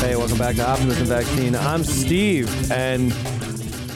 Hey, 0.00 0.16
welcome 0.16 0.38
back 0.38 0.56
to 0.56 0.66
Optimism 0.66 1.06
Vaccine. 1.06 1.54
I'm 1.54 1.84
Steve, 1.84 2.48
and 2.72 3.12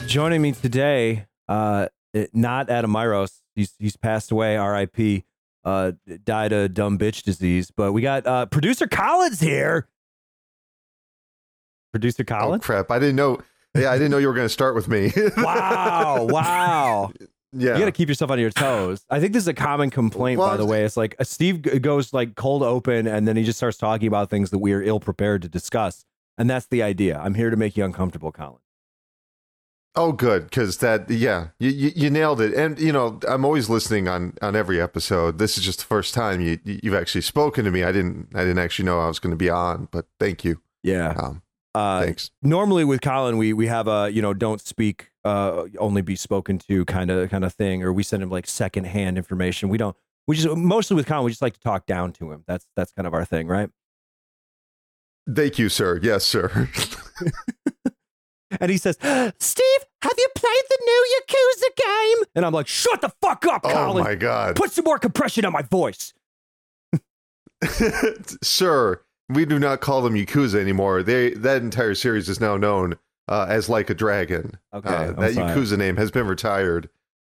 joining 0.07 0.41
me 0.43 0.51
today, 0.51 1.25
uh, 1.47 1.87
it- 2.13 2.29
not 2.35 2.69
Adam 2.69 2.91
Miros. 2.93 3.39
He's 3.55 3.73
he's 3.79 3.97
passed 3.97 4.31
away. 4.31 4.55
R.I.P. 4.55 5.23
Uh, 5.63 5.93
died 6.23 6.51
of 6.53 6.73
dumb 6.75 6.99
bitch 6.99 7.23
disease. 7.23 7.71
But 7.75 7.93
we 7.93 8.01
got 8.03 8.27
uh, 8.27 8.45
producer 8.45 8.87
Colin's 8.87 9.39
here. 9.39 9.87
Producer 11.91 12.21
Oh 12.23 12.25
Collins. 12.25 12.63
crap! 12.63 12.91
I 12.91 12.99
didn't 12.99 13.15
know. 13.15 13.39
Yeah, 13.75 13.91
I 13.91 13.97
didn't 13.97 14.11
know 14.11 14.17
you 14.17 14.27
were 14.27 14.33
going 14.33 14.45
to 14.45 14.53
start 14.53 14.75
with 14.75 14.87
me. 14.87 15.11
wow! 15.37 16.27
Wow! 16.29 17.11
yeah. 17.51 17.73
You 17.73 17.79
got 17.79 17.85
to 17.85 17.91
keep 17.91 18.09
yourself 18.09 18.31
on 18.31 18.39
your 18.39 18.49
toes. 18.49 19.05
I 19.09 19.19
think 19.19 19.33
this 19.33 19.43
is 19.43 19.47
a 19.47 19.53
common 19.53 19.89
complaint, 19.89 20.39
by 20.39 20.57
the 20.57 20.65
way. 20.65 20.83
It's 20.83 20.97
like 20.97 21.15
uh, 21.19 21.23
Steve 21.23 21.61
goes 21.81 22.13
like 22.13 22.35
cold 22.35 22.63
open, 22.63 23.07
and 23.07 23.27
then 23.27 23.35
he 23.35 23.43
just 23.43 23.57
starts 23.57 23.77
talking 23.77 24.07
about 24.07 24.29
things 24.29 24.49
that 24.51 24.59
we 24.59 24.73
are 24.73 24.81
ill 24.81 24.99
prepared 24.99 25.41
to 25.43 25.49
discuss, 25.49 26.05
and 26.37 26.49
that's 26.49 26.67
the 26.67 26.83
idea. 26.83 27.19
I'm 27.19 27.33
here 27.33 27.49
to 27.49 27.57
make 27.57 27.77
you 27.77 27.85
uncomfortable, 27.85 28.31
Colin. 28.31 28.59
Oh, 29.97 30.11
good, 30.11 30.45
because 30.45 30.77
that. 30.79 31.09
Yeah, 31.09 31.47
you, 31.57 31.69
you 31.69 31.91
you 31.95 32.09
nailed 32.09 32.41
it. 32.41 32.53
And 32.53 32.77
you 32.77 32.91
know, 32.91 33.19
I'm 33.27 33.45
always 33.45 33.69
listening 33.69 34.07
on 34.07 34.33
on 34.41 34.55
every 34.55 34.81
episode. 34.81 35.37
This 35.37 35.57
is 35.57 35.63
just 35.63 35.79
the 35.79 35.85
first 35.85 36.13
time 36.13 36.41
you 36.41 36.59
you've 36.65 36.93
actually 36.93 37.21
spoken 37.21 37.63
to 37.63 37.71
me. 37.71 37.83
I 37.83 37.93
didn't 37.93 38.27
I 38.35 38.41
didn't 38.41 38.59
actually 38.59 38.85
know 38.85 38.99
I 38.99 39.07
was 39.07 39.19
going 39.19 39.31
to 39.31 39.37
be 39.37 39.49
on, 39.49 39.87
but 39.91 40.05
thank 40.19 40.43
you. 40.43 40.61
Yeah. 40.83 41.13
Um, 41.17 41.41
Uh, 41.75 42.03
thanks. 42.05 42.31
normally 42.41 42.83
with 42.85 43.01
Colin, 43.01 43.37
we 43.37 43.51
we 43.53 43.67
have 43.67 43.87
a 43.87 44.09
you 44.09 44.21
know 44.21 44.33
don't 44.33 44.61
speak, 44.61 45.09
uh, 45.23 45.63
only 45.77 46.01
be 46.01 46.15
spoken 46.15 46.57
to 46.69 46.85
kind 46.85 47.11
of 47.11 47.29
kind 47.29 47.43
of 47.43 47.53
thing, 47.53 47.83
or 47.83 47.91
we 47.91 48.01
send 48.03 48.23
him 48.23 48.29
like 48.29 48.47
secondhand 48.47 49.17
information. 49.17 49.69
We 49.69 49.77
don't. 49.77 49.95
We 50.27 50.35
just 50.37 50.55
mostly 50.55 50.95
with 50.95 51.05
Colin, 51.05 51.25
we 51.25 51.31
just 51.31 51.41
like 51.41 51.53
to 51.53 51.59
talk 51.59 51.85
down 51.85 52.13
to 52.13 52.31
him. 52.31 52.43
That's 52.47 52.65
that's 52.75 52.91
kind 52.93 53.05
of 53.05 53.13
our 53.13 53.25
thing, 53.25 53.47
right? 53.47 53.69
Thank 55.33 55.59
you, 55.59 55.69
sir. 55.69 55.99
Yes, 56.01 56.23
sir. 56.25 56.69
And 58.61 58.71
he 58.71 58.77
says, 58.77 58.95
"Steve, 59.01 59.81
have 60.01 60.13
you 60.17 60.27
played 60.35 60.63
the 60.69 60.77
new 60.85 61.05
Yakuza 61.19 61.75
game?" 61.75 62.25
And 62.35 62.45
I'm 62.45 62.53
like, 62.53 62.67
"Shut 62.67 63.01
the 63.01 63.09
fuck 63.21 63.45
up, 63.47 63.61
oh 63.65 63.69
Colin. 63.69 64.03
my 64.03 64.15
god, 64.15 64.55
Put 64.55 64.71
some 64.71 64.85
more 64.85 64.97
compression 64.99 65.43
on 65.45 65.51
my 65.51 65.63
voice." 65.63 66.13
sir. 68.43 69.01
We 69.29 69.45
do 69.45 69.57
not 69.59 69.81
call 69.81 70.01
them 70.01 70.13
Yakuza 70.13 70.59
anymore. 70.59 71.01
They 71.03 71.31
that 71.31 71.61
entire 71.61 71.95
series 71.95 72.29
is 72.29 72.39
now 72.39 72.57
known 72.57 72.95
uh, 73.27 73.47
as 73.49 73.69
Like 73.69 73.89
a 73.89 73.93
Dragon. 73.95 74.57
Okay, 74.73 74.87
Uh, 74.89 75.11
that 75.13 75.33
sorry. 75.33 75.51
Yakuza 75.53 75.77
name 75.77 75.97
has 75.97 76.11
been 76.11 76.27
retired. 76.27 76.89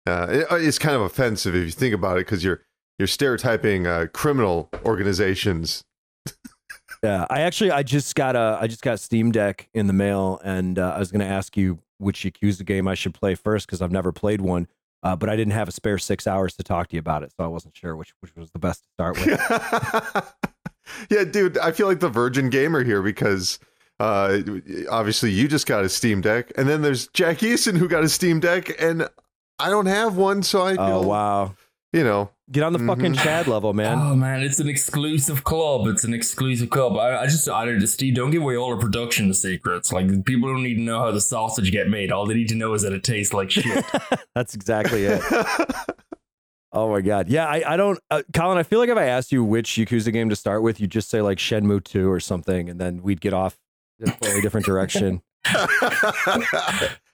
Uh, 0.06 0.27
it- 0.30 0.46
it's 0.64 0.78
kind 0.78 0.94
of 0.96 1.02
offensive 1.02 1.55
if 1.55 1.64
you 1.64 1.70
think 1.72 1.94
about 1.94 2.16
it, 2.16 2.27
because 2.27 2.44
you're 2.44 2.62
you're 2.98 3.06
stereotyping 3.08 3.86
uh, 3.86 4.06
criminal 4.12 4.68
organizations. 4.84 5.84
Yeah, 7.02 7.24
I 7.30 7.41
actually 7.41 7.70
I 7.70 7.83
just 7.83 8.14
got 8.14 8.36
a 8.36 8.58
I 8.61 8.66
just 8.66 8.83
got 8.83 9.00
Steam 9.00 9.33
Deck 9.33 9.70
in 9.72 9.86
the 9.86 9.92
mail, 9.94 10.38
and 10.44 10.78
uh, 10.78 10.92
I 10.94 10.98
was 10.98 11.11
going 11.11 11.20
to 11.20 11.27
ask 11.27 11.56
you 11.56 11.78
which 11.96 12.24
Yakuza 12.24 12.62
game 12.66 12.86
I 12.86 12.94
should 12.94 13.14
play 13.14 13.34
first 13.34 13.66
because 13.66 13.80
I've 13.80 13.91
never 13.92 14.12
played 14.12 14.42
one, 14.42 14.68
uh, 15.02 15.16
but 15.16 15.30
I 15.30 15.36
didn't 15.36 15.55
have 15.55 15.66
a 15.66 15.72
spare 15.72 15.96
six 15.96 16.27
hours 16.27 16.56
to 16.56 16.62
talk 16.62 16.88
to 16.88 16.96
you 16.96 17.00
about 17.00 17.22
it, 17.22 17.33
so 17.34 17.42
I 17.42 17.46
wasn't 17.46 17.74
sure 17.74 17.96
which 17.96 18.12
which 18.20 18.36
was 18.36 18.50
the 18.50 18.58
best 18.58 18.83
to 18.83 18.88
start 18.92 19.16
with. 19.18 20.34
yeah, 21.10 21.24
dude, 21.24 21.58
I 21.58 21.72
feel 21.72 21.86
like 21.86 22.00
the 22.00 22.08
virgin 22.08 22.50
gamer 22.50 22.83
here 22.84 23.02
because 23.02 23.58
uh, 23.98 24.38
obviously 24.91 25.30
you 25.30 25.46
just 25.48 25.66
got 25.66 25.84
a 25.84 25.88
Steam 25.88 26.20
Deck, 26.20 26.52
and 26.56 26.69
then 26.69 26.83
there's 26.83 27.08
Jack 27.08 27.38
Eason 27.38 27.77
who 27.77 27.88
got 27.88 28.02
a 28.05 28.08
Steam 28.08 28.41
Deck, 28.41 28.70
and 28.80 29.08
I 29.58 29.68
don't 29.70 29.86
have 29.86 30.16
one, 30.16 30.42
so 30.42 30.62
I 30.62 30.74
feel, 30.77 30.84
oh 30.84 31.02
wow, 31.06 31.55
you 31.92 32.02
know, 32.02 32.30
get 32.51 32.62
on 32.62 32.73
the 32.73 32.78
fucking 32.78 33.12
Mhm. 33.12 33.23
Chad 33.23 33.46
level, 33.46 33.74
man. 33.74 33.98
Oh 33.98 34.17
man, 34.17 34.40
it's 34.42 34.58
an 34.58 34.68
exclusive 34.70 35.45
club. 35.45 35.86
It's 35.86 36.02
an 36.05 36.14
exclusive 36.14 36.70
club. 36.70 36.96
I, 36.96 37.20
I 37.22 37.27
just, 37.27 37.46
I 37.48 37.67
don't, 37.67 37.86
Steve, 37.86 38.14
don't 38.14 38.30
give 38.30 38.40
away 38.42 38.57
all 38.57 38.74
the 38.74 38.80
production 38.80 39.34
secrets. 39.34 39.92
Like 39.92 40.24
people 40.24 40.48
don't 40.48 40.62
need 40.62 40.77
to 40.77 40.80
know 40.83 40.98
how 41.01 41.11
the 41.11 41.20
sausage 41.20 41.70
get 41.70 41.89
made. 41.89 42.11
All 42.11 42.24
they 42.27 42.34
need 42.34 42.48
to 42.48 42.55
know 42.55 42.72
is 42.72 42.83
that 42.83 42.92
it 42.95 43.05
tastes 43.05 43.34
like 43.34 43.51
shit. 43.51 43.84
That's 44.34 44.55
exactly 44.55 45.05
it. 45.05 45.22
Oh 46.73 46.89
my 46.91 47.01
god, 47.01 47.29
yeah. 47.29 47.47
I, 47.47 47.75
I 47.75 47.77
don't, 47.77 47.98
uh, 48.11 48.23
Colin. 48.33 48.57
I 48.58 48.63
feel 48.63 48.79
like 48.79 48.89
if 48.89 48.97
I 48.97 49.07
asked 49.07 49.33
you 49.33 49.42
which 49.42 49.70
Yakuza 49.70 50.13
game 50.13 50.29
to 50.31 50.36
start 50.36 50.63
with, 50.63 50.81
you'd 50.81 50.91
just 50.91 51.11
say 51.11 51.20
like 51.20 51.39
Shenmue 51.39 51.83
Two 51.85 52.11
or 52.11 52.20
something, 52.20 52.69
and 52.70 52.81
then 52.81 53.03
we'd 53.03 53.20
get 53.20 53.33
off 53.33 53.58
in 53.98 54.08
a 54.08 54.13
totally 54.13 54.41
different 54.41 54.67
direction. 54.67 55.20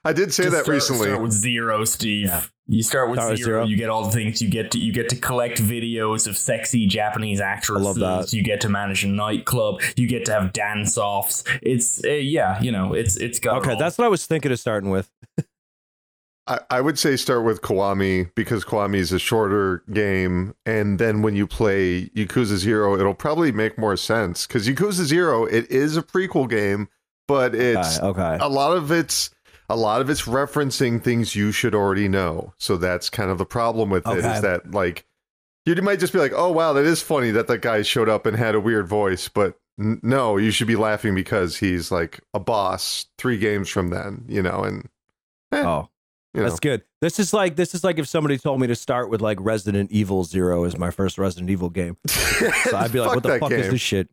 I 0.03 0.13
did 0.13 0.33
say 0.33 0.43
Just 0.43 0.55
that 0.55 0.63
start, 0.63 0.67
recently. 0.67 1.07
Start 1.07 1.21
with 1.21 1.31
zero, 1.31 1.83
Steve. 1.85 2.27
Yeah. 2.27 2.43
You 2.67 2.83
start 2.83 3.09
with 3.09 3.17
Start 3.19 3.31
with 3.31 3.39
zero, 3.39 3.47
zero. 3.59 3.65
You 3.65 3.77
get 3.77 3.89
all 3.89 4.03
the 4.05 4.11
things. 4.11 4.41
You 4.41 4.49
get 4.49 4.71
to 4.71 4.79
you 4.79 4.91
get 4.91 5.09
to 5.09 5.15
collect 5.15 5.61
videos 5.61 6.27
of 6.27 6.37
sexy 6.37 6.85
Japanese 6.85 7.39
actresses. 7.39 7.95
that. 7.95 8.33
You 8.33 8.43
get 8.43 8.61
to 8.61 8.69
manage 8.69 9.03
a 9.05 9.07
nightclub. 9.07 9.81
You 9.95 10.07
get 10.07 10.25
to 10.25 10.33
have 10.33 10.51
dance 10.53 10.97
offs. 10.97 11.43
It's 11.61 12.03
uh, 12.03 12.09
yeah, 12.09 12.61
you 12.61 12.71
know, 12.71 12.93
it's 12.93 13.15
it's 13.15 13.39
got. 13.39 13.57
it 13.57 13.59
Okay, 13.61 13.71
all. 13.73 13.79
that's 13.79 13.97
what 13.97 14.05
I 14.05 14.09
was 14.09 14.25
thinking 14.25 14.51
of 14.51 14.59
starting 14.59 14.89
with. 14.89 15.09
I, 16.47 16.59
I 16.69 16.81
would 16.81 16.97
say 16.97 17.15
start 17.17 17.43
with 17.43 17.61
Kiwami 17.61 18.31
because 18.35 18.63
Kiwami 18.63 18.95
is 18.97 19.11
a 19.11 19.19
shorter 19.19 19.83
game, 19.91 20.53
and 20.65 20.99
then 20.99 21.21
when 21.21 21.35
you 21.35 21.45
play 21.47 22.05
Yakuza 22.15 22.55
Zero, 22.57 22.97
it'll 22.97 23.13
probably 23.13 23.51
make 23.51 23.77
more 23.77 23.97
sense 23.97 24.47
because 24.47 24.67
Yakuza 24.67 25.03
Zero 25.03 25.45
it 25.45 25.69
is 25.69 25.97
a 25.97 26.01
prequel 26.01 26.49
game, 26.49 26.87
but 27.27 27.53
it's 27.53 27.99
okay, 27.99 28.21
okay. 28.21 28.37
a 28.43 28.47
lot 28.47 28.75
of 28.77 28.91
it's 28.91 29.29
a 29.69 29.75
lot 29.75 29.99
of 30.01 30.09
it's 30.09 30.23
referencing 30.23 31.03
things 31.03 31.35
you 31.35 31.51
should 31.51 31.75
already 31.75 32.07
know. 32.07 32.53
So 32.57 32.77
that's 32.77 33.09
kind 33.09 33.29
of 33.29 33.37
the 33.37 33.45
problem 33.45 33.89
with 33.89 34.07
it 34.07 34.11
Okay. 34.19 34.35
is 34.35 34.41
that 34.41 34.71
like 34.71 35.05
you 35.65 35.75
might 35.81 35.99
just 35.99 36.13
be 36.13 36.19
like, 36.19 36.31
oh 36.33 36.51
wow, 36.51 36.71
that 36.73 36.85
is 36.85 37.01
funny 37.01 37.31
that 37.31 37.47
that 37.47 37.61
guy 37.61 37.81
showed 37.81 38.07
up 38.07 38.25
and 38.25 38.37
had 38.37 38.55
a 38.55 38.59
weird 38.59 38.87
voice, 38.87 39.27
but 39.27 39.59
n- 39.77 39.99
no, 40.01 40.37
you 40.37 40.51
should 40.51 40.67
be 40.67 40.77
laughing 40.77 41.13
because 41.13 41.57
he's 41.57 41.91
like 41.91 42.21
a 42.33 42.39
boss 42.39 43.07
three 43.17 43.37
games 43.37 43.67
from 43.67 43.89
then, 43.89 44.23
you 44.29 44.41
know, 44.41 44.63
and 44.63 44.87
eh. 45.51 45.61
oh, 45.65 45.89
you 46.37 46.43
know. 46.43 46.49
that's 46.49 46.59
good. 46.59 46.83
This 47.01 47.19
is 47.19 47.33
like 47.33 47.55
this 47.55 47.73
is 47.75 47.83
like 47.83 47.99
if 47.99 48.07
somebody 48.07 48.37
told 48.37 48.59
me 48.61 48.67
to 48.67 48.75
start 48.75 49.09
with 49.09 49.21
like 49.21 49.37
Resident 49.41 49.91
Evil 49.91 50.23
Zero 50.23 50.63
as 50.63 50.77
my 50.77 50.91
first 50.91 51.17
Resident 51.17 51.49
Evil 51.49 51.69
game. 51.69 51.97
So 52.07 52.77
I'd 52.77 52.91
be 52.91 52.99
like, 52.99 53.13
what 53.13 53.23
the 53.23 53.29
that 53.29 53.39
fuck 53.39 53.51
is 53.51 53.69
this 53.69 53.81
shit? 53.81 54.09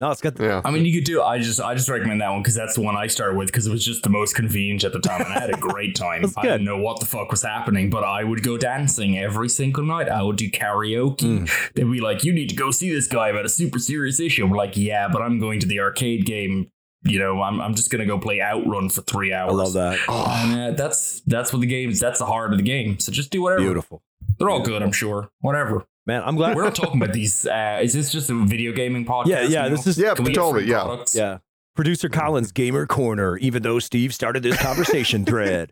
No, 0.00 0.10
it's 0.10 0.20
got 0.20 0.34
the, 0.34 0.44
Yeah. 0.44 0.62
I 0.64 0.72
mean, 0.72 0.84
you 0.84 0.92
could 0.92 1.04
do. 1.04 1.22
I 1.22 1.38
just, 1.38 1.60
I 1.60 1.74
just 1.74 1.88
recommend 1.88 2.20
that 2.22 2.30
one 2.30 2.40
because 2.40 2.56
that's 2.56 2.74
the 2.74 2.80
one 2.80 2.96
I 2.96 3.06
started 3.06 3.36
with 3.38 3.46
because 3.48 3.68
it 3.68 3.70
was 3.70 3.84
just 3.84 4.02
the 4.02 4.08
most 4.08 4.34
convenient 4.34 4.82
at 4.82 4.92
the 4.92 4.98
time, 4.98 5.20
and 5.20 5.32
I 5.32 5.38
had 5.38 5.50
a 5.50 5.56
great 5.56 5.94
time. 6.06 6.24
I 6.36 6.42
didn't 6.42 6.64
know 6.64 6.78
what 6.78 6.98
the 6.98 7.06
fuck 7.06 7.30
was 7.30 7.42
happening, 7.42 7.88
but 7.88 8.02
I 8.02 8.24
would 8.24 8.42
go 8.42 8.58
dancing 8.58 9.16
every 9.16 9.48
single 9.48 9.84
night. 9.84 10.08
I 10.08 10.22
would 10.22 10.36
do 10.36 10.50
karaoke. 10.50 11.46
Mm. 11.46 11.72
They'd 11.74 11.84
be 11.84 12.00
like, 12.00 12.24
"You 12.24 12.32
need 12.32 12.48
to 12.48 12.56
go 12.56 12.72
see 12.72 12.92
this 12.92 13.06
guy 13.06 13.28
about 13.28 13.44
a 13.44 13.48
super 13.48 13.78
serious 13.78 14.18
issue." 14.18 14.44
We're 14.46 14.56
like, 14.56 14.76
"Yeah, 14.76 15.08
but 15.08 15.22
I'm 15.22 15.38
going 15.38 15.60
to 15.60 15.66
the 15.68 15.78
arcade 15.78 16.26
game. 16.26 16.70
You 17.04 17.18
know, 17.18 17.42
I'm, 17.42 17.60
I'm 17.60 17.74
just 17.74 17.90
gonna 17.90 18.06
go 18.06 18.18
play 18.18 18.40
Outrun 18.40 18.88
for 18.88 19.02
three 19.02 19.32
hours. 19.32 19.50
I 19.52 19.54
hours." 19.54 19.74
love 19.74 19.98
that. 20.08 20.08
And, 20.08 20.60
uh, 20.60 20.70
that's 20.76 21.20
that's 21.26 21.52
what 21.52 21.60
the 21.60 21.66
game 21.66 21.90
is. 21.90 21.98
That's 22.00 22.18
the 22.20 22.26
heart 22.26 22.52
of 22.52 22.58
the 22.58 22.62
game. 22.64 22.98
So 23.00 23.10
just 23.10 23.30
do 23.30 23.42
whatever. 23.42 23.60
Beautiful, 23.62 24.02
They're 24.38 24.50
all 24.50 24.62
good, 24.62 24.82
I'm 24.82 24.92
sure. 24.92 25.30
Whatever. 25.40 25.84
man. 26.06 26.22
I'm 26.24 26.36
glad. 26.36 26.54
We're 26.56 26.64
not 26.64 26.74
talking 26.76 27.02
about 27.02 27.12
these. 27.20 27.46
Uh, 27.46 27.80
is 27.82 27.92
this 27.92 28.12
just 28.12 28.30
a 28.30 28.34
video 28.44 28.72
gaming 28.72 29.04
podcast? 29.04 29.26
Yeah, 29.26 29.42
yeah, 29.42 29.62
now? 29.62 29.68
this 29.70 29.86
is- 29.86 29.98
Yeah, 29.98 30.14
Can 30.14 30.24
we 30.24 30.30
get 30.32 30.40
totally. 30.40 30.64
Yeah. 30.66 30.82
products? 30.84 31.14
Yeah. 31.14 31.38
Producer 31.74 32.08
Colin's 32.08 32.52
Gamer 32.52 32.86
Corner, 32.86 33.36
even 33.38 33.62
though 33.62 33.78
Steve 33.78 34.12
started 34.14 34.42
this 34.42 34.60
conversation 34.60 35.24
thread. 35.26 35.70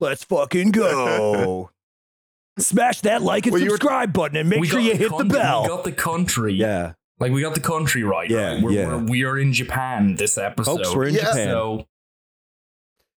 Let's 0.00 0.24
fucking 0.24 0.70
go. 0.70 1.70
Smash 2.58 3.00
that 3.02 3.22
like 3.22 3.46
and 3.46 3.52
Well, 3.52 3.60
you 3.62 3.66
were- 3.70 3.76
subscribe 3.76 4.12
button 4.12 4.36
and 4.36 4.48
make 4.48 4.64
sure 4.66 4.78
you 4.80 4.92
the 4.92 4.98
hit 4.98 5.16
the 5.18 5.24
bell. 5.24 5.62
We 5.62 5.68
got 5.68 5.84
the 5.84 5.92
country. 5.92 6.54
Yeah. 6.54 6.92
Like 7.22 7.32
we 7.32 7.40
got 7.40 7.54
the 7.54 7.60
country 7.60 8.02
right. 8.02 8.28
Yeah, 8.28 8.54
right? 8.54 8.62
We're, 8.62 8.72
yeah. 8.72 8.86
We're, 8.88 9.04
we 9.04 9.24
are 9.24 9.38
in 9.38 9.52
Japan 9.52 10.16
this 10.16 10.36
episode. 10.36 10.76
Folks, 10.84 10.94
we're 10.94 11.06
in 11.08 11.14
Yeah. 11.14 11.20
Japan. 11.26 11.48
So 11.48 11.86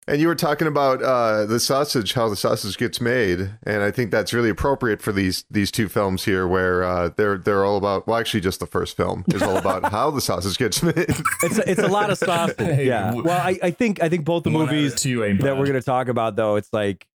And 0.08 0.22
you 0.22 0.28
were 0.28 0.36
talking 0.36 0.68
about 0.68 1.02
uh, 1.02 1.46
the 1.48 1.60
sausage, 1.60 2.14
how 2.14 2.30
the 2.30 2.36
sausage 2.36 2.78
gets 2.78 3.02
made, 3.02 3.50
and 3.64 3.82
I 3.82 3.90
think 3.90 4.12
that's 4.12 4.34
really 4.34 4.50
appropriate 4.50 5.02
for 5.02 5.12
these 5.12 5.46
these 5.50 5.72
two 5.72 5.90
films 5.90 6.26
here, 6.26 6.48
where 6.48 6.84
uh, 6.84 7.10
they're 7.18 7.40
they're 7.40 7.66
all 7.66 7.76
about. 7.78 8.06
Well, 8.06 8.16
actually, 8.18 8.42
just 8.42 8.60
the 8.60 8.68
first 8.68 8.96
film 8.96 9.26
is 9.34 9.42
all 9.42 9.58
about 9.58 9.92
how 9.92 10.12
the 10.12 10.22
sausage 10.22 10.58
gets 10.60 10.84
made. 10.84 10.96
It's 11.42 11.58
a, 11.58 11.70
it's 11.72 11.82
a 11.82 11.88
lot 11.88 12.12
of 12.12 12.18
sausage. 12.20 12.86
Yeah. 12.86 13.14
Well, 13.16 13.30
I, 13.42 13.58
I 13.64 13.72
think 13.72 14.04
I 14.04 14.10
think 14.10 14.26
both 14.26 14.44
the 14.44 14.52
one 14.52 14.68
movies 14.68 14.94
two 15.02 15.22
that 15.40 15.58
we're 15.58 15.66
going 15.66 15.74
to 15.74 15.82
talk 15.82 16.08
about 16.08 16.36
though, 16.36 16.56
it's 16.58 16.72
like 16.72 17.08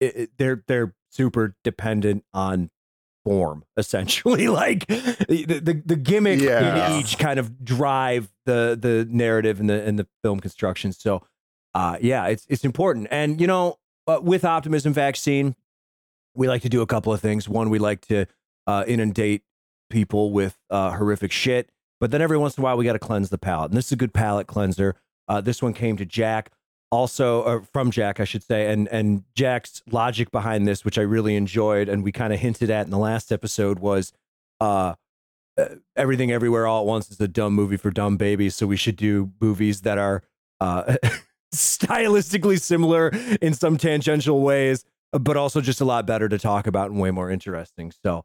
it, 0.00 0.16
it- 0.16 0.30
they're 0.38 0.64
they're 0.66 0.94
super 1.10 1.54
dependent 1.64 2.24
on 2.32 2.70
form 3.28 3.64
essentially. 3.76 4.48
Like 4.58 4.86
the 4.86 5.60
the, 5.62 5.82
the 5.84 5.96
gimmick 5.96 6.40
Yeah. 6.40 6.92
in 6.94 7.00
each 7.00 7.18
kind 7.18 7.38
of 7.38 7.64
drive 7.64 8.28
the 8.46 8.76
the 8.80 9.06
narrative 9.10 9.60
and 9.60 9.68
the 9.68 9.82
and 9.84 9.98
the 9.98 10.06
film 10.22 10.40
construction. 10.40 10.92
So 10.92 11.22
uh 11.74 11.96
yeah 12.00 12.26
it's 12.26 12.46
it's 12.48 12.64
important. 12.64 13.08
And 13.10 13.40
you 13.40 13.46
know 13.46 13.78
uh, 14.06 14.20
with 14.22 14.44
optimism 14.44 14.92
vaccine 14.92 15.54
we 16.34 16.48
like 16.48 16.62
to 16.62 16.68
do 16.68 16.80
a 16.82 16.86
couple 16.86 17.12
of 17.12 17.20
things. 17.20 17.48
One 17.48 17.68
we 17.70 17.78
like 17.78 18.00
to 18.08 18.26
uh 18.66 18.84
inundate 18.86 19.42
people 19.90 20.32
with 20.32 20.58
uh 20.70 20.90
horrific 20.96 21.32
shit 21.32 21.70
but 22.00 22.10
then 22.12 22.22
every 22.22 22.38
once 22.38 22.56
in 22.56 22.62
a 22.62 22.64
while 22.64 22.76
we 22.76 22.84
got 22.84 22.92
to 22.92 22.98
cleanse 22.98 23.28
the 23.30 23.38
palate. 23.38 23.70
And 23.70 23.76
this 23.78 23.86
is 23.86 23.92
a 23.92 23.96
good 23.96 24.14
palate 24.14 24.46
cleanser. 24.46 24.94
Uh 25.28 25.40
this 25.40 25.62
one 25.62 25.74
came 25.74 25.96
to 25.98 26.04
jack 26.06 26.50
also 26.90 27.42
uh, 27.42 27.60
from 27.72 27.90
Jack, 27.90 28.20
I 28.20 28.24
should 28.24 28.42
say, 28.42 28.70
and 28.72 28.88
and 28.88 29.24
Jack's 29.34 29.82
logic 29.90 30.30
behind 30.30 30.66
this, 30.66 30.84
which 30.84 30.98
I 30.98 31.02
really 31.02 31.36
enjoyed, 31.36 31.88
and 31.88 32.02
we 32.02 32.12
kind 32.12 32.32
of 32.32 32.40
hinted 32.40 32.70
at 32.70 32.86
in 32.86 32.90
the 32.90 32.98
last 32.98 33.30
episode, 33.32 33.78
was 33.78 34.12
uh, 34.60 34.94
everything 35.96 36.30
everywhere 36.30 36.66
all 36.66 36.80
at 36.80 36.86
once 36.86 37.10
is 37.10 37.20
a 37.20 37.28
dumb 37.28 37.54
movie 37.54 37.76
for 37.76 37.90
dumb 37.90 38.16
babies, 38.16 38.54
so 38.54 38.66
we 38.66 38.76
should 38.76 38.96
do 38.96 39.32
movies 39.40 39.82
that 39.82 39.98
are 39.98 40.22
uh, 40.60 40.96
stylistically 41.54 42.60
similar 42.60 43.08
in 43.40 43.54
some 43.54 43.76
tangential 43.76 44.40
ways, 44.42 44.84
but 45.12 45.36
also 45.36 45.60
just 45.60 45.80
a 45.80 45.84
lot 45.84 46.06
better 46.06 46.28
to 46.28 46.38
talk 46.38 46.66
about 46.66 46.90
and 46.90 47.00
way 47.00 47.10
more 47.10 47.30
interesting. 47.30 47.92
So 48.02 48.24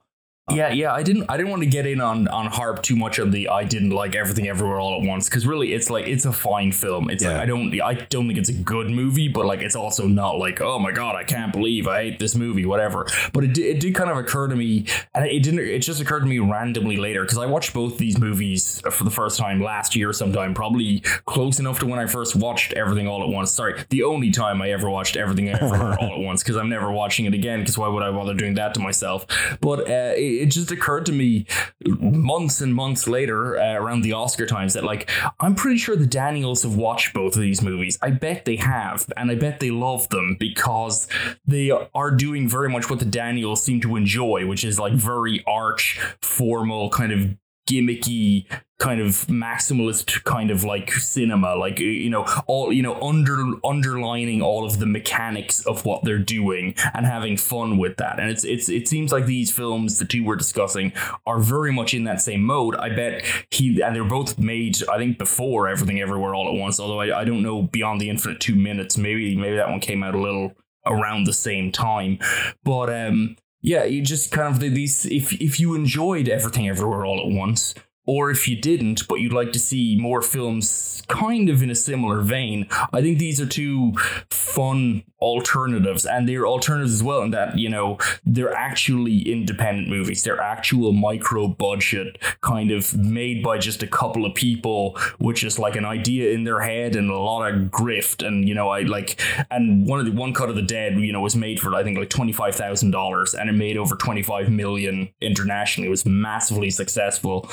yeah, 0.52 0.70
yeah. 0.74 0.92
I 0.92 1.04
didn't. 1.04 1.26
I 1.30 1.38
didn't 1.38 1.52
want 1.52 1.64
to 1.64 1.70
get 1.70 1.86
in 1.86 2.02
on 2.02 2.28
on 2.28 2.48
harp 2.48 2.84
too 2.84 2.98
much 2.98 3.18
on 3.18 3.32
the. 3.32 3.48
I 3.48 3.64
didn't 3.64 3.92
like 3.92 4.14
everything 4.14 4.50
everywhere 4.50 4.78
all 4.78 5.02
at 5.02 5.08
once 5.08 5.30
because 5.30 5.48
really, 5.48 5.72
it's 5.74 5.90
like 5.90 6.06
it's 6.06 6.26
a 6.26 6.34
fine 6.34 6.74
film. 6.74 7.10
It's 7.10 7.24
Yeah. 7.24 7.32
like 7.34 7.40
I 7.42 7.46
don't. 7.46 7.82
I 7.82 7.94
don't 7.94 8.28
think 8.28 8.38
it's 8.38 8.50
a 8.50 8.54
good 8.54 8.90
movie, 8.90 9.30
but 9.30 9.46
like 9.46 9.62
it's 9.62 9.76
also 9.78 10.06
not 10.06 10.38
like 10.40 10.60
oh 10.60 10.80
my 10.80 10.92
god, 10.92 11.16
I 11.16 11.24
can't 11.24 11.54
believe 11.54 11.88
I 11.88 12.04
hate 12.04 12.20
this 12.20 12.36
movie, 12.36 12.66
whatever. 12.66 13.08
But 13.32 13.46
it 13.46 13.54
did, 13.54 13.78
it 13.78 13.80
did 13.80 13.96
kind 13.96 14.10
of 14.10 14.18
occur 14.18 14.50
to 14.50 14.56
me, 14.56 14.86
and 15.16 15.26
it 15.26 15.44
didn't. 15.44 15.60
It 15.62 15.80
just 15.80 16.02
occurred 16.02 16.20
to 16.22 16.26
me 16.26 16.40
randomly 16.40 16.98
later 16.98 17.22
because 17.22 17.38
I 17.38 17.46
watched 17.46 17.74
both 17.74 17.98
these 17.98 18.20
movies 18.20 18.82
for 18.92 19.06
the 19.06 19.12
first 19.12 19.40
time 19.40 19.62
last 19.64 19.96
year, 19.96 20.12
sometime 20.12 20.54
probably 20.54 21.00
close 21.26 21.60
enough 21.60 21.80
to 21.80 21.86
when 21.86 22.00
I 22.00 22.06
first 22.06 22.36
watched 22.36 22.74
Everything 22.74 23.08
All 23.08 23.24
at 23.24 23.30
Once. 23.30 23.50
Sorry, 23.52 23.82
the 23.90 24.04
only 24.04 24.30
time 24.32 24.62
I 24.62 24.72
ever 24.72 24.90
watched 24.90 25.16
Everything 25.16 25.48
Everywhere 25.50 25.98
All 26.02 26.16
at 26.16 26.20
Once 26.20 26.44
because 26.44 26.58
I'm 26.58 26.68
never 26.70 26.92
watching 26.92 27.26
it 27.28 27.34
again. 27.34 27.62
Because 27.62 27.78
why 27.78 27.88
would 27.88 28.04
I 28.04 28.12
bother 28.12 28.34
doing 28.34 28.56
that 28.56 28.74
to 28.74 28.82
myself? 28.82 29.26
But 29.62 29.88
uh, 29.90 30.12
it, 30.18 30.33
it 30.42 30.48
just 30.48 30.72
occurred 30.72 31.06
to 31.08 31.12
me 31.12 31.46
months 31.86 32.62
and 32.62 32.74
months 32.74 33.08
later, 33.08 33.58
uh, 33.58 33.74
around 33.74 34.02
the 34.02 34.14
Oscar 34.14 34.46
times, 34.46 34.74
that 34.74 34.84
like 34.84 35.10
I'm 35.40 35.56
pretty 35.56 35.78
sure 35.78 35.96
the 35.96 36.08
Daniels 36.08 36.64
have 36.64 36.76
watched 36.76 37.14
both 37.14 37.36
of 37.36 37.42
these 37.42 37.62
movies. 37.62 37.98
I 38.02 38.12
bet 38.12 38.46
they 38.46 38.58
have, 38.58 39.06
and 39.18 39.32
I 39.32 39.36
bet 39.36 39.60
they 39.60 39.72
love 39.72 40.10
them 40.10 40.38
because 40.40 41.08
they 41.46 41.72
are 41.72 42.12
doing 42.12 42.48
very 42.48 42.70
much 42.70 42.90
what 42.90 43.00
the 43.00 43.06
Daniels 43.06 43.64
seem 43.64 43.82
to 43.82 43.96
enjoy, 43.96 44.46
which 44.48 44.64
is 44.64 44.80
like 44.80 44.94
very 44.94 45.44
arch, 45.46 46.00
formal, 46.22 46.90
kind 46.90 47.12
of 47.12 47.38
gimmicky 47.68 48.46
kind 48.80 49.00
of 49.00 49.08
maximalist 49.28 50.24
kind 50.26 50.52
of 50.52 50.66
like 50.66 50.92
cinema 50.92 51.56
like 51.56 51.80
you 51.80 52.10
know 52.10 52.26
all 52.48 52.74
you 52.74 52.82
know 52.82 53.00
under 53.02 53.38
underlining 53.64 54.42
all 54.42 54.66
of 54.66 54.80
the 54.80 54.86
mechanics 54.86 55.66
of 55.66 55.86
what 55.86 56.04
they're 56.04 56.18
doing 56.20 56.76
and 56.94 57.06
having 57.06 57.38
fun 57.38 57.78
with 57.78 57.96
that. 57.98 58.20
And 58.20 58.30
it's 58.30 58.44
it's 58.44 58.68
it 58.68 58.88
seems 58.90 59.12
like 59.12 59.26
these 59.26 59.52
films 59.52 60.00
the 60.00 60.06
two 60.06 60.26
we're 60.26 60.36
discussing 60.36 60.92
are 61.26 61.40
very 61.40 61.72
much 61.72 61.94
in 61.94 62.04
that 62.04 62.20
same 62.22 62.44
mode. 62.44 62.76
I 62.76 62.90
bet 62.90 63.24
he 63.52 63.82
and 63.82 63.96
they're 63.96 64.04
both 64.04 64.38
made 64.38 64.78
i 64.90 64.98
think 64.98 65.18
before 65.18 65.68
everything 65.68 66.02
everywhere 66.02 66.36
all 66.36 66.48
at 66.48 66.60
once 66.60 66.80
although 66.80 67.00
i, 67.00 67.22
I 67.22 67.24
don't 67.24 67.44
know 67.44 67.62
beyond 67.62 68.02
the 68.02 68.10
infinite 68.10 68.40
two 68.42 68.56
minutes. 68.56 68.98
Maybe 68.98 69.36
maybe 69.38 69.56
that 69.56 69.70
one 69.70 69.80
came 69.80 70.04
out 70.04 70.16
a 70.16 70.20
little 70.20 70.54
around 70.86 71.24
the 71.24 71.34
same 71.34 71.72
time. 71.72 72.20
But 72.64 72.90
um 72.94 73.38
yeah, 73.64 73.86
you 73.86 74.02
just 74.02 74.30
kind 74.30 74.54
of 74.54 74.60
did 74.60 74.76
these. 74.76 75.06
If 75.06 75.34
if 75.42 75.60
you 75.60 75.74
enjoyed 75.74 76.28
everything 76.28 76.68
everywhere 76.68 77.06
all 77.06 77.20
at 77.20 77.34
once, 77.34 77.74
or 78.06 78.30
if 78.30 78.48
you 78.48 78.56
didn't, 78.56 79.08
but 79.08 79.16
you'd 79.16 79.34
like 79.34 79.52
to 79.54 79.60
see 79.60 79.98
more 80.00 80.22
films 80.22 80.94
kind 81.08 81.50
of 81.50 81.62
in 81.62 81.70
a 81.70 81.76
similar 81.76 82.22
vein, 82.22 82.68
I 82.92 83.02
think 83.02 83.20
these 83.20 83.40
are 83.42 83.46
two 83.46 83.94
fun 84.30 85.04
alternatives, 85.20 86.06
and 86.06 86.28
they're 86.28 86.46
alternatives 86.46 86.94
as 86.94 87.02
well 87.02 87.22
in 87.22 87.32
that 87.32 87.58
you 87.58 87.70
know 87.70 87.98
they're 88.26 88.54
actually 88.54 89.20
independent 89.32 89.88
movies. 89.88 90.24
They're 90.24 90.42
actual 90.42 90.92
micro 90.92 91.48
budget, 91.48 92.18
kind 92.42 92.72
of 92.72 92.96
made 92.96 93.42
by 93.42 93.58
just 93.58 93.84
a 93.84 93.88
couple 93.88 94.26
of 94.26 94.36
people, 94.36 94.98
which 95.20 95.44
is 95.44 95.58
like 95.58 95.76
an 95.76 95.86
idea 95.86 96.32
in 96.32 96.44
their 96.44 96.60
head 96.60 96.96
and 96.96 97.10
a 97.10 97.18
lot 97.18 97.50
of 97.50 97.62
grift. 97.70 98.26
And 98.26 98.48
you 98.48 98.54
know, 98.54 98.70
I 98.70 98.82
like, 98.82 99.22
and 99.50 99.88
one 99.88 100.00
of 100.00 100.06
the 100.06 100.12
one 100.12 100.34
cut 100.34 100.50
of 100.50 100.56
the 100.56 100.62
dead, 100.62 101.00
you 101.00 101.14
know, 101.14 101.22
was 101.22 101.36
made 101.36 101.60
for 101.60 101.74
I 101.74 101.84
think 101.84 101.98
like 101.98 102.10
twenty 102.10 102.34
five 102.34 102.56
thousand 102.56 102.92
dollars, 102.92 103.34
and 103.34 103.50
it 103.50 103.54
made 103.54 103.78
over 103.78 103.96
twenty 103.96 104.24
five 104.24 104.50
million 104.50 105.10
internationally. 105.22 105.88
It 105.88 105.92
was 105.92 106.06
massively 106.06 106.70
successful. 106.70 107.50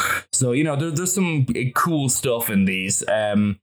You 0.52 0.64
know, 0.64 0.76
there, 0.76 0.90
there's 0.90 1.12
some 1.12 1.46
cool 1.74 2.08
stuff 2.08 2.50
in 2.50 2.64
these. 2.64 3.06
Um, 3.08 3.60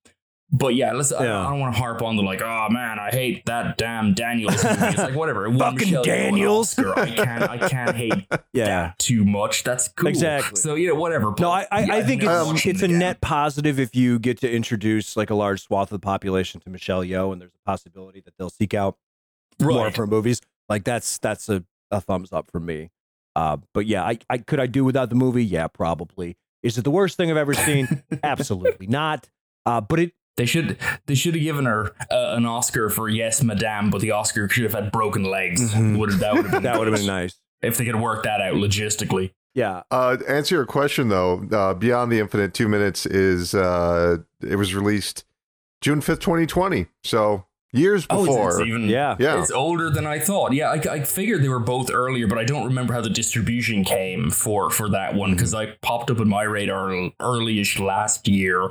but 0.50 0.76
yeah, 0.76 0.94
let's. 0.94 1.12
I- 1.12 1.26
Yeah. 1.26 1.46
I, 1.46 1.50
don't 1.50 1.60
want 1.60 1.74
to 1.76 1.80
harp 1.80 2.02
on 2.02 2.16
the 2.16 2.24
like. 2.24 2.42
Oh 2.42 2.68
man, 2.70 3.00
I 3.00 3.10
hate 3.10 3.46
that 3.48 3.78
damn 3.78 4.14
Daniels 4.14 4.64
movie. 4.64 4.78
It's 4.86 4.98
like 4.98 5.14
whatever. 5.16 5.46
It 5.54 5.58
Fucking 5.58 5.78
Michelle 5.80 6.04
Daniels. 6.04 6.80
Oscar. 6.80 6.98
I 6.98 7.10
can't. 7.12 7.44
I 7.44 7.58
can't 7.68 7.96
hate 7.98 8.14
yeah. 8.54 8.66
that 8.66 9.00
too 9.00 9.26
much. 9.26 9.64
That's 9.66 9.90
cool. 9.90 10.08
Exactly. 10.08 10.56
So 10.56 10.76
yeah, 10.76 10.92
whatever. 10.92 11.34
No, 11.38 11.52
I, 11.52 11.68
I, 11.70 11.84
Yeah, 11.84 11.96
I 11.96 12.04
think 12.04 12.24
it's, 12.24 12.66
it's 12.66 12.82
it 12.82 12.92
a 12.92 12.94
net 12.94 13.20
positive 13.20 13.78
if 13.78 13.94
you 13.94 14.20
get 14.20 14.40
to 14.40 14.50
introduce 14.50 15.18
like 15.18 15.30
a 15.30 15.36
large 15.36 15.64
swath 15.64 15.92
of 15.92 16.00
the 16.00 16.06
population 16.06 16.62
to 16.62 16.70
Michelle 16.70 17.04
Yeoh, 17.04 17.34
and 17.34 17.42
there's 17.42 17.52
a 17.54 17.70
possibility 17.70 18.22
that 18.22 18.34
they'll 18.38 18.50
seek 18.50 18.74
out 18.74 18.98
more 19.62 19.88
of 19.88 19.96
her 19.98 20.08
movies. 20.08 20.40
Like 20.70 20.86
that's 20.86 21.18
that's 21.18 21.50
a, 21.50 21.66
a 21.92 22.00
thumbs 22.00 22.32
up 22.32 22.50
for 22.50 22.62
me. 22.62 22.92
Uh, 23.36 23.58
but 23.74 23.86
yeah, 23.86 24.04
I, 24.04 24.18
I 24.30 24.38
could 24.38 24.60
I 24.62 24.66
do 24.68 24.86
without 24.86 25.10
the 25.10 25.16
movie? 25.16 25.44
Yeah, 25.46 25.68
probably. 25.68 26.38
Is 26.64 26.78
it 26.78 26.84
the 26.84 26.92
worst 26.92 27.18
thing 27.18 27.30
I've 27.32 27.38
ever 27.38 27.54
seen? 27.54 28.04
Absolutely 28.24 28.88
not. 28.88 29.30
Uh, 29.66 29.82
but 29.82 30.00
it 30.00 30.12
They 30.38 30.46
should 30.46 30.78
they 31.08 31.16
should 31.16 31.34
have 31.36 31.44
given 31.44 31.66
her 31.66 31.94
uh, 32.12 32.36
an 32.36 32.46
Oscar 32.46 32.90
for 32.90 33.10
Yes, 33.10 33.42
Madam, 33.44 33.90
but 33.90 34.02
the 34.02 34.12
Oscar 34.12 34.48
should 34.50 34.64
have 34.64 34.74
had 34.74 34.92
broken 34.92 35.24
legs. 35.24 35.74
Mhm. 35.74 35.98
Would 35.98 36.12
that 36.20 36.34
would 36.36 36.44
have 36.46 36.52
been 36.52 36.64
that 36.70 36.78
would 36.78 36.88
have 36.88 36.96
been 36.98 37.06
nice. 37.08 37.40
if 37.62 37.78
they 37.78 37.86
could 37.86 37.96
work 38.00 38.24
that 38.24 38.42
out 38.42 38.54
logistically. 38.56 39.32
Yeah. 39.56 39.82
Uh, 39.90 40.18
answer 40.28 40.54
your 40.56 40.66
question 40.68 41.10
though. 41.10 41.44
Uh, 41.52 41.74
Beyond 41.74 42.12
the 42.12 42.20
Infinite 42.20 42.54
Two 42.54 42.68
Minutes 42.68 43.06
is 43.08 43.56
uh, 43.56 44.18
it 44.42 44.56
was 44.56 44.76
released 44.76 45.26
June 45.82 46.02
fifth, 46.02 46.20
twenty 46.20 46.46
twenty. 46.46 46.86
So 47.04 47.47
years 47.74 48.06
Oh, 48.10 48.24
it's- 48.24 48.28
before. 48.36 48.62
it's 48.62 48.68
even 48.68 48.90
Yeah. 48.90 49.16
yeah. 49.20 49.40
It's 49.42 49.52
older 49.52 49.90
than 49.90 50.06
I 50.08 50.20
thought. 50.20 50.54
Yeah, 50.54 50.70
I, 50.70 50.76
I 50.90 51.00
figured 51.04 51.44
they 51.44 51.50
were 51.50 51.60
both 51.60 51.92
earlier, 51.92 52.28
but 52.28 52.38
I 52.38 52.44
don't 52.46 52.66
remember 52.66 52.94
how 52.94 53.02
the 53.02 53.10
distribution 53.10 53.84
came 53.84 54.30
for 54.30 54.70
for 54.70 54.90
that 54.90 55.16
one 55.16 55.32
because 55.32 55.54
I 55.54 55.76
popped 55.82 56.10
up 56.12 56.20
in 56.20 56.28
my 56.30 56.44
radar 56.44 57.12
early-ish 57.20 57.80
last 57.80 58.28
year. 58.28 58.70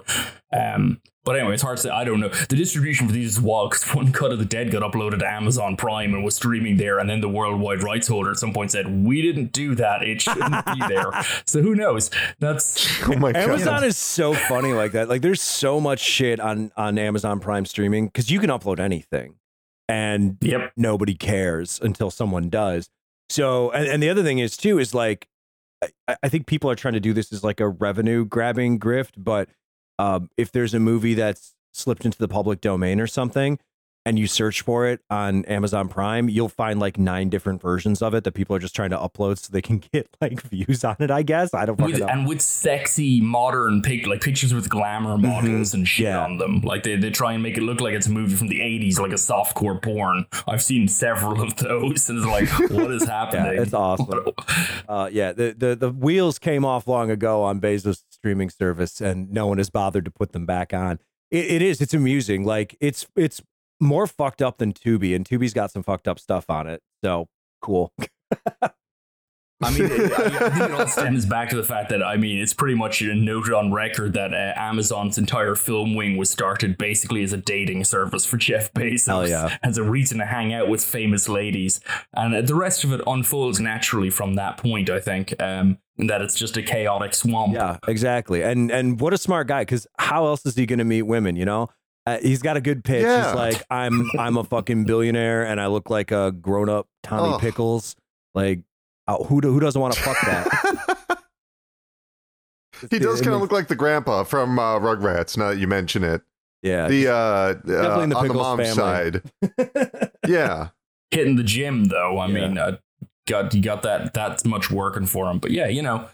Um, 0.52 1.00
but 1.26 1.34
anyway, 1.34 1.54
it's 1.54 1.62
hard 1.62 1.76
to 1.78 1.82
say. 1.82 1.90
I 1.90 2.04
don't 2.04 2.20
know. 2.20 2.28
The 2.28 2.54
distribution 2.54 3.08
for 3.08 3.12
these 3.12 3.32
is 3.32 3.40
wild 3.40 3.70
because 3.70 3.92
one 3.92 4.12
cut 4.12 4.30
of 4.30 4.38
the 4.38 4.44
dead 4.44 4.70
got 4.70 4.80
uploaded 4.82 5.18
to 5.18 5.26
Amazon 5.26 5.76
Prime 5.76 6.14
and 6.14 6.24
was 6.24 6.36
streaming 6.36 6.76
there, 6.76 7.00
and 7.00 7.10
then 7.10 7.20
the 7.20 7.28
worldwide 7.28 7.82
rights 7.82 8.06
holder 8.06 8.30
at 8.30 8.36
some 8.36 8.52
point 8.52 8.70
said, 8.70 9.04
"We 9.04 9.22
didn't 9.22 9.50
do 9.50 9.74
that. 9.74 10.04
It 10.04 10.22
shouldn't 10.22 10.64
be 10.64 10.80
there." 10.88 11.10
So 11.44 11.62
who 11.62 11.74
knows? 11.74 12.12
That's 12.38 13.02
oh 13.08 13.16
my 13.16 13.32
god. 13.32 13.42
Amazon 13.42 13.82
is 13.82 13.96
so 13.96 14.34
funny 14.34 14.72
like 14.72 14.92
that. 14.92 15.08
Like 15.08 15.22
there's 15.22 15.42
so 15.42 15.80
much 15.80 15.98
shit 15.98 16.38
on 16.38 16.70
on 16.76 16.96
Amazon 16.96 17.40
Prime 17.40 17.66
streaming 17.66 18.06
because 18.06 18.30
you 18.30 18.38
can 18.38 18.48
upload 18.48 18.78
anything, 18.78 19.34
and 19.88 20.38
yep. 20.40 20.72
nobody 20.76 21.14
cares 21.14 21.80
until 21.82 22.12
someone 22.12 22.48
does. 22.50 22.88
So, 23.28 23.72
and, 23.72 23.88
and 23.88 24.02
the 24.02 24.08
other 24.08 24.22
thing 24.22 24.38
is 24.38 24.56
too 24.56 24.78
is 24.78 24.94
like, 24.94 25.26
I, 26.06 26.16
I 26.22 26.28
think 26.28 26.46
people 26.46 26.70
are 26.70 26.76
trying 26.76 26.94
to 26.94 27.00
do 27.00 27.12
this 27.12 27.32
as 27.32 27.42
like 27.42 27.58
a 27.58 27.68
revenue 27.68 28.24
grabbing 28.24 28.78
grift. 28.78 29.14
But 29.16 29.48
um, 29.98 30.30
if 30.36 30.52
there's 30.52 30.74
a 30.74 30.80
movie 30.80 31.14
that's 31.14 31.54
slipped 31.72 32.04
into 32.04 32.18
the 32.18 32.28
public 32.28 32.60
domain 32.60 33.00
or 33.00 33.06
something, 33.06 33.58
and 34.04 34.20
you 34.20 34.28
search 34.28 34.60
for 34.60 34.86
it 34.86 35.00
on 35.10 35.44
Amazon 35.46 35.88
Prime, 35.88 36.28
you'll 36.28 36.48
find 36.48 36.78
like 36.78 36.96
nine 36.96 37.28
different 37.28 37.60
versions 37.60 38.00
of 38.00 38.14
it 38.14 38.22
that 38.22 38.32
people 38.34 38.54
are 38.54 38.60
just 38.60 38.72
trying 38.76 38.90
to 38.90 38.96
upload 38.96 39.36
so 39.36 39.48
they 39.50 39.60
can 39.60 39.78
get 39.92 40.08
like 40.20 40.40
views 40.42 40.84
on 40.84 40.94
it. 41.00 41.10
I 41.10 41.22
guess 41.24 41.52
I 41.52 41.66
don't 41.66 41.80
with, 41.80 41.98
know. 41.98 42.06
and 42.06 42.24
with 42.28 42.40
sexy 42.40 43.20
modern 43.20 43.82
pic 43.82 44.06
like 44.06 44.20
pictures 44.20 44.54
with 44.54 44.68
glamour 44.68 45.18
models 45.18 45.74
and 45.74 45.88
shit 45.88 46.06
Mm-hmm. 46.06 46.14
Yeah. 46.14 46.24
on 46.24 46.38
them 46.38 46.60
like 46.60 46.84
they, 46.84 46.94
they 46.94 47.10
try 47.10 47.32
and 47.32 47.42
make 47.42 47.58
it 47.58 47.62
look 47.62 47.80
like 47.80 47.94
it's 47.94 48.06
a 48.06 48.10
movie 48.12 48.36
from 48.36 48.46
the 48.46 48.60
80s 48.60 49.00
like 49.00 49.10
a 49.10 49.14
softcore 49.14 49.82
porn 49.82 50.24
i've 50.46 50.62
seen 50.62 50.86
several 50.88 51.40
of 51.42 51.56
those 51.56 52.08
and 52.08 52.18
it's 52.18 52.26
like 52.28 52.48
what 52.70 52.92
is 52.92 53.04
happening 53.08 53.54
Yeah, 53.56 53.62
it's 53.62 53.74
awesome. 53.74 54.08
Uh, 54.88 55.08
yeah, 55.12 55.32
the, 55.32 55.52
the 55.58 55.74
the 55.74 55.90
wheels 55.90 56.38
came 56.38 56.64
off 56.64 56.86
long 56.86 57.10
ago 57.10 57.42
on 57.42 57.60
Bezos' 57.60 58.04
streaming 58.16 58.50
service, 58.50 59.00
and 59.00 59.30
no 59.30 59.46
one 59.46 59.58
has 59.58 59.70
bothered 59.70 60.04
to 60.04 60.10
put 60.10 60.32
them 60.32 60.46
back 60.46 60.74
on. 60.74 60.98
It, 61.30 61.46
it 61.46 61.62
is. 61.62 61.80
It's 61.80 61.94
amusing. 61.94 62.44
Like 62.44 62.76
it's 62.80 63.06
it's 63.16 63.42
more 63.80 64.06
fucked 64.06 64.42
up 64.42 64.58
than 64.58 64.72
Tubi, 64.72 65.14
and 65.14 65.24
Tubi's 65.24 65.54
got 65.54 65.70
some 65.70 65.82
fucked 65.82 66.08
up 66.08 66.18
stuff 66.18 66.50
on 66.50 66.66
it. 66.66 66.82
So 67.04 67.28
cool. 67.62 67.92
I 69.62 69.70
mean, 69.70 69.84
it, 69.84 70.12
I, 70.12 70.24
I 70.46 70.50
think 70.50 70.70
it 70.70 70.70
all 70.72 70.86
stems 70.86 71.24
back 71.24 71.48
to 71.48 71.56
the 71.56 71.62
fact 71.62 71.88
that 71.88 72.02
I 72.02 72.16
mean, 72.16 72.40
it's 72.40 72.52
pretty 72.52 72.74
much 72.74 73.00
noted 73.02 73.54
on 73.54 73.72
record 73.72 74.12
that 74.12 74.34
uh, 74.34 74.52
Amazon's 74.56 75.16
entire 75.16 75.54
film 75.54 75.94
wing 75.94 76.18
was 76.18 76.28
started 76.28 76.76
basically 76.76 77.22
as 77.22 77.32
a 77.32 77.38
dating 77.38 77.84
service 77.84 78.26
for 78.26 78.36
Jeff 78.36 78.72
Bezos, 78.74 79.06
Hell 79.06 79.28
yeah. 79.28 79.56
as 79.62 79.78
a 79.78 79.82
reason 79.82 80.18
to 80.18 80.26
hang 80.26 80.52
out 80.52 80.68
with 80.68 80.84
famous 80.84 81.28
ladies, 81.28 81.80
and 82.12 82.34
uh, 82.34 82.42
the 82.42 82.54
rest 82.54 82.84
of 82.84 82.92
it 82.92 83.00
unfolds 83.06 83.58
naturally 83.58 84.10
from 84.10 84.34
that 84.34 84.58
point. 84.58 84.90
I 84.90 85.00
think, 85.00 85.34
um, 85.40 85.78
and 85.96 86.10
that 86.10 86.20
it's 86.20 86.34
just 86.34 86.56
a 86.58 86.62
chaotic 86.62 87.14
swamp. 87.14 87.54
Yeah, 87.54 87.78
exactly. 87.88 88.42
And 88.42 88.70
and 88.70 89.00
what 89.00 89.14
a 89.14 89.18
smart 89.18 89.48
guy. 89.48 89.62
Because 89.62 89.86
how 89.98 90.26
else 90.26 90.44
is 90.44 90.54
he 90.54 90.66
going 90.66 90.80
to 90.80 90.84
meet 90.84 91.02
women? 91.02 91.34
You 91.34 91.46
know, 91.46 91.70
uh, 92.04 92.18
he's 92.20 92.42
got 92.42 92.58
a 92.58 92.60
good 92.60 92.84
pitch. 92.84 93.04
Yeah. 93.04 93.26
He's 93.26 93.34
like, 93.34 93.62
I'm 93.70 94.06
I'm 94.18 94.36
a 94.36 94.44
fucking 94.44 94.84
billionaire, 94.84 95.46
and 95.46 95.60
I 95.60 95.68
look 95.68 95.88
like 95.88 96.12
a 96.12 96.30
grown 96.30 96.68
up 96.68 96.88
Tommy 97.02 97.34
Ugh. 97.34 97.40
Pickles. 97.40 97.96
Like, 98.34 98.60
uh, 99.08 99.22
who 99.24 99.40
do, 99.40 99.52
who 99.52 99.60
doesn't 99.60 99.80
want 99.80 99.94
to 99.94 100.00
fuck 100.00 100.16
that? 100.22 101.18
he 102.90 102.98
does 102.98 103.20
kind 103.20 103.34
of 103.34 103.40
look 103.40 103.52
like 103.52 103.68
the 103.68 103.76
grandpa 103.76 104.24
from 104.24 104.58
uh, 104.58 104.78
Rugrats. 104.78 105.36
Now 105.36 105.50
that 105.50 105.58
you 105.58 105.66
mention 105.66 106.04
it, 106.04 106.22
Yeah. 106.62 106.88
The 106.88 107.08
uh, 107.12 107.52
Definitely 107.54 107.76
uh 107.78 108.00
in 108.02 108.08
the 108.10 108.16
on 108.16 108.28
the 108.28 108.34
mom's 108.34 108.74
family. 108.74 109.20
side. 109.52 110.10
Yeah. 110.28 110.68
Hitting 111.10 111.36
the 111.36 111.44
gym 111.44 111.84
though, 111.84 112.18
I 112.18 112.26
Yeah. 112.26 112.32
mean, 112.48 112.58
uh, 112.58 112.76
got 113.28 113.54
you 113.54 113.62
got 113.62 113.82
that 113.82 114.12
that 114.14 114.44
much 114.44 114.70
working 114.70 115.06
for 115.06 115.30
him. 115.30 115.38
But 115.38 115.52
yeah, 115.52 115.68
you 115.68 115.82
know, 115.82 116.08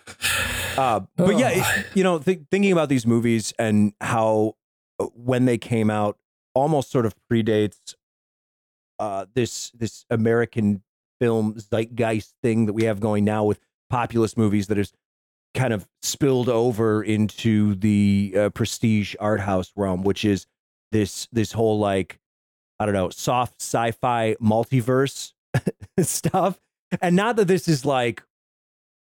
Uh, 0.76 1.00
but 1.16 1.36
yeah, 1.38 1.48
it- 1.50 1.86
you 1.94 2.02
know, 2.04 2.18
th- 2.18 2.40
thinking 2.50 2.72
about 2.72 2.88
these 2.90 3.06
movies 3.06 3.52
and 3.58 3.92
how 4.00 4.54
uh, 5.00 5.06
when 5.14 5.46
they 5.46 5.58
came 5.58 5.90
out, 5.90 6.18
almost 6.54 6.90
sort 6.90 7.06
of 7.06 7.14
predates 7.30 7.94
uh, 8.98 9.26
this 9.34 9.70
this 9.70 10.04
American 10.10 10.82
film 11.22 11.54
zeitgeist 11.54 12.34
thing 12.42 12.66
that 12.66 12.72
we 12.72 12.82
have 12.82 12.98
going 12.98 13.24
now 13.24 13.44
with 13.44 13.60
populist 13.88 14.36
movies 14.36 14.66
that 14.66 14.76
is 14.76 14.92
kind 15.54 15.72
of 15.72 15.86
spilled 16.02 16.48
over 16.48 17.00
into 17.00 17.76
the 17.76 18.34
uh, 18.36 18.50
prestige 18.50 19.14
art 19.20 19.38
house 19.38 19.70
realm, 19.76 20.02
which 20.02 20.24
is 20.24 20.46
this 20.90 21.28
this 21.30 21.52
whole 21.52 21.78
like 21.78 22.18
I 22.80 22.86
don't 22.86 22.94
know 22.94 23.08
soft 23.10 23.62
sci-fi 23.62 24.34
multiverse 24.42 25.32
stuff. 26.00 26.58
And 27.00 27.14
not 27.14 27.36
that 27.36 27.46
this 27.46 27.68
is 27.68 27.84
like 27.84 28.24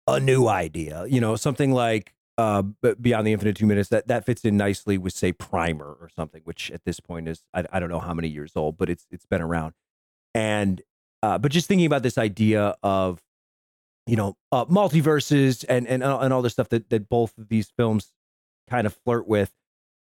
a 0.06 0.20
new 0.20 0.48
idea, 0.48 1.06
you 1.08 1.20
know, 1.20 1.36
something 1.36 1.72
like 1.72 2.12
uh, 2.36 2.60
Beyond 2.60 3.26
the 3.26 3.32
Infinite 3.32 3.56
Two 3.56 3.66
Minutes 3.66 3.88
that 3.88 4.08
that 4.08 4.26
fits 4.26 4.44
in 4.44 4.58
nicely 4.58 4.98
with 4.98 5.14
say 5.14 5.32
Primer 5.32 5.96
or 5.98 6.10
something, 6.14 6.42
which 6.44 6.70
at 6.72 6.84
this 6.84 7.00
point 7.00 7.26
is 7.26 7.42
I, 7.54 7.64
I 7.72 7.80
don't 7.80 7.88
know 7.88 8.00
how 8.00 8.12
many 8.12 8.28
years 8.28 8.52
old, 8.54 8.76
but 8.76 8.90
it's 8.90 9.06
it's 9.10 9.24
been 9.24 9.40
around. 9.40 9.72
And 10.34 10.82
uh, 11.22 11.38
but 11.38 11.52
just 11.52 11.68
thinking 11.68 11.86
about 11.86 12.02
this 12.02 12.18
idea 12.18 12.76
of 12.82 13.20
you 14.06 14.16
know 14.16 14.36
uh, 14.50 14.64
multiverses 14.66 15.64
and 15.68 15.86
and 15.86 16.02
uh, 16.02 16.18
and 16.18 16.32
all 16.32 16.42
the 16.42 16.50
stuff 16.50 16.68
that 16.70 16.90
that 16.90 17.08
both 17.08 17.36
of 17.38 17.48
these 17.48 17.72
films 17.76 18.12
kind 18.68 18.86
of 18.86 18.94
flirt 19.04 19.26
with, 19.26 19.52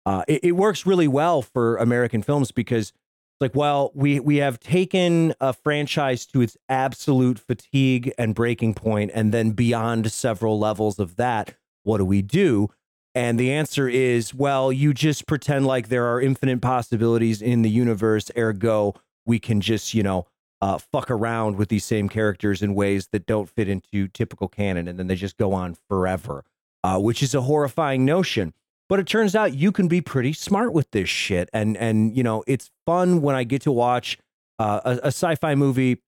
uh, 0.04 0.24
it, 0.28 0.44
it 0.44 0.52
works 0.52 0.86
really 0.86 1.08
well 1.08 1.42
for 1.42 1.76
American 1.76 2.22
films 2.22 2.50
because 2.52 2.88
it's 2.88 3.40
like, 3.40 3.54
well, 3.54 3.92
we 3.94 4.20
we 4.20 4.36
have 4.36 4.58
taken 4.60 5.34
a 5.40 5.52
franchise 5.52 6.26
to 6.26 6.40
its 6.40 6.56
absolute 6.68 7.38
fatigue 7.38 8.12
and 8.18 8.34
breaking 8.34 8.74
point, 8.74 9.10
and 9.14 9.32
then 9.32 9.50
beyond 9.50 10.10
several 10.10 10.58
levels 10.58 10.98
of 10.98 11.16
that, 11.16 11.54
what 11.82 11.98
do 11.98 12.04
we 12.04 12.22
do? 12.22 12.70
And 13.14 13.40
the 13.40 13.50
answer 13.50 13.88
is, 13.88 14.34
well, 14.34 14.70
you 14.70 14.92
just 14.92 15.26
pretend 15.26 15.66
like 15.66 15.88
there 15.88 16.04
are 16.06 16.20
infinite 16.20 16.60
possibilities 16.60 17.40
in 17.40 17.62
the 17.62 17.70
universe. 17.70 18.30
Ergo, 18.36 18.94
we 19.24 19.38
can 19.38 19.62
just, 19.62 19.94
you 19.94 20.02
know, 20.02 20.26
uh, 20.60 20.78
fuck 20.78 21.10
around 21.10 21.56
with 21.56 21.68
these 21.68 21.84
same 21.84 22.08
characters 22.08 22.62
in 22.62 22.74
ways 22.74 23.08
that 23.08 23.26
don't 23.26 23.48
fit 23.48 23.68
into 23.68 24.08
typical 24.08 24.48
canon, 24.48 24.88
and 24.88 24.98
then 24.98 25.06
they 25.06 25.14
just 25.14 25.36
go 25.36 25.52
on 25.52 25.76
forever, 25.88 26.44
uh, 26.82 26.98
which 26.98 27.22
is 27.22 27.34
a 27.34 27.42
horrifying 27.42 28.04
notion. 28.04 28.54
But 28.88 29.00
it 29.00 29.06
turns 29.06 29.34
out 29.34 29.54
you 29.54 29.72
can 29.72 29.88
be 29.88 30.00
pretty 30.00 30.32
smart 30.32 30.72
with 30.72 30.90
this 30.92 31.08
shit, 31.08 31.50
and 31.52 31.76
and 31.76 32.16
you 32.16 32.22
know 32.22 32.44
it's 32.46 32.70
fun 32.86 33.20
when 33.20 33.34
I 33.34 33.44
get 33.44 33.62
to 33.62 33.72
watch 33.72 34.18
uh, 34.58 34.80
a, 34.84 34.90
a 35.04 35.08
sci-fi 35.08 35.54
movie 35.54 36.02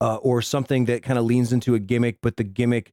uh, 0.00 0.16
or 0.16 0.42
something 0.42 0.84
that 0.84 1.02
kind 1.02 1.18
of 1.18 1.24
leans 1.24 1.52
into 1.52 1.74
a 1.74 1.78
gimmick, 1.78 2.18
but 2.22 2.36
the 2.36 2.44
gimmick 2.44 2.92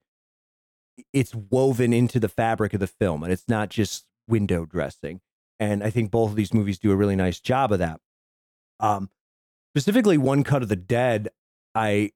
it's 1.14 1.34
woven 1.34 1.94
into 1.94 2.20
the 2.20 2.30
fabric 2.30 2.74
of 2.74 2.80
the 2.80 2.88
film, 2.88 3.24
and 3.24 3.32
it's 3.32 3.48
not 3.48 3.70
just 3.70 4.06
window 4.28 4.66
dressing. 4.66 5.22
And 5.60 5.84
I 5.84 5.90
think 5.90 6.10
both 6.10 6.32
of 6.32 6.36
these 6.36 6.54
movies 6.54 6.80
do 6.80 6.92
a 6.92 6.96
really 6.96 7.16
nice 7.16 7.40
job 7.40 7.72
of 7.72 7.80
that. 7.80 8.00
Um, 8.80 9.10
specifically, 9.74 10.18
One 10.18 10.44
Cut 10.44 10.62
of 10.62 10.70
the 10.70 10.76
Dead, 10.76 11.30
I 11.76 12.12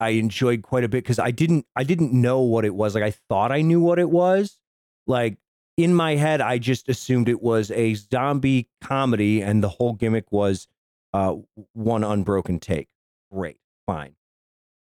I 0.00 0.10
enjoyed 0.10 0.62
quite 0.62 0.84
a 0.84 0.88
bit 0.88 1.04
because 1.04 1.18
I 1.18 1.30
didn't 1.30 1.66
I 1.76 1.84
didn't 1.84 2.12
know 2.12 2.40
what 2.40 2.64
it 2.64 2.74
was. 2.74 2.94
Like 2.94 3.04
I 3.04 3.12
thought 3.28 3.52
I 3.52 3.62
knew 3.62 3.80
what 3.80 3.98
it 3.98 4.10
was. 4.10 4.58
Like 5.06 5.38
in 5.76 5.94
my 5.94 6.16
head, 6.16 6.40
I 6.40 6.58
just 6.58 6.88
assumed 6.88 7.28
it 7.28 7.42
was 7.42 7.70
a 7.70 7.94
zombie 7.94 8.68
comedy, 8.80 9.42
and 9.42 9.62
the 9.62 9.68
whole 9.68 9.92
gimmick 9.92 10.30
was 10.30 10.68
uh, 11.12 11.36
one 11.72 12.04
unbroken 12.04 12.60
take. 12.60 12.88
Great, 13.32 13.56
fine. 13.86 14.14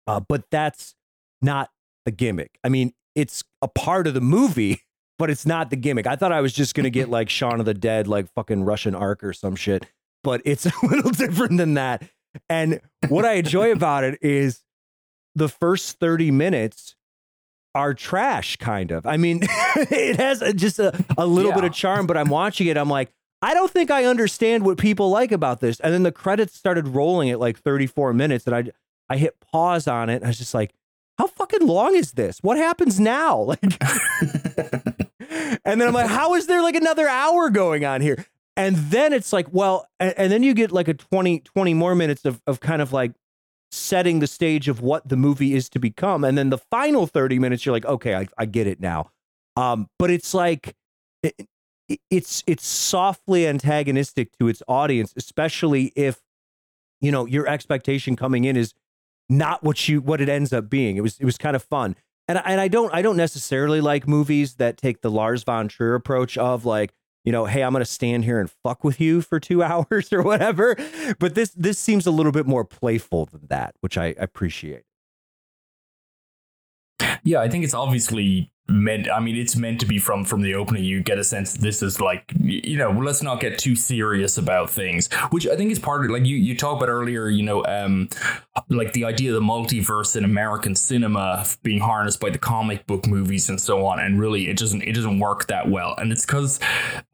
Uh, 0.07 0.21
but 0.21 0.45
that's 0.51 0.95
not 1.43 1.71
the 2.05 2.11
gimmick. 2.11 2.59
I 2.65 2.69
mean, 2.69 2.95
it's 3.15 3.45
a 3.61 3.69
part 3.69 4.07
of 4.07 4.15
the 4.15 4.21
movie, 4.21 4.83
but 5.19 5.31
it's 5.31 5.45
not 5.47 5.71
the 5.71 5.77
gimmick. 5.77 6.07
I 6.07 6.17
thought 6.17 6.33
I 6.33 6.41
was 6.41 6.53
just 6.53 6.75
gonna 6.75 6.91
get 6.91 7.09
like 7.11 7.29
Shaun 7.29 7.61
of 7.61 7.67
the 7.67 7.75
Dead, 7.75 8.07
like 8.07 8.33
fucking 8.35 8.65
Russian 8.65 8.95
Ark 8.95 9.23
or 9.25 9.33
some 9.33 9.57
shit, 9.57 9.87
but 10.23 10.43
it's 10.45 10.67
a 10.67 10.73
little 10.83 11.11
different 11.11 11.57
than 11.59 11.75
that. 11.75 12.03
And 12.49 12.81
what 13.09 13.25
I 13.25 13.35
enjoy 13.35 13.73
about 13.79 14.05
it 14.05 14.19
is 14.23 14.63
the 15.35 15.49
first 15.49 15.99
30 15.99 16.31
minutes 16.31 16.95
are 17.75 17.95
trash, 17.95 18.57
kind 18.57 18.91
of. 18.91 19.07
I 19.07 19.17
mean, 19.17 19.41
it 19.77 20.17
has 20.17 20.43
just 20.55 20.79
a, 20.79 20.93
a 21.17 21.27
little 21.27 21.53
bit 21.53 21.65
of 21.65 21.73
charm, 21.73 22.07
but 22.07 22.17
I'm 22.17 22.29
watching 22.29 22.67
it. 22.67 22.77
I'm 22.77 22.89
like, 22.89 23.13
I 23.41 23.55
don't 23.55 23.71
think 23.71 23.91
I 23.91 24.05
understand 24.05 24.65
what 24.65 24.79
people 24.79 25.11
like 25.11 25.31
about 25.31 25.61
this. 25.61 25.79
And 25.81 25.95
then 25.95 26.03
the 26.03 26.11
credits 26.11 26.55
started 26.55 26.89
rolling 26.89 27.31
at 27.31 27.39
like 27.39 27.59
34 27.59 28.13
minutes, 28.13 28.47
and 28.47 28.57
I 28.57 28.65
I 29.09 29.17
hit 29.17 29.39
pause 29.41 29.87
on 29.87 30.11
it. 30.11 30.25
I 30.25 30.29
was 30.29 30.39
just 30.39 30.55
like, 30.55 30.75
how 31.19 31.29
fucking 31.29 31.67
long 31.67 31.95
is 31.95 32.13
this? 32.13 32.39
What 32.43 32.57
happens 32.57 32.99
now? 32.99 33.39
Like, 33.41 33.63
and 35.65 35.81
then 35.81 35.89
I'm 35.89 35.95
like, 35.95 36.09
how 36.09 36.35
is 36.35 36.47
there 36.47 36.63
like 36.63 36.75
another 36.75 37.09
hour 37.09 37.51
going 37.51 37.85
on 37.85 38.01
here? 38.01 38.25
And 38.59 38.77
then 38.77 39.13
it's 39.15 39.33
like, 39.33 39.47
well, 39.53 39.87
and, 40.01 40.13
and 40.19 40.31
then 40.33 40.43
you 40.43 40.53
get 40.53 40.73
like 40.73 40.89
a 40.89 40.95
20, 40.95 41.41
20 41.41 41.75
more 41.75 41.95
minutes 41.95 42.25
of, 42.27 42.43
of 42.47 42.61
kind 42.61 42.83
of 42.83 42.93
like 42.93 43.13
setting 43.71 44.19
the 44.19 44.27
stage 44.27 44.69
of 44.69 44.81
what 44.81 45.09
the 45.09 45.17
movie 45.17 45.55
is 45.55 45.69
to 45.71 45.79
become. 45.79 46.25
And 46.25 46.37
then 46.37 46.51
the 46.51 46.59
final 46.59 47.07
30 47.07 47.39
minutes, 47.39 47.65
you're 47.65 47.73
like, 47.73 47.87
okay, 47.87 48.15
I, 48.17 48.27
I 48.37 48.47
get 48.47 48.67
it 48.67 48.81
now. 48.81 49.11
Um, 49.57 49.89
but 49.99 50.11
it's 50.11 50.35
like, 50.35 50.75
it, 51.23 51.35
it- 51.39 51.49
it's 52.11 52.45
it's 52.47 52.67
softly 52.67 53.47
antagonistic 53.47 54.37
to 54.39 54.49
its 54.49 54.63
audience, 54.69 55.15
especially 55.17 55.87
if 55.97 56.21
you 57.01 57.11
know 57.11 57.25
your 57.25 57.49
expectation 57.49 58.15
coming 58.15 58.45
in 58.45 58.59
is 58.59 58.75
not 59.31 59.65
what 59.65 59.89
you 59.89 60.03
what 60.03 60.21
it 60.21 60.29
ends 60.29 60.53
up 60.53 60.69
being. 60.69 60.97
It 60.99 61.01
was 61.01 61.19
it 61.19 61.25
was 61.25 61.39
kind 61.39 61.57
of 61.57 61.63
fun, 61.63 61.97
and 62.29 62.43
and 62.45 62.61
I 62.61 62.69
don't 62.69 62.93
I 62.95 63.01
don't 63.01 63.17
necessarily 63.17 63.81
like 63.81 64.07
movies 64.07 64.57
that 64.57 64.77
take 64.77 65.01
the 65.01 65.11
Lars 65.11 65.45
von 65.45 65.69
Trier 65.69 65.95
approach 65.95 66.37
of 66.37 66.67
like 66.67 66.93
you 67.25 67.33
know 67.33 67.47
hey 67.47 67.63
I'm 67.63 67.73
gonna 67.73 67.85
stand 67.85 68.25
here 68.25 68.41
and 68.41 68.51
fuck 68.51 68.85
with 68.85 69.01
you 69.01 69.21
for 69.21 69.41
two 69.41 69.63
hours 69.63 70.13
or 70.13 70.23
whatever. 70.23 70.77
But 71.19 71.35
this 71.35 71.51
this 71.51 71.79
seems 71.79 72.07
a 72.07 72.11
little 72.11 72.33
bit 72.33 72.47
more 72.47 72.65
playful 72.65 73.27
than 73.27 73.47
that, 73.49 73.75
which 73.81 73.97
I 73.99 74.15
appreciate. 74.19 74.83
Yeah, 77.25 77.41
I 77.41 77.49
think 77.49 77.65
it's 77.65 77.75
obviously 77.75 78.51
meant. 78.69 79.11
I 79.11 79.21
mean, 79.21 79.37
it's 79.37 79.57
meant 79.57 79.81
to 79.81 79.87
be 79.87 79.99
from 79.99 80.25
from 80.25 80.43
the 80.43 80.55
opening. 80.55 80.85
You 80.85 81.03
get 81.03 81.19
a 81.19 81.25
sense 81.25 81.55
this 81.55 81.83
is 81.83 82.01
like 82.01 82.33
you 82.41 82.77
know, 82.77 82.91
let's 82.91 83.23
not 83.23 83.41
get 83.41 83.59
too 83.59 83.75
serious 83.75 84.39
about 84.39 84.71
things. 84.71 85.13
Which 85.31 85.47
I 85.47 85.57
think 85.57 85.73
is 85.73 85.79
part 85.79 86.05
of 86.05 86.11
like 86.11 86.27
you 86.27 86.37
you 86.37 86.57
talked 86.57 86.83
about 86.83 86.91
earlier. 86.91 87.29
You 87.29 87.43
know, 87.43 87.65
um, 87.65 88.09
like 88.69 88.93
the 88.93 89.05
idea 89.05 89.35
of 89.35 89.35
the 89.35 89.47
multiverse 89.47 90.17
in 90.17 90.25
American 90.25 90.75
cinema 90.75 91.45
being 91.63 91.81
harnessed 91.81 92.21
by 92.21 92.31
the 92.31 92.39
comic 92.39 92.87
book 92.87 93.07
movies 93.07 93.49
and 93.49 93.61
so 93.61 93.87
on. 93.87 94.01
And 94.01 94.21
really, 94.21 94.49
it 94.49 94.59
doesn't 94.59 94.83
it 94.83 94.93
doesn't 94.93 95.19
work 95.19 95.47
that 95.47 95.69
well. 95.69 95.95
And 95.99 96.13
it's 96.13 96.27
because 96.27 96.61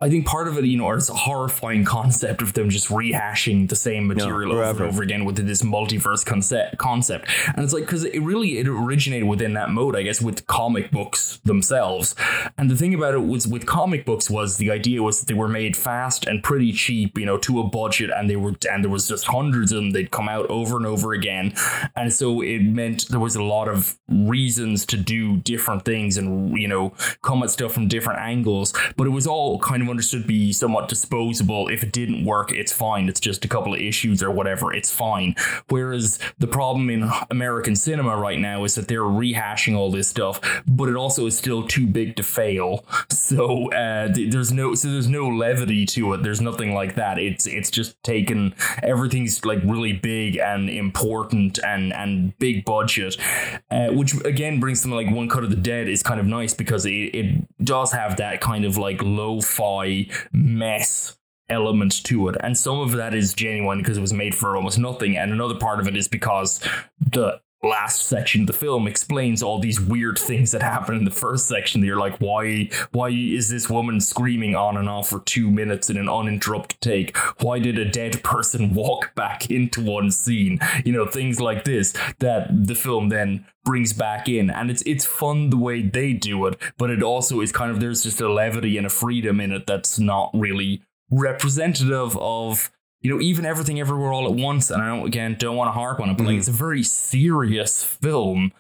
I 0.01 0.09
think 0.09 0.27
part 0.27 0.49
of 0.49 0.59
it, 0.59 0.65
you 0.65 0.79
know, 0.79 0.93
is 0.93 1.11
a 1.11 1.15
horrifying 1.15 1.85
concept 1.95 2.43
of 2.43 2.55
them 2.55 2.71
just 2.71 2.89
rehashing 2.89 3.69
the 3.69 3.77
same 3.77 4.07
material 4.07 4.53
over 4.53 4.85
and 4.85 4.93
over 4.93 5.03
again 5.03 5.25
with 5.25 5.37
this 5.37 5.63
multiverse 5.63 6.25
concept 6.25 6.79
concept. 6.79 7.29
And 7.49 7.65
it's 7.65 7.73
like 7.73 7.85
because 7.85 8.05
it 8.05 8.21
really 8.21 8.59
it 8.59 8.69
originated 8.69 9.29
within 9.29 9.55
that 9.55 9.71
mode, 9.71 9.97
I 9.97 10.03
guess, 10.03 10.21
with 10.21 10.47
comic 10.47 10.91
books 10.91 11.41
themselves. 11.45 12.15
And 12.59 12.71
the 12.71 12.77
thing 12.77 12.95
about 12.95 13.15
it 13.15 13.25
was 13.25 13.47
with 13.47 13.67
comic 13.67 14.05
books 14.05 14.31
was 14.31 14.57
the 14.57 14.71
idea 14.71 15.03
was 15.03 15.21
that 15.21 15.27
they 15.27 15.35
were 15.35 15.49
made 15.49 15.77
fast 15.77 16.27
and 16.27 16.43
pretty 16.43 16.73
cheap, 16.73 17.19
you 17.19 17.27
know, 17.27 17.39
to 17.39 17.61
a 17.61 17.65
budget, 17.65 18.11
and 18.15 18.29
they 18.29 18.37
were 18.37 18.55
and 18.71 18.85
there 18.85 18.91
was 18.91 19.09
just 19.09 19.27
hundreds 19.27 19.73
of 19.73 19.77
them. 19.77 19.91
They'd 19.91 20.11
come 20.11 20.29
out 20.29 20.47
over 20.51 20.77
and 20.77 20.87
over 20.87 21.13
again, 21.13 21.55
and 21.95 22.13
so 22.13 22.41
it 22.41 22.61
meant 22.61 23.09
there 23.09 23.21
was 23.21 23.37
a 23.37 23.43
lot 23.43 23.69
of 23.69 23.99
reasons 24.09 24.87
to 24.87 24.97
do 24.97 25.39
different 25.39 25.85
things 25.85 26.17
and 26.17 26.57
you 26.59 26.69
know 26.69 26.93
come 27.23 27.43
at 27.43 27.51
stuff 27.51 27.73
from 27.73 27.89
different 27.89 28.21
angles. 28.21 28.73
But 28.97 29.07
it 29.07 29.11
was 29.11 29.27
all 29.27 29.59
kind 29.59 29.83
of 29.83 29.89
understood 29.89 30.23
to 30.23 30.29
be 30.29 30.53
somewhat 30.53 30.89
disposable. 30.89 31.69
If 31.69 31.83
it 31.83 31.93
didn't 31.93 32.25
work, 32.25 32.53
it's 32.53 32.73
fine. 32.73 33.09
It's 33.09 33.21
just 33.21 33.45
a 33.45 33.49
couple 33.49 33.75
of 33.75 33.81
issues 33.81 34.23
or 34.23 34.31
whatever. 34.31 34.73
It's 34.73 34.91
fine. 34.91 35.35
Whereas 35.69 36.19
the 36.39 36.47
problem 36.47 36.91
in 36.91 37.11
American 37.31 37.77
cinema 37.77 38.17
right 38.17 38.39
now 38.39 38.65
is 38.65 38.75
that 38.75 38.89
they're 38.89 39.01
rehashing 39.01 39.77
all 39.77 39.91
this 39.91 40.09
stuff, 40.09 40.41
but 40.67 40.89
it 40.89 40.97
also 40.97 41.27
is 41.27 41.34
still 41.37 41.67
too 41.67 41.87
big 41.87 42.17
to 42.17 42.23
fail. 42.23 42.85
So 43.25 43.73
uh, 43.73 44.13
there's 44.13 44.53
no 44.53 44.75
so 44.75 44.91
there's 44.91 45.09
no 45.09 45.27
levity 45.29 45.87
to 45.87 46.13
it. 46.13 46.23
There's 46.23 46.43
nothing 46.43 46.75
like 46.75 46.95
that. 46.97 47.19
It's 47.19 47.47
it's 47.47 47.71
just 47.71 48.01
taken 48.03 48.55
everything's 48.83 49.47
like 49.47 49.61
really 49.65 49.95
big 49.95 50.37
and 50.37 50.69
important 50.69 51.59
and 51.65 51.91
and 51.95 52.37
big 52.39 52.67
budget, 52.67 53.17
uh, 53.71 53.89
which 53.89 54.15
again 54.27 54.61
brings 54.61 54.83
something 54.83 55.07
like 55.07 55.15
One 55.15 55.31
Cut 55.31 55.43
of 55.43 55.49
the 55.49 55.57
Dead 55.57 55.89
is 55.89 56.03
kind 56.03 56.21
of 56.21 56.27
nice 56.27 56.53
because 56.53 56.85
it, 56.85 56.91
it 56.91 57.65
does 57.65 57.93
have 57.93 58.19
that 58.19 58.43
kind 58.43 58.67
of 58.67 58.77
like 58.77 59.03
lo-fi 59.03 60.07
mess 60.33 61.17
element 61.49 62.03
to 62.05 62.29
it 62.29 62.37
and 62.41 62.57
some 62.57 62.81
of 62.81 62.93
that 62.93 63.13
is 63.15 63.35
genuine 63.35 63.79
because 63.79 63.99
it 63.99 64.01
was 64.01 64.15
made 64.15 64.35
for 64.35 64.57
almost 64.57 64.79
nothing 64.79 65.17
and 65.17 65.31
another 65.31 65.55
part 65.55 65.79
of 65.79 65.87
it 65.87 65.95
is 65.95 66.09
because 66.09 66.59
the 67.13 67.39
last 67.67 68.03
section 68.03 68.43
of 68.43 68.47
the 68.47 68.53
film 68.53 68.87
explains 68.87 69.43
all 69.43 69.59
these 69.59 69.81
weird 69.81 70.19
things 70.19 70.53
that 70.53 70.63
happen 70.63 70.97
in 70.97 71.05
the 71.05 71.11
first 71.11 71.47
section. 71.47 71.81
that 71.81 71.87
You're 71.87 71.99
like, 71.99 72.19
why 72.19 72.71
why 72.93 73.09
is 73.11 73.49
this 73.49 73.69
woman 73.69 74.01
screaming 74.01 74.55
on 74.55 74.77
and 74.77 74.89
off 74.89 75.09
for 75.09 75.21
two 75.21 75.51
minutes 75.51 75.91
in 75.91 75.97
an 75.97 76.09
uninterrupted 76.09 76.81
take? 76.81 77.17
Why 77.41 77.59
did 77.59 77.79
a 77.79 77.85
dead 77.85 78.23
person 78.23 78.75
walk 78.75 79.15
back 79.15 79.51
into 79.51 79.83
one 79.83 80.11
scene? 80.11 80.59
You 80.85 80.93
know, 80.93 81.07
things 81.07 81.41
like 81.41 81.65
this 81.65 81.93
that 82.19 82.49
the 82.51 82.75
film 82.75 83.09
then 83.09 83.47
brings 83.65 83.93
back 83.93 84.29
in. 84.29 84.51
And 84.51 84.71
it's 84.71 84.83
it's 84.83 85.07
fun 85.07 85.51
the 85.51 85.57
way 85.57 85.83
they 85.83 86.13
do 86.13 86.47
it, 86.47 86.57
but 86.79 86.91
it 86.91 87.03
also 87.03 87.41
is 87.41 87.53
kind 87.53 87.71
of 87.71 87.81
there's 87.81 88.03
just 88.03 88.21
a 88.21 88.33
levity 88.33 88.77
and 88.77 88.87
a 88.87 88.91
freedom 88.91 89.41
in 89.41 89.53
it 89.53 89.67
that's 89.67 89.99
not 89.99 90.31
really 90.35 90.83
representative 91.11 92.17
of 92.19 92.71
you 93.05 93.11
know, 93.11 93.21
even 93.21 93.45
everything 93.45 93.79
everywhere 93.79 94.13
all 94.13 94.25
at 94.25 94.33
once. 94.33 94.71
And 94.71 94.83
I 94.83 94.89
don't, 94.89 95.07
again, 95.07 95.37
don't 95.39 95.57
want 95.57 95.69
to 95.69 95.73
harp 95.73 96.01
on 96.01 96.09
it, 96.09 96.17
but 96.17 96.25
like, 96.25 96.33
mm-hmm. 96.33 96.39
it's 96.39 96.49
a 96.49 96.53
very 96.53 96.83
serious 96.83 97.85
film 97.85 98.51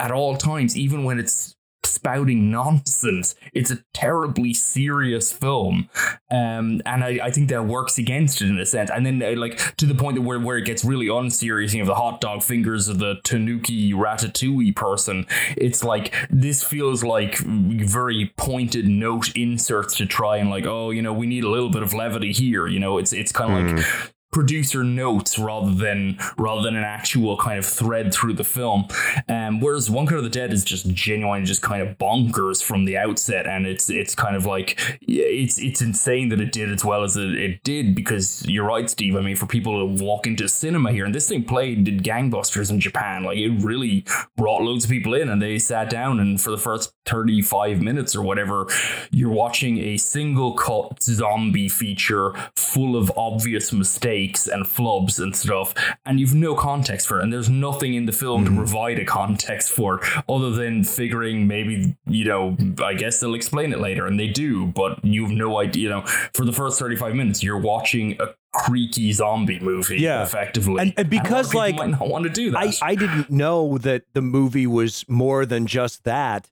at 0.00 0.10
all 0.10 0.36
times, 0.36 0.76
even 0.76 1.04
when 1.04 1.20
it's 1.20 1.54
spouting 1.86 2.50
nonsense. 2.50 3.34
It's 3.52 3.70
a 3.70 3.84
terribly 3.92 4.54
serious 4.54 5.32
film, 5.32 5.88
um, 6.30 6.80
and 6.86 7.04
I, 7.04 7.20
I 7.22 7.30
think 7.30 7.48
that 7.50 7.66
works 7.66 7.98
against 7.98 8.40
it 8.42 8.48
in 8.48 8.58
a 8.58 8.66
sense. 8.66 8.90
And 8.90 9.04
then 9.04 9.22
uh, 9.22 9.38
like 9.38 9.76
to 9.76 9.86
the 9.86 9.94
point 9.94 10.16
that 10.16 10.22
where 10.22 10.40
where 10.40 10.58
it 10.58 10.64
gets 10.64 10.84
really 10.84 11.08
unserious, 11.08 11.74
you 11.74 11.80
know, 11.80 11.86
the 11.86 11.94
hot 11.94 12.20
dog 12.20 12.42
fingers 12.42 12.88
of 12.88 12.98
the 12.98 13.16
Tanuki 13.24 13.92
Ratatouille 13.92 14.74
person. 14.74 15.26
It's 15.56 15.84
like 15.84 16.14
this 16.30 16.62
feels 16.62 17.04
like 17.04 17.38
very 17.38 18.32
pointed 18.36 18.86
note 18.86 19.34
inserts 19.36 19.96
to 19.96 20.06
try 20.06 20.36
and 20.38 20.50
like, 20.50 20.66
oh, 20.66 20.90
you 20.90 21.02
know, 21.02 21.12
we 21.12 21.26
need 21.26 21.44
a 21.44 21.50
little 21.50 21.70
bit 21.70 21.82
of 21.82 21.94
levity 21.94 22.32
here. 22.32 22.66
You 22.66 22.80
know, 22.80 22.98
it's 22.98 23.12
it's 23.12 23.32
kind 23.32 23.52
of 23.52 23.58
mm. 23.58 23.76
like 23.76 24.13
producer 24.34 24.82
notes 24.82 25.38
rather 25.38 25.72
than 25.72 26.18
rather 26.36 26.60
than 26.60 26.74
an 26.74 26.82
actual 26.82 27.36
kind 27.36 27.56
of 27.56 27.64
thread 27.64 28.12
through 28.12 28.34
the 28.34 28.44
film. 28.44 28.88
Um, 29.28 29.60
whereas 29.60 29.88
One 29.88 30.06
Cut 30.06 30.18
of 30.18 30.24
the 30.24 30.28
Dead 30.30 30.52
is 30.52 30.64
just 30.64 30.88
genuine, 30.88 31.44
just 31.44 31.62
kind 31.62 31.80
of 31.80 31.96
bonkers 31.98 32.62
from 32.62 32.84
the 32.84 32.98
outset, 32.98 33.46
and 33.46 33.64
it's 33.64 33.88
it's 33.88 34.14
kind 34.14 34.34
of 34.34 34.44
like 34.44 34.98
it's 35.00 35.58
it's 35.58 35.80
insane 35.80 36.30
that 36.30 36.40
it 36.40 36.50
did 36.50 36.72
as 36.72 36.84
well 36.84 37.04
as 37.04 37.16
it, 37.16 37.34
it 37.34 37.62
did 37.62 37.94
because 37.94 38.44
you're 38.46 38.66
right, 38.66 38.90
Steve. 38.90 39.14
I 39.14 39.20
mean, 39.20 39.36
for 39.36 39.46
people 39.46 39.78
to 39.78 40.04
walk 40.04 40.26
into 40.26 40.48
cinema 40.48 40.90
here, 40.90 41.04
and 41.04 41.14
this 41.14 41.28
thing 41.28 41.44
played 41.44 41.84
did 41.84 42.02
gangbusters 42.02 42.70
in 42.70 42.80
Japan. 42.80 43.22
Like 43.22 43.38
it 43.38 43.62
really 43.62 44.04
brought 44.36 44.62
loads 44.62 44.84
of 44.84 44.90
people 44.90 45.14
in, 45.14 45.28
and 45.28 45.40
they 45.40 45.60
sat 45.60 45.88
down, 45.88 46.18
and 46.18 46.40
for 46.40 46.50
the 46.50 46.58
first 46.58 46.92
35 47.06 47.80
minutes 47.80 48.16
or 48.16 48.22
whatever, 48.22 48.66
you're 49.12 49.30
watching 49.30 49.78
a 49.78 49.96
single 49.96 50.54
cut 50.54 51.00
zombie 51.00 51.68
feature 51.68 52.34
full 52.56 52.96
of 52.96 53.12
obvious 53.16 53.72
mistakes 53.72 54.23
and 54.52 54.64
flubs 54.64 55.20
and 55.20 55.34
stuff, 55.34 55.74
and 56.04 56.20
you've 56.20 56.34
no 56.34 56.54
context 56.54 57.06
for 57.06 57.20
it. 57.20 57.24
And 57.24 57.32
there's 57.32 57.50
nothing 57.50 57.94
in 57.94 58.06
the 58.06 58.12
film 58.12 58.44
mm-hmm. 58.44 58.54
to 58.54 58.60
provide 58.60 58.98
a 58.98 59.04
context 59.04 59.70
for 59.70 60.00
other 60.28 60.50
than 60.50 60.84
figuring 60.84 61.46
maybe, 61.46 61.96
you 62.06 62.24
know, 62.24 62.56
I 62.82 62.94
guess 62.94 63.20
they'll 63.20 63.34
explain 63.34 63.72
it 63.72 63.80
later, 63.80 64.06
and 64.06 64.18
they 64.18 64.28
do, 64.28 64.66
but 64.66 65.04
you've 65.04 65.30
no 65.30 65.58
idea. 65.58 65.82
You 65.84 65.88
know, 65.90 66.02
for 66.32 66.44
the 66.44 66.52
first 66.52 66.78
35 66.78 67.14
minutes, 67.14 67.42
you're 67.42 67.58
watching 67.58 68.16
a 68.20 68.28
creaky 68.54 69.12
zombie 69.12 69.58
movie 69.58 69.96
yeah 69.96 70.22
effectively 70.22 70.80
and, 70.80 70.94
and 70.96 71.10
because 71.10 71.46
and 71.48 71.54
like 71.56 71.74
might 71.74 71.90
not 71.90 72.08
want 72.08 72.22
to 72.22 72.30
do 72.30 72.52
that 72.52 72.58
I, 72.80 72.90
I 72.90 72.94
didn't 72.94 73.28
know 73.28 73.78
that 73.78 74.04
the 74.12 74.22
movie 74.22 74.68
was 74.68 75.04
more 75.08 75.44
than 75.44 75.66
just 75.66 76.04
that 76.04 76.48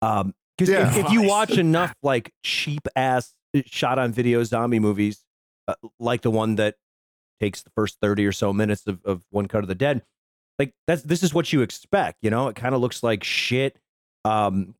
um 0.00 0.34
because 0.56 0.72
yeah. 0.72 0.88
if, 0.88 1.04
if, 1.04 1.12
you 1.12 1.22
watch 1.24 1.58
enough 1.58 1.94
like 2.02 2.32
cheap 2.42 2.88
ass 2.96 3.34
shot 3.66 3.98
on 3.98 4.12
video 4.12 4.42
zombie 4.44 4.78
movies 4.78 5.22
uh, 5.68 5.74
like 6.00 6.22
the 6.22 6.30
one 6.30 6.56
that 6.56 6.76
takes 7.42 7.62
the 7.62 7.70
first 7.70 7.98
30 8.00 8.24
or 8.24 8.32
so 8.32 8.52
minutes 8.52 8.86
of, 8.86 9.04
of 9.04 9.22
one 9.30 9.48
cut 9.48 9.64
of 9.64 9.68
the 9.68 9.74
dead 9.74 10.02
like 10.58 10.72
that's 10.86 11.02
this 11.02 11.22
is 11.24 11.34
what 11.34 11.52
you 11.52 11.60
expect 11.62 12.18
you 12.22 12.30
know? 12.30 12.46
It 12.48 12.56
kind 12.56 12.74
of 12.74 12.80
looks 12.80 13.02
like 13.02 13.24
shit 13.24 13.78
um 14.24 14.74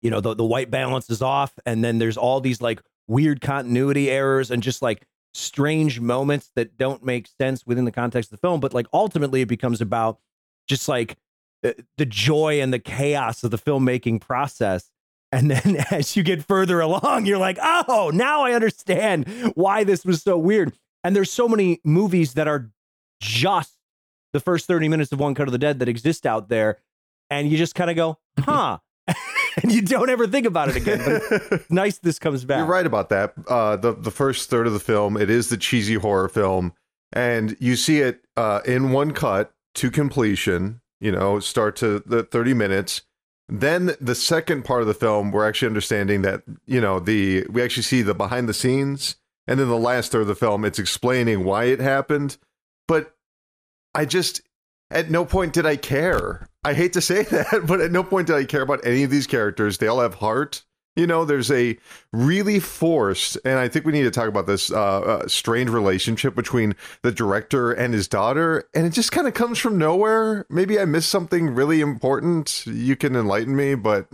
you 0.00 0.10
know 0.10 0.20
the, 0.20 0.34
the 0.34 0.44
white 0.44 0.70
balance 0.70 1.10
is 1.10 1.20
off 1.20 1.52
and 1.66 1.84
then 1.84 1.98
there's 1.98 2.16
all 2.16 2.40
these 2.40 2.62
like 2.62 2.82
weird 3.08 3.40
continuity 3.40 4.10
errors 4.10 4.50
and 4.50 4.62
just 4.62 4.80
like 4.80 5.06
strange 5.34 6.00
moments 6.00 6.50
that 6.56 6.78
don't 6.78 7.04
make 7.04 7.28
sense 7.40 7.66
within 7.66 7.84
the 7.84 7.92
context 7.92 8.32
of 8.32 8.40
the 8.40 8.46
film 8.46 8.60
but 8.60 8.72
like 8.72 8.86
ultimately 8.92 9.42
it 9.42 9.48
becomes 9.48 9.80
about 9.80 10.18
just 10.66 10.88
like 10.88 11.16
the 11.62 12.06
joy 12.06 12.60
and 12.60 12.72
the 12.72 12.78
chaos 12.78 13.44
of 13.44 13.50
the 13.50 13.58
filmmaking 13.58 14.20
process 14.20 14.90
and 15.30 15.50
then 15.50 15.76
as 15.90 16.16
you 16.16 16.22
get 16.22 16.44
further 16.44 16.80
along 16.80 17.26
you're 17.26 17.38
like 17.38 17.58
oh 17.62 18.10
now 18.12 18.42
i 18.42 18.52
understand 18.52 19.26
why 19.54 19.84
this 19.84 20.04
was 20.04 20.22
so 20.22 20.36
weird 20.36 20.72
and 21.04 21.14
there's 21.16 21.30
so 21.30 21.48
many 21.48 21.80
movies 21.84 22.34
that 22.34 22.48
are 22.48 22.70
just 23.20 23.76
the 24.32 24.40
first 24.40 24.66
30 24.66 24.88
minutes 24.88 25.12
of 25.12 25.20
One 25.20 25.34
Cut 25.34 25.48
of 25.48 25.52
the 25.52 25.58
Dead 25.58 25.78
that 25.78 25.88
exist 25.88 26.26
out 26.26 26.48
there. 26.48 26.78
And 27.30 27.48
you 27.48 27.56
just 27.56 27.74
kind 27.74 27.90
of 27.90 27.96
go, 27.96 28.18
huh. 28.38 28.78
and 29.62 29.72
you 29.72 29.82
don't 29.82 30.10
ever 30.10 30.26
think 30.26 30.46
about 30.46 30.68
it 30.68 30.76
again. 30.76 31.20
But 31.40 31.62
nice 31.70 31.98
this 31.98 32.18
comes 32.18 32.44
back. 32.44 32.58
You're 32.58 32.66
right 32.66 32.86
about 32.86 33.08
that. 33.08 33.34
Uh, 33.48 33.76
the 33.76 33.92
the 33.92 34.10
first 34.10 34.48
third 34.48 34.66
of 34.66 34.72
the 34.72 34.80
film, 34.80 35.16
it 35.16 35.28
is 35.28 35.48
the 35.48 35.56
cheesy 35.56 35.94
horror 35.94 36.28
film, 36.28 36.72
and 37.12 37.56
you 37.58 37.74
see 37.76 38.00
it 38.00 38.24
uh, 38.36 38.60
in 38.64 38.92
one 38.92 39.12
cut 39.12 39.52
to 39.74 39.90
completion. 39.90 40.80
You 41.00 41.10
know, 41.10 41.40
start 41.40 41.74
to 41.76 41.98
the 42.06 42.22
30 42.22 42.54
minutes. 42.54 43.02
Then 43.48 43.96
the 44.00 44.14
second 44.14 44.64
part 44.64 44.82
of 44.82 44.86
the 44.86 44.94
film, 44.94 45.32
we're 45.32 45.46
actually 45.46 45.66
understanding 45.66 46.22
that 46.22 46.42
you 46.64 46.80
know 46.80 47.00
the 47.00 47.44
we 47.50 47.60
actually 47.60 47.82
see 47.82 48.02
the 48.02 48.14
behind 48.14 48.48
the 48.48 48.54
scenes 48.54 49.16
and 49.46 49.58
then 49.58 49.68
the 49.68 49.76
last 49.76 50.12
third 50.12 50.22
of 50.22 50.26
the 50.28 50.34
film, 50.34 50.64
it's 50.64 50.78
explaining 50.78 51.44
why 51.44 51.64
it 51.64 51.80
happened. 51.80 52.36
But 52.86 53.14
I 53.94 54.04
just, 54.04 54.42
at 54.90 55.10
no 55.10 55.24
point 55.24 55.52
did 55.52 55.66
I 55.66 55.76
care. 55.76 56.48
I 56.64 56.74
hate 56.74 56.92
to 56.94 57.00
say 57.00 57.22
that, 57.30 57.64
but 57.66 57.80
at 57.80 57.92
no 57.92 58.02
point 58.04 58.28
did 58.28 58.36
I 58.36 58.44
care 58.44 58.62
about 58.62 58.86
any 58.86 59.02
of 59.02 59.10
these 59.10 59.26
characters. 59.26 59.78
They 59.78 59.88
all 59.88 60.00
have 60.00 60.14
heart. 60.14 60.64
You 60.94 61.06
know, 61.06 61.24
there's 61.24 61.50
a 61.50 61.78
really 62.12 62.60
forced, 62.60 63.38
and 63.46 63.58
I 63.58 63.68
think 63.68 63.86
we 63.86 63.92
need 63.92 64.02
to 64.02 64.10
talk 64.10 64.28
about 64.28 64.46
this 64.46 64.70
uh, 64.70 65.00
uh, 65.00 65.26
strained 65.26 65.70
relationship 65.70 66.34
between 66.34 66.74
the 67.00 67.10
director 67.10 67.72
and 67.72 67.94
his 67.94 68.06
daughter, 68.06 68.64
and 68.74 68.84
it 68.84 68.90
just 68.90 69.10
kind 69.10 69.26
of 69.26 69.32
comes 69.32 69.58
from 69.58 69.78
nowhere. 69.78 70.44
Maybe 70.50 70.78
I 70.78 70.84
missed 70.84 71.08
something 71.08 71.54
really 71.54 71.80
important. 71.80 72.66
You 72.66 72.94
can 72.94 73.16
enlighten 73.16 73.56
me, 73.56 73.74
but 73.74 74.06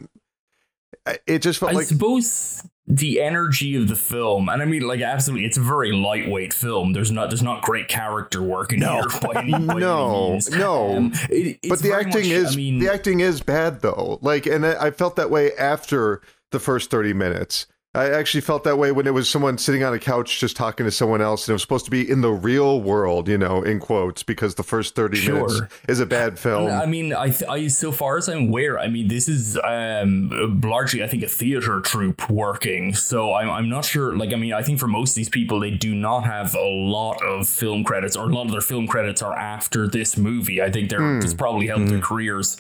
it 1.26 1.40
just 1.40 1.60
felt 1.60 1.72
I 1.72 1.74
like. 1.76 1.84
I 1.84 1.86
suppose 1.86 2.62
the 2.86 3.20
energy 3.20 3.76
of 3.76 3.88
the 3.88 3.96
film, 3.96 4.48
and 4.48 4.62
I 4.62 4.64
mean, 4.64 4.82
like, 4.82 5.00
absolutely, 5.00 5.46
it's 5.46 5.58
a 5.58 5.62
very 5.62 5.92
lightweight 5.92 6.54
film. 6.54 6.92
There's 6.92 7.10
not, 7.10 7.28
there's 7.28 7.42
not 7.42 7.62
great 7.62 7.88
character 7.88 8.42
work 8.42 8.72
in 8.72 8.80
no. 8.80 8.94
here. 8.94 9.20
By 9.20 9.42
any, 9.42 9.52
by 9.52 9.74
no, 9.78 10.38
no. 10.50 10.96
Um, 10.96 11.12
it, 11.30 11.58
but 11.68 11.80
the 11.80 11.92
acting 11.92 12.22
much, 12.22 12.30
is, 12.30 12.52
I 12.54 12.56
mean, 12.56 12.78
the 12.78 12.92
acting 12.92 13.20
is 13.20 13.42
bad 13.42 13.80
though. 13.80 14.18
Like, 14.22 14.46
and 14.46 14.64
I 14.64 14.90
felt 14.90 15.16
that 15.16 15.30
way 15.30 15.54
after 15.54 16.22
the 16.50 16.58
first 16.58 16.90
thirty 16.90 17.12
minutes. 17.12 17.66
I 17.94 18.10
actually 18.10 18.42
felt 18.42 18.64
that 18.64 18.76
way 18.76 18.92
when 18.92 19.06
it 19.06 19.14
was 19.14 19.30
someone 19.30 19.56
sitting 19.56 19.82
on 19.82 19.94
a 19.94 19.98
couch 19.98 20.38
just 20.40 20.56
talking 20.56 20.84
to 20.84 20.90
someone 20.92 21.22
else, 21.22 21.48
and 21.48 21.52
it 21.52 21.54
was 21.54 21.62
supposed 21.62 21.86
to 21.86 21.90
be 21.90 22.08
in 22.08 22.20
the 22.20 22.30
real 22.30 22.82
world, 22.82 23.28
you 23.28 23.38
know, 23.38 23.62
in 23.62 23.80
quotes, 23.80 24.22
because 24.22 24.56
the 24.56 24.62
first 24.62 24.94
thirty 24.94 25.16
sure. 25.16 25.34
minutes 25.34 25.60
is 25.88 25.98
a 25.98 26.06
bad 26.06 26.38
film. 26.38 26.70
I 26.70 26.84
mean, 26.84 27.14
I, 27.14 27.34
I, 27.48 27.66
so 27.68 27.90
far 27.90 28.18
as 28.18 28.28
I'm 28.28 28.48
aware, 28.48 28.78
I 28.78 28.88
mean, 28.88 29.08
this 29.08 29.26
is 29.26 29.58
um, 29.64 30.60
largely, 30.62 31.02
I 31.02 31.08
think, 31.08 31.22
a 31.22 31.28
theater 31.28 31.80
troupe 31.80 32.28
working. 32.28 32.94
So 32.94 33.32
I'm, 33.32 33.48
I'm 33.48 33.68
not 33.70 33.86
sure. 33.86 34.14
Like, 34.14 34.34
I 34.34 34.36
mean, 34.36 34.52
I 34.52 34.62
think 34.62 34.78
for 34.78 34.86
most 34.86 35.12
of 35.12 35.16
these 35.16 35.30
people, 35.30 35.58
they 35.58 35.70
do 35.70 35.94
not 35.94 36.24
have 36.24 36.54
a 36.54 36.68
lot 36.68 37.22
of 37.22 37.48
film 37.48 37.84
credits, 37.84 38.16
or 38.16 38.28
a 38.28 38.32
lot 38.34 38.44
of 38.44 38.52
their 38.52 38.60
film 38.60 38.86
credits 38.86 39.22
are 39.22 39.34
after 39.34 39.88
this 39.88 40.18
movie. 40.18 40.60
I 40.60 40.70
think 40.70 40.90
they're 40.90 41.00
mm. 41.00 41.24
it's 41.24 41.32
probably 41.32 41.68
helped 41.68 41.84
mm. 41.84 41.88
their 41.88 41.98
hmm. 41.98 42.04
careers. 42.04 42.58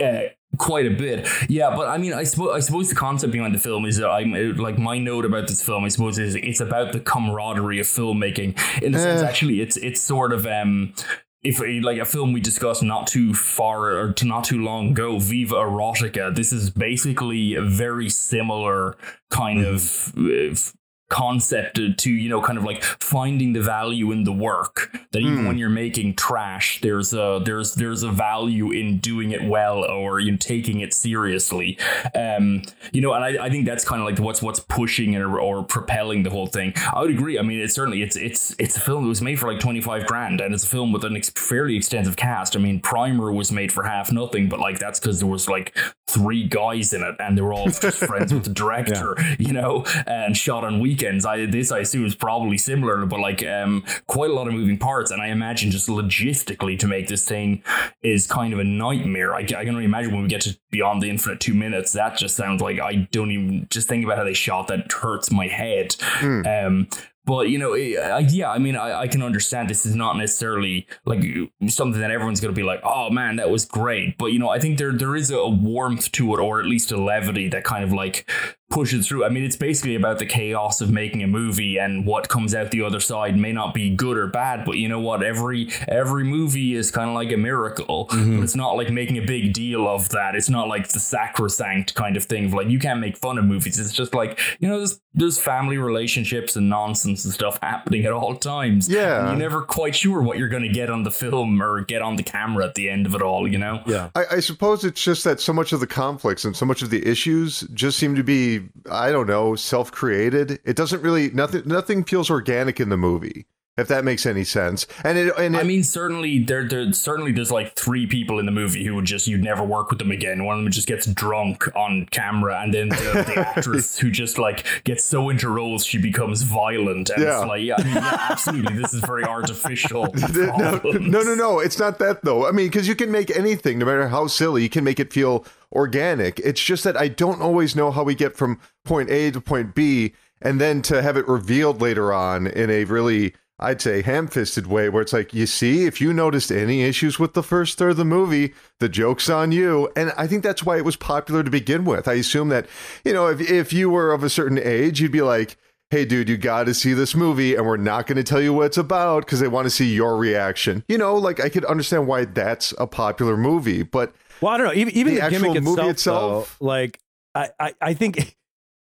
Uh, 0.00 0.30
quite 0.58 0.86
a 0.86 0.90
bit. 0.90 1.28
Yeah, 1.48 1.74
but 1.74 1.88
I 1.88 1.98
mean, 1.98 2.12
I 2.12 2.24
suppose 2.24 2.54
I 2.54 2.60
suppose 2.60 2.88
the 2.88 2.94
concept 2.94 3.32
behind 3.32 3.54
the 3.54 3.58
film 3.58 3.84
is 3.86 3.96
that 3.98 4.08
I'm 4.08 4.32
like 4.56 4.78
my 4.78 4.98
note 4.98 5.24
about 5.24 5.48
this 5.48 5.62
film. 5.62 5.84
I 5.84 5.88
suppose 5.88 6.18
is 6.18 6.34
it's 6.34 6.60
about 6.60 6.92
the 6.92 7.00
camaraderie 7.00 7.80
of 7.80 7.86
filmmaking. 7.86 8.82
In 8.82 8.92
the 8.92 8.98
uh. 8.98 9.02
sense, 9.02 9.22
actually, 9.22 9.60
it's 9.60 9.76
it's 9.76 10.00
sort 10.00 10.32
of 10.32 10.46
um 10.46 10.94
if 11.42 11.60
like 11.82 11.98
a 11.98 12.04
film 12.04 12.32
we 12.32 12.40
discussed 12.40 12.82
not 12.82 13.06
too 13.06 13.32
far 13.32 13.96
or 13.98 14.12
to 14.12 14.26
not 14.26 14.44
too 14.44 14.62
long 14.62 14.90
ago, 14.90 15.18
Viva 15.18 15.54
Erotica. 15.54 16.34
This 16.34 16.52
is 16.52 16.70
basically 16.70 17.54
a 17.54 17.62
very 17.62 18.10
similar 18.10 18.96
kind 19.30 19.60
mm. 19.60 19.74
of 19.74 20.76
concept 21.10 21.80
to 21.98 22.10
you 22.10 22.28
know 22.28 22.40
kind 22.40 22.56
of 22.56 22.64
like 22.64 22.82
finding 22.82 23.52
the 23.52 23.60
value 23.60 24.12
in 24.12 24.22
the 24.22 24.32
work 24.32 24.96
that 25.10 25.18
even 25.18 25.40
mm. 25.40 25.48
when 25.48 25.58
you're 25.58 25.68
making 25.68 26.14
trash 26.14 26.80
there's 26.82 27.12
a 27.12 27.42
there's 27.44 27.74
there's 27.74 28.04
a 28.04 28.10
value 28.10 28.70
in 28.70 28.98
doing 28.98 29.32
it 29.32 29.42
well 29.42 29.84
or 29.84 30.20
you 30.20 30.30
know 30.30 30.36
taking 30.36 30.80
it 30.80 30.94
seriously. 30.94 31.76
Um 32.14 32.62
you 32.92 33.00
know 33.00 33.12
and 33.12 33.24
I, 33.24 33.46
I 33.46 33.50
think 33.50 33.66
that's 33.66 33.84
kind 33.84 34.00
of 34.00 34.06
like 34.06 34.18
what's 34.20 34.40
what's 34.40 34.60
pushing 34.60 35.14
it 35.14 35.20
or, 35.20 35.40
or 35.40 35.64
propelling 35.64 36.22
the 36.22 36.30
whole 36.30 36.46
thing. 36.46 36.72
I 36.92 37.00
would 37.00 37.10
agree. 37.10 37.38
I 37.38 37.42
mean 37.42 37.58
it's 37.58 37.74
certainly 37.74 38.02
it's 38.02 38.16
it's 38.16 38.54
it's 38.58 38.76
a 38.76 38.80
film 38.80 39.02
that 39.02 39.08
was 39.08 39.20
made 39.20 39.40
for 39.40 39.52
like 39.52 39.60
25 39.60 40.06
grand 40.06 40.40
and 40.40 40.54
it's 40.54 40.64
a 40.64 40.68
film 40.68 40.92
with 40.92 41.04
an 41.04 41.16
ex- 41.16 41.30
fairly 41.30 41.76
extensive 41.76 42.16
cast. 42.16 42.56
I 42.56 42.60
mean 42.60 42.80
Primer 42.80 43.32
was 43.32 43.50
made 43.50 43.72
for 43.72 43.82
half 43.82 44.12
nothing 44.12 44.48
but 44.48 44.60
like 44.60 44.78
that's 44.78 45.00
because 45.00 45.18
there 45.18 45.28
was 45.28 45.48
like 45.48 45.76
three 46.12 46.44
guys 46.44 46.92
in 46.92 47.02
it, 47.02 47.16
and 47.18 47.36
they 47.36 47.42
were 47.42 47.52
all 47.52 47.66
just 47.70 47.98
friends 47.98 48.32
with 48.32 48.44
the 48.44 48.50
director, 48.50 49.14
yeah. 49.18 49.36
you 49.38 49.52
know, 49.52 49.84
and 50.06 50.36
shot 50.36 50.64
on 50.64 50.80
weekends. 50.80 51.24
I 51.24 51.46
this 51.46 51.72
I 51.72 51.80
assume 51.80 52.06
is 52.06 52.14
probably 52.14 52.58
similar, 52.58 53.04
but 53.06 53.20
like 53.20 53.44
um, 53.44 53.84
quite 54.06 54.30
a 54.30 54.34
lot 54.34 54.48
of 54.48 54.54
moving 54.54 54.78
parts, 54.78 55.10
and 55.10 55.20
I 55.20 55.28
imagine 55.28 55.70
just 55.70 55.88
logistically 55.88 56.78
to 56.78 56.86
make 56.86 57.08
this 57.08 57.24
thing 57.24 57.62
is 58.02 58.26
kind 58.26 58.52
of 58.52 58.58
a 58.58 58.64
nightmare. 58.64 59.34
I, 59.34 59.40
I 59.40 59.44
can 59.44 59.70
only 59.70 59.84
imagine 59.84 60.12
when 60.12 60.22
we 60.22 60.28
get 60.28 60.42
to 60.42 60.58
beyond 60.70 61.02
the 61.02 61.10
infinite 61.10 61.40
two 61.40 61.54
minutes, 61.54 61.92
that 61.92 62.16
just 62.16 62.36
sounds 62.36 62.60
like 62.62 62.80
I 62.80 63.08
don't 63.10 63.30
even 63.30 63.66
just 63.70 63.88
think 63.88 64.04
about 64.04 64.18
how 64.18 64.24
they 64.24 64.34
shot 64.34 64.68
that 64.68 64.90
hurts 64.92 65.30
my 65.30 65.46
head. 65.46 65.90
Mm. 66.20 66.66
Um, 66.66 66.88
but 67.24 67.48
you 67.48 67.58
know, 67.58 67.72
eh, 67.74 68.26
yeah, 68.30 68.50
I 68.50 68.58
mean, 68.58 68.76
I, 68.76 69.00
I 69.00 69.08
can 69.08 69.22
understand 69.22 69.68
this 69.68 69.84
is 69.84 69.94
not 69.94 70.16
necessarily 70.16 70.86
like 71.04 71.22
something 71.68 72.00
that 72.00 72.10
everyone's 72.10 72.40
going 72.40 72.54
to 72.54 72.58
be 72.58 72.64
like, 72.64 72.80
oh 72.82 73.10
man, 73.10 73.36
that 73.36 73.50
was 73.50 73.64
great. 73.64 74.16
But 74.18 74.26
you 74.26 74.38
know, 74.38 74.48
I 74.48 74.58
think 74.58 74.78
there 74.78 74.92
there 74.92 75.16
is 75.16 75.30
a 75.30 75.48
warmth 75.48 76.10
to 76.12 76.34
it, 76.34 76.40
or 76.40 76.60
at 76.60 76.66
least 76.66 76.92
a 76.92 76.96
levity 76.96 77.48
that 77.48 77.64
kind 77.64 77.84
of 77.84 77.92
like 77.92 78.30
pushes 78.70 79.08
through. 79.08 79.24
I 79.24 79.28
mean, 79.28 79.44
it's 79.44 79.56
basically 79.56 79.96
about 79.96 80.20
the 80.20 80.26
chaos 80.26 80.80
of 80.80 80.90
making 80.90 81.22
a 81.22 81.26
movie 81.26 81.76
and 81.76 82.06
what 82.06 82.28
comes 82.28 82.54
out 82.54 82.70
the 82.70 82.82
other 82.82 83.00
side 83.00 83.36
may 83.36 83.52
not 83.52 83.74
be 83.74 83.94
good 83.94 84.16
or 84.16 84.28
bad, 84.28 84.64
but 84.64 84.76
you 84.76 84.88
know 84.88 85.00
what? 85.00 85.22
Every 85.22 85.68
every 85.88 86.24
movie 86.24 86.74
is 86.74 86.90
kind 86.90 87.10
of 87.10 87.14
like 87.14 87.32
a 87.32 87.36
miracle. 87.36 88.06
Mm-hmm. 88.10 88.36
But 88.36 88.44
it's 88.44 88.54
not 88.54 88.76
like 88.76 88.90
making 88.90 89.18
a 89.18 89.26
big 89.26 89.52
deal 89.52 89.88
of 89.88 90.08
that. 90.10 90.36
It's 90.36 90.48
not 90.48 90.68
like 90.68 90.88
the 90.88 91.00
sacrosanct 91.00 91.94
kind 91.94 92.16
of 92.16 92.24
thing. 92.24 92.46
Of 92.46 92.54
like 92.54 92.68
you 92.68 92.78
can't 92.78 93.00
make 93.00 93.16
fun 93.16 93.38
of 93.38 93.44
movies. 93.44 93.78
It's 93.78 93.92
just 93.92 94.14
like 94.14 94.38
you 94.60 94.68
know, 94.68 94.78
there's 94.78 95.00
there's 95.12 95.38
family 95.38 95.76
relationships 95.76 96.54
and 96.54 96.70
nonsense 96.70 97.24
and 97.24 97.34
stuff 97.34 97.58
happening 97.62 98.04
at 98.04 98.12
all 98.12 98.36
times. 98.36 98.88
Yeah, 98.88 99.28
you're 99.28 99.38
never 99.38 99.62
quite 99.62 99.96
sure 99.96 100.22
what 100.22 100.38
you're 100.38 100.48
going 100.48 100.62
to 100.62 100.68
get 100.68 100.90
on 100.90 101.02
the 101.02 101.10
film 101.10 101.60
or 101.60 101.82
get 101.82 102.02
on 102.02 102.14
the 102.14 102.22
camera 102.22 102.66
at 102.66 102.76
the 102.76 102.88
end 102.88 103.06
of 103.06 103.16
it 103.16 103.22
all. 103.22 103.48
You 103.48 103.58
know? 103.58 103.82
Yeah. 103.86 104.10
I, 104.14 104.24
I 104.32 104.40
suppose 104.40 104.84
it's 104.84 105.02
just 105.02 105.24
that 105.24 105.40
so 105.40 105.52
much 105.52 105.72
of 105.72 105.80
the 105.80 105.86
conflicts 105.88 106.44
and 106.44 106.56
so 106.56 106.64
much 106.64 106.82
of 106.82 106.90
the 106.90 107.04
issues 107.06 107.60
just 107.74 107.98
seem 107.98 108.14
to 108.14 108.22
be 108.22 108.59
I 108.90 109.10
don't 109.10 109.26
know, 109.26 109.54
self-created. 109.54 110.60
It 110.64 110.76
doesn't 110.76 111.02
really 111.02 111.30
nothing 111.30 111.62
nothing 111.66 112.04
feels 112.04 112.30
organic 112.30 112.80
in 112.80 112.88
the 112.88 112.96
movie. 112.96 113.46
If 113.76 113.88
that 113.88 114.04
makes 114.04 114.26
any 114.26 114.44
sense, 114.44 114.86
and 115.04 115.16
it, 115.16 115.32
and 115.38 115.54
it, 115.54 115.58
I 115.58 115.62
mean, 115.62 115.84
certainly 115.84 116.40
there, 116.40 116.68
there, 116.68 116.92
certainly 116.92 117.32
there's 117.32 117.52
like 117.52 117.76
three 117.76 118.06
people 118.06 118.38
in 118.38 118.44
the 118.44 118.52
movie 118.52 118.84
who 118.84 118.94
would 118.96 119.06
just 119.06 119.26
you'd 119.26 119.42
never 119.42 119.62
work 119.62 119.90
with 119.90 120.00
them 120.00 120.10
again. 120.10 120.44
One 120.44 120.58
of 120.58 120.64
them 120.64 120.72
just 120.72 120.88
gets 120.88 121.06
drunk 121.06 121.64
on 121.74 122.06
camera, 122.10 122.60
and 122.62 122.74
then 122.74 122.88
the, 122.90 123.24
the 123.26 123.38
actress 123.56 123.98
who 123.98 124.10
just 124.10 124.38
like 124.38 124.66
gets 124.84 125.04
so 125.04 125.30
into 125.30 125.48
roles 125.48 125.86
she 125.86 125.98
becomes 125.98 126.42
violent, 126.42 127.10
and 127.10 127.22
yeah. 127.22 127.38
it's 127.38 127.46
like, 127.46 127.62
yeah, 127.62 127.76
I 127.78 127.84
mean, 127.84 127.94
yeah, 127.94 128.26
absolutely, 128.30 128.76
this 128.76 128.92
is 128.92 129.00
very 129.00 129.24
artificial. 129.24 130.08
no, 130.34 130.80
no, 130.84 131.22
no, 131.22 131.34
no, 131.34 131.58
it's 131.60 131.78
not 131.78 131.98
that 132.00 132.22
though. 132.22 132.46
I 132.46 132.50
mean, 132.50 132.66
because 132.66 132.88
you 132.88 132.96
can 132.96 133.10
make 133.10 133.34
anything, 133.34 133.78
no 133.78 133.86
matter 133.86 134.08
how 134.08 134.26
silly, 134.26 134.62
you 134.62 134.68
can 134.68 134.84
make 134.84 135.00
it 135.00 135.12
feel 135.12 135.46
organic. 135.72 136.38
It's 136.40 136.62
just 136.62 136.84
that 136.84 136.96
I 136.96 137.08
don't 137.08 137.40
always 137.40 137.76
know 137.76 137.92
how 137.92 138.02
we 138.02 138.14
get 138.14 138.36
from 138.36 138.60
point 138.84 139.10
A 139.10 139.30
to 139.30 139.40
point 139.40 139.74
B 139.74 140.12
and 140.42 140.60
then 140.60 140.82
to 140.82 141.02
have 141.02 141.16
it 141.16 141.28
revealed 141.28 141.80
later 141.80 142.12
on 142.12 142.46
in 142.46 142.70
a 142.70 142.84
really 142.84 143.34
I'd 143.60 143.82
say 143.82 144.00
ham-fisted 144.02 144.66
way 144.66 144.88
where 144.88 145.02
it's 145.02 145.12
like, 145.12 145.34
you 145.34 145.46
see, 145.46 145.84
if 145.84 146.00
you 146.00 146.12
noticed 146.12 146.50
any 146.50 146.82
issues 146.82 147.18
with 147.18 147.34
the 147.34 147.42
first 147.42 147.76
third 147.76 147.90
of 147.90 147.96
the 147.98 148.04
movie, 148.04 148.54
the 148.78 148.88
joke's 148.88 149.28
on 149.28 149.52
you. 149.52 149.92
And 149.94 150.12
I 150.16 150.26
think 150.26 150.42
that's 150.42 150.64
why 150.64 150.78
it 150.78 150.84
was 150.84 150.96
popular 150.96 151.42
to 151.42 151.50
begin 151.50 151.84
with. 151.84 152.08
I 152.08 152.14
assume 152.14 152.48
that, 152.48 152.66
you 153.04 153.12
know, 153.12 153.26
if, 153.26 153.40
if 153.50 153.72
you 153.72 153.90
were 153.90 154.12
of 154.12 154.24
a 154.24 154.30
certain 154.30 154.58
age, 154.58 155.00
you'd 155.00 155.12
be 155.12 155.20
like, 155.20 155.58
hey, 155.90 156.04
dude, 156.04 156.28
you 156.28 156.36
got 156.36 156.64
to 156.64 156.74
see 156.74 156.94
this 156.94 157.14
movie 157.14 157.54
and 157.54 157.66
we're 157.66 157.76
not 157.76 158.06
going 158.06 158.16
to 158.16 158.24
tell 158.24 158.40
you 158.40 158.54
what 158.54 158.66
it's 158.66 158.78
about 158.78 159.26
because 159.26 159.40
they 159.40 159.48
want 159.48 159.66
to 159.66 159.70
see 159.70 159.92
your 159.94 160.16
reaction. 160.16 160.82
You 160.88 160.98
know, 160.98 161.16
like 161.16 161.38
I 161.40 161.48
could 161.48 161.64
understand 161.66 162.06
why 162.06 162.24
that's 162.24 162.72
a 162.78 162.86
popular 162.86 163.36
movie, 163.36 163.82
but 163.82 164.14
well, 164.40 164.54
I 164.54 164.56
don't 164.56 164.68
know. 164.68 164.72
Even, 164.72 164.94
even 164.94 165.14
the, 165.16 165.20
the 165.20 165.30
gimmick 165.30 165.56
itself, 165.56 165.76
movie 165.76 165.88
itself, 165.90 166.56
though, 166.58 166.66
like 166.66 167.00
I, 167.34 167.48
I, 167.58 167.74
I 167.80 167.94
think 167.94 168.36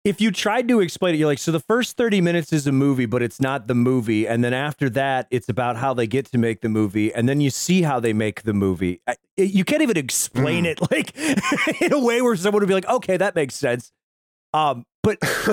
if 0.04 0.20
you 0.20 0.32
tried 0.32 0.68
to 0.68 0.82
explain 0.82 1.16
it, 1.16 1.18
you're 1.18 1.28
like, 1.28 1.40
so 1.40 1.52
the 1.52 1.62
first 1.62 1.96
30 1.96 2.20
minutes 2.20 2.52
is 2.52 2.68
a 2.68 2.74
movie, 2.74 3.06
but 3.06 3.24
it's 3.24 3.40
not 3.40 3.68
the 3.68 3.76
movie. 3.76 4.28
And 4.28 4.44
then 4.44 4.54
after 4.54 4.90
that, 4.92 5.28
it's 5.32 5.48
about 5.48 5.78
how 5.78 5.94
they 5.94 6.08
get 6.08 6.26
to 6.34 6.38
make 6.38 6.60
the 6.60 6.68
movie. 6.68 7.14
And 7.14 7.30
then 7.30 7.40
you 7.40 7.50
see 7.50 7.84
how 7.84 8.02
they 8.02 8.12
make 8.12 8.44
the 8.44 8.54
movie. 8.54 9.02
You 9.38 9.64
can't 9.64 9.82
even 9.82 9.96
explain 9.96 10.66
mm. 10.66 10.72
it 10.72 10.82
like 10.92 11.82
in 11.82 11.94
a 11.94 12.00
way 12.00 12.22
where 12.22 12.36
someone 12.36 12.62
would 12.62 12.68
be 12.68 12.74
like, 12.74 12.88
okay, 12.88 13.16
that 13.16 13.34
makes 13.34 13.56
sense. 13.56 13.92
Um, 14.54 14.86
but 15.04 15.20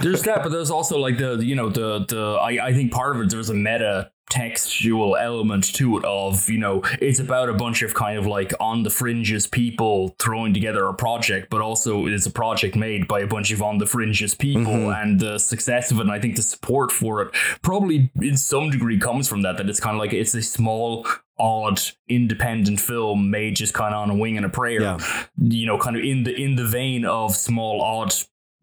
there's 0.00 0.22
that, 0.22 0.40
but 0.42 0.50
there's 0.50 0.70
also 0.70 0.98
like 0.98 1.16
the, 1.16 1.36
you 1.36 1.54
know, 1.54 1.70
the, 1.70 2.04
the, 2.06 2.38
I, 2.40 2.66
I 2.66 2.72
think 2.74 2.92
part 2.92 3.16
of 3.16 3.22
it, 3.22 3.30
there's 3.30 3.50
a 3.50 3.54
meta 3.54 4.10
textual 4.30 5.16
element 5.16 5.72
to 5.74 5.98
it 5.98 6.04
of 6.04 6.48
you 6.48 6.58
know 6.58 6.82
it's 7.00 7.18
about 7.18 7.48
a 7.48 7.52
bunch 7.52 7.82
of 7.82 7.92
kind 7.92 8.18
of 8.18 8.26
like 8.26 8.52
on 8.58 8.82
the 8.82 8.90
fringes 8.90 9.46
people 9.46 10.16
throwing 10.18 10.54
together 10.54 10.86
a 10.86 10.94
project 10.94 11.48
but 11.50 11.60
also 11.60 12.06
it's 12.06 12.24
a 12.24 12.30
project 12.30 12.74
made 12.74 13.06
by 13.06 13.20
a 13.20 13.26
bunch 13.26 13.52
of 13.52 13.60
on 13.60 13.76
the 13.78 13.86
fringes 13.86 14.34
people 14.34 14.72
mm-hmm. 14.72 15.02
and 15.02 15.20
the 15.20 15.38
success 15.38 15.90
of 15.90 15.98
it 15.98 16.02
and 16.02 16.10
i 16.10 16.18
think 16.18 16.36
the 16.36 16.42
support 16.42 16.90
for 16.90 17.20
it 17.20 17.34
probably 17.62 18.10
in 18.22 18.36
some 18.36 18.70
degree 18.70 18.98
comes 18.98 19.28
from 19.28 19.42
that 19.42 19.58
that 19.58 19.68
it's 19.68 19.80
kind 19.80 19.94
of 19.94 20.00
like 20.00 20.14
it's 20.14 20.34
a 20.34 20.42
small 20.42 21.06
odd 21.38 21.80
independent 22.08 22.80
film 22.80 23.30
made 23.30 23.54
just 23.54 23.74
kind 23.74 23.94
of 23.94 24.00
on 24.00 24.10
a 24.10 24.14
wing 24.16 24.36
and 24.36 24.46
a 24.46 24.48
prayer 24.48 24.80
yeah. 24.80 24.98
you 25.36 25.66
know 25.66 25.76
kind 25.78 25.96
of 25.96 26.02
in 26.02 26.22
the 26.22 26.34
in 26.34 26.56
the 26.56 26.64
vein 26.64 27.04
of 27.04 27.36
small 27.36 27.82
odd 27.82 28.12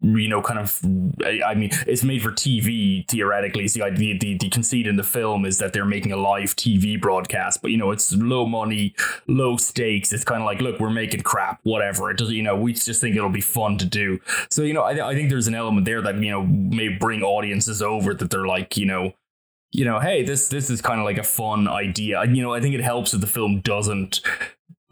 you 0.02 0.28
know, 0.28 0.42
kind 0.42 0.58
of, 0.58 0.80
I 1.44 1.54
mean, 1.54 1.70
it's 1.86 2.02
made 2.02 2.22
for 2.22 2.32
TV 2.32 3.08
theoretically. 3.08 3.68
The, 3.68 4.18
the, 4.18 4.36
the 4.36 4.48
conceit 4.50 4.86
in 4.88 4.96
the 4.96 5.04
film 5.04 5.44
is 5.44 5.58
that 5.58 5.72
they're 5.72 5.84
making 5.84 6.10
a 6.10 6.16
live 6.16 6.56
TV 6.56 7.00
broadcast, 7.00 7.62
but 7.62 7.70
you 7.70 7.76
know, 7.76 7.92
it's 7.92 8.12
low 8.12 8.44
money, 8.44 8.94
low 9.28 9.56
stakes. 9.56 10.12
It's 10.12 10.24
kind 10.24 10.42
of 10.42 10.46
like, 10.46 10.60
look, 10.60 10.80
we're 10.80 10.90
making 10.90 11.22
crap, 11.22 11.60
whatever. 11.62 12.10
It 12.10 12.18
doesn't, 12.18 12.34
you 12.34 12.42
know, 12.42 12.56
we 12.56 12.72
just 12.72 13.00
think 13.00 13.14
it'll 13.14 13.30
be 13.30 13.40
fun 13.40 13.78
to 13.78 13.86
do. 13.86 14.18
So, 14.50 14.62
you 14.62 14.74
know, 14.74 14.82
I, 14.82 15.10
I 15.10 15.14
think 15.14 15.30
there's 15.30 15.46
an 15.46 15.54
element 15.54 15.86
there 15.86 16.02
that, 16.02 16.16
you 16.16 16.30
know, 16.30 16.42
may 16.42 16.88
bring 16.88 17.22
audiences 17.22 17.80
over 17.80 18.12
that 18.12 18.30
they're 18.30 18.46
like, 18.46 18.76
you 18.76 18.86
know, 18.86 19.12
you 19.70 19.84
know, 19.84 20.00
hey, 20.00 20.22
this 20.22 20.48
this 20.48 20.68
is 20.68 20.82
kind 20.82 21.00
of 21.00 21.06
like 21.06 21.16
a 21.16 21.22
fun 21.22 21.66
idea. 21.66 22.22
You 22.26 22.42
know, 22.42 22.52
I 22.52 22.60
think 22.60 22.74
it 22.74 22.82
helps 22.82 23.12
that 23.12 23.18
the 23.18 23.26
film 23.26 23.60
doesn't 23.60 24.20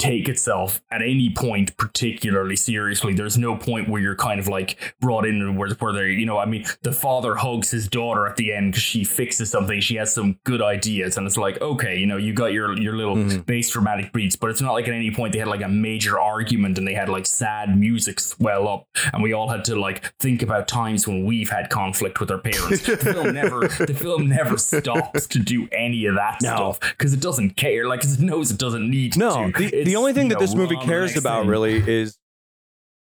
take 0.00 0.28
itself 0.28 0.82
at 0.90 1.02
any 1.02 1.30
point 1.30 1.76
particularly 1.76 2.56
seriously. 2.56 3.14
There's 3.14 3.38
no 3.38 3.56
point 3.56 3.88
where 3.88 4.00
you're 4.00 4.16
kind 4.16 4.40
of 4.40 4.48
like 4.48 4.94
brought 5.00 5.26
in 5.26 5.56
where, 5.56 5.70
where 5.70 5.92
they, 5.92 6.10
you 6.10 6.26
know, 6.26 6.38
I 6.38 6.46
mean, 6.46 6.64
the 6.82 6.92
father 6.92 7.36
hugs 7.36 7.70
his 7.70 7.88
daughter 7.88 8.26
at 8.26 8.36
the 8.36 8.52
end 8.52 8.72
because 8.72 8.82
she 8.82 9.04
fixes 9.04 9.50
something. 9.50 9.80
She 9.80 9.96
has 9.96 10.12
some 10.12 10.38
good 10.44 10.62
ideas, 10.62 11.16
and 11.16 11.26
it's 11.26 11.36
like, 11.36 11.60
okay, 11.60 11.96
you 11.96 12.06
know, 12.06 12.16
you 12.16 12.32
got 12.32 12.52
your 12.52 12.76
your 12.78 12.96
little 12.96 13.16
mm-hmm. 13.16 13.40
bass 13.40 13.70
dramatic 13.70 14.12
beats, 14.12 14.36
but 14.36 14.50
it's 14.50 14.60
not 14.60 14.72
like 14.72 14.88
at 14.88 14.94
any 14.94 15.10
point 15.10 15.32
they 15.32 15.38
had 15.38 15.48
like 15.48 15.62
a 15.62 15.68
major 15.68 16.18
argument 16.18 16.78
and 16.78 16.86
they 16.86 16.94
had 16.94 17.08
like 17.08 17.26
sad 17.26 17.78
music 17.78 18.20
swell 18.20 18.68
up, 18.68 18.88
and 19.12 19.22
we 19.22 19.32
all 19.32 19.48
had 19.48 19.64
to 19.64 19.76
like 19.76 20.12
think 20.18 20.42
about 20.42 20.68
times 20.68 21.06
when 21.06 21.24
we've 21.24 21.50
had 21.50 21.70
conflict 21.70 22.20
with 22.20 22.30
our 22.30 22.38
parents. 22.38 22.82
the 22.82 22.96
film 22.96 23.34
never, 23.34 23.68
the 23.68 23.94
film 23.94 24.28
never 24.28 24.56
stops 24.56 25.26
to 25.26 25.38
do 25.38 25.68
any 25.72 26.06
of 26.06 26.14
that 26.14 26.38
no. 26.42 26.54
stuff 26.54 26.80
because 26.80 27.12
it 27.12 27.20
doesn't 27.20 27.56
care. 27.56 27.86
Like 27.86 28.04
it 28.04 28.20
knows 28.20 28.50
it 28.50 28.58
doesn't 28.58 28.88
need 28.88 29.16
no, 29.16 29.50
to. 29.50 29.58
The, 29.58 29.89
the 29.90 29.96
only 29.96 30.12
thing 30.12 30.28
that 30.28 30.36
know, 30.36 30.40
this 30.40 30.54
movie 30.54 30.76
cares 30.76 31.16
about 31.16 31.40
thing. 31.40 31.48
really 31.50 31.76
is 31.76 32.16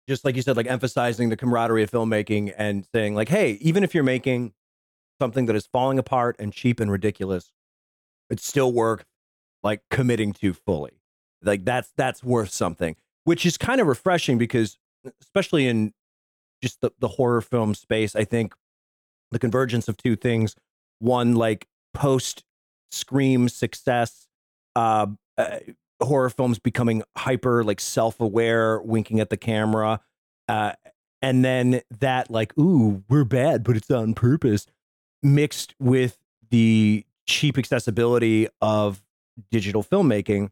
just 0.09 0.25
like 0.25 0.35
you 0.35 0.41
said, 0.41 0.57
like 0.57 0.67
emphasizing 0.67 1.29
the 1.29 1.37
camaraderie 1.37 1.81
of 1.81 1.89
filmmaking 1.89 2.53
and 2.57 2.85
saying, 2.93 3.15
like, 3.15 3.29
hey, 3.29 3.53
even 3.61 3.85
if 3.85 3.95
you're 3.95 4.03
making 4.03 4.53
something 5.21 5.45
that 5.45 5.55
is 5.55 5.65
falling 5.65 5.97
apart 5.97 6.35
and 6.39 6.51
cheap 6.51 6.81
and 6.81 6.91
ridiculous, 6.91 7.53
it's 8.29 8.45
still 8.45 8.73
worth 8.73 9.05
like 9.63 9.81
committing 9.89 10.33
to 10.33 10.51
fully. 10.53 10.99
Like 11.41 11.63
that's 11.63 11.93
that's 11.95 12.21
worth 12.21 12.51
something, 12.51 12.97
which 13.23 13.45
is 13.45 13.57
kind 13.57 13.79
of 13.79 13.87
refreshing 13.87 14.37
because 14.37 14.77
especially 15.21 15.67
in 15.67 15.93
just 16.61 16.81
the, 16.81 16.91
the 16.99 17.07
horror 17.07 17.39
film 17.39 17.75
space, 17.75 18.13
I 18.13 18.25
think 18.25 18.53
the 19.31 19.39
convergence 19.39 19.87
of 19.87 19.95
two 19.95 20.17
things. 20.17 20.55
One, 20.99 21.33
like 21.35 21.67
post 21.93 22.43
Scream 22.91 23.49
success, 23.49 24.27
uh, 24.75 25.07
uh, 25.37 25.57
horror 26.01 26.29
films 26.29 26.59
becoming 26.59 27.03
hyper 27.17 27.63
like 27.63 27.79
self-aware 27.79 28.81
winking 28.81 29.19
at 29.19 29.29
the 29.29 29.37
camera 29.37 29.99
uh, 30.49 30.73
and 31.21 31.45
then 31.45 31.81
that 31.99 32.29
like 32.29 32.57
ooh 32.57 33.03
we're 33.09 33.23
bad 33.23 33.63
but 33.63 33.77
it's 33.77 33.89
on 33.89 34.13
purpose 34.13 34.67
mixed 35.21 35.73
with 35.79 36.17
the 36.51 37.05
cheap 37.25 37.57
accessibility 37.57 38.47
of 38.61 39.01
digital 39.49 39.83
filmmaking. 39.83 40.49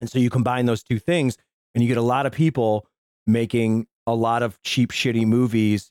And 0.00 0.10
so 0.10 0.18
you 0.18 0.30
combine 0.30 0.66
those 0.66 0.82
two 0.82 0.98
things 0.98 1.36
and 1.74 1.82
you 1.82 1.88
get 1.88 1.96
a 1.96 2.02
lot 2.02 2.26
of 2.26 2.32
people 2.32 2.86
making 3.26 3.86
a 4.06 4.14
lot 4.14 4.42
of 4.42 4.62
cheap 4.62 4.92
shitty 4.92 5.26
movies 5.26 5.90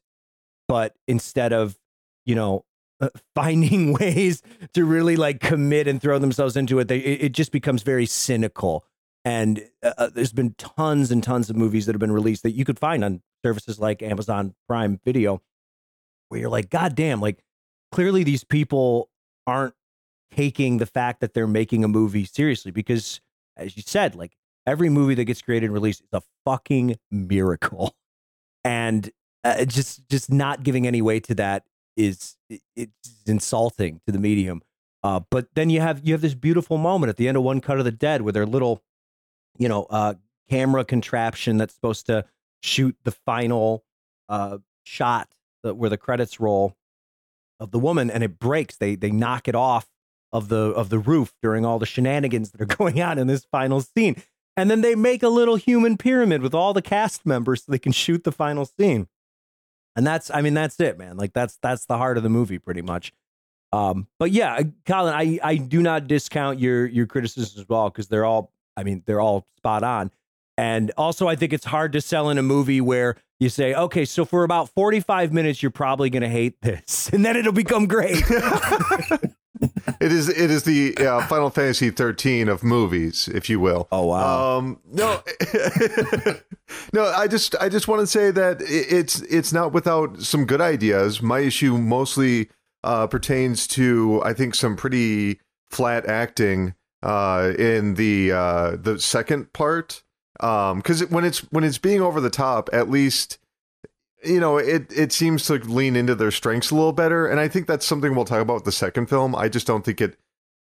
but 0.68 0.96
instead 1.08 1.52
of 1.52 1.78
you 2.26 2.34
know 2.34 2.64
uh, 3.02 3.10
finding 3.34 3.94
ways 4.00 4.42
to 4.74 4.86
really 4.86 5.16
like 5.16 5.40
commit 5.40 5.88
and 5.88 6.02
throw 6.02 6.20
themselves 6.20 6.56
into 6.56 6.80
it, 6.80 6.88
they 6.88 7.00
it, 7.00 7.32
just 7.32 7.52
becomes 7.52 7.84
very 7.84 8.06
cynical. 8.06 8.86
And 9.24 9.68
uh, 9.84 9.94
uh, 9.98 10.10
there's 10.14 10.34
been 10.34 10.54
tons 10.58 11.12
and 11.12 11.24
tons 11.24 11.50
of 11.50 11.56
movies 11.56 11.86
that 11.86 11.94
have 11.94 12.00
been 12.00 12.12
released 12.12 12.44
that 12.44 12.52
you 12.52 12.66
could 12.66 12.80
find 12.80 13.04
on 13.04 13.22
services 13.44 13.80
like 13.80 14.02
Amazon 14.02 14.54
Prime 14.68 15.00
Video, 15.04 15.42
where 16.30 16.40
you're 16.40 16.50
like, 16.50 16.70
God 16.70 16.96
damn, 16.96 17.22
like 17.22 17.44
clearly 17.92 18.24
these 18.24 18.44
people 18.44 19.10
aren't 19.48 19.74
taking 20.32 20.78
the 20.78 20.86
fact 20.86 21.22
that 21.22 21.34
they're 21.34 21.48
making 21.48 21.84
a 21.84 21.88
movie 21.88 22.26
seriously 22.26 22.72
because, 22.72 23.22
as 23.58 23.76
you 23.78 23.84
said, 23.86 24.16
like 24.16 24.36
every 24.68 24.90
movie 24.90 25.16
that 25.16 25.26
gets 25.26 25.42
created 25.42 25.68
and 25.68 25.74
released 25.74 26.02
is 26.02 26.10
a 26.14 26.22
fucking 26.46 26.98
miracle. 27.12 27.96
And 28.64 29.10
uh, 29.44 29.64
just 29.66 30.08
just 30.10 30.32
not 30.32 30.64
giving 30.64 30.88
any 30.88 31.02
weight 31.02 31.24
to 31.26 31.36
that 31.36 31.64
is 31.96 32.36
it's 32.76 32.92
insulting 33.26 34.02
to 34.06 34.12
the 34.12 34.20
medium. 34.20 34.62
Uh, 35.04 35.22
but 35.30 35.48
then 35.54 35.70
you 35.70 35.82
have 35.82 36.02
you 36.04 36.14
have 36.14 36.22
this 36.22 36.34
beautiful 36.34 36.78
moment 36.78 37.10
at 37.10 37.18
the 37.18 37.28
end 37.28 37.38
of 37.38 37.44
One 37.44 37.62
Cut 37.62 37.80
of 37.80 37.86
the 37.86 37.92
Dead 37.92 38.22
where 38.22 38.34
their 38.34 38.46
little, 38.46 38.84
you 39.58 39.68
know, 39.68 39.84
uh, 39.90 40.16
camera 40.50 40.84
contraption 40.84 41.58
that's 41.58 41.74
supposed 41.74 42.06
to 42.08 42.26
shoot 42.62 42.96
the 43.04 43.12
final 43.12 43.84
uh, 44.30 44.58
shot 44.84 45.30
where 45.62 45.90
the 45.90 45.98
credits 45.98 46.40
roll 46.40 46.76
of 47.60 47.72
the 47.72 47.80
woman, 47.80 48.12
and 48.12 48.24
it 48.24 48.40
breaks. 48.40 48.76
They 48.78 48.96
they 48.96 49.12
knock 49.12 49.48
it 49.48 49.56
off 49.56 49.88
of 50.32 50.50
the 50.50 50.58
of 50.58 50.90
the 50.90 51.00
roof 51.00 51.34
during 51.42 51.66
all 51.66 51.80
the 51.80 51.86
shenanigans 51.86 52.52
that 52.52 52.62
are 52.62 52.66
going 52.78 53.02
on 53.02 53.18
in 53.18 53.28
this 53.28 53.46
final 53.46 53.82
scene. 53.82 54.22
And 54.58 54.72
then 54.72 54.82
they 54.82 54.96
make 54.96 55.22
a 55.22 55.30
little 55.30 55.58
human 55.58 55.98
pyramid 55.98 56.42
with 56.42 56.54
all 56.54 56.74
the 56.74 56.82
cast 56.82 57.26
members 57.26 57.64
so 57.64 57.72
they 57.72 57.80
can 57.80 57.92
shoot 57.92 58.24
the 58.24 58.32
final 58.32 58.66
scene. 58.66 59.08
And 59.96 60.06
that's 60.06 60.30
I 60.34 60.42
mean 60.42 60.54
that's 60.54 60.80
it, 60.80 60.98
man. 60.98 61.18
Like 61.18 61.34
that's 61.34 61.58
that's 61.62 61.86
the 61.86 61.98
heart 61.98 62.18
of 62.18 62.24
the 62.24 62.30
movie 62.30 62.60
pretty 62.60 62.82
much. 62.82 63.14
Um, 63.72 64.08
but 64.20 64.32
yeah, 64.32 64.62
Colin, 64.86 65.14
I 65.14 65.40
I 65.44 65.58
do 65.58 65.82
not 65.82 66.08
discount 66.08 66.60
your 66.60 66.86
your 66.86 67.08
criticisms 67.08 67.58
as 67.58 67.68
well 67.68 67.90
because 67.90 68.08
they're 68.08 68.26
all 68.26 68.52
I 68.76 68.84
mean 68.84 69.04
they're 69.06 69.22
all 69.22 69.48
spot 69.58 69.84
on. 69.84 70.12
And 70.58 70.92
also, 70.98 71.28
I 71.28 71.36
think 71.36 71.52
it's 71.52 71.66
hard 71.66 71.92
to 71.94 72.02
sell 72.02 72.30
in 72.30 72.38
a 72.38 72.44
movie 72.44 72.80
where 72.80 73.18
you 73.40 73.50
say, 73.50 73.74
okay, 73.74 74.06
so 74.06 74.24
for 74.24 74.46
about 74.46 74.70
45 74.70 75.34
minutes, 75.34 75.62
you're 75.62 75.70
probably 75.70 76.10
going 76.10 76.24
to 76.24 76.30
hate 76.30 76.62
this, 76.62 77.10
and 77.14 77.26
then 77.26 77.36
it'll 77.36 77.52
become 77.52 77.88
great. 77.88 78.24
it 80.00 80.12
is 80.12 80.30
it 80.30 80.52
is 80.52 80.64
the 80.64 80.96
uh, 80.98 81.26
Final 81.28 81.50
Fantasy 81.50 81.90
13 81.90 82.50
of 82.50 82.64
movies, 82.64 83.28
if 83.28 83.50
you 83.50 83.60
will. 83.60 83.88
Oh 83.92 84.08
wow. 84.08 84.58
Um, 84.58 84.80
no, 84.92 85.22
no. 86.94 87.06
I 87.06 87.28
just 87.28 87.56
I 87.60 87.70
just 87.70 87.88
want 87.88 88.02
to 88.02 88.08
say 88.08 88.32
that 88.32 88.58
it's 88.62 89.22
it's 89.22 89.54
not 89.54 89.74
without 89.74 90.22
some 90.22 90.46
good 90.46 90.62
ideas. 90.62 91.22
My 91.22 91.40
issue 91.40 91.78
mostly 91.78 92.50
uh, 92.84 93.08
pertains 93.08 93.68
to 93.70 94.22
I 94.24 94.34
think 94.34 94.56
some 94.56 94.76
pretty 94.76 95.40
flat 95.72 96.06
acting 96.06 96.74
uh, 97.04 97.54
in 97.58 97.96
the 97.96 98.32
uh, 98.32 98.76
the 98.76 99.00
second 99.00 99.54
part 99.54 100.02
um 100.42 100.80
because 100.80 101.10
when 101.10 101.24
it's 101.24 101.40
when 101.52 101.64
it's 101.64 101.78
being 101.78 102.02
over 102.02 102.20
the 102.20 102.30
top 102.30 102.70
at 102.74 102.90
least 102.90 103.38
you 104.26 104.40
know 104.40 104.58
it 104.58 104.92
it 104.92 105.12
seems 105.12 105.46
to 105.46 105.56
lean 105.56 105.96
into 105.96 106.16
their 106.16 106.32
strengths 106.32 106.72
a 106.72 106.76
little 106.76 106.94
better 106.94 107.28
and 107.28 107.40
i 107.40 107.48
think 107.48 107.68
that's 107.68 107.86
something 107.86 108.16
we'll 108.16 108.26
talk 108.26 108.42
about 108.42 108.56
with 108.56 108.66
the 108.66 108.72
second 108.72 109.08
film 109.08 109.36
i 109.36 109.48
just 109.48 109.68
don't 109.68 109.86
think 109.86 110.02
it 110.02 110.18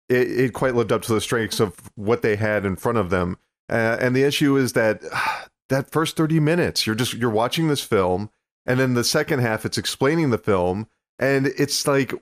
it, 0.09 0.31
it 0.31 0.53
quite 0.53 0.75
lived 0.75 0.93
up 0.93 1.03
to 1.03 1.13
the 1.13 1.21
strengths 1.21 1.61
of 1.61 1.75
what 1.95 2.23
they 2.23 2.37
had 2.37 2.65
in 2.65 2.77
front 2.77 2.99
of 2.99 3.11
them 3.11 3.39
uh, 3.71 3.99
and 4.01 4.17
the 4.17 4.23
issue 4.23 4.57
is 4.57 4.73
that 4.73 5.03
that 5.69 5.91
first 5.91 6.17
30 6.17 6.41
minutes 6.41 6.87
you're 6.87 6.97
just 6.97 7.15
you're 7.15 7.31
watching 7.31 7.69
this 7.69 7.83
film 7.83 8.31
and 8.67 8.81
then 8.81 8.95
the 8.95 9.05
second 9.05 9.41
half 9.41 9.65
it's 9.65 9.79
explaining 9.79 10.31
the 10.31 10.39
film 10.39 10.87
and 11.19 11.47
it's 11.59 11.87
like 11.87 12.15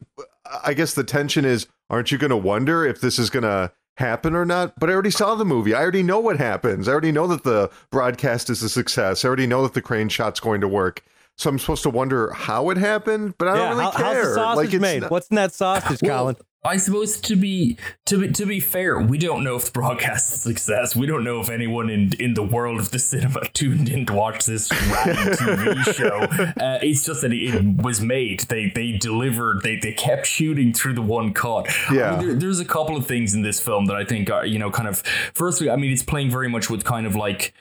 i 0.64 0.74
guess 0.74 0.94
the 0.94 1.04
tension 1.04 1.44
is 1.44 1.66
aren't 1.88 2.10
you 2.10 2.18
going 2.18 2.30
to 2.30 2.36
wonder 2.36 2.84
if 2.84 3.00
this 3.00 3.18
is 3.18 3.30
going 3.30 3.44
to 3.44 3.70
happen 3.96 4.34
or 4.34 4.44
not, 4.44 4.78
but 4.78 4.90
I 4.90 4.92
already 4.92 5.10
saw 5.10 5.34
the 5.34 5.44
movie. 5.44 5.74
I 5.74 5.80
already 5.80 6.02
know 6.02 6.20
what 6.20 6.38
happens. 6.38 6.88
I 6.88 6.92
already 6.92 7.12
know 7.12 7.26
that 7.28 7.44
the 7.44 7.70
broadcast 7.90 8.50
is 8.50 8.62
a 8.62 8.68
success. 8.68 9.24
I 9.24 9.28
already 9.28 9.46
know 9.46 9.62
that 9.62 9.74
the 9.74 9.82
crane 9.82 10.08
shot's 10.08 10.40
going 10.40 10.60
to 10.60 10.68
work. 10.68 11.02
So 11.38 11.50
I'm 11.50 11.58
supposed 11.58 11.82
to 11.82 11.90
wonder 11.90 12.32
how 12.32 12.70
it 12.70 12.78
happened, 12.78 13.34
but 13.36 13.48
I 13.48 13.52
yeah, 13.52 13.58
don't 13.58 13.70
really 13.70 13.82
how, 13.82 13.90
care. 13.90 14.04
How's 14.04 14.26
the 14.28 14.34
sausage 14.34 14.72
like, 14.72 14.80
made? 14.80 15.02
Not... 15.02 15.10
What's 15.10 15.28
in 15.28 15.36
that 15.36 15.52
sausage, 15.52 16.00
well, 16.02 16.18
Colin? 16.18 16.36
I 16.66 16.78
suppose 16.78 17.20
to 17.20 17.36
be 17.36 17.76
to 18.06 18.20
be 18.20 18.32
to 18.32 18.46
be 18.46 18.58
fair, 18.58 18.98
we 18.98 19.18
don't 19.18 19.44
know 19.44 19.56
if 19.56 19.66
the 19.66 19.70
broadcast 19.70 20.32
is 20.32 20.38
a 20.38 20.42
success. 20.48 20.96
We 20.96 21.06
don't 21.06 21.24
know 21.24 21.40
if 21.40 21.48
anyone 21.48 21.90
in 21.90 22.12
in 22.18 22.34
the 22.34 22.42
world 22.42 22.80
of 22.80 22.90
the 22.90 22.98
cinema 22.98 23.48
tuned 23.52 23.88
in 23.88 24.06
to 24.06 24.12
watch 24.12 24.44
this 24.46 24.70
random 24.72 25.34
TV 25.34 25.94
show. 25.94 26.26
Uh, 26.56 26.78
it's 26.82 27.04
just 27.04 27.20
that 27.20 27.32
it 27.32 27.82
was 27.82 28.00
made. 28.00 28.40
They 28.40 28.70
they 28.74 28.92
delivered. 28.92 29.62
They 29.62 29.76
they 29.76 29.92
kept 29.92 30.26
shooting 30.26 30.72
through 30.72 30.94
the 30.94 31.02
one 31.02 31.32
cut. 31.32 31.66
Yeah. 31.92 32.14
I 32.14 32.18
mean, 32.18 32.28
there, 32.28 32.36
there's 32.36 32.60
a 32.60 32.64
couple 32.64 32.96
of 32.96 33.06
things 33.06 33.34
in 33.34 33.42
this 33.42 33.60
film 33.60 33.86
that 33.86 33.96
I 33.96 34.04
think 34.04 34.30
are 34.30 34.46
you 34.46 34.58
know 34.58 34.70
kind 34.70 34.88
of. 34.88 35.00
Firstly, 35.34 35.70
I 35.70 35.76
mean, 35.76 35.92
it's 35.92 36.02
playing 36.02 36.30
very 36.30 36.48
much 36.48 36.70
with 36.70 36.84
kind 36.84 37.06
of 37.06 37.14
like 37.14 37.52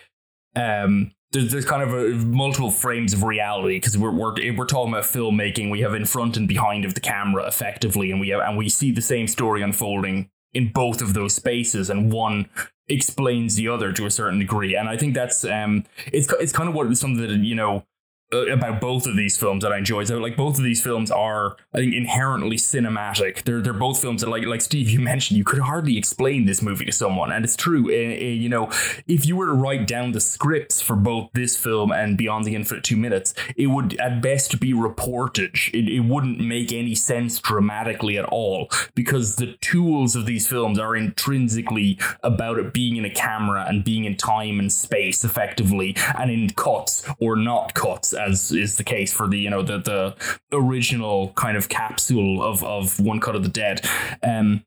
um 0.56 1.12
there's, 1.32 1.52
there's 1.52 1.66
kind 1.66 1.82
of 1.82 1.94
a, 1.94 2.10
multiple 2.26 2.72
frames 2.72 3.14
of 3.14 3.24
reality 3.24 3.78
because 3.78 3.98
we're, 3.98 4.12
we're 4.12 4.34
we're 4.56 4.66
talking 4.66 4.94
about 4.94 5.06
filmmaking. 5.06 5.70
We 5.70 5.82
have 5.82 5.94
in 5.94 6.06
front 6.06 6.38
and 6.38 6.48
behind 6.48 6.86
of 6.86 6.94
the 6.94 7.02
camera 7.02 7.46
effectively, 7.48 8.12
and 8.12 8.20
we 8.20 8.30
have, 8.30 8.42
and 8.42 8.58
we 8.58 8.70
see 8.70 8.92
the 8.92 9.02
same 9.02 9.28
story 9.28 9.62
unfolding 9.62 10.30
in 10.54 10.72
both 10.72 11.02
of 11.02 11.14
those 11.14 11.34
spaces, 11.34 11.90
and 11.90 12.12
one 12.12 12.50
explains 12.88 13.56
the 13.56 13.68
other 13.68 13.92
to 13.92 14.06
a 14.06 14.12
certain 14.12 14.40
degree. 14.40 14.76
And 14.76 14.88
I 14.88 14.98
think 14.98 15.14
that's 15.14 15.44
um, 15.44 15.86
it's 16.12 16.32
it's 16.34 16.54
kind 16.54 16.70
of 16.70 16.76
what 16.76 16.96
something 16.98 17.22
that 17.22 17.32
you 17.38 17.56
know 17.56 17.86
about 18.32 18.82
both 18.82 19.06
of 19.06 19.16
these 19.16 19.38
films 19.38 19.64
that 19.64 19.72
I 19.72 19.78
enjoy. 19.78 20.04
So 20.04 20.18
like 20.18 20.36
both 20.36 20.58
of 20.58 20.64
these 20.64 20.82
films 20.82 21.12
are 21.12 21.58
I 21.74 21.78
think 21.78 21.94
inherently 21.94 22.58
cinematic. 22.58 23.44
They're 23.44 23.62
they're 23.62 23.74
both 23.74 24.02
films 24.02 24.22
that 24.22 24.30
like 24.30 24.46
like 24.46 24.62
Steve 24.62 24.90
you 24.90 25.00
mentioned 25.06 25.38
you 25.38 25.44
could 25.44 25.60
hardly 25.60 25.98
explain 25.98 26.46
this 26.46 26.62
movie 26.62 26.86
to 26.86 26.92
someone 26.92 27.32
and 27.32 27.46
it's 27.46 27.56
true. 27.56 27.86
Uh, 27.86 27.94
uh, 27.94 28.26
you 28.26 28.50
know 28.50 28.72
if 29.08 29.26
you 29.26 29.36
were 29.36 29.46
to 29.46 29.54
write 29.54 29.88
down 29.88 30.12
the 30.12 30.20
scripts 30.20 30.82
for 30.82 30.96
both 30.96 31.30
this 31.34 31.56
film 31.56 31.92
and 31.92 32.18
Beyond 32.18 32.46
the 32.46 32.56
Infinite 32.56 32.84
2 32.84 32.98
Minutes 32.98 33.34
it 33.56 33.68
would 33.68 34.00
at 34.00 34.22
best 34.22 34.60
be 34.60 34.74
reportage. 34.74 35.70
It, 35.74 35.90
it 35.90 36.02
wouldn't 36.02 36.40
make 36.40 36.74
any 36.74 36.96
sense 36.96 37.40
dramatically 37.40 38.18
at 38.18 38.26
all 38.26 38.70
because 38.96 39.36
the 39.36 39.54
tools 39.62 40.16
of 40.16 40.26
these 40.26 40.48
films 40.48 40.80
are 40.80 40.96
intrinsically 40.96 42.00
about 42.24 42.58
it 42.58 42.74
being 42.74 42.96
in 42.96 43.06
a 43.06 43.10
camera 43.10 43.66
and 43.68 43.84
being 43.84 44.06
in 44.06 44.18
time 44.18 44.60
and 44.60 44.72
space 44.72 45.24
effectively 45.24 45.96
and 46.18 46.32
in 46.32 46.50
cuts 46.50 47.08
or 47.20 47.36
not 47.36 47.74
cuts 47.74 48.15
as 48.16 48.52
is 48.52 48.78
the 48.78 48.84
case 48.84 49.14
for 49.14 49.28
the 49.28 49.38
you 49.38 49.50
know 49.50 49.62
the 49.62 49.78
the 49.78 50.16
original 50.52 51.34
kind 51.34 51.58
of 51.58 51.70
capsule 51.70 52.44
of 52.44 52.64
of 52.64 53.00
One 53.00 53.20
Cut 53.20 53.36
of 53.36 53.44
the 53.44 53.50
Dead. 53.50 53.88
Um, 54.24 54.64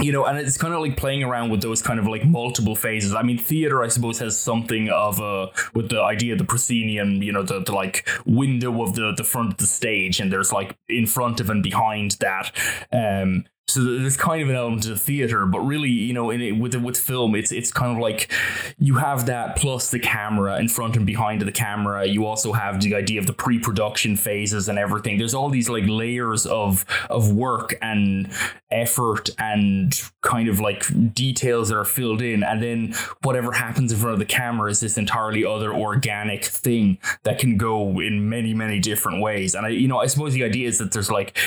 you 0.00 0.10
know, 0.10 0.24
and 0.24 0.36
it's 0.38 0.56
kind 0.56 0.74
of 0.74 0.80
like 0.80 0.96
playing 0.96 1.22
around 1.22 1.50
with 1.50 1.62
those 1.62 1.80
kind 1.80 2.00
of 2.00 2.06
like 2.06 2.24
multiple 2.24 2.74
phases. 2.74 3.14
I 3.14 3.22
mean, 3.22 3.38
theater, 3.38 3.82
I 3.82 3.88
suppose, 3.88 4.18
has 4.18 4.36
something 4.36 4.88
of 4.88 5.20
a 5.20 5.50
with 5.72 5.88
the 5.88 6.02
idea 6.02 6.32
of 6.32 6.38
the 6.38 6.44
proscenium, 6.44 7.22
you 7.22 7.30
know, 7.30 7.44
the, 7.44 7.60
the 7.60 7.72
like 7.72 8.08
window 8.26 8.82
of 8.82 8.96
the 8.96 9.14
the 9.16 9.22
front 9.22 9.52
of 9.52 9.58
the 9.58 9.66
stage, 9.66 10.18
and 10.18 10.32
there's 10.32 10.52
like 10.52 10.76
in 10.88 11.06
front 11.06 11.38
of 11.40 11.48
and 11.48 11.62
behind 11.62 12.12
that. 12.20 12.50
Um, 12.92 13.44
so 13.66 13.82
there's 13.82 14.16
kind 14.16 14.42
of 14.42 14.50
an 14.50 14.56
element 14.56 14.86
of 14.86 15.00
theater, 15.00 15.46
but 15.46 15.60
really, 15.60 15.88
you 15.88 16.12
know, 16.12 16.30
in 16.30 16.40
it, 16.42 16.52
with 16.52 16.74
with 16.76 16.98
film, 16.98 17.34
it's 17.34 17.50
it's 17.50 17.72
kind 17.72 17.92
of 17.92 17.98
like 17.98 18.30
you 18.78 18.96
have 18.96 19.26
that 19.26 19.56
plus 19.56 19.90
the 19.90 19.98
camera 19.98 20.58
in 20.58 20.68
front 20.68 20.96
and 20.96 21.06
behind 21.06 21.40
of 21.40 21.46
the 21.46 21.52
camera. 21.52 22.06
You 22.06 22.26
also 22.26 22.52
have 22.52 22.82
the 22.82 22.94
idea 22.94 23.18
of 23.18 23.26
the 23.26 23.32
pre-production 23.32 24.16
phases 24.16 24.68
and 24.68 24.78
everything. 24.78 25.16
There's 25.16 25.34
all 25.34 25.48
these 25.48 25.70
like 25.70 25.84
layers 25.86 26.44
of 26.44 26.84
of 27.08 27.32
work 27.32 27.74
and 27.80 28.30
effort 28.70 29.30
and 29.38 29.98
kind 30.20 30.48
of 30.48 30.60
like 30.60 30.84
details 31.14 31.70
that 31.70 31.76
are 31.76 31.84
filled 31.86 32.20
in, 32.20 32.42
and 32.42 32.62
then 32.62 32.94
whatever 33.22 33.52
happens 33.52 33.92
in 33.92 33.98
front 33.98 34.12
of 34.12 34.18
the 34.18 34.26
camera 34.26 34.70
is 34.70 34.80
this 34.80 34.98
entirely 34.98 35.42
other 35.44 35.72
organic 35.72 36.44
thing 36.44 36.98
that 37.22 37.38
can 37.38 37.56
go 37.56 37.98
in 37.98 38.28
many 38.28 38.52
many 38.52 38.78
different 38.78 39.22
ways. 39.22 39.54
And 39.54 39.64
I, 39.64 39.70
you 39.70 39.88
know, 39.88 39.98
I 39.98 40.06
suppose 40.06 40.34
the 40.34 40.44
idea 40.44 40.68
is 40.68 40.76
that 40.78 40.92
there's 40.92 41.10
like 41.10 41.38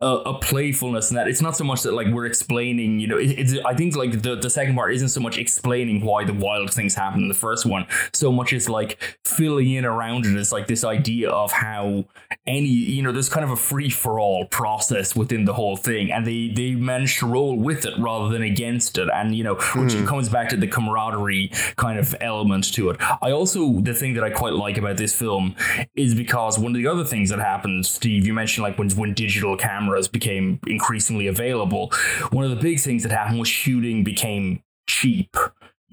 a, 0.00 0.06
a 0.06 0.38
playfulness 0.40 1.10
in 1.10 1.16
that 1.16 1.28
it's 1.28 1.40
not 1.40 1.56
so 1.56 1.64
much 1.64 1.82
that 1.82 1.92
like 1.92 2.08
we're 2.08 2.26
explaining 2.26 2.98
you 2.98 3.06
know 3.06 3.16
it, 3.16 3.30
it's 3.38 3.54
i 3.64 3.72
think 3.72 3.94
like 3.94 4.22
the, 4.22 4.34
the 4.34 4.50
second 4.50 4.74
part 4.74 4.92
isn't 4.92 5.08
so 5.08 5.20
much 5.20 5.38
explaining 5.38 6.04
why 6.04 6.24
the 6.24 6.34
wild 6.34 6.72
things 6.72 6.94
happen 6.94 7.22
in 7.22 7.28
the 7.28 7.34
first 7.34 7.64
one 7.64 7.86
so 8.12 8.30
much 8.30 8.52
as 8.52 8.68
like 8.68 9.00
filling 9.24 9.70
in 9.70 9.84
around 9.84 10.26
it. 10.26 10.32
it 10.32 10.36
is 10.36 10.52
like 10.52 10.66
this 10.66 10.84
idea 10.84 11.30
of 11.30 11.52
how 11.52 12.04
any 12.46 12.66
you 12.66 13.02
know 13.02 13.12
there's 13.12 13.28
kind 13.28 13.44
of 13.44 13.50
a 13.50 13.56
free-for-all 13.56 14.46
process 14.46 15.16
within 15.16 15.44
the 15.44 15.54
whole 15.54 15.76
thing 15.76 16.10
and 16.12 16.26
they 16.26 16.48
they 16.48 16.72
manage 16.72 17.18
to 17.18 17.26
roll 17.26 17.56
with 17.56 17.86
it 17.86 17.94
rather 17.98 18.28
than 18.28 18.42
against 18.42 18.98
it 18.98 19.08
and 19.14 19.34
you 19.34 19.44
know 19.44 19.54
which 19.54 19.94
mm. 19.94 20.06
comes 20.06 20.28
back 20.28 20.48
to 20.48 20.56
the 20.56 20.66
camaraderie 20.66 21.50
kind 21.76 21.98
of 21.98 22.14
element 22.20 22.64
to 22.74 22.90
it 22.90 22.96
i 23.22 23.30
also 23.30 23.80
the 23.80 23.94
thing 23.94 24.14
that 24.14 24.24
i 24.24 24.28
quite 24.28 24.52
like 24.52 24.76
about 24.76 24.96
this 24.96 25.14
film 25.14 25.54
is 25.94 26.14
because 26.14 26.58
one 26.58 26.72
of 26.72 26.76
the 26.76 26.86
other 26.86 27.04
things 27.04 27.30
that 27.30 27.38
happened 27.38 27.86
steve 27.86 28.26
you 28.26 28.34
mentioned 28.34 28.62
like 28.62 28.76
when 28.76 28.90
when 28.90 29.14
digital 29.14 29.56
camera 29.56 29.93
became 30.08 30.60
increasingly 30.66 31.26
available, 31.26 31.92
one 32.30 32.44
of 32.44 32.50
the 32.50 32.56
big 32.56 32.80
things 32.80 33.02
that 33.02 33.12
happened 33.12 33.38
was 33.38 33.48
shooting 33.48 34.04
became 34.04 34.62
cheap 34.86 35.36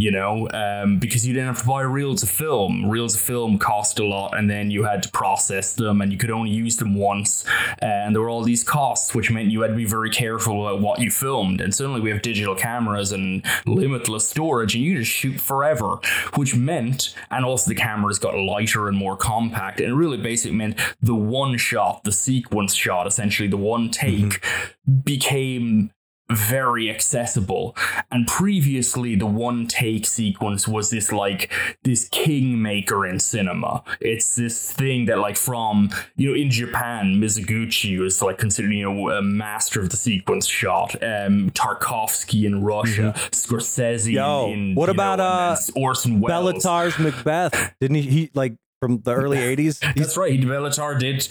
you 0.01 0.09
know, 0.09 0.49
um, 0.51 0.97
because 0.97 1.27
you 1.27 1.31
didn't 1.31 1.45
have 1.45 1.61
to 1.61 1.67
buy 1.67 1.81
reels 1.81 2.23
of 2.23 2.29
film. 2.29 2.89
Reels 2.89 3.13
of 3.13 3.21
film 3.21 3.59
cost 3.59 3.99
a 3.99 4.03
lot, 4.03 4.35
and 4.35 4.49
then 4.49 4.71
you 4.71 4.83
had 4.83 5.03
to 5.03 5.09
process 5.11 5.73
them, 5.73 6.01
and 6.01 6.11
you 6.11 6.17
could 6.17 6.31
only 6.31 6.49
use 6.49 6.77
them 6.77 6.95
once. 6.95 7.45
And 7.83 8.15
there 8.15 8.21
were 8.23 8.29
all 8.29 8.41
these 8.41 8.63
costs, 8.63 9.13
which 9.13 9.29
meant 9.29 9.51
you 9.51 9.61
had 9.61 9.67
to 9.67 9.75
be 9.75 9.85
very 9.85 10.09
careful 10.09 10.67
about 10.67 10.81
what 10.81 10.99
you 11.01 11.11
filmed. 11.11 11.61
And 11.61 11.73
suddenly 11.75 12.01
we 12.01 12.09
have 12.09 12.23
digital 12.23 12.55
cameras 12.55 13.11
and 13.11 13.45
limitless 13.67 14.27
storage, 14.27 14.73
and 14.73 14.83
you 14.83 14.97
just 14.97 15.11
shoot 15.11 15.39
forever, 15.39 15.99
which 16.33 16.55
meant, 16.55 17.13
and 17.29 17.45
also 17.45 17.69
the 17.69 17.75
cameras 17.75 18.17
got 18.17 18.35
lighter 18.35 18.87
and 18.87 18.97
more 18.97 19.15
compact. 19.15 19.79
And 19.79 19.89
it 19.89 19.95
really 19.95 20.17
basically 20.17 20.57
meant 20.57 20.79
the 20.99 21.13
one 21.13 21.57
shot, 21.57 22.05
the 22.05 22.11
sequence 22.11 22.73
shot, 22.73 23.05
essentially 23.05 23.47
the 23.47 23.57
one 23.57 23.91
take, 23.91 24.15
mm-hmm. 24.15 24.99
became 25.01 25.91
very 26.35 26.89
accessible. 26.89 27.75
And 28.11 28.27
previously, 28.27 29.15
the 29.15 29.25
one 29.25 29.67
take 29.67 30.05
sequence 30.05 30.67
was 30.67 30.89
this 30.89 31.11
like 31.11 31.51
this 31.83 32.07
kingmaker 32.09 33.05
in 33.05 33.19
cinema. 33.19 33.83
It's 33.99 34.35
this 34.35 34.71
thing 34.71 35.05
that 35.05 35.19
like 35.19 35.37
from 35.37 35.89
you 36.15 36.29
know 36.29 36.35
in 36.35 36.49
Japan, 36.49 37.15
Mizoguchi 37.15 37.99
was 37.99 38.21
like 38.21 38.37
considered 38.37 38.73
you 38.73 38.83
know 38.83 39.09
a 39.09 39.21
master 39.21 39.81
of 39.81 39.89
the 39.89 39.97
sequence 39.97 40.47
shot. 40.47 40.95
Um, 41.03 41.51
Tarkovsky 41.51 42.45
in 42.45 42.63
Russia, 42.63 43.13
Scorsese 43.31 44.11
Yo, 44.13 44.51
in 44.51 44.75
what 44.75 44.89
about, 44.89 45.19
know, 45.19 45.25
uh, 45.25 45.57
Orson 45.75 46.19
Welles. 46.19 46.55
Béla 46.55 46.61
Tarr's 46.61 46.99
Macbeth. 46.99 47.73
Didn't 47.79 47.95
he, 47.97 48.01
he 48.03 48.31
like 48.33 48.55
from 48.79 49.01
the 49.01 49.13
early 49.13 49.37
80s? 49.55 49.79
That's 49.95 50.17
right. 50.17 50.31
He 50.31 50.39
Bellatar 50.45 50.99
did. 50.99 51.27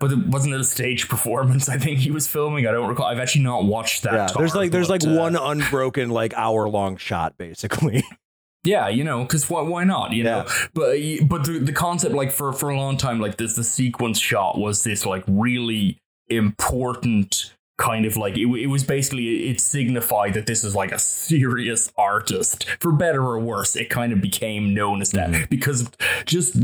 But 0.00 0.12
it 0.12 0.26
wasn't 0.26 0.54
it 0.54 0.60
a 0.60 0.64
stage 0.64 1.08
performance? 1.08 1.68
I 1.68 1.78
think 1.78 2.00
he 2.00 2.10
was 2.10 2.26
filming. 2.26 2.66
I 2.66 2.72
don't 2.72 2.88
recall. 2.88 3.06
I've 3.06 3.20
actually 3.20 3.44
not 3.44 3.64
watched 3.64 4.02
that. 4.02 4.14
yeah, 4.14 4.28
there's 4.36 4.54
like 4.54 4.72
there's 4.72 4.90
like 4.90 5.02
but, 5.02 5.10
uh, 5.10 5.18
one 5.18 5.36
unbroken 5.36 6.10
like 6.10 6.34
hour 6.34 6.68
long 6.68 6.96
shot 6.96 7.36
basically. 7.38 8.02
Yeah, 8.62 8.88
you 8.88 9.04
know, 9.04 9.22
because 9.22 9.48
why, 9.48 9.62
why 9.62 9.84
not? 9.84 10.12
You 10.12 10.22
know, 10.22 10.46
but 10.74 10.98
but 11.24 11.44
the, 11.44 11.60
the 11.62 11.72
concept, 11.72 12.14
like 12.14 12.30
for 12.30 12.52
for 12.52 12.68
a 12.68 12.76
long 12.76 12.98
time, 12.98 13.18
like 13.18 13.38
this, 13.38 13.56
the 13.56 13.64
sequence 13.64 14.18
shot 14.18 14.58
was 14.58 14.84
this 14.84 15.06
like 15.06 15.24
really 15.26 15.98
important 16.28 17.54
kind 17.80 18.04
of 18.04 18.16
like 18.16 18.36
it, 18.36 18.46
it 18.46 18.66
was 18.66 18.84
basically 18.84 19.48
it 19.48 19.58
signified 19.58 20.34
that 20.34 20.46
this 20.46 20.62
is 20.62 20.76
like 20.76 20.92
a 20.92 20.98
serious 20.98 21.90
artist 21.96 22.66
for 22.78 22.92
better 22.92 23.22
or 23.22 23.40
worse 23.40 23.74
it 23.74 23.88
kind 23.88 24.12
of 24.12 24.20
became 24.20 24.74
known 24.74 25.00
as 25.00 25.12
that 25.12 25.48
because 25.48 25.90
just 26.26 26.54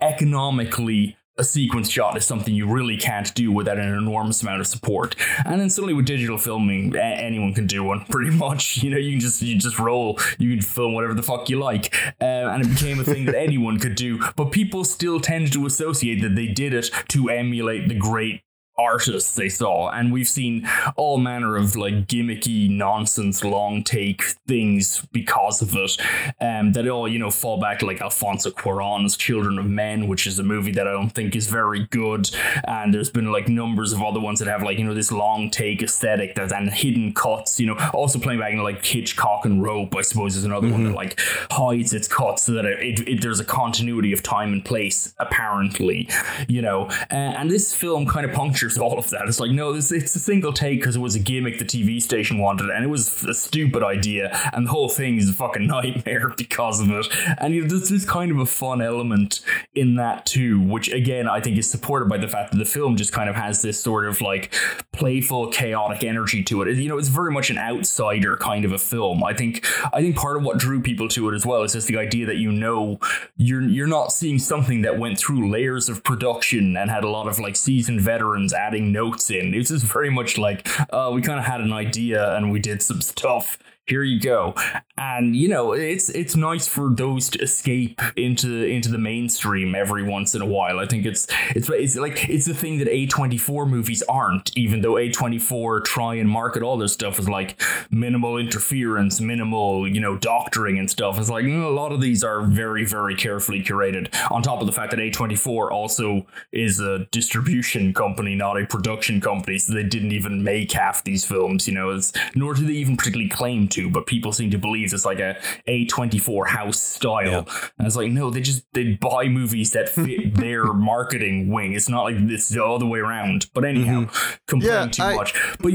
economically 0.00 1.18
a 1.38 1.44
sequence 1.44 1.88
shot 1.88 2.16
is 2.16 2.24
something 2.24 2.54
you 2.54 2.66
really 2.66 2.96
can't 2.96 3.32
do 3.34 3.52
without 3.52 3.78
an 3.78 3.94
enormous 3.94 4.42
amount 4.42 4.60
of 4.60 4.66
support. 4.66 5.14
And 5.44 5.60
then 5.60 5.70
suddenly 5.70 5.94
with 5.94 6.06
digital 6.06 6.38
filming, 6.38 6.94
a- 6.96 7.00
anyone 7.00 7.54
can 7.54 7.66
do 7.66 7.84
one 7.84 8.04
pretty 8.10 8.30
much. 8.30 8.82
You 8.82 8.90
know, 8.90 8.96
you 8.96 9.12
can 9.12 9.20
just 9.20 9.40
you 9.42 9.56
just 9.58 9.78
roll, 9.78 10.18
you 10.38 10.50
can 10.50 10.62
film 10.62 10.94
whatever 10.94 11.14
the 11.14 11.22
fuck 11.22 11.48
you 11.48 11.58
like, 11.58 11.94
uh, 12.20 12.24
and 12.24 12.64
it 12.64 12.68
became 12.68 13.00
a 13.00 13.04
thing 13.04 13.24
that 13.26 13.34
anyone 13.38 13.78
could 13.78 13.94
do. 13.94 14.20
But 14.36 14.52
people 14.52 14.84
still 14.84 15.20
tend 15.20 15.52
to 15.52 15.66
associate 15.66 16.20
that 16.22 16.34
they 16.34 16.46
did 16.46 16.74
it 16.74 16.90
to 17.08 17.28
emulate 17.30 17.88
the 17.88 17.94
great 17.94 18.42
artists 18.78 19.34
they 19.34 19.48
saw. 19.48 19.90
And 19.90 20.12
we've 20.12 20.28
seen 20.28 20.68
all 20.96 21.18
manner 21.18 21.56
of 21.56 21.76
like 21.76 22.06
gimmicky 22.06 22.70
nonsense 22.70 23.44
long 23.44 23.82
take 23.84 24.22
things 24.46 25.04
because 25.12 25.60
of 25.62 25.74
it 25.74 25.96
um 26.40 26.72
that 26.72 26.86
all 26.88 27.08
you 27.08 27.18
know 27.18 27.30
fall 27.30 27.60
back 27.60 27.78
to 27.80 27.86
like 27.86 28.00
alfonso 28.00 28.50
cuaron's 28.50 29.16
children 29.16 29.58
of 29.58 29.66
men 29.66 30.06
which 30.08 30.26
is 30.26 30.38
a 30.38 30.42
movie 30.42 30.72
that 30.72 30.86
i 30.86 30.92
don't 30.92 31.10
think 31.10 31.34
is 31.36 31.48
very 31.48 31.86
good. 31.90 32.28
And 32.64 32.92
there's 32.94 33.10
been 33.10 33.30
like 33.32 33.48
numbers 33.48 33.92
of 33.92 34.02
other 34.02 34.20
ones 34.20 34.38
that 34.40 34.48
have 34.48 34.62
like 34.62 34.78
you 34.78 34.84
know 34.84 34.94
this 34.94 35.10
long 35.12 35.50
take 35.50 35.82
aesthetic 35.82 36.34
that 36.36 36.52
and 36.52 36.70
hidden 36.70 37.12
cuts 37.12 37.58
you 37.60 37.66
know. 37.66 37.76
Also 37.92 38.18
playing 38.18 38.40
back 38.40 38.52
into 38.52 38.62
like 38.62 38.84
hitchcock 38.84 39.44
and 39.44 39.62
rope 39.62 39.94
i 39.96 40.02
suppose 40.02 40.36
is 40.36 40.44
another 40.44 40.70
one 40.70 40.84
that 40.84 40.94
like 40.94 41.20
hides 41.50 41.92
its 41.92 42.08
cuts 42.08 42.44
so 42.44 42.52
that 42.52 42.64
it, 42.64 42.78
it, 43.00 43.08
it- 43.08 43.22
there's 43.22 43.40
a 43.40 43.44
continuity 43.44 44.12
of 44.12 44.22
time 44.22 44.52
and 44.52 44.64
place 44.64 45.12
apparently 45.18 46.08
you 46.48 46.62
know. 46.62 46.86
Uh, 47.10 47.14
and 47.38 47.50
this 47.50 47.74
film 47.74 48.06
kind 48.06 48.24
of 48.26 48.32
punctures 48.32 48.67
all 48.76 48.98
of 48.98 49.08
that. 49.10 49.22
It's 49.26 49.40
like 49.40 49.52
no 49.52 49.72
it's 49.74 49.90
a 49.92 50.06
single 50.06 50.52
take 50.52 50.80
because 50.80 50.96
it 50.96 51.00
was 51.00 51.14
a 51.14 51.20
gimmick 51.20 51.58
the 51.58 51.64
tv 51.64 52.02
station 52.02 52.38
wanted 52.38 52.70
and 52.70 52.84
it 52.84 52.88
was 52.88 53.24
a 53.24 53.34
stupid 53.34 53.82
idea 53.82 54.36
and 54.52 54.66
the 54.66 54.70
whole 54.70 54.88
thing 54.88 55.16
is 55.16 55.30
a 55.30 55.32
fucking 55.32 55.66
nightmare 55.76 56.34
because 56.36 56.80
of 56.80 56.90
it. 56.90 57.06
And 57.38 57.54
you 57.54 57.62
know, 57.62 57.68
there's 57.68 57.88
this 57.88 58.04
kind 58.04 58.30
of 58.30 58.38
a 58.38 58.46
fun 58.46 58.82
element 58.82 59.40
in 59.74 59.94
that 59.96 60.26
too 60.26 60.60
which 60.60 60.92
again 60.92 61.28
i 61.28 61.40
think 61.40 61.56
is 61.56 61.70
supported 61.70 62.08
by 62.08 62.16
the 62.18 62.28
fact 62.28 62.50
that 62.50 62.58
the 62.58 62.64
film 62.64 62.96
just 62.96 63.12
kind 63.12 63.30
of 63.30 63.36
has 63.36 63.62
this 63.62 63.80
sort 63.80 64.06
of 64.06 64.20
like 64.20 64.52
playful 64.92 65.48
chaotic 65.48 66.02
energy 66.02 66.42
to 66.42 66.62
it 66.62 66.74
you 66.76 66.88
know 66.88 66.98
it's 66.98 67.08
very 67.08 67.30
much 67.30 67.50
an 67.50 67.58
outsider 67.58 68.36
kind 68.36 68.64
of 68.64 68.72
a 68.72 68.78
film. 68.78 69.22
I 69.22 69.34
think 69.34 69.64
i 69.92 70.00
think 70.00 70.16
part 70.16 70.36
of 70.36 70.42
what 70.42 70.58
drew 70.58 70.80
people 70.80 71.08
to 71.08 71.28
it 71.28 71.34
as 71.34 71.44
well 71.44 71.62
is 71.62 71.72
just 71.72 71.86
the 71.86 71.98
idea 71.98 72.26
that 72.26 72.36
you 72.36 72.50
know 72.50 72.98
you're 73.36 73.62
you're 73.62 73.86
not 73.86 74.12
seeing 74.12 74.38
something 74.38 74.82
that 74.82 74.98
went 74.98 75.18
through 75.18 75.50
layers 75.50 75.88
of 75.88 76.02
production 76.02 76.76
and 76.76 76.90
had 76.90 77.04
a 77.04 77.08
lot 77.08 77.28
of 77.28 77.38
like 77.38 77.56
seasoned 77.56 78.00
veterans 78.00 78.52
adding 78.58 78.92
notes 78.92 79.30
in. 79.30 79.54
It's 79.54 79.70
just 79.70 79.86
very 79.86 80.10
much 80.10 80.36
like 80.36 80.68
uh, 80.92 81.10
we 81.14 81.22
kind 81.22 81.38
of 81.38 81.44
had 81.44 81.60
an 81.60 81.72
idea 81.72 82.34
and 82.36 82.50
we 82.50 82.58
did 82.58 82.82
some 82.82 83.00
stuff 83.00 83.58
here 83.88 84.02
you 84.02 84.20
go. 84.20 84.54
And 84.96 85.34
you 85.34 85.48
know 85.48 85.72
it's 85.72 86.08
it's 86.10 86.36
nice 86.36 86.68
for 86.68 86.90
those 86.90 87.30
to 87.30 87.38
escape 87.40 88.00
into 88.16 88.64
into 88.64 88.90
the 88.90 88.98
mainstream 88.98 89.74
every 89.74 90.02
once 90.02 90.34
in 90.34 90.42
a 90.42 90.46
while. 90.46 90.78
I 90.78 90.86
think 90.86 91.06
it's 91.06 91.26
it's 91.50 91.68
it's 91.70 91.96
like 91.96 92.28
it's 92.28 92.46
the 92.46 92.54
thing 92.54 92.78
that 92.78 92.88
a24 92.88 93.68
movies 93.68 94.02
aren't 94.08 94.56
even 94.56 94.80
though 94.82 94.94
a24 94.94 95.84
try 95.84 96.14
and 96.16 96.28
market 96.28 96.62
all 96.62 96.76
their 96.76 96.88
stuff 96.88 97.18
as 97.18 97.28
like 97.28 97.60
minimal 97.90 98.36
interference 98.36 99.20
minimal 99.20 99.88
you 99.88 100.00
know 100.00 100.16
doctoring 100.18 100.78
and 100.78 100.90
stuff. 100.90 101.18
It's 101.18 101.30
like 101.30 101.44
mm, 101.44 101.64
a 101.64 101.68
lot 101.68 101.92
of 101.92 102.00
these 102.00 102.22
are 102.22 102.42
very 102.42 102.84
very 102.84 103.14
carefully 103.14 103.62
curated. 103.62 104.14
On 104.30 104.42
top 104.42 104.60
of 104.60 104.66
the 104.66 104.72
fact 104.72 104.90
that 104.90 105.00
a24 105.00 105.70
also 105.70 106.26
is 106.52 106.80
a 106.80 107.06
distribution 107.10 107.94
company 107.94 108.34
not 108.34 108.60
a 108.60 108.66
production 108.66 109.20
company 109.20 109.58
so 109.58 109.72
they 109.72 109.82
didn't 109.82 110.12
even 110.12 110.42
make 110.42 110.72
half 110.72 111.04
these 111.04 111.24
films 111.24 111.66
you 111.66 111.74
know 111.74 111.90
it's 111.90 112.12
nor 112.34 112.54
do 112.54 112.66
they 112.66 112.72
even 112.72 112.96
particularly 112.96 113.28
claim 113.28 113.68
to 113.68 113.77
but 113.92 114.06
people 114.06 114.32
seem 114.32 114.50
to 114.50 114.58
believe 114.58 114.92
it's 114.92 115.04
like 115.04 115.20
a 115.20 115.36
a24 115.68 116.48
house 116.48 116.82
style 116.82 117.46
and 117.78 117.86
it's 117.86 117.96
like 117.96 118.10
no 118.10 118.30
they 118.30 118.40
just 118.40 118.64
they 118.72 118.92
buy 118.94 119.28
movies 119.28 119.72
that 119.72 119.88
fit 119.88 120.34
their 120.36 120.64
marketing 120.72 121.50
wing 121.52 121.72
it's 121.72 121.88
not 121.88 122.02
like 122.04 122.16
it's 122.18 122.48
the 122.48 122.64
other 122.64 122.86
way 122.86 122.98
around 122.98 123.46
but 123.54 123.64
anyhow 123.64 124.02
mm-hmm. 124.02 124.34
complain 124.46 124.72
Yeah, 124.72 124.86
too 124.86 125.02
I- 125.02 125.14
much 125.14 125.34
but 125.60 125.72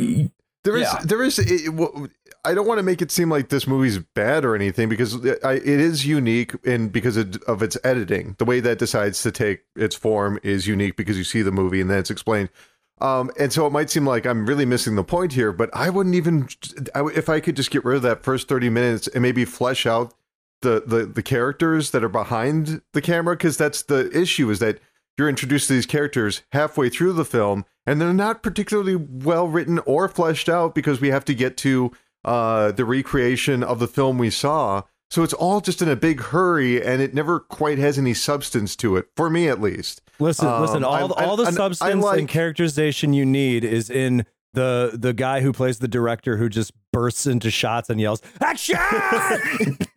There 0.63 0.77
is, 0.77 0.83
Yeah. 0.83 0.99
there 1.03 1.21
is. 1.21 1.39
It, 1.39 1.73
well, 1.73 2.07
I 2.45 2.53
don't 2.53 2.65
want 2.67 2.77
to 2.79 2.83
make 2.83 3.01
it 3.01 3.11
seem 3.11 3.29
like 3.29 3.49
this 3.49 3.67
movie's 3.67 3.99
bad 3.99 4.45
or 4.45 4.55
anything 4.55 4.87
because 4.87 5.15
it, 5.25 5.39
I, 5.43 5.53
it 5.53 5.67
is 5.67 6.05
unique 6.05 6.53
and 6.65 6.89
because 6.91 7.17
of 7.17 7.61
its 7.61 7.77
editing, 7.83 8.35
the 8.37 8.45
way 8.45 8.61
that 8.61 8.79
decides 8.79 9.21
to 9.23 9.31
take 9.31 9.63
its 9.75 9.95
form 9.95 10.39
is 10.41 10.65
unique 10.65 10.95
because 10.95 11.17
you 11.17 11.23
see 11.25 11.41
the 11.41 11.51
movie 11.51 11.81
and 11.81 11.89
then 11.89 11.99
it's 11.99 12.09
explained. 12.09 12.49
Um, 13.03 13.29
and 13.37 13.51
so 13.51 13.67
it 13.67 13.71
might 13.71 13.89
seem 13.89 14.07
like 14.07 14.25
I'm 14.25 14.45
really 14.45 14.65
missing 14.65 14.95
the 14.95 15.03
point 15.03 15.33
here, 15.33 15.51
but 15.51 15.69
I 15.73 15.89
wouldn't 15.89 16.15
even 16.15 16.47
I, 16.95 17.05
if 17.13 17.27
I 17.27 17.41
could 17.41 17.57
just 17.57 17.69
get 17.69 17.83
rid 17.83 17.97
of 17.97 18.01
that 18.03 18.23
first 18.23 18.47
30 18.47 18.69
minutes 18.69 19.07
and 19.09 19.21
maybe 19.21 19.43
flesh 19.43 19.85
out 19.85 20.13
the 20.61 20.81
the, 20.87 21.05
the 21.05 21.21
characters 21.21 21.91
that 21.91 22.03
are 22.03 22.09
behind 22.09 22.81
the 22.93 23.01
camera 23.01 23.35
because 23.35 23.57
that's 23.57 23.83
the 23.83 24.09
issue 24.17 24.49
is 24.49 24.59
that 24.59 24.79
you're 25.17 25.27
introduced 25.27 25.67
to 25.67 25.73
these 25.73 25.85
characters 25.85 26.43
halfway 26.53 26.89
through 26.89 27.11
the 27.11 27.25
film 27.25 27.65
and 27.85 27.99
they're 27.99 28.13
not 28.13 28.41
particularly 28.41 28.95
well 28.95 29.49
written 29.49 29.79
or 29.79 30.07
fleshed 30.07 30.47
out 30.47 30.73
because 30.73 31.01
we 31.01 31.09
have 31.09 31.25
to 31.25 31.35
get 31.35 31.57
to 31.57 31.91
uh, 32.23 32.71
the 32.71 32.85
recreation 32.85 33.63
of 33.63 33.79
the 33.79 33.87
film 33.87 34.17
we 34.17 34.29
saw. 34.29 34.83
So 35.13 35.21
it's 35.21 35.33
all 35.33 35.61
just 35.61 35.79
in 35.83 35.89
a 35.89 35.95
big 35.95 36.19
hurry 36.21 36.83
and 36.83 36.99
it 36.99 37.13
never 37.13 37.39
quite 37.39 37.77
has 37.77 37.99
any 37.99 38.15
substance 38.15 38.75
to 38.77 38.97
it, 38.97 39.05
for 39.15 39.29
me 39.29 39.47
at 39.47 39.61
least. 39.61 40.01
Listen, 40.17 40.47
Um, 40.47 40.61
listen. 40.61 40.83
All, 40.83 41.13
I- 41.15 41.25
all 41.25 41.37
the 41.37 41.43
I- 41.43 41.49
I 41.49 41.51
substance 41.51 42.03
like- 42.03 42.17
and 42.17 42.27
characterization 42.27 43.13
you 43.13 43.23
need 43.23 43.63
is 43.63 43.91
in 43.91 44.25
the 44.53 44.89
the 44.93 45.13
guy 45.13 45.41
who 45.41 45.53
plays 45.53 45.77
the 45.77 45.87
director 45.87 46.37
who 46.37 46.49
just 46.49 46.71
bursts 46.91 47.27
into 47.27 47.51
shots 47.51 47.91
and 47.91 48.01
yells 48.01 48.23
action. 48.41 48.77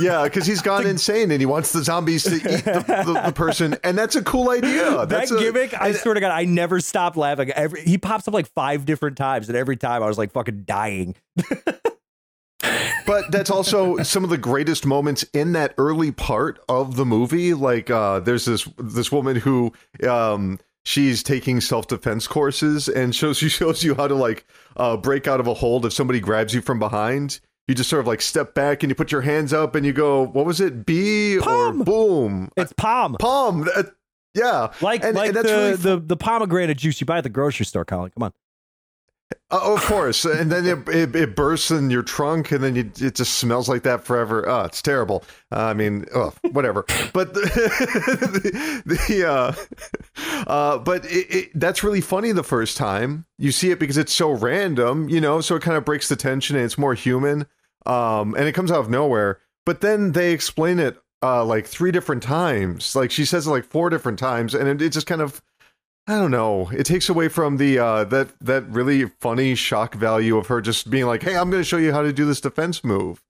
Yeah, 0.00 0.24
because 0.24 0.44
he's 0.46 0.60
gone 0.60 0.86
insane 0.86 1.30
and 1.30 1.40
he 1.40 1.46
wants 1.46 1.72
the 1.72 1.82
zombies 1.82 2.22
to 2.24 2.34
eat 2.36 2.42
the, 2.42 2.84
the, 3.06 3.22
the 3.26 3.32
person, 3.34 3.76
and 3.82 3.96
that's 3.96 4.14
a 4.14 4.22
cool 4.22 4.50
idea. 4.50 4.90
that 4.90 5.08
That's 5.08 5.30
a, 5.30 5.38
gimmick, 5.38 5.72
I 5.80 5.92
swear 5.92 6.14
to 6.14 6.20
God, 6.20 6.30
I 6.32 6.44
never 6.44 6.80
stopped 6.80 7.16
laughing. 7.16 7.50
Every 7.52 7.82
he 7.82 7.96
pops 7.98 8.28
up 8.28 8.34
like 8.34 8.46
five 8.52 8.84
different 8.84 9.16
times, 9.16 9.48
and 9.48 9.56
every 9.56 9.76
time 9.76 10.02
I 10.02 10.06
was 10.06 10.18
like 10.18 10.32
fucking 10.32 10.64
dying. 10.64 11.14
but 13.06 13.30
that's 13.30 13.50
also 13.50 13.98
some 14.02 14.24
of 14.24 14.30
the 14.30 14.38
greatest 14.38 14.84
moments 14.84 15.22
in 15.32 15.52
that 15.52 15.74
early 15.78 16.10
part 16.12 16.58
of 16.68 16.96
the 16.96 17.04
movie. 17.06 17.54
Like 17.54 17.90
uh 17.90 18.20
there's 18.20 18.44
this 18.44 18.68
this 18.78 19.12
woman 19.12 19.36
who 19.36 19.72
um 20.08 20.58
she's 20.84 21.22
taking 21.22 21.60
self-defense 21.60 22.26
courses 22.26 22.88
and 22.88 23.14
shows 23.14 23.36
she 23.38 23.48
shows 23.60 23.84
you 23.84 23.94
how 23.94 24.08
to 24.08 24.14
like 24.14 24.44
uh 24.76 24.96
break 24.96 25.26
out 25.28 25.40
of 25.40 25.46
a 25.46 25.54
hold 25.54 25.86
if 25.86 25.92
somebody 25.92 26.20
grabs 26.20 26.52
you 26.54 26.60
from 26.60 26.78
behind. 26.78 27.40
You 27.68 27.74
just 27.74 27.90
sort 27.90 28.00
of 28.00 28.06
like 28.06 28.22
step 28.22 28.54
back 28.54 28.82
and 28.82 28.90
you 28.90 28.94
put 28.94 29.12
your 29.12 29.20
hands 29.20 29.52
up 29.52 29.74
and 29.74 29.84
you 29.86 29.92
go 29.92 30.26
what 30.26 30.46
was 30.46 30.60
it? 30.60 30.84
B 30.86 31.38
Palm. 31.40 31.82
or 31.82 31.84
boom? 31.84 32.50
It's 32.56 32.72
palm, 32.72 33.14
palm. 33.20 33.60
That- 33.66 33.94
yeah. 34.34 34.72
Like 34.80 35.04
and- 35.04 35.14
like 35.16 35.28
and 35.28 35.36
that's 35.36 35.48
the, 35.48 35.54
really 35.54 35.76
the 35.76 35.96
the 36.00 36.16
pomegranate 36.16 36.76
juice 36.78 37.00
you 37.00 37.06
buy 37.06 37.18
at 37.18 37.24
the 37.24 37.30
grocery 37.30 37.66
store. 37.66 37.84
Colin, 37.84 38.10
come 38.10 38.22
on. 38.24 38.32
Uh, 39.50 39.74
of 39.74 39.82
course, 39.84 40.26
and 40.26 40.52
then 40.52 40.66
it, 40.66 40.88
it, 40.88 41.16
it 41.16 41.36
bursts 41.36 41.70
in 41.70 41.88
your 41.88 42.02
trunk, 42.02 42.52
and 42.52 42.62
then 42.62 42.76
you, 42.76 42.90
it 43.00 43.14
just 43.14 43.34
smells 43.34 43.66
like 43.66 43.82
that 43.82 44.04
forever. 44.04 44.46
Oh, 44.46 44.64
it's 44.64 44.82
terrible. 44.82 45.24
Uh, 45.50 45.64
I 45.64 45.74
mean, 45.74 46.04
oh, 46.14 46.34
whatever. 46.52 46.84
But 47.14 47.32
the, 47.34 48.82
the, 48.84 49.26
uh, 49.26 50.44
uh, 50.46 50.78
but 50.78 51.06
it, 51.08 51.50
that's 51.58 51.82
really 51.82 52.02
funny 52.02 52.32
the 52.32 52.42
first 52.42 52.76
time 52.76 53.24
you 53.38 53.50
see 53.50 53.70
it 53.70 53.78
because 53.78 53.96
it's 53.96 54.12
so 54.12 54.30
random, 54.32 55.08
you 55.08 55.20
know. 55.20 55.40
So 55.40 55.56
it 55.56 55.62
kind 55.62 55.78
of 55.78 55.84
breaks 55.84 56.08
the 56.10 56.16
tension, 56.16 56.56
and 56.56 56.64
it's 56.64 56.76
more 56.78 56.94
human. 56.94 57.46
Um, 57.86 58.34
and 58.34 58.46
it 58.46 58.52
comes 58.52 58.70
out 58.70 58.80
of 58.80 58.90
nowhere. 58.90 59.40
But 59.64 59.80
then 59.80 60.12
they 60.12 60.32
explain 60.32 60.78
it 60.78 60.98
uh, 61.22 61.44
like 61.44 61.66
three 61.66 61.90
different 61.90 62.22
times. 62.22 62.94
Like 62.94 63.10
she 63.10 63.24
says 63.24 63.46
it 63.46 63.50
like 63.50 63.64
four 63.64 63.88
different 63.88 64.18
times, 64.18 64.54
and 64.54 64.80
it 64.80 64.90
just 64.90 65.06
kind 65.06 65.22
of 65.22 65.42
I 66.08 66.16
don't 66.16 66.30
know. 66.30 66.70
It 66.70 66.84
takes 66.84 67.10
away 67.10 67.28
from 67.28 67.58
the 67.58 67.78
uh, 67.78 68.04
that 68.04 68.30
that 68.40 68.66
really 68.70 69.04
funny 69.20 69.54
shock 69.54 69.94
value 69.94 70.38
of 70.38 70.46
her 70.46 70.62
just 70.62 70.90
being 70.90 71.04
like, 71.04 71.22
"Hey, 71.22 71.36
I'm 71.36 71.50
going 71.50 71.60
to 71.60 71.68
show 71.68 71.76
you 71.76 71.92
how 71.92 72.00
to 72.00 72.14
do 72.14 72.24
this 72.24 72.40
defense 72.40 72.82
move." 72.82 73.22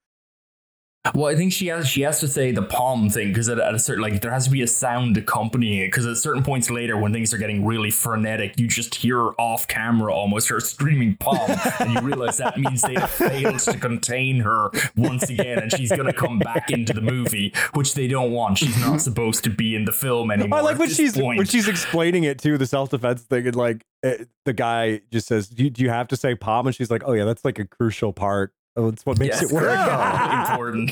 Well, 1.14 1.26
I 1.26 1.36
think 1.36 1.52
she 1.52 1.66
has 1.68 1.88
she 1.88 2.02
has 2.02 2.20
to 2.20 2.28
say 2.28 2.52
the 2.52 2.62
palm 2.62 3.10
thing 3.10 3.28
because 3.28 3.48
at, 3.48 3.58
at, 3.58 3.74
a 3.74 3.78
certain 3.78 4.02
like 4.02 4.20
there 4.20 4.30
has 4.30 4.44
to 4.44 4.50
be 4.50 4.62
a 4.62 4.66
sound 4.66 5.16
accompanying 5.16 5.80
it 5.80 5.88
because 5.88 6.06
at 6.06 6.16
certain 6.16 6.42
points 6.42 6.70
later 6.70 6.96
when 6.96 7.12
things 7.12 7.32
are 7.32 7.38
getting 7.38 7.64
really 7.64 7.90
frenetic, 7.90 8.58
you 8.58 8.68
just 8.68 8.94
hear 8.94 9.32
off 9.38 9.68
camera 9.68 10.12
almost 10.12 10.48
her 10.48 10.60
screaming 10.60 11.16
palm, 11.16 11.50
and 11.80 11.92
you 11.92 12.00
realize 12.00 12.38
that 12.38 12.58
means 12.58 12.82
they 12.82 12.94
have 12.94 13.10
failed 13.10 13.58
to 13.60 13.78
contain 13.78 14.40
her 14.40 14.70
once 14.96 15.28
again, 15.30 15.58
and 15.58 15.72
she's 15.72 15.90
gonna 15.90 16.12
come 16.12 16.38
back 16.38 16.70
into 16.70 16.92
the 16.92 17.00
movie, 17.00 17.52
which 17.74 17.94
they 17.94 18.08
don't 18.08 18.32
want. 18.32 18.58
She's 18.58 18.78
not 18.80 19.00
supposed 19.00 19.44
to 19.44 19.50
be 19.50 19.74
in 19.74 19.84
the 19.84 19.92
film 19.92 20.30
anymore. 20.30 20.58
I 20.58 20.62
like 20.62 20.78
when 20.78 20.88
she's 20.88 21.16
point. 21.16 21.38
when 21.38 21.46
she's 21.46 21.68
explaining 21.68 22.24
it 22.24 22.38
to 22.40 22.58
the 22.58 22.66
self 22.66 22.90
defense 22.90 23.22
thing, 23.22 23.46
and 23.46 23.56
like 23.56 23.84
it, 24.02 24.28
the 24.44 24.52
guy 24.52 25.00
just 25.10 25.26
says, 25.26 25.48
do 25.48 25.64
you, 25.64 25.70
"Do 25.70 25.82
you 25.82 25.90
have 25.90 26.08
to 26.08 26.16
say 26.16 26.34
palm?" 26.34 26.66
And 26.66 26.74
she's 26.74 26.90
like, 26.90 27.02
"Oh 27.04 27.12
yeah, 27.12 27.24
that's 27.24 27.44
like 27.44 27.58
a 27.58 27.64
crucial 27.64 28.12
part 28.12 28.52
Oh, 28.78 28.88
it's 28.88 29.04
what 29.04 29.18
makes 29.18 29.42
yes, 29.42 29.50
it 29.50 29.54
work. 29.54 29.64
Yeah. 29.64 30.52
Important. 30.52 30.90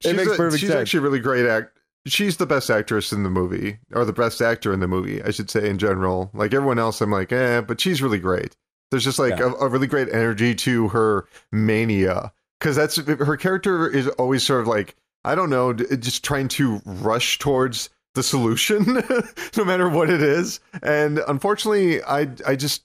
She's 0.00 0.12
it 0.12 0.16
makes 0.16 0.32
a, 0.32 0.36
perfect 0.36 0.60
she's 0.60 0.68
sense. 0.70 0.80
actually 0.82 0.98
a 0.98 1.02
really 1.02 1.20
great 1.20 1.46
act. 1.46 1.76
She's 2.06 2.36
the 2.36 2.46
best 2.46 2.68
actress 2.68 3.12
in 3.12 3.22
the 3.22 3.30
movie, 3.30 3.78
or 3.92 4.04
the 4.04 4.12
best 4.12 4.42
actor 4.42 4.72
in 4.74 4.80
the 4.80 4.88
movie, 4.88 5.22
I 5.22 5.30
should 5.30 5.48
say 5.50 5.68
in 5.68 5.78
general. 5.78 6.30
Like 6.34 6.52
everyone 6.52 6.78
else, 6.78 7.00
I'm 7.00 7.10
like, 7.10 7.32
eh, 7.32 7.62
but 7.62 7.80
she's 7.80 8.02
really 8.02 8.18
great. 8.18 8.54
There's 8.90 9.04
just 9.04 9.18
like 9.18 9.38
Yeah. 9.38 9.46
a, 9.58 9.64
a 9.64 9.68
really 9.68 9.86
great 9.86 10.08
energy 10.12 10.54
to 10.56 10.88
her 10.88 11.26
mania 11.50 12.32
because 12.60 12.76
that's 12.76 12.96
her 12.96 13.36
character 13.38 13.88
is 13.88 14.08
always 14.08 14.42
sort 14.44 14.60
of 14.60 14.66
like 14.66 14.96
I 15.24 15.34
don't 15.34 15.48
know, 15.48 15.72
just 15.72 16.22
trying 16.22 16.48
to 16.48 16.82
rush 16.84 17.38
towards 17.38 17.88
the 18.14 18.22
solution, 18.22 19.02
no 19.56 19.64
matter 19.64 19.88
what 19.88 20.10
it 20.10 20.22
is. 20.22 20.60
And 20.82 21.20
unfortunately, 21.26 22.02
I 22.02 22.28
I 22.46 22.54
just 22.56 22.84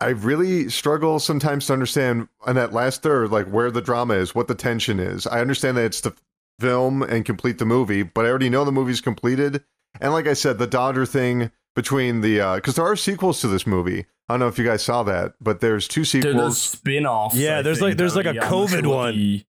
I 0.00 0.08
really 0.10 0.68
struggle 0.70 1.18
sometimes 1.18 1.66
to 1.66 1.72
understand 1.72 2.28
on 2.42 2.54
that 2.54 2.72
last 2.72 3.02
third, 3.02 3.30
like 3.30 3.46
where 3.46 3.70
the 3.70 3.80
drama 3.82 4.14
is, 4.14 4.34
what 4.34 4.46
the 4.48 4.54
tension 4.54 5.00
is. 5.00 5.26
I 5.26 5.40
understand 5.40 5.76
that 5.76 5.84
it's 5.86 6.00
the 6.02 6.14
film 6.60 7.02
and 7.02 7.24
complete 7.24 7.58
the 7.58 7.64
movie, 7.64 8.02
but 8.04 8.24
I 8.24 8.28
already 8.28 8.48
know 8.48 8.64
the 8.64 8.72
movie's 8.72 9.00
completed. 9.00 9.62
And 10.00 10.12
like 10.12 10.26
I 10.28 10.34
said, 10.34 10.58
the 10.58 10.66
daughter 10.68 11.04
thing 11.04 11.50
between 11.74 12.20
the 12.20 12.40
uh, 12.40 12.54
because 12.56 12.76
there 12.76 12.84
are 12.86 12.94
sequels 12.96 13.40
to 13.40 13.48
this 13.48 13.66
movie. 13.66 14.06
I 14.28 14.34
don't 14.34 14.40
know 14.40 14.48
if 14.48 14.58
you 14.58 14.64
guys 14.64 14.84
saw 14.84 15.02
that, 15.04 15.34
but 15.40 15.60
there's 15.60 15.88
two 15.88 16.04
There- 16.04 16.20
There's 16.22 16.34
sequels. 16.34 16.58
spin-offs. 16.62 17.34
Yeah, 17.34 17.58
I 17.58 17.62
there's 17.62 17.78
think, 17.78 17.88
like- 17.90 17.96
there's 17.96 18.14
like 18.14 18.26
a 18.26 18.30
are- 18.30 18.34
yeah, 18.34 18.44
I'm 18.44 18.50
not 18.50 18.68
COVID 18.68 18.86
one. 18.86 19.44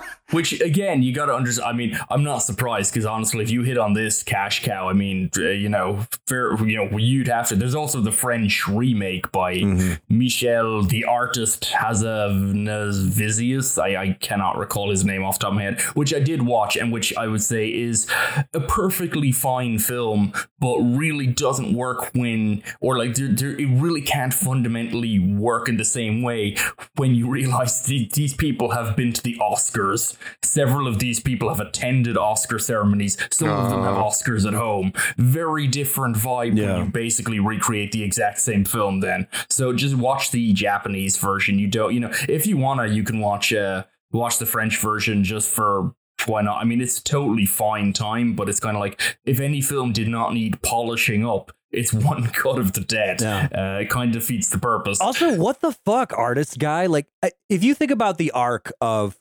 Which 0.30 0.60
again, 0.60 1.02
you 1.02 1.12
got 1.12 1.26
to 1.26 1.34
understand. 1.34 1.68
I 1.68 1.72
mean, 1.72 1.98
I'm 2.08 2.22
not 2.22 2.38
surprised 2.38 2.92
because 2.92 3.06
honestly, 3.06 3.42
if 3.42 3.50
you 3.50 3.62
hit 3.62 3.78
on 3.78 3.94
this 3.94 4.22
cash 4.22 4.62
cow, 4.62 4.88
I 4.88 4.92
mean, 4.92 5.30
uh, 5.36 5.42
you 5.48 5.68
know, 5.68 6.06
fair, 6.26 6.54
you 6.64 6.76
know, 6.76 6.96
you'd 6.98 7.28
have 7.28 7.48
to. 7.48 7.56
There's 7.56 7.74
also 7.74 8.00
the 8.00 8.12
French 8.12 8.66
remake 8.68 9.30
by 9.32 9.56
Mhm. 9.56 10.00
Michel, 10.08 10.82
the 10.82 11.04
artist, 11.04 11.64
Hazanavicius. 11.72 13.80
I, 13.80 14.02
I 14.02 14.12
cannot 14.20 14.58
recall 14.58 14.90
his 14.90 15.04
name 15.04 15.24
off 15.24 15.38
the 15.38 15.44
top 15.44 15.50
of 15.52 15.56
my 15.56 15.62
head, 15.62 15.80
which 15.94 16.14
I 16.14 16.20
did 16.20 16.42
watch 16.42 16.76
and 16.76 16.92
which 16.92 17.14
I 17.16 17.26
would 17.26 17.42
say 17.42 17.68
is 17.68 18.06
a 18.54 18.60
perfectly 18.60 19.32
fine 19.32 19.78
film, 19.78 20.32
but 20.58 20.78
really 20.80 21.26
doesn't 21.26 21.74
work 21.74 22.10
when, 22.14 22.62
or 22.80 22.96
like, 22.98 23.14
there, 23.14 23.28
there, 23.28 23.58
it 23.58 23.68
really 23.68 24.02
can't 24.02 24.34
fundamentally 24.34 25.18
work 25.18 25.68
in 25.68 25.76
the 25.76 25.84
same 25.84 26.22
way 26.22 26.56
when 26.96 27.14
you 27.14 27.28
realize 27.28 27.82
the, 27.82 28.08
these 28.14 28.34
people 28.34 28.70
have 28.70 28.96
been 28.96 29.12
to 29.12 29.22
the 29.22 29.36
Oscars. 29.40 30.16
Several 30.42 30.86
of 30.86 30.98
these 30.98 31.20
people 31.20 31.48
have 31.48 31.60
attended 31.60 32.16
Oscar 32.16 32.58
ceremonies. 32.58 33.16
Some 33.30 33.48
of 33.48 33.70
them 33.70 33.82
have 33.82 33.96
Oh. 33.96 34.04
Oscars 34.04 34.46
at 34.46 34.54
home. 34.54 34.92
Very 35.16 35.66
different 35.66 36.16
vibe 36.16 36.56
Yeah. 36.56 36.76
when 36.78 36.86
you 36.86 36.92
basically 36.92 37.38
recreate 37.40 37.92
the 37.92 38.02
exact 38.02 38.40
same 38.40 38.64
film 38.64 39.00
then. 39.00 39.26
So 39.48 39.72
just 39.72 39.94
watch 39.96 40.30
the 40.30 40.52
Japanese 40.52 41.16
version. 41.16 41.58
You 41.58 41.68
don't, 41.68 41.92
you 41.94 42.00
know, 42.00 42.10
if 42.28 42.46
you 42.46 42.56
wanna, 42.56 42.86
you 42.86 43.02
can 43.02 43.20
watch 43.20 43.52
uh 43.52 43.84
watch 44.12 44.38
the 44.38 44.46
French 44.46 44.78
version 44.78 45.22
just 45.24 45.48
for 45.50 45.94
why 46.26 46.42
not? 46.42 46.60
I 46.60 46.64
mean, 46.64 46.80
it's 46.82 47.00
totally 47.00 47.46
fine 47.46 47.92
time, 47.94 48.34
but 48.34 48.48
it's 48.48 48.60
kind 48.60 48.76
of 48.76 48.80
like 48.80 49.00
if 49.24 49.40
any 49.40 49.60
film 49.62 49.92
did 49.92 50.08
not 50.08 50.34
need 50.34 50.60
polishing 50.62 51.24
up, 51.26 51.50
it's 51.72 51.92
one 52.10 52.26
cut 52.26 52.58
of 52.58 52.72
the 52.74 52.80
dead. 52.82 53.20
Yeah. 53.22 53.48
Uh, 53.54 53.80
it 53.80 53.88
kind 53.88 54.14
of 54.14 54.20
defeats 54.22 54.48
the 54.50 54.58
purpose. 54.58 55.00
Also, 55.00 55.36
what 55.36 55.60
the 55.60 55.72
fuck, 55.72 56.12
artist 56.12 56.58
guy? 56.58 56.86
Like, 56.86 57.06
if 57.48 57.64
you 57.64 57.74
think 57.74 57.90
about 57.90 58.18
the 58.18 58.32
arc 58.32 58.70
of 58.82 59.16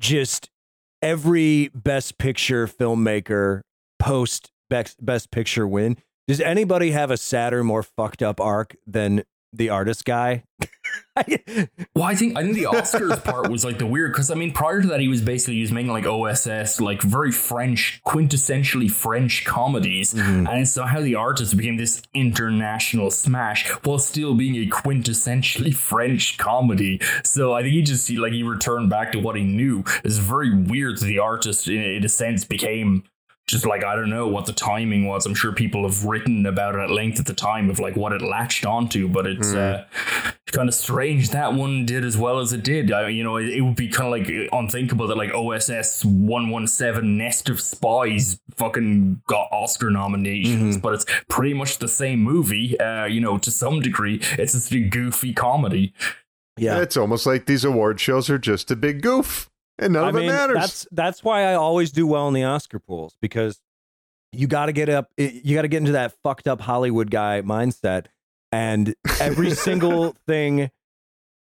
just 0.00 0.50
every 1.02 1.70
best 1.74 2.18
picture 2.18 2.66
filmmaker 2.66 3.60
post 3.98 4.50
best, 4.70 5.04
best 5.04 5.30
picture 5.30 5.66
win, 5.66 5.96
does 6.26 6.40
anybody 6.40 6.90
have 6.90 7.10
a 7.10 7.16
sadder, 7.16 7.64
more 7.64 7.82
fucked 7.82 8.22
up 8.22 8.40
arc 8.40 8.76
than 8.86 9.22
the 9.52 9.70
artist 9.70 10.04
guy? 10.04 10.44
Well, 11.94 12.04
I 12.04 12.14
think 12.14 12.38
I 12.38 12.42
think 12.42 12.54
the 12.54 12.64
Oscars 12.64 13.22
part 13.24 13.50
was 13.50 13.64
like 13.64 13.78
the 13.78 13.86
weird 13.86 14.12
because 14.12 14.30
I 14.30 14.34
mean 14.34 14.52
prior 14.52 14.80
to 14.82 14.88
that 14.88 15.00
he 15.00 15.08
was 15.08 15.20
basically 15.20 15.54
he 15.56 15.62
was 15.62 15.72
making 15.72 15.90
like 15.92 16.06
OSS 16.06 16.80
like 16.80 17.02
very 17.02 17.32
French 17.32 18.00
quintessentially 18.06 18.90
French 18.90 19.44
comedies 19.44 20.14
Mhm. 20.14 20.48
and 20.48 20.68
somehow 20.68 21.00
the 21.00 21.16
artist 21.16 21.56
became 21.56 21.76
this 21.76 22.02
international 22.14 23.10
smash 23.10 23.68
while 23.84 23.98
still 23.98 24.34
being 24.34 24.54
a 24.56 24.66
quintessentially 24.70 25.74
French 25.88 26.38
comedy. 26.38 27.00
So 27.24 27.52
I 27.52 27.62
think 27.62 27.74
he 27.74 27.82
just 27.82 28.06
he, 28.08 28.16
like 28.16 28.32
he 28.32 28.42
returned 28.42 28.90
back 28.90 29.12
to 29.12 29.18
what 29.18 29.36
he 29.36 29.42
knew. 29.44 29.82
It's 30.04 30.18
very 30.18 30.54
weird 30.54 30.98
that 30.98 31.06
the 31.06 31.18
artist 31.18 31.66
in, 31.68 31.82
in 31.82 32.04
a 32.04 32.08
sense 32.08 32.44
became 32.44 33.02
just 33.48 33.66
like 33.66 33.82
I 33.82 33.96
don't 33.96 34.10
know 34.10 34.28
what 34.28 34.46
the 34.46 34.52
timing 34.52 35.06
was. 35.06 35.26
I'm 35.26 35.34
sure 35.34 35.52
people 35.52 35.82
have 35.82 36.04
written 36.04 36.46
about 36.46 36.74
it 36.76 36.80
at 36.80 36.90
length 36.90 37.18
at 37.18 37.26
the 37.26 37.34
time 37.34 37.68
of 37.70 37.80
like 37.80 37.96
what 37.96 38.12
it 38.12 38.22
latched 38.22 38.64
onto, 38.64 39.08
but 39.08 39.26
it's 39.26 39.52
uh, 39.54 39.84
kind 40.52 40.68
of 40.68 40.74
strange 40.74 41.30
that 41.30 41.54
one 41.54 41.84
did 41.86 42.04
as 42.04 42.16
well 42.16 42.38
as 42.38 42.52
it 42.52 42.62
did. 42.62 42.92
I, 42.92 43.08
you 43.08 43.24
know, 43.24 43.36
it, 43.38 43.48
it 43.48 43.60
would 43.62 43.74
be 43.76 43.88
kind 43.88 44.06
of 44.06 44.12
like 44.28 44.48
unthinkable 44.52 45.06
that 45.08 45.16
like 45.16 45.32
OSS 45.32 46.04
117 46.04 47.16
Nest 47.18 47.48
of 47.48 47.60
Spies 47.60 48.38
fucking 48.56 49.22
got 49.26 49.48
Oscar 49.50 49.90
nominations, 49.90 50.76
but 50.76 50.94
it's 50.94 51.06
pretty 51.28 51.54
much 51.54 51.78
the 51.78 51.88
same 51.88 52.20
movie. 52.20 52.78
Uh, 52.78 53.06
you 53.06 53.20
know, 53.20 53.38
to 53.38 53.50
some 53.50 53.80
degree, 53.80 54.20
it's 54.38 54.52
just 54.52 54.72
a 54.72 54.80
goofy 54.80 55.32
comedy. 55.32 55.94
yeah. 56.58 56.80
It's 56.80 56.96
almost 56.96 57.24
like 57.26 57.46
these 57.46 57.64
award 57.64 57.98
shows 57.98 58.28
are 58.28 58.38
just 58.38 58.70
a 58.70 58.76
big 58.76 59.00
goof, 59.02 59.47
and 59.78 59.92
none 59.92 60.04
I 60.04 60.08
of 60.08 60.14
mean, 60.14 60.24
it 60.24 60.32
matters. 60.32 60.56
that's 60.56 60.88
that's 60.92 61.24
why 61.24 61.42
I 61.44 61.54
always 61.54 61.92
do 61.92 62.06
well 62.06 62.28
in 62.28 62.34
the 62.34 62.44
Oscar 62.44 62.78
pools 62.78 63.16
because 63.20 63.60
you 64.32 64.46
got 64.46 64.66
to 64.66 64.72
get 64.72 64.88
up, 64.88 65.10
you 65.16 65.54
got 65.54 65.62
to 65.62 65.68
get 65.68 65.78
into 65.78 65.92
that 65.92 66.12
fucked 66.22 66.46
up 66.46 66.60
Hollywood 66.60 67.10
guy 67.10 67.40
mindset, 67.42 68.06
and 68.52 68.94
every 69.20 69.50
single 69.66 70.14
thing 70.26 70.70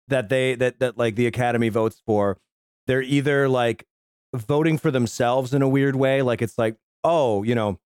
that 0.08 0.28
they 0.28 0.54
that 0.54 0.78
that 0.80 0.96
like 0.96 1.16
the 1.16 1.26
Academy 1.26 1.68
votes 1.68 2.00
for, 2.06 2.38
they're 2.86 3.02
either 3.02 3.48
like 3.48 3.84
voting 4.34 4.78
for 4.78 4.90
themselves 4.90 5.52
in 5.54 5.62
a 5.62 5.68
weird 5.68 5.96
way, 5.96 6.22
like 6.22 6.42
it's 6.42 6.58
like, 6.58 6.76
oh, 7.04 7.42
you 7.42 7.54
know. 7.54 7.78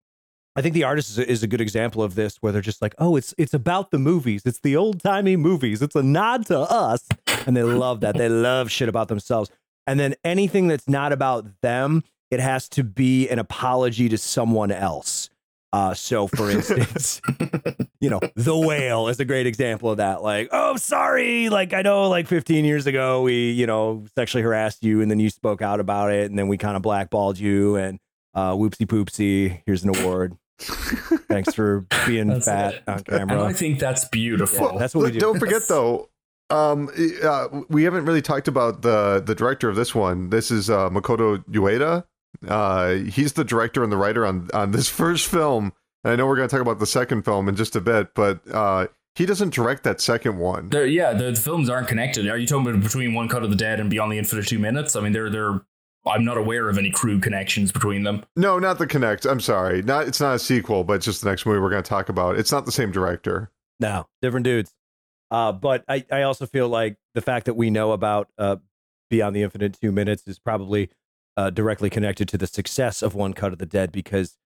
I 0.55 0.61
think 0.61 0.73
the 0.73 0.83
artist 0.83 1.11
is 1.11 1.19
a, 1.19 1.29
is 1.31 1.43
a 1.43 1.47
good 1.47 1.61
example 1.61 2.03
of 2.03 2.15
this, 2.15 2.37
where 2.37 2.51
they're 2.51 2.61
just 2.61 2.81
like, 2.81 2.93
"Oh, 2.97 3.15
it's 3.15 3.33
it's 3.37 3.53
about 3.53 3.91
the 3.91 3.99
movies. 3.99 4.41
It's 4.45 4.59
the 4.59 4.75
old 4.75 4.99
timey 4.99 5.37
movies. 5.37 5.81
It's 5.81 5.95
a 5.95 6.03
nod 6.03 6.47
to 6.47 6.59
us," 6.59 7.07
and 7.45 7.55
they 7.55 7.63
love 7.63 8.01
that. 8.01 8.17
They 8.17 8.27
love 8.27 8.69
shit 8.69 8.89
about 8.89 9.07
themselves. 9.07 9.49
And 9.89 9.99
then 9.99 10.15
anything 10.23 10.67
that's 10.67 10.87
not 10.87 11.11
about 11.11 11.45
them, 11.61 12.03
it 12.31 12.39
has 12.39 12.69
to 12.69 12.83
be 12.83 13.27
an 13.29 13.39
apology 13.39 14.07
to 14.09 14.17
someone 14.17 14.71
else. 14.71 15.29
Uh, 15.73 15.93
so, 15.93 16.27
for 16.27 16.49
instance, 16.51 17.21
you 17.99 18.09
know, 18.09 18.19
The 18.35 18.57
Whale 18.57 19.07
is 19.07 19.19
a 19.19 19.25
great 19.25 19.45
example 19.47 19.89
of 19.91 19.97
that. 19.97 20.21
Like, 20.23 20.49
oh, 20.51 20.77
sorry. 20.77 21.49
Like, 21.49 21.73
I 21.73 21.81
know, 21.81 22.07
like 22.09 22.27
15 22.27 22.65
years 22.65 22.87
ago, 22.87 23.21
we, 23.23 23.51
you 23.51 23.67
know, 23.67 24.05
sexually 24.15 24.43
harassed 24.43 24.83
you 24.83 25.01
and 25.01 25.09
then 25.11 25.19
you 25.19 25.29
spoke 25.29 25.61
out 25.61 25.79
about 25.79 26.11
it 26.11 26.29
and 26.29 26.37
then 26.37 26.47
we 26.47 26.57
kind 26.57 26.75
of 26.75 26.81
blackballed 26.81 27.37
you 27.39 27.75
and 27.75 27.99
uh, 28.35 28.53
whoopsie 28.53 28.85
poopsie. 28.87 29.61
Here's 29.65 29.83
an 29.83 29.95
award. 29.95 30.35
Thanks 30.59 31.53
for 31.53 31.85
being 32.07 32.27
That's 32.27 32.45
fat 32.45 32.73
it. 32.75 32.83
on 32.87 32.93
And 32.95 33.05
camera. 33.05 33.43
I 33.43 33.53
think 33.53 33.79
that's 33.79 34.05
beautiful. 34.05 34.77
that's 34.77 34.93
what 34.93 35.05
we 35.05 35.11
do. 35.11 35.19
Don't 35.19 35.39
forget 35.39 35.67
though. 35.67 36.09
Um, 36.49 36.89
uh, 37.23 37.47
we 37.69 37.83
haven't 37.83 38.05
really 38.05 38.21
talked 38.21 38.47
about 38.47 38.81
the 38.81 39.21
the 39.25 39.35
director 39.35 39.69
of 39.69 39.75
this 39.75 39.93
one. 39.93 40.29
This 40.29 40.51
is 40.51 40.69
uh, 40.69 40.89
Makoto 40.89 41.43
Ueda. 41.45 42.05
Uh, 42.47 42.93
he's 43.11 43.33
the 43.33 43.43
director 43.43 43.83
and 43.83 43.91
the 43.91 43.97
writer 43.97 44.25
on 44.25 44.49
on 44.53 44.71
this 44.71 44.89
first 44.89 45.27
film. 45.27 45.73
And 46.03 46.13
I 46.13 46.15
know 46.15 46.27
we're 46.27 46.37
going 46.37 46.47
to 46.47 46.55
talk 46.55 46.61
about 46.61 46.79
the 46.79 46.87
second 46.87 47.23
film 47.25 47.49
in 47.49 47.55
just 47.55 47.75
a 47.75 47.81
bit, 47.81 48.15
but 48.15 48.39
uh, 48.51 48.87
he 49.15 49.25
doesn't 49.25 49.53
direct 49.53 49.83
that 49.83 49.99
second 49.99 50.37
one. 50.37 50.69
They're, 50.69 50.85
yeah, 50.85 51.11
the, 51.13 51.31
the 51.31 51.39
films 51.39 51.69
aren't 51.69 51.89
connected. 51.89 52.25
Are 52.29 52.37
you 52.37 52.47
talking 52.47 52.67
about 52.67 52.81
between 52.81 53.13
One 53.13 53.27
Cut 53.27 53.43
of 53.43 53.49
the 53.49 53.55
Dead 53.57 53.81
and 53.81 53.89
Beyond 53.89 54.13
the 54.13 54.17
Infinite 54.17 54.47
Two 54.47 54.59
Minutes? 54.59 54.95
I 54.95 55.01
mean, 55.01 55.11
they're 55.11 55.29
they're. 55.29 55.61
I'm 56.07 56.23
not 56.23 56.37
aware 56.37 56.69
of 56.69 56.77
any 56.77 56.89
crew 56.89 57.19
connections 57.19 57.73
between 57.73 58.03
them. 58.03 58.23
No, 58.37 58.57
not 58.57 58.79
the 58.79 58.87
Connect. 58.87 59.25
I'm 59.25 59.41
sorry. 59.41 59.81
Not 59.81 60.07
it's 60.07 60.21
not 60.21 60.35
a 60.35 60.39
sequel, 60.39 60.85
but 60.85 60.93
it's 60.93 61.05
just 61.05 61.21
the 61.21 61.29
next 61.29 61.45
movie 61.45 61.59
we're 61.59 61.69
going 61.69 61.83
to 61.83 61.89
talk 61.89 62.07
about. 62.07 62.39
It's 62.39 62.51
not 62.51 62.65
the 62.65 62.71
same 62.71 62.91
director. 62.91 63.51
No, 63.81 64.07
different 64.21 64.45
dudes. 64.45 64.71
Uh, 65.31 65.51
but 65.51 65.83
I, 65.87 66.05
I 66.11 66.23
also 66.23 66.45
feel 66.45 66.67
like 66.69 66.97
the 67.13 67.21
fact 67.21 67.45
that 67.45 67.53
we 67.55 67.69
know 67.69 67.91
about 67.91 68.29
uh, 68.37 68.57
Beyond 69.09 69.35
the 69.35 69.43
Infinite 69.43 69.77
Two 69.81 69.91
Minutes 69.91 70.27
is 70.27 70.39
probably 70.39 70.89
uh, 71.37 71.49
directly 71.49 71.89
connected 71.89 72.27
to 72.29 72.37
the 72.37 72.47
success 72.47 73.01
of 73.01 73.15
One 73.15 73.33
Cut 73.33 73.53
of 73.53 73.59
the 73.59 73.65
Dead 73.65 73.91
because 73.91 74.37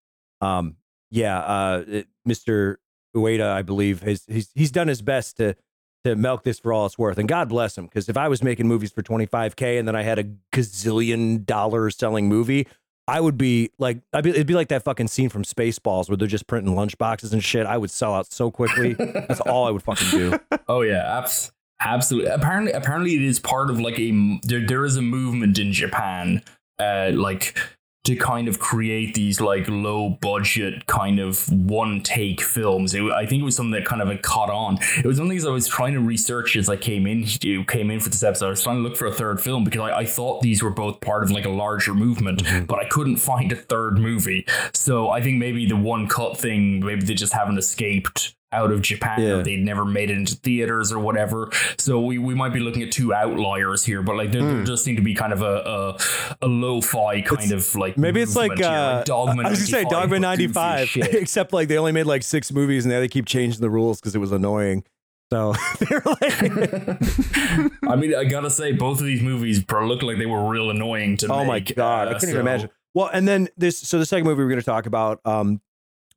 um, 0.42 0.76
yeah, 1.10 1.40
uh, 1.40 1.84
it- 1.88 2.08
Mr. 2.28 2.78
Ueda, 3.16 3.50
I 3.52 3.62
believe, 3.62 4.02
has 4.04 4.24
he's 4.28 4.50
he's 4.56 4.72
done 4.72 4.88
his 4.88 5.02
best 5.02 5.38
to 5.38 5.56
to 6.04 6.16
milk 6.18 6.44
this 6.44 6.60
for 6.60 6.74
all 6.74 6.86
it's 6.86 6.98
worth, 6.98 7.18
and 7.18 7.30
God 7.30 7.48
bless 7.48 7.78
him. 7.78 7.86
Because 7.86 8.10
if 8.10 8.18
I 8.18 8.28
was 8.28 8.44
making 8.44 8.68
movies 8.68 8.92
for 8.92 9.02
25k 9.04 9.80
and 9.80 9.88
then 9.88 9.96
I 9.96 10.02
had 10.04 10.20
a 10.20 10.26
gazillion 10.52 11.46
dollar 11.46 11.90
selling 11.90 12.28
movie, 12.28 12.68
I 13.08 13.20
would 13.20 13.38
be 13.38 13.70
like, 13.80 13.99
I'd 14.14 14.24
be, 14.24 14.30
it'd 14.30 14.47
be 14.47 14.54
like 14.54 14.70
that 14.70 14.84
fucking 14.84 15.08
scene 15.08 15.28
from 15.30 15.43
Spaceballs 15.43 16.10
where 16.10 16.16
they're 16.16 16.28
just 16.28 16.47
printing 16.47 16.74
lunch 16.76 16.97
boxes 16.97 17.34
and 17.34 17.43
shit. 17.43 17.66
I 17.66 17.78
would 17.78 17.91
sell 17.91 18.14
out 18.14 18.32
so 18.32 18.49
quickly. 18.49 18.93
That's 18.93 19.41
all 19.41 19.68
I 19.68 19.72
would 19.72 19.84
fucking 19.84 20.10
do. 20.12 20.39
Oh 20.70 20.82
yeah, 20.82 21.18
abs- 21.20 21.51
absolutely. 21.82 22.32
Apparently, 22.32 22.72
apparently, 22.72 23.16
it 23.16 23.22
is 23.22 23.38
part 23.39 23.70
of 23.70 23.82
like 23.82 23.99
a 23.99 24.39
there. 24.43 24.66
There 24.66 24.86
is 24.86 24.95
a 24.95 25.01
movement 25.01 25.60
in 25.60 25.74
Japan, 25.74 26.41
uh, 26.80 27.12
like 27.14 27.58
to 28.04 28.18
kind 28.18 28.49
of 28.49 28.60
create 28.60 29.14
these 29.14 29.39
like 29.39 29.66
low 29.70 30.10
budget 30.10 30.86
kind 30.88 31.20
of 31.20 31.49
one 31.51 32.01
take 32.01 32.41
films. 32.41 32.93
It, 32.93 33.01
I 33.12 33.26
think 33.26 33.41
it 33.41 33.45
was 33.45 33.56
something 33.56 33.72
that 33.72 33.86
kind 33.86 34.01
of 34.01 34.10
had 34.10 34.22
caught 34.22 34.49
on. 34.49 34.78
It 34.97 35.06
was 35.06 35.20
one 35.20 35.28
of 35.28 35.30
the 35.30 35.36
things 35.36 35.45
I 35.45 35.51
was 35.51 35.68
trying 35.68 35.93
to 35.93 36.01
research 36.01 36.58
as 36.58 36.68
I 36.68 36.76
came 36.76 37.08
in 37.08 37.24
came 37.24 37.89
in 37.89 37.99
for 38.01 38.10
this 38.10 38.24
episode. 38.24 38.47
I 38.47 38.49
was 38.49 38.64
trying 38.64 38.78
to 38.78 38.82
look 38.82 38.97
for 38.97 39.08
a 39.08 39.14
third 39.14 39.39
film 39.39 39.64
because 39.64 39.82
I, 39.82 39.99
I 39.99 40.06
thought 40.06 40.41
these 40.41 40.62
were 40.62 40.70
both 40.70 40.99
part 40.99 41.24
of 41.24 41.32
like 41.32 41.45
a 41.45 41.49
larger 41.49 41.93
movement, 41.93 42.43
mm-hmm. 42.43 42.66
but 42.66 42.80
I 42.80 42.88
couldn't 42.89 43.18
find 43.18 43.51
a 43.51 43.56
third 43.56 43.97
movie. 43.97 44.45
So 44.74 45.10
I 45.10 45.22
think 45.22 45.38
maybe 45.38 45.66
the 45.66 45.78
one 45.78 46.08
cut 46.08 46.38
thing, 46.38 46.86
maybe 46.86 47.06
they 47.06 47.14
just 47.14 47.34
haven't 47.34 47.58
escaped 47.58 48.36
out 48.54 48.72
of 48.72 48.82
Japan 48.82 49.22
Yeah. 49.22 49.30
or 49.34 49.43
they'd 49.43 49.64
never 49.64 49.84
made 49.86 50.10
it 50.10 50.18
into 50.18 50.36
theaters 50.36 50.91
or 50.91 50.99
whatever. 50.99 51.49
So 51.78 51.99
we, 52.01 52.18
we 52.18 52.36
might 52.36 52.54
be 52.54 52.60
looking 52.60 52.84
at 52.84 52.91
two 52.91 53.14
outliers 53.14 53.84
here, 53.84 54.01
but 54.01 54.16
like 54.16 54.32
there, 54.32 54.41
there 54.43 54.64
does 54.64 54.84
seem 54.84 54.95
to 54.95 55.01
be 55.01 55.14
kind 55.16 55.34
of 55.34 55.41
a 55.41 55.54
a, 55.64 56.45
a 56.45 56.47
lo-fi 56.47 57.22
kind 57.22 57.51
of 57.51 57.76
like 57.76 57.97
Maybe 57.97 58.22
it's 58.22 58.36
like, 58.36 58.58
here, 58.58 58.68
uh, 58.68 59.04
Dogma. 59.04 59.43
I 59.43 59.49
was 59.49 59.60
gonna 59.60 59.84
say 59.84 59.84
95, 59.84 59.89
Dogma 59.91 60.20
but 60.20 60.38
goofy 60.38 60.49
as 60.49 60.95
95, 60.95 60.95
except 61.22 61.54
like 61.54 61.68
they 61.68 61.78
only 61.78 61.91
made 61.91 62.06
like 62.06 62.24
six 62.24 62.51
movies 62.51 62.86
and 62.86 62.93
now 62.93 62.99
they 62.99 63.08
keep 63.08 63.26
changing 63.26 63.62
the 63.62 63.70
rules 63.70 63.99
because 63.99 64.16
it 64.16 64.20
was 64.20 64.32
annoying. 64.32 64.84
So 65.32 65.54
they're 65.80 66.01
like, 66.06 66.22
I 67.88 67.95
mean, 67.97 68.14
I 68.16 68.24
gotta 68.26 68.49
say, 68.49 68.72
both 68.72 68.99
of 68.99 69.06
these 69.06 69.22
movies 69.22 69.64
look 69.72 70.04
like 70.04 70.18
they 70.18 70.26
were 70.26 70.47
real 70.47 70.70
annoying 70.70 71.18
to 71.18 71.28
me. 71.28 71.34
oh 71.34 71.43
my 71.45 71.56
make. 71.56 71.76
god, 71.76 72.08
I 72.08 72.12
uh, 72.12 72.14
couldn't 72.16 72.22
so- 72.22 72.28
even 72.30 72.41
imagine. 72.41 72.70
Well, 72.95 73.10
and 73.12 73.28
then 73.28 73.49
this, 73.58 73.80
so 73.80 73.97
the 73.97 74.06
second 74.06 74.26
movie 74.28 74.43
we're 74.43 74.49
to 74.56 74.62
talk 74.62 74.86
about, 74.86 75.20
um, 75.26 75.62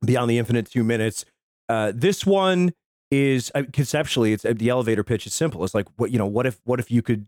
Beyond 0.04 0.30
the 0.30 0.36
Infinite 0.36 0.70
Two 0.70 0.84
Minutes. 0.84 1.24
Uh, 1.68 1.92
this 1.94 2.24
one 2.26 2.72
is 3.10 3.50
uh, 3.54 3.62
conceptually, 3.72 4.32
it's 4.32 4.44
uh, 4.44 4.52
the 4.56 4.68
elevator 4.68 5.04
pitch 5.04 5.26
is 5.26 5.34
simple. 5.34 5.64
It's 5.64 5.74
like, 5.74 5.86
what 5.96 6.10
you 6.10 6.18
know, 6.18 6.26
what 6.26 6.46
if, 6.46 6.60
what 6.64 6.80
if 6.80 6.90
you 6.90 7.02
could 7.02 7.26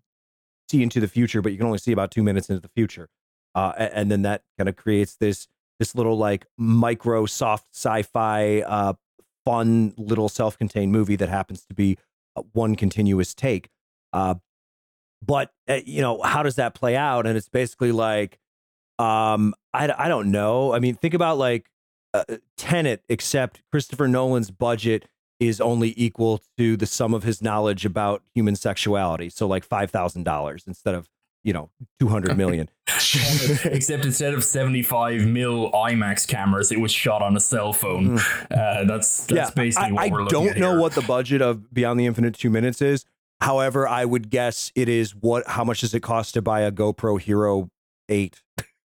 see 0.68 0.82
into 0.82 1.00
the 1.00 1.08
future, 1.08 1.40
but 1.40 1.52
you 1.52 1.58
can 1.58 1.66
only 1.66 1.78
see 1.78 1.92
about 1.92 2.10
two 2.10 2.22
minutes 2.22 2.48
into 2.50 2.60
the 2.60 2.68
future, 2.68 3.08
uh, 3.54 3.72
a- 3.76 3.96
and 3.96 4.10
then 4.10 4.22
that 4.22 4.42
kind 4.58 4.68
of 4.68 4.76
creates 4.76 5.16
this 5.16 5.48
this 5.78 5.94
little 5.94 6.18
like 6.18 6.44
micro 6.56 7.24
soft 7.24 7.66
sci-fi, 7.72 8.60
uh, 8.62 8.92
fun 9.46 9.94
little 9.96 10.28
self-contained 10.28 10.90
movie 10.90 11.14
that 11.16 11.28
happens 11.28 11.64
to 11.64 11.74
be 11.74 11.96
uh, 12.36 12.42
one 12.52 12.74
continuous 12.74 13.32
take. 13.34 13.68
Uh, 14.12 14.34
but 15.24 15.52
uh, 15.68 15.78
you 15.86 16.00
know, 16.00 16.20
how 16.22 16.42
does 16.42 16.56
that 16.56 16.74
play 16.74 16.96
out? 16.96 17.26
And 17.26 17.36
it's 17.36 17.48
basically 17.48 17.92
like, 17.92 18.38
um, 18.98 19.54
I, 19.72 19.92
I 19.96 20.08
don't 20.08 20.30
know. 20.32 20.74
I 20.74 20.80
mean, 20.80 20.96
think 20.96 21.14
about 21.14 21.38
like 21.38 21.70
uh, 22.14 22.24
Tenet, 22.56 23.02
except 23.08 23.62
Christopher 23.70 24.08
Nolan's 24.08 24.50
budget 24.50 25.06
is 25.40 25.60
only 25.60 25.94
equal 25.96 26.40
to 26.56 26.76
the 26.76 26.86
sum 26.86 27.14
of 27.14 27.22
his 27.22 27.40
knowledge 27.40 27.84
about 27.84 28.22
human 28.34 28.56
sexuality. 28.56 29.28
So 29.30 29.46
like 29.46 29.64
five 29.64 29.90
thousand 29.90 30.24
dollars 30.24 30.64
instead 30.66 30.94
of 30.94 31.08
you 31.44 31.52
know 31.52 31.70
two 32.00 32.08
hundred 32.08 32.36
million. 32.42 32.68
Except 33.64 34.04
instead 34.04 34.34
of 34.34 34.42
75 34.44 35.22
mil 35.26 35.70
IMAX 35.72 36.26
cameras, 36.26 36.72
it 36.72 36.80
was 36.80 36.90
shot 36.92 37.22
on 37.22 37.36
a 37.36 37.40
cell 37.40 37.72
phone. 37.72 38.18
Uh, 38.50 38.84
that's 38.84 39.24
that's 39.26 39.50
basically 39.52 39.90
Mm. 39.90 39.92
I, 39.92 39.92
what 39.92 40.02
I 40.04 40.08
we're 40.10 40.22
looking 40.24 40.44
don't 40.46 40.58
know 40.58 40.70
here. 40.72 40.80
what 40.80 40.92
the 40.94 41.02
budget 41.02 41.40
of 41.40 41.72
Beyond 41.72 42.00
the 42.00 42.06
Infinite 42.06 42.34
Two 42.34 42.50
Minutes 42.50 42.82
is. 42.82 43.04
However, 43.40 43.86
I 43.86 44.04
would 44.04 44.30
guess 44.30 44.72
it 44.74 44.88
is 44.88 45.14
what. 45.14 45.46
How 45.46 45.62
much 45.64 45.80
does 45.82 45.94
it 45.94 46.00
cost 46.00 46.34
to 46.34 46.42
buy 46.42 46.62
a 46.62 46.72
GoPro 46.72 47.20
Hero 47.20 47.70
Eight? 48.08 48.42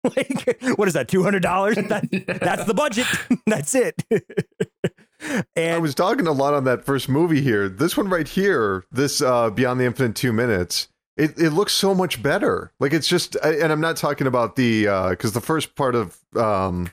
like, 0.16 0.60
what 0.76 0.88
is 0.88 0.94
that? 0.94 1.08
Two 1.08 1.22
hundred 1.22 1.42
dollars? 1.42 1.76
That's 1.76 2.64
the 2.64 2.74
budget. 2.74 3.06
that's 3.46 3.74
it. 3.74 4.02
I 5.56 5.78
was 5.78 5.94
talking 5.94 6.26
a 6.26 6.32
lot 6.32 6.54
on 6.54 6.64
that 6.64 6.84
first 6.84 7.08
movie 7.08 7.40
here. 7.40 7.68
This 7.68 7.96
one 7.96 8.08
right 8.08 8.28
here, 8.28 8.84
this 8.92 9.22
uh, 9.22 9.50
Beyond 9.50 9.80
the 9.80 9.84
Infinite 9.86 10.14
Two 10.14 10.32
Minutes, 10.32 10.88
it, 11.16 11.38
it 11.38 11.50
looks 11.50 11.72
so 11.72 11.94
much 11.94 12.22
better. 12.22 12.72
Like 12.78 12.92
it's 12.92 13.08
just, 13.08 13.34
and 13.36 13.72
I'm 13.72 13.80
not 13.80 13.96
talking 13.96 14.26
about 14.26 14.56
the 14.56 14.84
because 15.10 15.32
the 15.32 15.40
first 15.40 15.74
part 15.74 15.94
of, 15.94 16.18
um, 16.36 16.90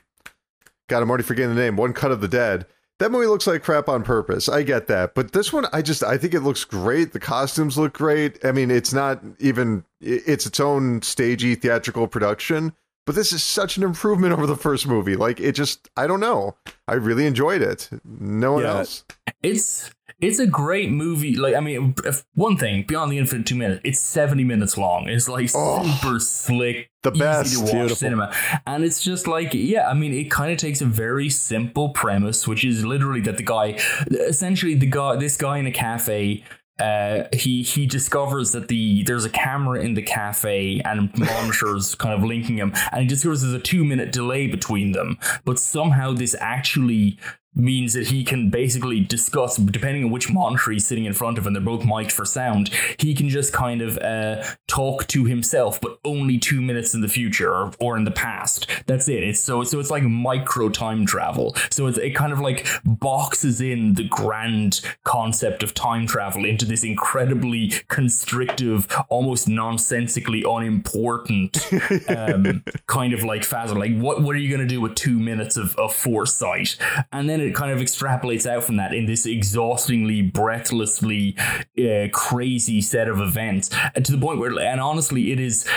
God, 0.87 1.03
I'm 1.03 1.09
already 1.09 1.23
forgetting 1.23 1.53
the 1.53 1.61
name. 1.61 1.75
One 1.75 1.93
Cut 1.93 2.11
of 2.11 2.21
the 2.21 2.27
Dead. 2.27 2.65
That 2.99 3.11
movie 3.11 3.25
looks 3.25 3.47
like 3.47 3.63
crap 3.63 3.89
on 3.89 4.03
purpose. 4.03 4.47
I 4.47 4.63
get 4.63 4.87
that, 4.87 5.15
but 5.15 5.33
this 5.33 5.51
one, 5.51 5.65
I 5.73 5.81
just, 5.81 6.03
I 6.03 6.17
think 6.17 6.33
it 6.33 6.41
looks 6.41 6.63
great. 6.63 7.11
The 7.11 7.19
costumes 7.19 7.77
look 7.77 7.93
great. 7.93 8.43
I 8.45 8.51
mean, 8.51 8.71
it's 8.71 8.93
not 8.93 9.19
even, 9.39 9.83
it's 9.99 10.45
its 10.45 10.59
own 10.59 11.01
stagey 11.01 11.55
theatrical 11.55 12.07
production. 12.07 12.73
But 13.05 13.15
this 13.15 13.33
is 13.33 13.43
such 13.43 13.75
an 13.77 13.83
improvement 13.83 14.31
over 14.33 14.47
the 14.47 14.55
first 14.55 14.87
movie. 14.87 15.15
Like 15.15 15.39
it 15.39 15.53
just, 15.53 15.89
I 15.97 16.07
don't 16.07 16.19
know. 16.21 16.55
I 16.87 16.93
really 16.93 17.25
enjoyed 17.25 17.61
it. 17.61 17.89
No 18.05 18.53
one 18.53 18.63
Yeah. 18.63 18.77
else. 18.79 19.03
It's 19.41 19.91
it's 20.21 20.39
a 20.39 20.47
great 20.47 20.89
movie. 20.89 21.35
Like 21.35 21.53
I 21.55 21.59
mean, 21.59 21.95
if 22.05 22.23
one 22.35 22.55
thing 22.55 22.85
Beyond 22.87 23.11
the 23.11 23.17
Infinite 23.17 23.45
Two 23.45 23.55
Minutes, 23.55 23.81
it's 23.83 23.99
seventy 23.99 24.45
minutes 24.45 24.77
long. 24.77 25.09
It's 25.09 25.27
like 25.27 25.49
Oh, 25.53 25.83
super 26.01 26.19
slick, 26.21 26.89
the 27.01 27.11
best 27.11 27.47
easy 27.47 27.55
best. 27.57 27.57
to 27.57 27.59
watch 27.63 27.71
Beautiful. 27.73 27.95
cinema, 27.97 28.35
and 28.65 28.85
it's 28.85 29.01
just 29.03 29.27
like 29.27 29.53
yeah. 29.53 29.89
I 29.89 29.93
mean, 29.93 30.13
it 30.13 30.31
kind 30.31 30.51
of 30.53 30.57
takes 30.57 30.79
a 30.79 30.85
very 30.85 31.29
simple 31.29 31.89
premise, 31.89 32.47
which 32.47 32.63
is 32.63 32.85
literally 32.85 33.19
that 33.21 33.35
the 33.35 33.43
guy, 33.43 33.77
essentially 34.11 34.75
the 34.75 34.85
guy, 34.85 35.17
this 35.17 35.35
guy 35.35 35.57
in 35.57 35.67
a 35.67 35.71
cafe. 35.71 36.45
Uh, 36.79 37.25
he 37.31 37.61
he 37.61 37.85
discovers 37.85 38.51
that 38.51 38.67
the 38.67 39.03
there's 39.03 39.25
a 39.25 39.29
camera 39.29 39.79
in 39.79 39.93
the 39.93 40.01
cafe 40.01 40.81
and 40.83 41.15
monitors 41.17 41.93
kind 41.99 42.13
of 42.13 42.23
linking 42.23 42.57
him, 42.57 42.73
and 42.91 43.01
he 43.01 43.07
discovers 43.07 43.41
there's 43.41 43.53
a 43.53 43.59
two 43.59 43.83
minute 43.85 44.11
delay 44.11 44.47
between 44.47 44.91
them. 44.91 45.19
But 45.45 45.59
somehow 45.59 46.13
this 46.13 46.35
actually 46.39 47.19
means 47.55 47.93
that 47.93 48.07
he 48.07 48.23
can 48.23 48.49
basically 48.49 48.99
discuss, 48.99 49.57
depending 49.57 50.03
on 50.03 50.11
which 50.11 50.31
monitor 50.31 50.71
he's 50.71 50.87
sitting 50.87 51.05
in 51.05 51.13
front 51.13 51.37
of, 51.37 51.45
and 51.45 51.55
they're 51.55 51.63
both 51.63 51.85
mic'd 51.85 52.11
for 52.11 52.25
sound, 52.25 52.69
he 52.97 53.13
can 53.13 53.29
just 53.29 53.53
kind 53.53 53.81
of 53.81 53.97
uh, 53.99 54.43
talk 54.67 55.07
to 55.07 55.25
himself, 55.25 55.79
but 55.79 55.99
only 56.03 56.37
two 56.37 56.61
minutes 56.61 56.93
in 56.93 57.01
the 57.01 57.07
future 57.07 57.53
or, 57.53 57.71
or 57.79 57.97
in 57.97 58.03
the 58.03 58.11
past. 58.11 58.67
That's 58.87 59.07
it. 59.07 59.23
It's 59.23 59.39
so 59.39 59.63
so 59.63 59.79
it's 59.79 59.91
like 59.91 60.03
micro 60.03 60.69
time 60.69 61.05
travel. 61.05 61.55
So 61.69 61.87
it's, 61.87 61.97
it 61.97 62.15
kind 62.15 62.33
of 62.33 62.39
like 62.39 62.67
boxes 62.85 63.61
in 63.61 63.93
the 63.93 64.07
grand 64.07 64.81
concept 65.03 65.63
of 65.63 65.73
time 65.73 66.07
travel 66.07 66.45
into 66.45 66.65
this 66.65 66.83
incredibly 66.83 67.73
constrictive, 67.87 68.87
almost 69.09 69.47
nonsensically 69.47 70.43
unimportant 70.47 71.71
um, 72.09 72.63
kind 72.87 73.13
of 73.13 73.23
like 73.23 73.43
phase. 73.43 73.71
Like, 73.73 73.97
what 73.97 74.21
what 74.21 74.35
are 74.35 74.39
you 74.39 74.49
going 74.49 74.67
to 74.67 74.73
do 74.73 74.81
with 74.81 74.95
two 74.95 75.19
minutes 75.19 75.57
of, 75.57 75.75
of 75.75 75.93
foresight? 75.93 76.77
And 77.11 77.29
then 77.29 77.42
it 77.43 77.55
kind 77.55 77.71
of 77.71 77.79
extrapolates 77.79 78.49
out 78.49 78.63
from 78.63 78.77
that 78.77 78.93
in 78.93 79.05
this 79.05 79.25
exhaustingly, 79.25 80.21
breathlessly 80.21 81.35
uh, 81.77 82.07
crazy 82.11 82.81
set 82.81 83.07
of 83.07 83.19
events, 83.19 83.69
and 83.95 84.05
to 84.05 84.11
the 84.11 84.17
point 84.17 84.39
where, 84.39 84.57
and 84.59 84.81
honestly, 84.81 85.31
it 85.31 85.39
is. 85.39 85.67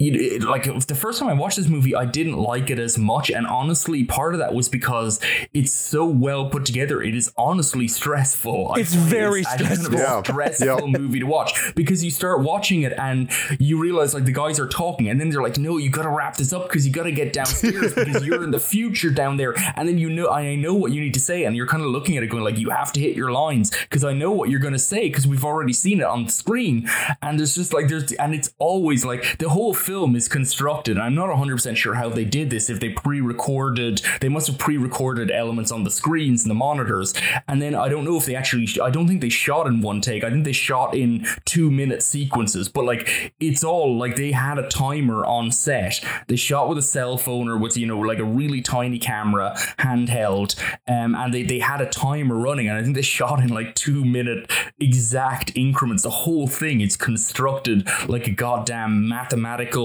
You 0.00 0.14
it, 0.14 0.42
like 0.42 0.64
the 0.86 0.94
first 0.94 1.18
time 1.18 1.28
I 1.28 1.34
watched 1.34 1.58
this 1.58 1.68
movie, 1.68 1.94
I 1.94 2.06
didn't 2.06 2.38
like 2.38 2.70
it 2.70 2.78
as 2.78 2.96
much, 2.96 3.30
and 3.30 3.46
honestly, 3.46 4.02
part 4.02 4.32
of 4.34 4.40
that 4.40 4.54
was 4.54 4.66
because 4.66 5.20
it's 5.52 5.72
so 5.72 6.06
well 6.06 6.48
put 6.48 6.64
together. 6.64 7.02
It 7.02 7.14
is 7.14 7.30
honestly 7.36 7.86
stressful. 7.86 8.76
It's 8.76 8.94
find 8.94 9.10
very 9.10 9.44
actually 9.44 9.66
kind 9.66 9.86
of 9.86 9.92
a 9.92 9.98
stressful. 9.98 9.98
Yeah. 9.98 10.22
stressful 10.22 10.88
movie 10.88 11.20
to 11.20 11.26
watch 11.26 11.74
because 11.74 12.02
you 12.02 12.10
start 12.10 12.40
watching 12.40 12.80
it 12.80 12.94
and 12.96 13.30
you 13.58 13.78
realize 13.78 14.14
like 14.14 14.24
the 14.24 14.32
guys 14.32 14.58
are 14.58 14.66
talking 14.66 15.08
and 15.10 15.20
then 15.20 15.28
they're 15.28 15.42
like, 15.42 15.58
no, 15.58 15.76
you 15.76 15.90
got 15.90 16.04
to 16.04 16.08
wrap 16.08 16.36
this 16.38 16.54
up 16.54 16.68
because 16.68 16.86
you 16.86 16.92
got 16.94 17.02
to 17.02 17.12
get 17.12 17.34
downstairs 17.34 17.92
because 17.92 18.24
you're 18.26 18.42
in 18.42 18.52
the 18.52 18.60
future 18.60 19.10
down 19.10 19.36
there. 19.36 19.54
And 19.76 19.86
then 19.86 19.98
you 19.98 20.08
know, 20.08 20.30
I 20.30 20.54
know 20.54 20.72
what 20.72 20.92
you 20.92 21.02
need 21.02 21.14
to 21.14 21.20
say, 21.20 21.44
and 21.44 21.54
you're 21.54 21.66
kind 21.66 21.82
of 21.82 21.90
looking 21.90 22.16
at 22.16 22.22
it 22.22 22.28
going 22.28 22.42
like, 22.42 22.56
you 22.56 22.70
have 22.70 22.90
to 22.94 23.00
hit 23.00 23.16
your 23.16 23.32
lines 23.32 23.70
because 23.70 24.02
I 24.02 24.14
know 24.14 24.30
what 24.30 24.48
you're 24.48 24.60
going 24.60 24.72
to 24.72 24.78
say 24.78 25.08
because 25.08 25.26
we've 25.26 25.44
already 25.44 25.74
seen 25.74 26.00
it 26.00 26.06
on 26.06 26.24
the 26.24 26.32
screen. 26.32 26.88
And 27.20 27.38
there's 27.38 27.54
just 27.54 27.74
like 27.74 27.88
there's 27.88 28.12
and 28.12 28.34
it's 28.34 28.54
always 28.58 29.04
like 29.04 29.36
the 29.36 29.50
whole 29.50 29.74
film 29.74 29.89
is 29.90 30.28
constructed. 30.28 30.98
I'm 30.98 31.14
not 31.14 31.28
100 31.28 31.56
percent 31.56 31.76
sure 31.76 31.94
how 31.94 32.08
they 32.08 32.24
did 32.24 32.50
this. 32.50 32.70
If 32.70 32.80
they 32.80 32.90
pre-recorded, 32.90 34.02
they 34.20 34.28
must 34.28 34.46
have 34.46 34.58
pre-recorded 34.58 35.30
elements 35.30 35.72
on 35.72 35.84
the 35.84 35.90
screens 35.90 36.42
and 36.42 36.50
the 36.50 36.54
monitors, 36.54 37.12
and 37.48 37.60
then 37.60 37.74
I 37.74 37.88
don't 37.88 38.04
know 38.04 38.16
if 38.16 38.24
they 38.24 38.36
actually. 38.36 38.68
I 38.80 38.90
don't 38.90 39.08
think 39.08 39.20
they 39.20 39.28
shot 39.28 39.66
in 39.66 39.80
one 39.80 40.00
take. 40.00 40.22
I 40.22 40.30
think 40.30 40.44
they 40.44 40.52
shot 40.52 40.94
in 40.94 41.26
two 41.44 41.70
minute 41.70 42.02
sequences. 42.02 42.68
But 42.68 42.84
like 42.84 43.34
it's 43.40 43.64
all 43.64 43.98
like 43.98 44.16
they 44.16 44.32
had 44.32 44.58
a 44.58 44.68
timer 44.68 45.24
on 45.26 45.50
set. 45.50 46.04
They 46.28 46.36
shot 46.36 46.68
with 46.68 46.78
a 46.78 46.82
cell 46.82 47.18
phone 47.18 47.48
or 47.48 47.58
with 47.58 47.76
you 47.76 47.86
know 47.86 47.98
like 47.98 48.18
a 48.18 48.24
really 48.24 48.62
tiny 48.62 48.98
camera 48.98 49.54
handheld, 49.78 50.58
um, 50.86 51.14
and 51.14 51.34
they 51.34 51.42
they 51.42 51.58
had 51.58 51.80
a 51.80 51.90
timer 51.90 52.36
running, 52.36 52.68
and 52.68 52.78
I 52.78 52.82
think 52.82 52.94
they 52.94 53.02
shot 53.02 53.40
in 53.40 53.48
like 53.48 53.74
two 53.74 54.04
minute 54.04 54.50
exact 54.78 55.52
increments. 55.56 56.04
The 56.04 56.10
whole 56.10 56.46
thing 56.46 56.80
is 56.80 56.96
constructed 56.96 57.88
like 58.08 58.28
a 58.28 58.30
goddamn 58.30 59.08
mathematical 59.08 59.79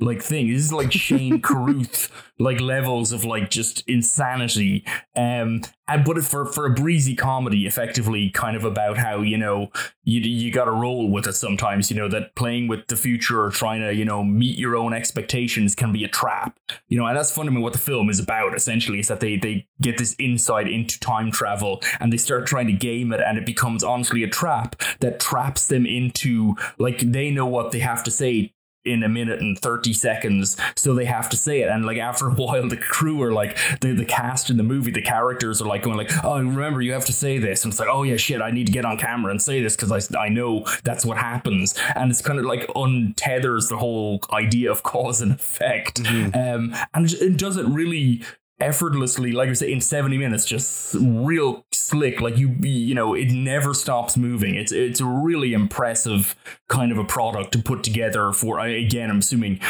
like 0.00 0.22
thing. 0.22 0.52
This 0.52 0.64
is 0.64 0.72
like 0.72 0.92
Shane 0.92 1.40
Carruth 1.46 2.10
like 2.38 2.60
levels 2.60 3.12
of 3.12 3.24
like 3.24 3.50
just 3.50 3.82
insanity. 3.88 4.84
Um, 5.14 5.62
and 5.88 6.04
but 6.04 6.22
for 6.24 6.44
for 6.46 6.66
a 6.66 6.70
breezy 6.70 7.14
comedy, 7.14 7.66
effectively, 7.66 8.30
kind 8.30 8.56
of 8.56 8.64
about 8.64 8.98
how 8.98 9.20
you 9.20 9.38
know 9.38 9.70
you 10.02 10.20
you 10.20 10.52
got 10.52 10.64
to 10.64 10.72
roll 10.72 11.10
with 11.10 11.26
it 11.26 11.34
sometimes. 11.34 11.90
You 11.90 11.96
know 11.96 12.08
that 12.08 12.34
playing 12.34 12.66
with 12.66 12.88
the 12.88 12.96
future 12.96 13.42
or 13.42 13.50
trying 13.50 13.80
to 13.82 13.94
you 13.94 14.04
know 14.04 14.24
meet 14.24 14.58
your 14.58 14.76
own 14.76 14.92
expectations 14.92 15.74
can 15.74 15.92
be 15.92 16.04
a 16.04 16.08
trap. 16.08 16.58
You 16.88 16.98
know, 16.98 17.06
and 17.06 17.16
that's 17.16 17.30
fundamentally 17.30 17.62
what 17.62 17.72
the 17.72 17.78
film 17.78 18.10
is 18.10 18.18
about. 18.18 18.54
Essentially, 18.54 18.98
is 18.98 19.08
that 19.08 19.20
they 19.20 19.36
they 19.36 19.68
get 19.80 19.96
this 19.96 20.16
insight 20.18 20.68
into 20.68 20.98
time 20.98 21.30
travel 21.30 21.80
and 22.00 22.12
they 22.12 22.16
start 22.16 22.46
trying 22.46 22.66
to 22.66 22.72
game 22.72 23.12
it, 23.12 23.20
and 23.20 23.38
it 23.38 23.46
becomes 23.46 23.84
honestly 23.84 24.24
a 24.24 24.28
trap 24.28 24.76
that 25.00 25.20
traps 25.20 25.68
them 25.68 25.86
into 25.86 26.56
like 26.78 26.98
they 26.98 27.30
know 27.30 27.46
what 27.46 27.70
they 27.70 27.78
have 27.78 28.02
to 28.04 28.10
say 28.10 28.52
in 28.86 29.02
a 29.02 29.08
minute 29.08 29.40
and 29.40 29.58
30 29.58 29.92
seconds 29.92 30.56
so 30.76 30.94
they 30.94 31.04
have 31.04 31.28
to 31.30 31.36
say 31.36 31.60
it. 31.60 31.68
And 31.68 31.84
like 31.84 31.98
after 31.98 32.28
a 32.28 32.30
while 32.34 32.68
the 32.68 32.76
crew 32.76 33.22
are 33.22 33.32
like 33.32 33.56
the, 33.80 33.92
the 33.92 34.04
cast 34.04 34.50
in 34.50 34.56
the 34.56 34.62
movie 34.62 34.90
the 34.90 35.02
characters 35.02 35.60
are 35.60 35.66
like 35.66 35.82
going 35.82 35.96
like 35.96 36.10
oh 36.24 36.38
remember 36.38 36.80
you 36.80 36.92
have 36.92 37.04
to 37.06 37.12
say 37.12 37.38
this. 37.38 37.64
And 37.64 37.72
it's 37.72 37.80
like 37.80 37.88
oh 37.90 38.02
yeah 38.02 38.16
shit 38.16 38.40
i 38.40 38.50
need 38.50 38.66
to 38.66 38.72
get 38.72 38.84
on 38.84 38.98
camera 38.98 39.30
and 39.30 39.40
say 39.40 39.62
this 39.62 39.76
because 39.76 40.14
I, 40.14 40.18
I 40.18 40.28
know 40.28 40.64
that's 40.84 41.04
what 41.04 41.18
happens. 41.18 41.74
And 41.94 42.10
it's 42.10 42.22
kind 42.22 42.38
of 42.38 42.44
like 42.44 42.66
untethers 42.68 43.68
the 43.68 43.76
whole 43.76 44.20
idea 44.32 44.70
of 44.70 44.82
cause 44.82 45.20
and 45.20 45.32
effect. 45.32 46.02
Mm-hmm. 46.02 46.38
um, 46.38 46.76
and 46.94 47.12
it 47.12 47.38
doesn't 47.38 47.72
really 47.72 48.22
effortlessly, 48.60 49.32
like 49.32 49.48
I 49.48 49.52
say, 49.52 49.72
in 49.72 49.80
70 49.80 50.18
minutes, 50.18 50.44
just 50.44 50.94
real 50.98 51.64
slick. 51.72 52.20
Like 52.20 52.36
you, 52.36 52.56
you 52.60 52.94
know, 52.94 53.14
it 53.14 53.30
never 53.30 53.74
stops 53.74 54.16
moving. 54.16 54.54
It's 54.54 54.72
it's 54.72 55.00
a 55.00 55.06
really 55.06 55.52
impressive 55.52 56.34
kind 56.68 56.92
of 56.92 56.98
a 56.98 57.04
product 57.04 57.52
to 57.52 57.58
put 57.58 57.82
together 57.82 58.32
for. 58.32 58.58
Again, 58.60 59.10
I'm 59.10 59.18
assuming 59.18 59.60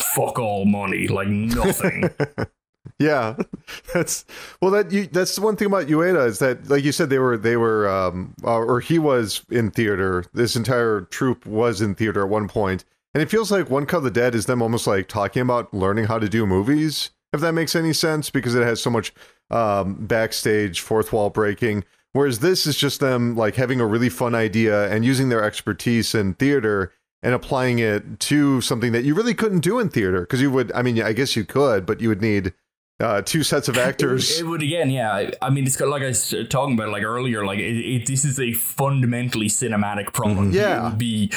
fuck 0.00 0.38
all 0.38 0.64
money, 0.64 1.08
like 1.08 1.28
nothing. 1.28 2.10
yeah, 2.98 3.36
that's 3.94 4.24
well. 4.60 4.70
That 4.70 4.92
you 4.92 5.06
that's 5.06 5.34
the 5.36 5.42
one 5.42 5.56
thing 5.56 5.66
about 5.66 5.86
Ueda 5.86 6.26
is 6.26 6.38
that, 6.38 6.68
like 6.68 6.84
you 6.84 6.92
said, 6.92 7.10
they 7.10 7.18
were 7.18 7.36
they 7.36 7.56
were 7.56 7.88
um 7.88 8.34
or 8.42 8.80
he 8.80 8.98
was 8.98 9.44
in 9.50 9.70
theater. 9.70 10.24
This 10.32 10.56
entire 10.56 11.02
troupe 11.02 11.46
was 11.46 11.80
in 11.80 11.94
theater 11.94 12.22
at 12.22 12.28
one 12.28 12.48
point. 12.48 12.84
And 13.14 13.22
it 13.22 13.30
feels 13.30 13.50
like 13.50 13.70
One 13.70 13.86
Cut 13.86 13.98
of 13.98 14.04
the 14.04 14.10
Dead 14.10 14.34
is 14.34 14.44
them 14.44 14.60
almost 14.60 14.86
like 14.86 15.08
talking 15.08 15.40
about 15.40 15.72
learning 15.72 16.04
how 16.04 16.18
to 16.18 16.28
do 16.28 16.44
movies 16.44 17.12
if 17.36 17.40
that 17.42 17.52
makes 17.52 17.76
any 17.76 17.92
sense, 17.92 18.30
because 18.30 18.54
it 18.54 18.62
has 18.62 18.82
so 18.82 18.90
much 18.90 19.14
um, 19.50 19.94
backstage 20.06 20.80
fourth 20.80 21.12
wall 21.12 21.30
breaking. 21.30 21.84
Whereas 22.12 22.40
this 22.40 22.66
is 22.66 22.76
just 22.76 23.00
them 23.00 23.36
like 23.36 23.56
having 23.56 23.80
a 23.80 23.86
really 23.86 24.08
fun 24.08 24.34
idea 24.34 24.90
and 24.90 25.04
using 25.04 25.28
their 25.28 25.44
expertise 25.44 26.14
in 26.14 26.34
theater 26.34 26.92
and 27.22 27.34
applying 27.34 27.78
it 27.78 28.18
to 28.20 28.60
something 28.60 28.92
that 28.92 29.04
you 29.04 29.14
really 29.14 29.34
couldn't 29.34 29.60
do 29.60 29.78
in 29.78 29.88
theater 29.88 30.22
because 30.22 30.40
you 30.40 30.50
would. 30.50 30.72
I 30.72 30.82
mean, 30.82 31.00
I 31.02 31.12
guess 31.12 31.36
you 31.36 31.44
could, 31.44 31.84
but 31.84 32.00
you 32.00 32.08
would 32.08 32.22
need 32.22 32.54
uh, 32.98 33.22
two 33.22 33.42
sets 33.42 33.68
of 33.68 33.76
actors. 33.88 34.40
It, 34.40 34.46
would 34.46 34.62
again, 34.62 34.90
yeah. 34.90 35.30
I 35.42 35.50
mean, 35.50 35.66
it's 35.66 35.76
got 35.76 35.88
like 35.88 36.02
I 36.02 36.06
was 36.06 36.34
talking 36.48 36.74
about 36.74 36.90
like 36.90 37.02
earlier. 37.02 37.44
Like 37.44 37.58
it, 37.58 37.76
it, 37.76 38.06
this 38.06 38.24
is 38.24 38.40
a 38.40 38.52
fundamentally 38.52 39.48
cinematic 39.48 40.12
problem. 40.12 40.52
Mm-hmm. 40.52 40.56
Yeah, 40.56 40.80
it 40.80 40.90
would 40.90 40.98
be 40.98 41.32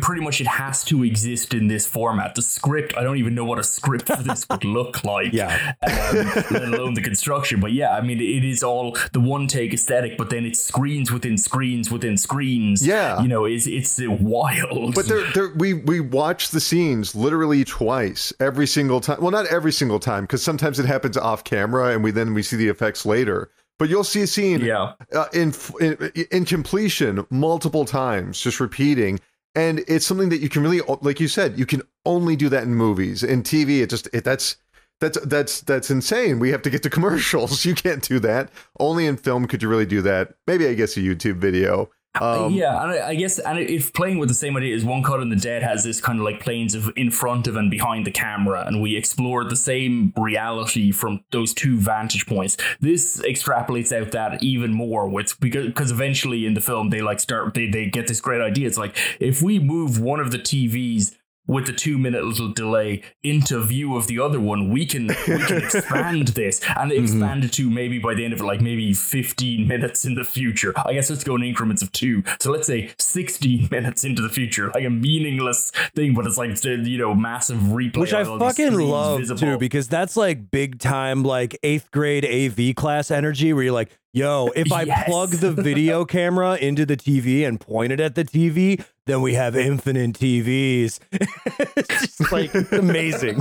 pretty 0.00 0.22
much 0.22 0.40
it 0.40 0.46
has 0.46 0.84
to 0.84 1.02
exist 1.02 1.54
in 1.54 1.68
this 1.68 1.86
format. 1.86 2.34
The 2.34 2.42
script, 2.42 2.96
I 2.96 3.02
don't 3.02 3.16
even 3.16 3.34
know 3.34 3.44
what 3.44 3.58
a 3.58 3.64
script 3.64 4.06
for 4.06 4.22
this 4.22 4.46
would 4.48 4.64
look 4.78 5.02
like. 5.04 5.32
Yeah, 5.32 5.74
um, 5.82 6.16
let 6.50 6.64
alone 6.64 6.94
the 6.94 7.02
construction. 7.02 7.60
But 7.60 7.72
yeah, 7.72 7.96
I 7.96 8.00
mean, 8.00 8.20
it 8.20 8.44
is 8.44 8.62
all 8.62 8.96
the 9.12 9.20
one 9.20 9.46
take 9.48 9.74
aesthetic, 9.74 10.16
but 10.16 10.30
then 10.30 10.44
it's 10.44 10.60
screens 10.60 11.10
within 11.10 11.36
screens 11.36 11.90
within 11.90 12.16
screens. 12.16 12.86
Yeah, 12.86 13.20
you 13.22 13.28
know, 13.28 13.44
it's 13.44 13.66
it's 13.66 14.00
wild. 14.06 14.94
But 14.94 15.08
they're, 15.08 15.30
they're, 15.32 15.52
we 15.54 15.74
we 15.74 15.98
watch 16.00 16.50
the 16.50 16.60
scenes 16.60 17.14
literally 17.14 17.64
twice 17.64 18.32
every 18.38 18.66
single 18.66 19.00
time. 19.00 19.20
Well, 19.20 19.32
not 19.32 19.46
every 19.46 19.72
single 19.72 19.98
time 19.98 20.24
because 20.24 20.42
sometimes 20.42 20.78
it 20.78 20.91
happens 20.92 21.16
off 21.16 21.44
camera 21.44 21.88
and 21.88 22.04
we 22.04 22.10
then 22.10 22.34
we 22.34 22.42
see 22.42 22.56
the 22.56 22.68
effects 22.68 23.04
later. 23.04 23.50
But 23.78 23.88
you'll 23.88 24.04
see 24.04 24.22
a 24.22 24.26
scene 24.26 24.60
yeah. 24.60 24.92
Uh, 25.12 25.26
in, 25.32 25.52
in 25.80 26.12
in 26.30 26.44
completion 26.44 27.26
multiple 27.30 27.84
times 27.84 28.40
just 28.40 28.60
repeating. 28.60 29.18
And 29.54 29.84
it's 29.88 30.06
something 30.06 30.28
that 30.30 30.38
you 30.38 30.48
can 30.48 30.62
really 30.62 30.80
like 31.00 31.20
you 31.20 31.28
said 31.28 31.58
you 31.58 31.66
can 31.66 31.82
only 32.06 32.36
do 32.36 32.48
that 32.50 32.62
in 32.62 32.74
movies. 32.74 33.22
In 33.22 33.42
tv 33.42 33.82
it 33.82 33.90
just 33.90 34.08
it, 34.12 34.24
that's 34.24 34.56
that's 35.00 35.18
that's 35.22 35.60
that's 35.62 35.90
insane. 35.90 36.38
We 36.38 36.50
have 36.50 36.62
to 36.62 36.70
get 36.70 36.82
to 36.84 36.90
commercials. 36.98 37.64
You 37.64 37.74
can't 37.74 38.02
do 38.02 38.20
that. 38.20 38.50
Only 38.78 39.06
in 39.06 39.16
film 39.16 39.46
could 39.46 39.62
you 39.62 39.68
really 39.68 39.86
do 39.86 40.02
that. 40.02 40.34
Maybe 40.46 40.66
i 40.68 40.74
guess 40.74 40.96
a 40.96 41.00
youtube 41.00 41.36
video 41.36 41.90
um, 42.20 42.52
yeah, 42.52 42.82
and 42.82 42.92
I 42.92 43.14
guess 43.14 43.38
and 43.38 43.58
if 43.58 43.94
playing 43.94 44.18
with 44.18 44.28
the 44.28 44.34
same 44.34 44.56
idea 44.56 44.76
as 44.76 44.84
One 44.84 45.02
Cut 45.02 45.20
in 45.20 45.30
the 45.30 45.36
Dead 45.36 45.62
has 45.62 45.82
this 45.82 46.00
kind 46.00 46.18
of 46.18 46.24
like 46.24 46.40
planes 46.40 46.74
of 46.74 46.92
in 46.94 47.10
front 47.10 47.46
of 47.46 47.56
and 47.56 47.70
behind 47.70 48.06
the 48.06 48.10
camera, 48.10 48.64
and 48.66 48.82
we 48.82 48.96
explore 48.96 49.44
the 49.44 49.56
same 49.56 50.12
reality 50.16 50.92
from 50.92 51.24
those 51.30 51.54
two 51.54 51.78
vantage 51.78 52.26
points. 52.26 52.58
This 52.80 53.22
extrapolates 53.22 53.92
out 53.98 54.12
that 54.12 54.42
even 54.42 54.72
more 54.72 55.08
with 55.08 55.40
because 55.40 55.66
because 55.66 55.90
eventually 55.90 56.44
in 56.44 56.52
the 56.52 56.60
film 56.60 56.90
they 56.90 57.00
like 57.00 57.18
start 57.18 57.54
they 57.54 57.68
they 57.68 57.86
get 57.86 58.08
this 58.08 58.20
great 58.20 58.42
idea. 58.42 58.66
It's 58.66 58.78
like 58.78 58.96
if 59.18 59.40
we 59.40 59.58
move 59.58 59.98
one 59.98 60.20
of 60.20 60.32
the 60.32 60.38
TVs 60.38 61.16
with 61.46 61.66
the 61.66 61.72
two 61.72 61.98
minute 61.98 62.24
little 62.24 62.52
delay 62.52 63.02
into 63.22 63.60
view 63.60 63.96
of 63.96 64.06
the 64.06 64.18
other 64.18 64.40
one, 64.40 64.70
we 64.70 64.86
can 64.86 65.08
we 65.08 65.38
can 65.38 65.56
expand 65.62 66.28
this 66.28 66.60
and 66.76 66.90
mm-hmm. 66.90 67.02
expand 67.02 67.44
it 67.44 67.52
to 67.52 67.68
maybe 67.68 67.98
by 67.98 68.14
the 68.14 68.24
end 68.24 68.32
of 68.32 68.40
it, 68.40 68.44
like 68.44 68.60
maybe 68.60 68.94
15 68.94 69.66
minutes 69.66 70.04
in 70.04 70.14
the 70.14 70.24
future. 70.24 70.72
I 70.76 70.92
guess 70.92 71.10
let's 71.10 71.24
go 71.24 71.36
in 71.36 71.42
increments 71.42 71.82
of 71.82 71.90
two. 71.92 72.22
So 72.40 72.50
let's 72.50 72.66
say 72.66 72.92
16 72.98 73.68
minutes 73.70 74.04
into 74.04 74.22
the 74.22 74.28
future, 74.28 74.70
like 74.74 74.84
a 74.84 74.90
meaningless 74.90 75.70
thing, 75.94 76.14
but 76.14 76.26
it's 76.26 76.38
like 76.38 76.62
you 76.64 76.98
know 76.98 77.14
massive 77.14 77.58
replay. 77.58 77.98
Which 77.98 78.14
I 78.14 78.24
fucking 78.24 78.74
love 78.74 79.20
visible. 79.20 79.40
too, 79.40 79.58
because 79.58 79.88
that's 79.88 80.16
like 80.16 80.50
big 80.50 80.78
time 80.78 81.22
like 81.22 81.58
eighth 81.62 81.90
grade 81.90 82.24
AV 82.24 82.74
class 82.74 83.10
energy 83.10 83.52
where 83.52 83.64
you're 83.64 83.72
like, 83.72 83.90
Yo, 84.14 84.50
if 84.54 84.70
I 84.70 84.82
yes. 84.82 85.08
plug 85.08 85.30
the 85.30 85.52
video 85.52 86.04
camera 86.06 86.56
into 86.56 86.84
the 86.84 86.98
TV 86.98 87.48
and 87.48 87.58
point 87.58 87.92
it 87.92 88.00
at 88.00 88.14
the 88.14 88.24
TV, 88.24 88.84
then 89.06 89.22
we 89.22 89.32
have 89.32 89.56
infinite 89.56 90.12
TVs. 90.12 91.00
it's 91.12 91.88
just 91.88 92.30
like 92.30 92.52
amazing. 92.72 93.40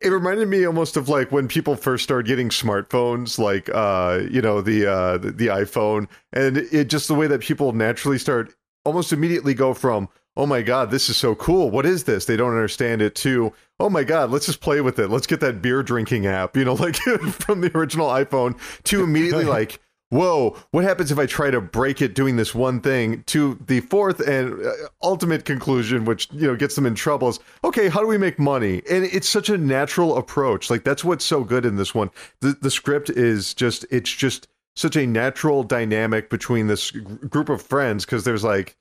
It 0.00 0.08
reminded 0.08 0.48
me 0.48 0.64
almost 0.64 0.96
of 0.96 1.10
like 1.10 1.32
when 1.32 1.48
people 1.48 1.76
first 1.76 2.04
started 2.04 2.26
getting 2.26 2.48
smartphones, 2.48 3.38
like 3.38 3.68
uh, 3.74 4.22
you 4.30 4.40
know, 4.40 4.62
the 4.62 4.90
uh 4.90 5.18
the, 5.18 5.32
the 5.32 5.46
iPhone, 5.48 6.08
and 6.32 6.56
it 6.56 6.84
just 6.84 7.06
the 7.08 7.14
way 7.14 7.26
that 7.26 7.42
people 7.42 7.74
naturally 7.74 8.18
start 8.18 8.54
almost 8.86 9.12
immediately 9.12 9.52
go 9.52 9.74
from 9.74 10.08
oh 10.36 10.46
my 10.46 10.62
god 10.62 10.90
this 10.90 11.08
is 11.08 11.16
so 11.16 11.34
cool. 11.34 11.70
What 11.70 11.86
is 11.86 12.04
this? 12.04 12.24
They 12.24 12.36
don't 12.36 12.52
understand 12.52 13.02
it 13.02 13.14
too. 13.14 13.52
oh 13.80 13.90
my 13.90 14.04
god 14.04 14.30
let's 14.30 14.46
just 14.46 14.60
play 14.60 14.80
with 14.80 14.98
it. 14.98 15.08
Let's 15.08 15.26
get 15.26 15.40
that 15.40 15.62
beer 15.62 15.82
drinking 15.82 16.26
app 16.26 16.56
you 16.56 16.64
know 16.64 16.74
like 16.86 16.96
from 16.96 17.60
the 17.60 17.76
original 17.76 18.08
iphone 18.08 18.58
to 18.84 19.02
immediately 19.02 19.44
like 19.58 19.80
whoa 20.10 20.56
what 20.70 20.84
happens 20.84 21.10
if 21.10 21.18
i 21.18 21.26
try 21.26 21.50
to 21.50 21.60
break 21.60 22.00
it 22.00 22.14
doing 22.14 22.36
this 22.36 22.54
one 22.54 22.80
thing 22.80 23.24
to 23.26 23.58
the 23.66 23.80
fourth 23.80 24.20
and 24.20 24.64
uh, 24.64 24.70
ultimate 25.02 25.44
conclusion 25.44 26.04
which 26.04 26.28
you 26.30 26.46
know 26.46 26.54
gets 26.54 26.76
them 26.76 26.86
in 26.86 26.94
trouble 26.94 27.28
is 27.28 27.40
okay 27.64 27.88
how 27.88 28.00
do 28.00 28.06
we 28.06 28.18
make 28.18 28.38
money? 28.38 28.82
And 28.90 29.04
it's 29.04 29.28
such 29.28 29.48
a 29.48 29.58
natural 29.58 30.16
approach. 30.16 30.70
Like 30.70 30.84
that's 30.84 31.04
what's 31.04 31.24
so 31.24 31.44
good 31.44 31.64
in 31.64 31.76
this 31.76 31.94
one. 31.94 32.10
The, 32.40 32.56
the 32.60 32.70
script 32.70 33.10
is 33.10 33.54
just 33.54 33.84
it's 33.90 34.10
just 34.10 34.48
such 34.74 34.96
a 34.96 35.06
natural 35.06 35.62
dynamic 35.62 36.28
between 36.28 36.66
this 36.66 36.90
group 36.90 37.48
of 37.48 37.62
friends 37.62 38.04
because 38.04 38.24
there's 38.24 38.44
like 38.44 38.76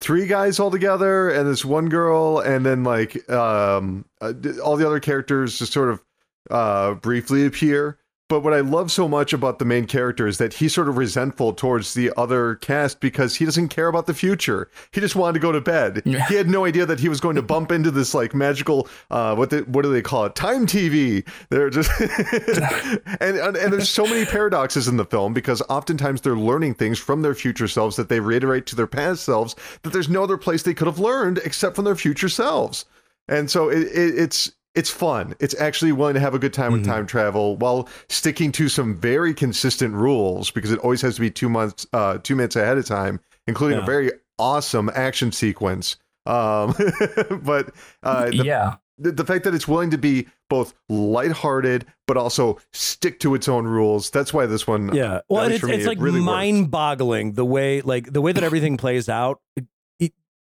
three 0.00 0.26
guys 0.26 0.58
all 0.58 0.70
together 0.70 1.30
and 1.30 1.48
this 1.48 1.64
one 1.64 1.88
girl 1.88 2.38
and 2.40 2.64
then 2.64 2.84
like 2.84 3.28
um 3.30 4.04
uh, 4.20 4.32
all 4.64 4.76
the 4.76 4.86
other 4.86 5.00
characters 5.00 5.58
just 5.58 5.72
sort 5.72 5.90
of 5.90 6.02
uh 6.50 6.94
briefly 6.94 7.46
appear 7.46 7.98
but 8.30 8.44
what 8.44 8.54
I 8.54 8.60
love 8.60 8.92
so 8.92 9.08
much 9.08 9.32
about 9.32 9.58
the 9.58 9.64
main 9.64 9.86
character 9.86 10.24
is 10.28 10.38
that 10.38 10.54
he's 10.54 10.72
sort 10.72 10.88
of 10.88 10.96
resentful 10.96 11.52
towards 11.52 11.94
the 11.94 12.12
other 12.16 12.54
cast 12.54 13.00
because 13.00 13.34
he 13.34 13.44
doesn't 13.44 13.70
care 13.70 13.88
about 13.88 14.06
the 14.06 14.14
future. 14.14 14.70
He 14.92 15.00
just 15.00 15.16
wanted 15.16 15.32
to 15.32 15.40
go 15.40 15.50
to 15.50 15.60
bed. 15.60 16.02
Yeah. 16.04 16.24
He 16.28 16.36
had 16.36 16.48
no 16.48 16.64
idea 16.64 16.86
that 16.86 17.00
he 17.00 17.08
was 17.08 17.18
going 17.18 17.34
to 17.34 17.42
bump 17.42 17.72
into 17.72 17.90
this 17.90 18.14
like 18.14 18.32
magical 18.32 18.88
uh, 19.10 19.34
what 19.34 19.50
the, 19.50 19.62
what 19.62 19.82
do 19.82 19.92
they 19.92 20.00
call 20.00 20.26
it? 20.26 20.36
Time 20.36 20.64
TV. 20.64 21.26
They're 21.48 21.70
just 21.70 21.90
and, 23.20 23.36
and 23.36 23.56
and 23.56 23.72
there's 23.72 23.88
so 23.88 24.04
many 24.04 24.24
paradoxes 24.24 24.86
in 24.86 24.96
the 24.96 25.04
film 25.04 25.34
because 25.34 25.60
oftentimes 25.68 26.20
they're 26.20 26.36
learning 26.36 26.74
things 26.74 27.00
from 27.00 27.22
their 27.22 27.34
future 27.34 27.66
selves 27.66 27.96
that 27.96 28.08
they 28.08 28.20
reiterate 28.20 28.64
to 28.66 28.76
their 28.76 28.86
past 28.86 29.24
selves 29.24 29.56
that 29.82 29.92
there's 29.92 30.08
no 30.08 30.22
other 30.22 30.36
place 30.36 30.62
they 30.62 30.72
could 30.72 30.86
have 30.86 31.00
learned 31.00 31.38
except 31.44 31.74
from 31.74 31.84
their 31.84 31.96
future 31.96 32.28
selves. 32.28 32.84
And 33.26 33.50
so 33.50 33.68
it, 33.70 33.82
it, 33.88 34.18
it's 34.18 34.52
it's 34.74 34.90
fun. 34.90 35.34
It's 35.40 35.58
actually 35.58 35.92
willing 35.92 36.14
to 36.14 36.20
have 36.20 36.34
a 36.34 36.38
good 36.38 36.52
time 36.52 36.72
with 36.72 36.82
mm-hmm. 36.82 36.92
time 36.92 37.06
travel 37.06 37.56
while 37.56 37.88
sticking 38.08 38.52
to 38.52 38.68
some 38.68 38.96
very 38.96 39.34
consistent 39.34 39.94
rules 39.94 40.50
because 40.50 40.70
it 40.70 40.78
always 40.80 41.02
has 41.02 41.16
to 41.16 41.20
be 41.20 41.30
two 41.30 41.48
months, 41.48 41.86
uh, 41.92 42.18
two 42.18 42.36
minutes 42.36 42.56
ahead 42.56 42.78
of 42.78 42.84
time, 42.84 43.20
including 43.46 43.78
yeah. 43.78 43.84
a 43.84 43.86
very 43.86 44.12
awesome 44.38 44.90
action 44.94 45.32
sequence. 45.32 45.96
Um, 46.26 46.74
but 47.42 47.74
uh, 48.02 48.26
the, 48.26 48.42
yeah, 48.44 48.74
the, 48.98 49.10
the, 49.12 49.24
fact 49.24 49.44
that 49.44 49.54
it's 49.54 49.66
willing 49.66 49.90
to 49.90 49.98
be 49.98 50.28
both 50.48 50.74
lighthearted 50.88 51.86
but 52.06 52.16
also 52.16 52.58
stick 52.72 53.18
to 53.20 53.34
its 53.34 53.48
own 53.48 53.66
rules. 53.66 54.10
That's 54.10 54.32
why 54.32 54.46
this 54.46 54.66
one. 54.66 54.94
Yeah, 54.94 55.20
well, 55.28 55.50
it's, 55.50 55.64
it's 55.64 55.86
like 55.86 55.98
really 55.98 56.20
mind-boggling 56.20 57.32
the 57.32 57.44
way, 57.44 57.80
like 57.80 58.12
the 58.12 58.20
way 58.20 58.32
that 58.32 58.44
everything 58.44 58.76
plays 58.76 59.08
out. 59.08 59.40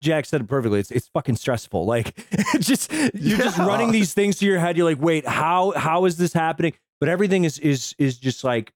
Jack 0.02 0.26
said 0.26 0.42
it 0.42 0.48
perfectly. 0.48 0.80
It's 0.80 0.92
it's 0.92 1.08
fucking 1.08 1.36
stressful. 1.36 1.86
Like 1.86 2.16
just 2.60 2.92
you're 2.92 3.38
just 3.38 3.58
running 3.58 3.92
these 3.92 4.14
things 4.14 4.38
through 4.38 4.50
your 4.50 4.60
head. 4.60 4.78
You're 4.78 4.90
like, 4.90 5.02
wait, 5.02 5.28
how 5.28 5.72
how 5.72 6.06
is 6.06 6.18
this 6.18 6.34
happening? 6.34 6.74
But 7.00 7.10
everything 7.10 7.44
is 7.44 7.60
is 7.60 7.96
is 7.98 8.18
just 8.18 8.44
like 8.44 8.74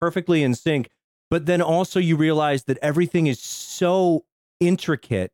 perfectly 0.00 0.42
in 0.42 0.54
sync. 0.54 0.88
But 1.30 1.46
then 1.46 1.60
also 1.60 1.98
you 1.98 2.16
realize 2.16 2.64
that 2.64 2.78
everything 2.82 3.26
is 3.26 3.40
so 3.40 4.24
intricate 4.60 5.32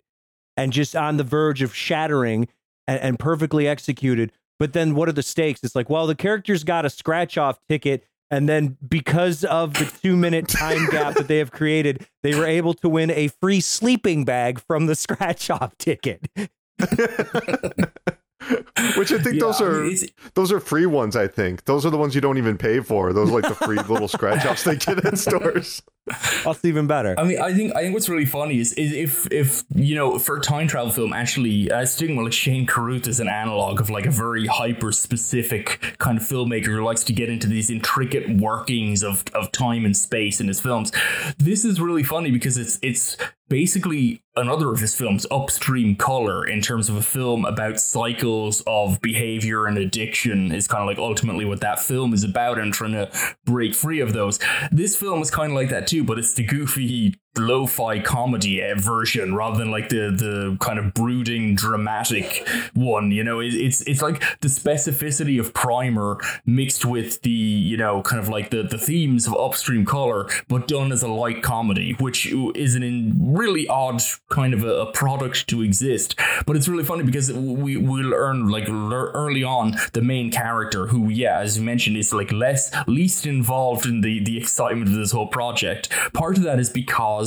and 0.57 0.73
just 0.73 0.97
on 0.97 1.17
the 1.17 1.25
verge 1.25 1.63
of 1.63 1.75
shattering 1.75 2.49
and, 2.87 3.01
and 3.01 3.19
perfectly 3.19 3.69
executed. 3.69 4.33
But 4.59 4.73
then 4.73 4.95
what 4.95 5.09
are 5.09 5.13
the 5.13 5.23
stakes? 5.23 5.61
It's 5.63 5.75
like, 5.75 5.91
well, 5.91 6.07
the 6.07 6.15
characters 6.15 6.65
got 6.65 6.85
a 6.85 6.91
scratch 6.91 7.37
off 7.37 7.59
ticket. 7.69 8.05
And 8.33 8.49
then 8.49 8.79
because 8.89 9.45
of 9.45 9.75
the 9.75 9.85
two 10.03 10.17
minute 10.17 10.49
time 10.49 10.89
gap 10.89 11.15
that 11.17 11.29
they 11.29 11.37
have 11.37 11.53
created, 11.53 12.07
they 12.23 12.35
were 12.35 12.47
able 12.47 12.73
to 12.75 12.89
win 12.89 13.11
a 13.11 13.29
free 13.29 13.61
sleeping 13.61 14.25
bag 14.25 14.59
from 14.59 14.87
the 14.87 14.95
scratch 14.97 15.51
off 15.51 15.77
ticket. 15.77 16.27
Which 18.97 19.13
I 19.13 19.19
think 19.19 19.35
Yeah, 19.35 19.41
those 19.41 19.61
I 19.61 19.65
are 19.67 19.85
mean, 19.85 19.99
those 20.35 20.51
are 20.51 20.59
free 20.61 20.87
ones. 20.87 21.15
I 21.15 21.29
think 21.29 21.65
those 21.67 21.87
are 21.87 21.91
the 21.91 21.99
ones 21.99 22.15
you 22.15 22.21
don't 22.23 22.39
even 22.39 22.57
pay 22.59 22.81
for. 22.81 23.13
Those 23.13 23.31
are 23.31 23.41
like 23.41 23.49
the 23.49 23.55
free 23.67 23.77
little 23.77 24.09
scratch 24.09 24.45
offs 24.47 24.65
they 24.65 24.77
get 24.77 25.05
in 25.05 25.15
stores. 25.17 25.83
That's 26.45 26.65
even 26.65 26.89
better. 26.89 27.15
I 27.17 27.23
mean, 27.23 27.41
I 27.41 27.55
think 27.55 27.77
I 27.77 27.83
think 27.83 27.95
what's 27.95 28.09
really 28.09 28.25
funny 28.25 28.59
is, 28.59 28.73
is 28.73 28.93
if 28.93 29.31
if 29.31 29.63
you 29.75 29.95
know 29.95 30.19
for 30.19 30.39
a 30.39 30.41
time 30.41 30.67
travel 30.67 30.91
film, 30.91 31.13
actually, 31.13 31.71
uh, 31.71 31.81
with 31.81 32.11
like 32.11 32.33
Shane 32.33 32.67
Carruth 32.67 33.07
is 33.07 33.21
an 33.21 33.29
analog 33.29 33.81
of 33.81 33.89
like 33.89 34.07
a 34.07 34.11
very 34.11 34.47
hyper 34.47 34.91
specific 34.91 35.97
kind 35.99 36.19
of 36.19 36.25
filmmaker 36.25 36.67
who 36.67 36.85
likes 36.85 37.05
to 37.05 37.13
get 37.13 37.29
into 37.29 37.47
these 37.47 37.71
intricate 37.71 38.29
workings 38.41 39.05
of 39.05 39.23
of 39.33 39.53
time 39.53 39.85
and 39.85 39.97
space 39.97 40.41
in 40.41 40.49
his 40.49 40.61
films. 40.61 40.91
This 41.39 41.65
is 41.65 41.81
really 41.81 42.03
funny 42.03 42.33
because 42.33 42.59
it's 42.59 42.81
it's 42.83 43.17
basically 43.53 44.23
another 44.35 44.73
of 44.73 44.81
his 44.81 44.95
films, 44.95 45.27
Upstream 45.31 45.95
Color, 45.95 46.47
in 46.47 46.63
terms 46.63 46.89
of 46.89 46.97
a 46.97 47.03
film 47.03 47.45
about 47.45 47.79
cycles 47.79 48.63
of 48.67 48.99
behavior 49.03 49.67
and 49.67 49.77
addiction, 49.77 50.53
is 50.53 50.67
kind 50.67 50.81
of 50.81 50.87
like 50.87 50.97
ultimately 50.97 51.45
what 51.45 51.61
that 51.61 51.79
film 51.79 52.15
is 52.15 52.25
about 52.25 52.59
and 52.59 52.73
trying 52.73 52.93
to 52.93 53.11
break 53.45 53.75
free 53.75 54.01
of 54.01 54.15
those. 54.15 54.39
This 54.71 54.97
film 54.97 55.21
is 55.21 55.31
kind 55.31 55.53
of 55.53 55.57
like 55.57 55.69
that 55.69 55.87
too, 55.93 56.03
but 56.03 56.19
it's 56.19 56.33
the 56.33 56.43
goofy 56.43 57.15
lo-fi 57.37 57.99
comedy 58.01 58.61
version 58.77 59.35
rather 59.35 59.59
than 59.59 59.71
like 59.71 59.89
the 59.89 60.11
the 60.11 60.57
kind 60.61 60.79
of 60.79 60.93
brooding 60.95 61.55
dramatic 61.55 62.47
one 62.75 63.11
you 63.11 63.25
know? 63.25 63.41
It, 63.41 63.55
it's 63.55 63.81
it's 63.83 64.03
like 64.03 64.21
the 64.41 64.49
specificity 64.49 65.41
of 65.41 65.55
primer 65.55 66.19
mixed 66.47 66.85
with 66.85 67.23
the 67.23 67.31
you 67.31 67.77
know 67.77 68.03
kind 68.03 68.21
of 68.21 68.29
like 68.29 68.51
the 68.51 68.63
the 68.63 68.79
themes 68.79 69.27
of 69.27 69.35
upstream 69.35 69.85
color 69.85 70.29
but 70.49 70.69
done 70.69 70.93
as 70.93 71.03
a 71.03 71.09
light 71.09 71.43
comedy 71.43 71.93
which 71.99 72.33
is 72.55 72.75
an 72.75 72.83
in 72.83 73.15
really 73.19 73.67
odd 73.69 74.03
kind 74.31 74.55
of 74.55 74.65
a, 74.65 74.75
a 74.83 74.93
product 74.93 75.49
to 75.49 75.63
exist. 75.63 76.19
But 76.47 76.57
it's 76.57 76.69
really 76.69 76.85
funny 76.85 77.05
because 77.05 77.33
we 77.33 77.77
we 77.77 78.03
learn 78.03 78.49
like 78.49 78.69
early 78.69 79.45
on 79.45 79.77
the 79.93 80.03
main 80.03 80.31
character 80.31 80.87
who 80.89 81.09
yeah 81.09 81.39
as 81.39 81.59
you 81.59 81.65
mentioned 81.65 81.97
is 81.97 82.13
like 82.13 82.33
less 82.33 82.71
least 82.87 83.27
involved 83.27 83.87
in 83.87 84.01
the 84.01 84.23
the 84.23 84.39
excitement 84.39 84.89
of 84.89 84.95
this 84.95 85.13
whole 85.13 85.27
project. 85.27 85.89
Part 86.13 86.37
of 86.37 86.43
that 86.45 86.59
is 86.59 86.71
because 86.71 87.22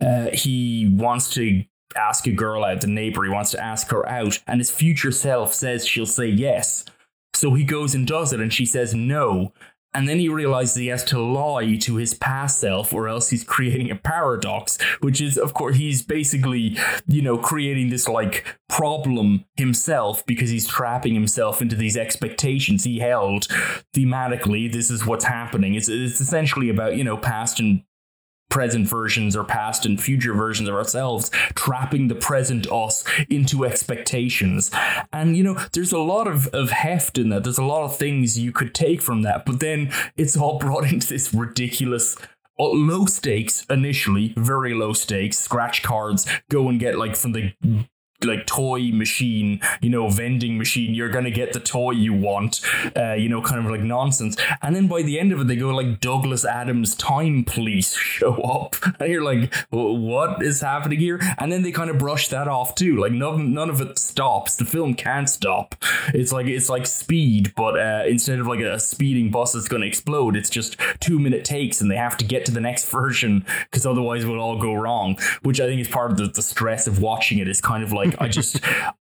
uh, 0.00 0.28
he 0.32 0.88
wants 0.92 1.30
to 1.30 1.64
ask 1.96 2.26
a 2.26 2.32
girl 2.32 2.64
out 2.64 2.80
the 2.80 2.86
neighbor 2.86 3.22
he 3.22 3.30
wants 3.30 3.50
to 3.50 3.62
ask 3.62 3.90
her 3.90 4.08
out 4.08 4.38
and 4.46 4.60
his 4.60 4.70
future 4.70 5.12
self 5.12 5.52
says 5.52 5.86
she'll 5.86 6.06
say 6.06 6.26
yes 6.26 6.84
so 7.34 7.52
he 7.52 7.64
goes 7.64 7.94
and 7.94 8.06
does 8.06 8.32
it 8.32 8.40
and 8.40 8.52
she 8.52 8.64
says 8.64 8.94
no 8.94 9.52
and 9.94 10.08
then 10.08 10.18
he 10.18 10.28
realizes 10.28 10.76
he 10.76 10.86
has 10.86 11.04
to 11.04 11.20
lie 11.20 11.76
to 11.76 11.96
his 11.96 12.14
past 12.14 12.60
self, 12.60 12.94
or 12.94 13.08
else 13.08 13.28
he's 13.28 13.44
creating 13.44 13.90
a 13.90 13.96
paradox, 13.96 14.80
which 15.00 15.20
is, 15.20 15.36
of 15.36 15.52
course, 15.52 15.76
he's 15.76 16.02
basically, 16.02 16.78
you 17.06 17.20
know, 17.20 17.36
creating 17.36 17.90
this 17.90 18.08
like 18.08 18.58
problem 18.68 19.44
himself 19.56 20.24
because 20.24 20.48
he's 20.48 20.66
trapping 20.66 21.14
himself 21.14 21.60
into 21.60 21.76
these 21.76 21.96
expectations 21.96 22.84
he 22.84 23.00
held 23.00 23.48
thematically. 23.94 24.72
This 24.72 24.90
is 24.90 25.04
what's 25.04 25.26
happening. 25.26 25.74
It's, 25.74 25.88
it's 25.88 26.20
essentially 26.20 26.70
about, 26.70 26.96
you 26.96 27.04
know, 27.04 27.18
past 27.18 27.60
and 27.60 27.84
present 28.52 28.86
versions 28.86 29.34
or 29.34 29.42
past 29.42 29.86
and 29.86 30.00
future 30.00 30.34
versions 30.34 30.68
of 30.68 30.74
ourselves 30.74 31.30
trapping 31.54 32.08
the 32.08 32.14
present 32.14 32.70
us 32.70 33.02
into 33.30 33.64
expectations. 33.64 34.70
And 35.12 35.36
you 35.36 35.42
know 35.42 35.58
there's 35.72 35.92
a 35.92 35.98
lot 35.98 36.28
of, 36.28 36.46
of 36.48 36.70
heft 36.70 37.16
in 37.16 37.30
that. 37.30 37.44
There's 37.44 37.58
a 37.58 37.64
lot 37.64 37.84
of 37.84 37.96
things 37.96 38.38
you 38.38 38.52
could 38.52 38.74
take 38.74 39.00
from 39.00 39.22
that 39.22 39.46
but 39.46 39.60
then 39.60 39.90
it's 40.16 40.36
all 40.36 40.58
brought 40.58 40.84
into 40.92 41.08
this 41.08 41.32
ridiculous 41.32 42.16
uh, 42.58 42.68
low 42.68 43.06
stakes 43.06 43.64
initially 43.70 44.34
very 44.36 44.74
low 44.74 44.92
stakes 44.92 45.38
scratch 45.38 45.82
cards 45.82 46.26
go 46.50 46.68
and 46.68 46.78
get 46.78 46.98
like 46.98 47.16
from 47.16 47.32
the 47.32 47.52
like 48.24 48.46
toy 48.46 48.90
machine, 48.92 49.60
you 49.80 49.90
know, 49.90 50.08
vending 50.08 50.58
machine, 50.58 50.94
you're 50.94 51.08
gonna 51.08 51.30
get 51.30 51.52
the 51.52 51.60
toy 51.60 51.90
you 51.92 52.12
want, 52.12 52.60
uh, 52.96 53.14
you 53.14 53.28
know, 53.28 53.42
kind 53.42 53.64
of 53.64 53.70
like 53.70 53.80
nonsense. 53.80 54.36
And 54.62 54.74
then 54.74 54.86
by 54.86 55.02
the 55.02 55.18
end 55.18 55.32
of 55.32 55.40
it, 55.40 55.46
they 55.46 55.56
go 55.56 55.70
like 55.70 56.00
Douglas 56.00 56.44
Adams 56.44 56.94
time 56.94 57.44
police 57.44 57.96
show 57.96 58.34
up, 58.42 58.76
and 59.00 59.10
you're 59.10 59.22
like, 59.22 59.52
what 59.70 60.42
is 60.42 60.60
happening 60.60 60.98
here? 60.98 61.20
And 61.38 61.50
then 61.50 61.62
they 61.62 61.72
kind 61.72 61.90
of 61.90 61.98
brush 61.98 62.28
that 62.28 62.48
off 62.48 62.74
too. 62.74 62.96
Like 62.96 63.12
none, 63.12 63.52
none 63.52 63.70
of 63.70 63.80
it 63.80 63.98
stops. 63.98 64.56
The 64.56 64.64
film 64.64 64.94
can't 64.94 65.28
stop. 65.28 65.74
It's 66.14 66.32
like 66.32 66.46
it's 66.46 66.68
like 66.68 66.86
speed, 66.86 67.52
but 67.56 67.78
uh, 67.78 68.04
instead 68.06 68.38
of 68.38 68.46
like 68.46 68.60
a 68.60 68.78
speeding 68.78 69.30
bus 69.30 69.52
that's 69.52 69.68
gonna 69.68 69.86
explode, 69.86 70.36
it's 70.36 70.50
just 70.50 70.76
two 71.00 71.18
minute 71.18 71.44
takes, 71.44 71.80
and 71.80 71.90
they 71.90 71.96
have 71.96 72.16
to 72.18 72.24
get 72.24 72.44
to 72.46 72.52
the 72.52 72.60
next 72.60 72.90
version 72.90 73.44
because 73.70 73.86
otherwise 73.86 74.24
it 74.24 74.28
will 74.28 74.40
all 74.40 74.58
go 74.58 74.74
wrong. 74.74 75.18
Which 75.42 75.60
I 75.60 75.66
think 75.66 75.80
is 75.80 75.88
part 75.88 76.12
of 76.12 76.16
the, 76.16 76.26
the 76.26 76.42
stress 76.42 76.86
of 76.86 77.00
watching 77.00 77.38
it. 77.38 77.48
Is 77.48 77.60
kind 77.60 77.82
of 77.82 77.92
like 77.92 78.11
I 78.18 78.28
just 78.28 78.60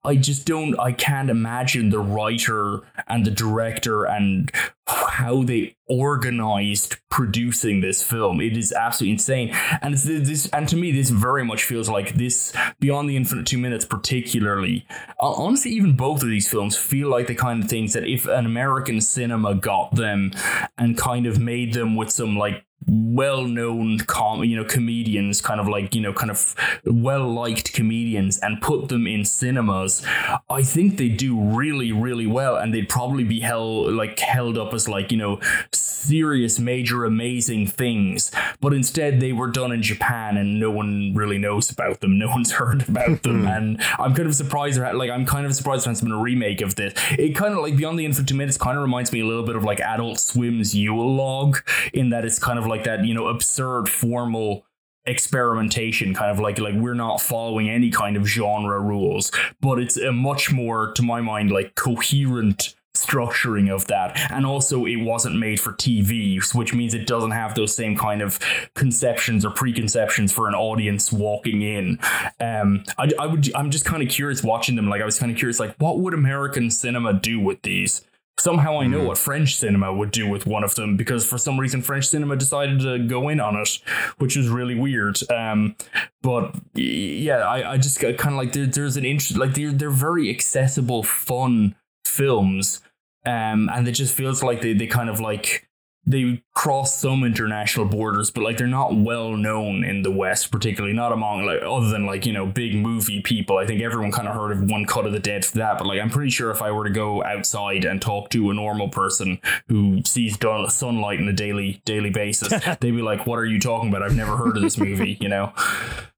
I 0.04 0.16
just 0.16 0.46
don't 0.46 0.78
I 0.78 0.92
can't 0.92 1.30
imagine 1.30 1.90
the 1.90 1.98
writer 1.98 2.80
and 3.08 3.24
the 3.24 3.30
director 3.30 4.04
and 4.04 4.50
how 4.86 5.42
they 5.42 5.76
organized 5.88 6.96
producing 7.10 7.80
this 7.80 8.02
film. 8.02 8.40
It 8.40 8.56
is 8.56 8.72
absolutely 8.72 9.12
insane. 9.12 9.50
And 9.80 9.94
it's 9.94 10.04
this 10.04 10.48
and 10.50 10.68
to 10.68 10.76
me 10.76 10.92
this 10.92 11.10
very 11.10 11.44
much 11.44 11.64
feels 11.64 11.88
like 11.88 12.14
this 12.14 12.52
Beyond 12.80 13.08
the 13.08 13.16
Infinite 13.16 13.46
2 13.46 13.58
Minutes 13.58 13.84
particularly. 13.84 14.86
uh, 15.20 15.32
Honestly 15.32 15.70
even 15.72 15.96
both 15.96 16.22
of 16.22 16.28
these 16.28 16.48
films 16.48 16.76
feel 16.76 17.08
like 17.08 17.26
the 17.26 17.34
kind 17.34 17.62
of 17.62 17.70
things 17.70 17.92
that 17.94 18.04
if 18.04 18.26
an 18.26 18.46
American 18.46 19.00
cinema 19.00 19.54
got 19.54 19.94
them 19.94 20.32
and 20.76 20.98
kind 20.98 21.26
of 21.26 21.38
made 21.38 21.72
them 21.72 21.96
with 21.96 22.10
some 22.10 22.36
like 22.36 22.64
well-known 22.86 23.98
com 23.98 24.44
you 24.44 24.56
know 24.56 24.64
comedians 24.64 25.40
kind 25.40 25.60
of 25.60 25.68
like 25.68 25.94
you 25.94 26.00
know 26.00 26.12
kind 26.12 26.30
of 26.30 26.54
well-liked 26.84 27.72
comedians 27.72 28.38
and 28.38 28.60
put 28.60 28.88
them 28.88 29.06
in 29.06 29.24
cinemas 29.24 30.04
i 30.48 30.62
think 30.62 30.96
they 30.96 31.08
do 31.08 31.38
really 31.40 31.92
really 31.92 32.26
well. 32.26 32.56
And 32.56 32.72
they'd 32.72 32.88
probably 32.88 33.24
be 33.24 33.40
held 33.40 33.92
like 33.92 34.18
held 34.18 34.58
up 34.58 34.72
as 34.74 34.88
like 34.88 35.10
you 35.10 35.18
know 35.18 35.40
serious 35.72 36.58
major 36.58 37.04
amazing 37.04 37.66
things. 37.66 38.30
But 38.60 38.72
instead 38.72 39.20
they 39.20 39.32
were 39.32 39.48
done 39.48 39.72
in 39.72 39.82
japan 39.82 40.36
and 40.36 40.60
no 40.60 40.70
one 40.70 41.14
really 41.14 41.38
knows 41.38 41.70
about 41.70 42.00
them. 42.00 42.16
No 42.26 42.30
one's 42.30 42.52
heard 42.52 42.88
about 42.88 43.22
them. 43.22 43.42
Hmm. 43.42 43.46
And 43.46 43.82
i'm 43.98 44.14
kind 44.14 44.26
of 44.26 44.34
surprised 44.34 44.80
like 44.80 45.10
i'm 45.10 45.26
kind 45.26 45.46
of 45.46 45.54
surprised 45.54 45.84
there 45.84 45.90
hasn't 45.90 46.08
been 46.08 46.18
a 46.18 46.20
remake 46.20 46.60
of 46.60 46.74
this. 46.74 46.92
It 47.18 47.36
kind 47.36 47.52
of 47.52 47.60
like 47.60 47.76
beyond 47.76 47.98
the 47.98 48.04
infinite 48.04 48.28
two 48.28 48.34
minutes 48.34 48.56
kind 48.56 48.76
of 48.76 48.82
reminds 48.82 49.12
me 49.12 49.20
a 49.20 49.26
little 49.26 49.44
bit 49.44 49.54
of 49.54 49.64
like 49.64 49.80
adult 49.80 50.18
swim's 50.18 50.74
yule 50.74 51.14
log 51.14 51.58
in 51.92 52.10
that 52.10 52.24
it's 52.24 52.38
kind 52.38 52.58
of 52.58 52.66
like 52.66 52.75
that 52.84 53.04
you 53.04 53.14
know 53.14 53.26
absurd 53.26 53.88
formal 53.88 54.64
experimentation 55.04 56.14
kind 56.14 56.32
of 56.32 56.40
like 56.40 56.58
like 56.58 56.74
we're 56.74 56.94
not 56.94 57.20
following 57.20 57.70
any 57.70 57.90
kind 57.90 58.16
of 58.16 58.26
genre 58.26 58.80
rules 58.80 59.30
but 59.60 59.78
it's 59.78 59.96
a 59.96 60.10
much 60.10 60.50
more 60.50 60.92
to 60.92 61.02
my 61.02 61.20
mind 61.20 61.48
like 61.48 61.76
coherent 61.76 62.74
structuring 62.96 63.72
of 63.72 63.86
that. 63.86 64.18
And 64.32 64.44
also 64.44 64.86
it 64.86 64.96
wasn't 64.96 65.38
made 65.38 65.60
for 65.60 65.72
TV 65.72 66.42
which 66.54 66.74
means 66.74 66.94
it 66.94 67.06
doesn't 67.06 67.30
have 67.30 67.54
those 67.54 67.74
same 67.74 67.96
kind 67.96 68.22
of 68.22 68.38
conceptions 68.74 69.44
or 69.44 69.50
preconceptions 69.50 70.32
for 70.32 70.48
an 70.48 70.54
audience 70.54 71.12
walking 71.12 71.62
in. 71.62 71.98
Um 72.40 72.84
I, 72.98 73.10
I 73.18 73.26
would 73.26 73.54
I'm 73.54 73.70
just 73.70 73.84
kind 73.84 74.02
of 74.02 74.08
curious 74.08 74.42
watching 74.42 74.76
them 74.76 74.88
like 74.88 75.02
I 75.02 75.04
was 75.04 75.18
kind 75.18 75.30
of 75.30 75.38
curious 75.38 75.60
like 75.60 75.76
what 75.76 76.00
would 76.00 76.14
American 76.14 76.70
cinema 76.70 77.12
do 77.12 77.38
with 77.38 77.62
these 77.62 78.02
Somehow 78.38 78.80
I 78.80 78.86
know 78.86 79.02
what 79.02 79.16
French 79.16 79.56
cinema 79.56 79.92
would 79.92 80.10
do 80.10 80.28
with 80.28 80.46
one 80.46 80.62
of 80.62 80.74
them 80.74 80.96
because 80.96 81.26
for 81.26 81.38
some 81.38 81.58
reason 81.58 81.80
French 81.80 82.06
cinema 82.06 82.36
decided 82.36 82.80
to 82.80 82.98
go 82.98 83.30
in 83.30 83.40
on 83.40 83.56
it, 83.56 83.78
which 84.18 84.36
is 84.36 84.48
really 84.48 84.74
weird. 84.74 85.18
Um, 85.30 85.74
but 86.22 86.54
yeah, 86.74 87.38
I, 87.38 87.72
I 87.72 87.76
just 87.78 87.98
kind 87.98 88.18
of 88.18 88.34
like 88.34 88.52
there, 88.52 88.66
there's 88.66 88.98
an 88.98 89.06
interest 89.06 89.38
like 89.38 89.54
they're 89.54 89.72
they're 89.72 89.90
very 89.90 90.28
accessible, 90.28 91.02
fun 91.02 91.74
films, 92.04 92.82
um, 93.24 93.70
and 93.72 93.88
it 93.88 93.92
just 93.92 94.14
feels 94.14 94.42
like 94.42 94.60
they 94.60 94.74
they 94.74 94.86
kind 94.86 95.08
of 95.08 95.18
like 95.18 95.65
they 96.08 96.42
cross 96.54 96.96
some 96.96 97.24
international 97.24 97.84
borders, 97.86 98.30
but 98.30 98.44
like 98.44 98.56
they're 98.58 98.66
not 98.68 98.94
well 98.94 99.36
known 99.36 99.82
in 99.82 100.02
the 100.02 100.10
West, 100.10 100.52
particularly 100.52 100.94
not 100.94 101.12
among 101.12 101.44
like 101.44 101.60
other 101.62 101.88
than 101.88 102.06
like 102.06 102.24
you 102.26 102.32
know 102.32 102.46
big 102.46 102.74
movie 102.76 103.20
people. 103.20 103.58
I 103.58 103.66
think 103.66 103.82
everyone 103.82 104.12
kind 104.12 104.28
of 104.28 104.34
heard 104.34 104.52
of 104.52 104.70
One 104.70 104.84
Cut 104.86 105.06
of 105.06 105.12
the 105.12 105.18
Dead 105.18 105.44
for 105.44 105.56
that, 105.58 105.78
but 105.78 105.86
like 105.86 106.00
I'm 106.00 106.10
pretty 106.10 106.30
sure 106.30 106.50
if 106.50 106.62
I 106.62 106.70
were 106.70 106.84
to 106.84 106.90
go 106.90 107.24
outside 107.24 107.84
and 107.84 108.00
talk 108.00 108.30
to 108.30 108.50
a 108.50 108.54
normal 108.54 108.88
person 108.88 109.40
who 109.68 110.02
sees 110.04 110.38
sunlight 110.68 111.20
on 111.20 111.28
a 111.28 111.32
daily 111.32 111.82
daily 111.84 112.10
basis, 112.10 112.48
they'd 112.80 112.92
be 112.92 113.02
like, 113.02 113.26
"What 113.26 113.38
are 113.40 113.46
you 113.46 113.58
talking 113.58 113.88
about? 113.88 114.02
I've 114.02 114.16
never 114.16 114.36
heard 114.36 114.56
of 114.56 114.62
this 114.62 114.78
movie." 114.78 115.18
You 115.20 115.28
know, 115.28 115.52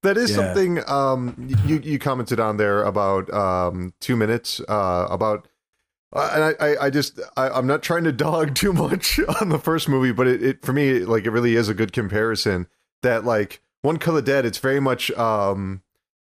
That 0.03 0.17
is 0.17 0.29
Yeah. 0.29 0.35
something 0.35 0.87
um, 0.87 1.35
you 1.65 1.79
you 1.83 1.97
commented 1.97 2.39
on 2.39 2.57
there 2.57 2.83
about 2.83 3.33
um, 3.33 3.93
two 3.99 4.15
minutes 4.15 4.61
uh, 4.69 5.07
about. 5.09 5.47
And 6.11 6.43
I, 6.43 6.53
I, 6.59 6.85
I 6.85 6.89
just 6.89 7.19
I, 7.37 7.49
I'm 7.49 7.67
not 7.67 7.83
trying 7.83 8.03
to 8.05 8.11
dog 8.11 8.55
too 8.55 8.73
much 8.73 9.19
on 9.41 9.49
the 9.49 9.59
first 9.59 9.87
movie, 9.87 10.11
but 10.11 10.27
it, 10.27 10.43
it 10.43 10.65
for 10.65 10.73
me 10.73 10.99
like 10.99 11.25
it 11.25 11.31
really 11.31 11.55
is 11.55 11.69
a 11.69 11.73
good 11.73 11.93
comparison. 11.93 12.67
That 13.01 13.23
like 13.23 13.61
One 13.81 13.97
the 13.97 14.21
Dead, 14.21 14.45
it's 14.45 14.57
very 14.57 14.79
much 14.79 15.11
um, 15.11 15.81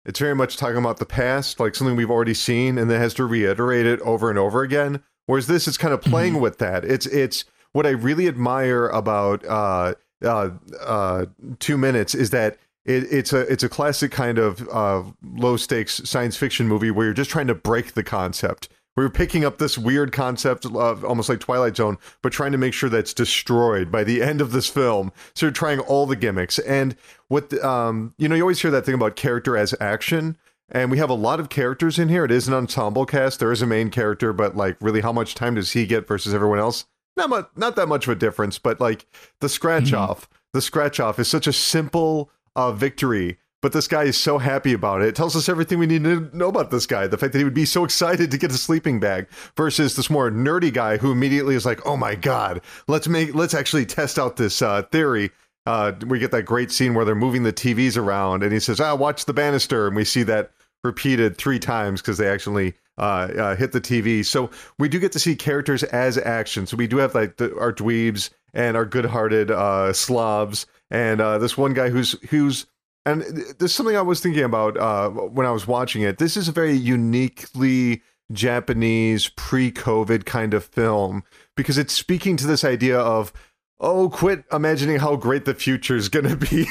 it's 0.06 0.20
very 0.20 0.36
much 0.36 0.58
talking 0.58 0.78
about 0.78 0.98
the 0.98 1.06
past, 1.06 1.60
like 1.60 1.76
something 1.76 1.96
we've 1.96 2.12
already 2.12 2.34
seen, 2.34 2.78
and 2.78 2.90
then 2.90 3.00
has 3.00 3.14
to 3.16 3.26
reiterate 3.26 3.86
it 3.86 4.00
over 4.02 4.30
and 4.30 4.40
over 4.40 4.64
again. 4.64 5.04
Whereas 5.26 5.48
this 5.48 5.68
is 5.68 5.78
kind 5.78 5.94
of 5.94 6.02
playing 6.02 6.40
with 6.40 6.58
that. 6.58 6.84
It's 6.84 7.06
it's 7.06 7.46
what 7.72 7.86
I 7.86 7.92
really 7.92 8.28
admire 8.28 8.88
about 8.88 9.46
uh, 9.46 9.94
uh, 10.24 10.50
uh, 10.82 11.26
Two 11.60 11.78
Minutes 11.78 12.16
is 12.16 12.32
that 12.32 12.58
it, 12.86 13.04
it's 13.12 13.34
a 13.34 13.42
it's 13.42 13.64
a 13.64 13.70
classic 13.70 14.12
kind 14.12 14.40
of 14.40 14.68
uh, 14.70 15.04
low 15.24 15.58
stakes 15.58 16.02
science 16.10 16.36
fiction 16.36 16.68
movie 16.68 16.92
where 16.92 17.06
you're 17.06 17.14
just 17.14 17.30
trying 17.30 17.48
to 17.48 17.56
break 17.56 17.94
the 17.94 18.04
concept. 18.04 18.70
Where 18.94 19.06
you're 19.06 19.12
picking 19.12 19.46
up 19.46 19.60
this 19.60 19.78
weird 19.78 20.12
concept 20.12 20.66
of 20.66 21.06
almost 21.06 21.30
like 21.30 21.40
Twilight 21.40 21.78
Zone, 21.78 21.98
but 22.22 22.34
trying 22.34 22.52
to 22.52 22.58
make 22.58 22.74
sure 22.74 22.90
that's 22.90 23.14
destroyed 23.14 23.92
by 23.92 24.04
the 24.04 24.22
end 24.24 24.42
of 24.42 24.52
this 24.52 24.68
film. 24.68 25.12
So 25.36 25.46
you're 25.46 25.54
trying 25.54 25.80
all 25.80 26.06
the 26.06 26.16
gimmicks. 26.16 26.60
And 26.60 26.96
what 27.28 27.50
the, 27.50 27.66
um, 27.66 28.14
you 28.18 28.28
know, 28.28 28.36
you 28.36 28.42
always 28.42 28.62
hear 28.62 28.72
that 28.72 28.86
thing 28.86 28.96
about 28.96 29.16
character 29.16 29.56
as 29.56 29.74
action. 29.80 30.38
And 30.72 30.92
we 30.92 30.98
have 31.00 31.10
a 31.10 31.16
lot 31.16 31.40
of 31.40 31.50
characters 31.50 31.98
in 31.98 32.10
here. 32.10 32.26
It 32.26 32.32
is 32.32 32.48
an 32.48 32.54
ensemble 32.54 33.06
cast. 33.06 33.40
There 33.40 33.52
is 33.52 33.62
a 33.62 33.68
main 33.68 33.90
character, 33.90 34.34
but 34.34 34.56
like, 34.56 34.78
really, 34.82 35.02
how 35.02 35.12
much 35.12 35.34
time 35.34 35.56
does 35.56 35.72
he 35.72 35.86
get 35.86 36.08
versus 36.08 36.34
everyone 36.34 36.60
else? 36.60 36.86
Not 37.18 37.30
much, 37.30 37.50
not 37.56 37.76
that 37.76 37.88
much 37.88 38.06
of 38.08 38.12
a 38.12 38.16
difference. 38.16 38.60
But 38.60 38.80
like 38.80 39.06
the 39.40 39.50
scratch 39.50 39.94
off, 39.94 40.30
the 40.54 40.62
scratch 40.62 41.00
off 41.00 41.20
is 41.20 41.28
such 41.28 41.48
a 41.48 41.54
simple 41.54 42.32
uh, 42.56 42.72
victory. 42.72 43.40
But 43.62 43.74
this 43.74 43.88
guy 43.88 44.04
is 44.04 44.16
so 44.16 44.38
happy 44.38 44.72
about 44.72 45.02
it. 45.02 45.10
It 45.10 45.16
tells 45.16 45.36
us 45.36 45.50
everything 45.50 45.80
we 45.80 45.86
need 45.86 46.04
to 46.06 46.30
know 46.34 46.48
about 46.48 46.72
this 46.72 46.86
guy. 46.86 47.08
The 47.08 47.18
fact 47.18 47.34
that 47.34 47.40
he 47.40 47.44
would 47.44 47.54
be 47.54 47.66
so 47.66 47.84
excited 47.84 48.32
to 48.32 48.38
get 48.38 48.52
a 48.52 48.58
sleeping 48.58 49.00
bag 49.02 49.28
versus 49.58 49.96
this 49.96 50.10
more 50.10 50.32
nerdy 50.32 50.74
guy 50.74 50.98
who 50.98 51.12
immediately 51.12 51.56
is 51.56 51.66
like, 51.66 51.86
"Oh 51.86 51.98
my 51.98 52.16
god, 52.16 52.62
let's 52.88 53.08
make 53.08 53.36
let's 53.36 53.54
actually 53.54 53.86
test 53.86 54.18
out 54.18 54.38
this 54.38 54.62
uh, 54.62 54.84
theory." 54.84 55.32
Uh, 55.66 55.92
we 56.08 56.20
get 56.20 56.32
that 56.32 56.44
great 56.44 56.72
scene 56.72 56.94
where 56.94 57.04
they're 57.04 57.16
moving 57.16 57.44
the 57.44 57.54
TVs 57.54 57.98
around, 57.98 58.44
and 58.44 58.54
he 58.54 58.60
says, 58.60 58.80
"Ah, 58.80 58.96
watch 58.96 59.26
the 59.26 59.34
banister," 59.34 59.88
and 59.88 59.96
we 59.96 60.06
see 60.06 60.24
that 60.24 60.52
repeated 60.84 61.38
three 61.38 61.60
times 61.60 62.02
because 62.02 62.18
they 62.18 62.30
actually 62.30 62.74
uh, 62.98 63.30
uh, 63.38 63.56
hit 63.56 63.72
the 63.72 63.82
TV. 63.82 64.26
So 64.26 64.50
we 64.78 64.90
do 64.90 65.00
get 65.00 65.12
to 65.14 65.20
see 65.20 65.36
characters 65.36 65.84
as 65.84 66.18
action. 66.18 66.66
So 66.66 66.78
we 66.78 66.88
do 66.88 66.98
have 66.98 67.14
like 67.16 67.38
the, 67.38 67.58
our 67.58 67.74
dweebs 67.74 68.30
and 68.54 68.76
our 68.76 68.86
good-hearted 68.86 69.52
uh, 69.52 69.94
Slavs, 69.94 70.66
and 70.90 71.22
uh, 71.22 71.38
this 71.38 71.58
one 71.58 71.74
guy 71.74 71.90
who's 71.90 72.14
who's 72.30 72.66
and 73.12 73.22
there's 73.60 73.74
something 73.74 73.98
I 73.98 74.02
was 74.02 74.20
thinking 74.22 74.44
about 74.44 74.78
uh, 74.78 75.10
when 75.10 75.46
I 75.46 75.52
was 75.52 75.68
watching 75.68 76.02
it. 76.02 76.18
This 76.18 76.38
is 76.38 76.48
a 76.48 76.52
very 76.52 76.74
uniquely 76.74 78.02
Japanese 78.32 79.30
pre-COVID 79.30 80.26
kind 80.26 80.54
of 80.54 80.64
film 80.64 81.24
because 81.56 81.78
it's 81.78 81.94
speaking 81.94 82.38
to 82.38 82.48
this 82.48 82.64
idea 82.64 83.00
of 83.00 83.34
oh 83.80 84.10
quit 84.10 84.44
imagining 84.52 85.00
how 85.00 85.16
great 85.16 85.46
the 85.46 85.54
future 85.54 85.96
is 85.96 86.10
going 86.16 86.28
to 86.28 86.36
be. 86.38 86.66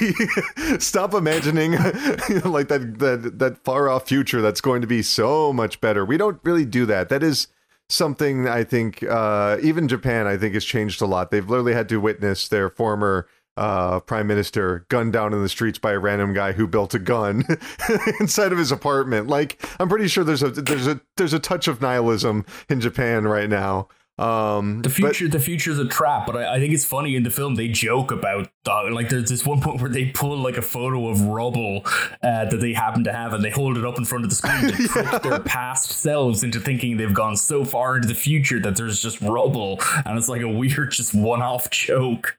Stop 0.79 1.15
imagining 1.15 1.73
you 2.29 2.41
know, 2.41 2.51
like 2.51 2.69
that, 2.69 2.99
that 2.99 3.39
that 3.39 3.65
far 3.65 3.89
off 3.89 4.09
future 4.09 4.41
that's 4.41 4.61
going 4.61 4.81
to 4.81 4.87
be 4.87 5.03
so 5.03 5.53
much 5.53 5.81
better. 5.81 6.05
We 6.05 6.17
don't 6.17 6.41
really 6.45 6.65
do 6.65 6.87
that. 6.87 7.09
That 7.09 7.23
is 7.23 7.49
something 7.91 8.47
i 8.47 8.63
think 8.63 9.03
uh, 9.05 9.57
even 9.63 9.89
japan 9.89 10.27
i 10.27 10.37
think 10.37 10.53
has 10.55 10.65
changed 10.65 11.01
a 11.01 11.07
lot. 11.07 11.31
They've 11.31 11.49
literally 11.49 11.73
had 11.73 11.89
to 11.89 11.97
witness 11.97 12.49
their 12.49 12.69
former 12.69 13.27
uh, 13.59 14.01
prime 14.01 14.27
minister 14.27 14.87
gunned 14.89 15.13
down 15.13 15.33
in 15.35 15.43
the 15.43 15.49
streets 15.49 15.79
by 15.79 15.93
a 15.93 15.99
random 15.99 16.33
guy 16.33 16.53
who 16.53 16.67
built 16.67 16.95
a 16.95 16.99
gun 16.99 17.45
inside 18.21 18.53
of 18.53 18.59
his 18.59 18.71
apartment. 18.71 19.27
Like 19.27 19.61
I'm 19.81 19.89
pretty 19.89 20.09
sure 20.09 20.25
there's 20.25 20.43
a 20.43 20.51
there's 20.51 20.87
a 20.87 21.01
there's 21.17 21.33
a 21.33 21.39
touch 21.39 21.69
of 21.69 21.81
nihilism 21.83 22.47
in 22.69 22.81
Japan 22.81 23.27
right 23.27 23.49
now. 23.49 23.89
Um, 24.19 24.83
The 24.83 24.89
but- 24.89 24.93
future, 25.15 25.29
the 25.29 25.39
future's 25.39 25.79
a 25.79 25.87
trap, 25.87 26.27
but 26.27 26.37
I, 26.37 26.57
I 26.57 26.59
think 26.59 26.75
it's 26.75 26.85
funny 26.85 27.15
in 27.17 27.23
the 27.23 27.31
film 27.31 27.55
they 27.55 27.69
joke 27.69 28.11
about 28.11 28.49
uh, 28.69 28.91
like 28.93 29.09
there's 29.09 29.29
this 29.31 29.47
one 29.47 29.61
point 29.63 29.81
where 29.81 29.91
they 29.91 30.07
pull 30.07 30.37
like 30.39 30.57
a 30.57 30.63
photo 30.63 31.09
of 31.09 31.23
rubble 31.23 31.83
uh, 32.23 32.45
that 32.47 32.59
they 32.61 32.73
happen 32.73 33.05
to 33.05 33.13
have 33.13 33.33
and 33.33 33.43
they 33.45 33.51
hold 33.51 33.79
it 33.79 33.85
up 33.85 33.97
in 33.97 34.05
front 34.05 34.25
of 34.25 34.31
the 34.31 34.37
screen 34.37 34.73
to 34.73 34.89
trick 34.89 35.23
their 35.23 35.41
past 35.41 35.91
selves 35.91 36.43
into 36.43 36.59
thinking 36.61 36.97
they've 36.97 37.15
gone 37.15 37.37
so 37.37 37.65
far 37.65 37.97
into 37.97 38.09
the 38.09 38.15
future 38.15 38.59
that 38.61 38.77
there's 38.77 39.01
just 39.01 39.21
rubble 39.21 39.79
and 40.05 40.19
it's 40.19 40.29
like 40.29 40.43
a 40.43 40.49
weird 40.49 40.91
just 40.91 41.15
one-off 41.15 41.71
joke. 41.89 42.37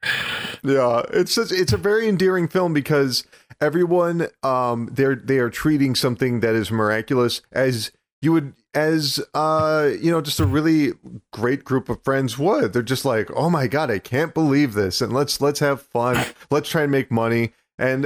Yeah, 0.64 1.04
it's 1.14 1.36
just, 1.36 1.52
it's 1.52 1.74
a 1.74 1.78
very 1.78 2.08
endearing 2.10 2.48
film 2.48 2.74
because 2.74 3.24
everyone 3.62 4.28
um 4.44 4.88
they're 4.92 5.16
they 5.16 5.38
are 5.38 5.50
treating 5.50 5.94
something 5.94 6.40
that 6.40 6.56
is 6.56 6.72
miraculous 6.72 7.42
as 7.52 7.92
you 8.22 8.32
would 8.32 8.54
as 8.74 9.20
uh 9.34 9.90
you 10.00 10.12
know 10.12 10.22
just 10.22 10.40
a 10.40 10.46
really 10.46 10.92
great 11.32 11.64
group 11.64 11.90
of 11.90 12.04
friends 12.04 12.38
would. 12.38 12.74
They're 12.74 12.82
just 12.82 13.06
like, 13.06 13.30
"Oh 13.36 13.50
my 13.50 13.68
god, 13.68 13.90
I 13.92 14.00
can't 14.00 14.34
believe 14.34 14.74
this." 14.74 15.02
And 15.02 15.14
let's 15.14 15.42
let's 15.42 15.60
have 15.60 15.82
fun. 15.82 16.24
Let's 16.52 16.70
try 16.70 16.84
and 16.84 16.92
make 16.92 17.12
money. 17.12 17.54
And 17.78 18.06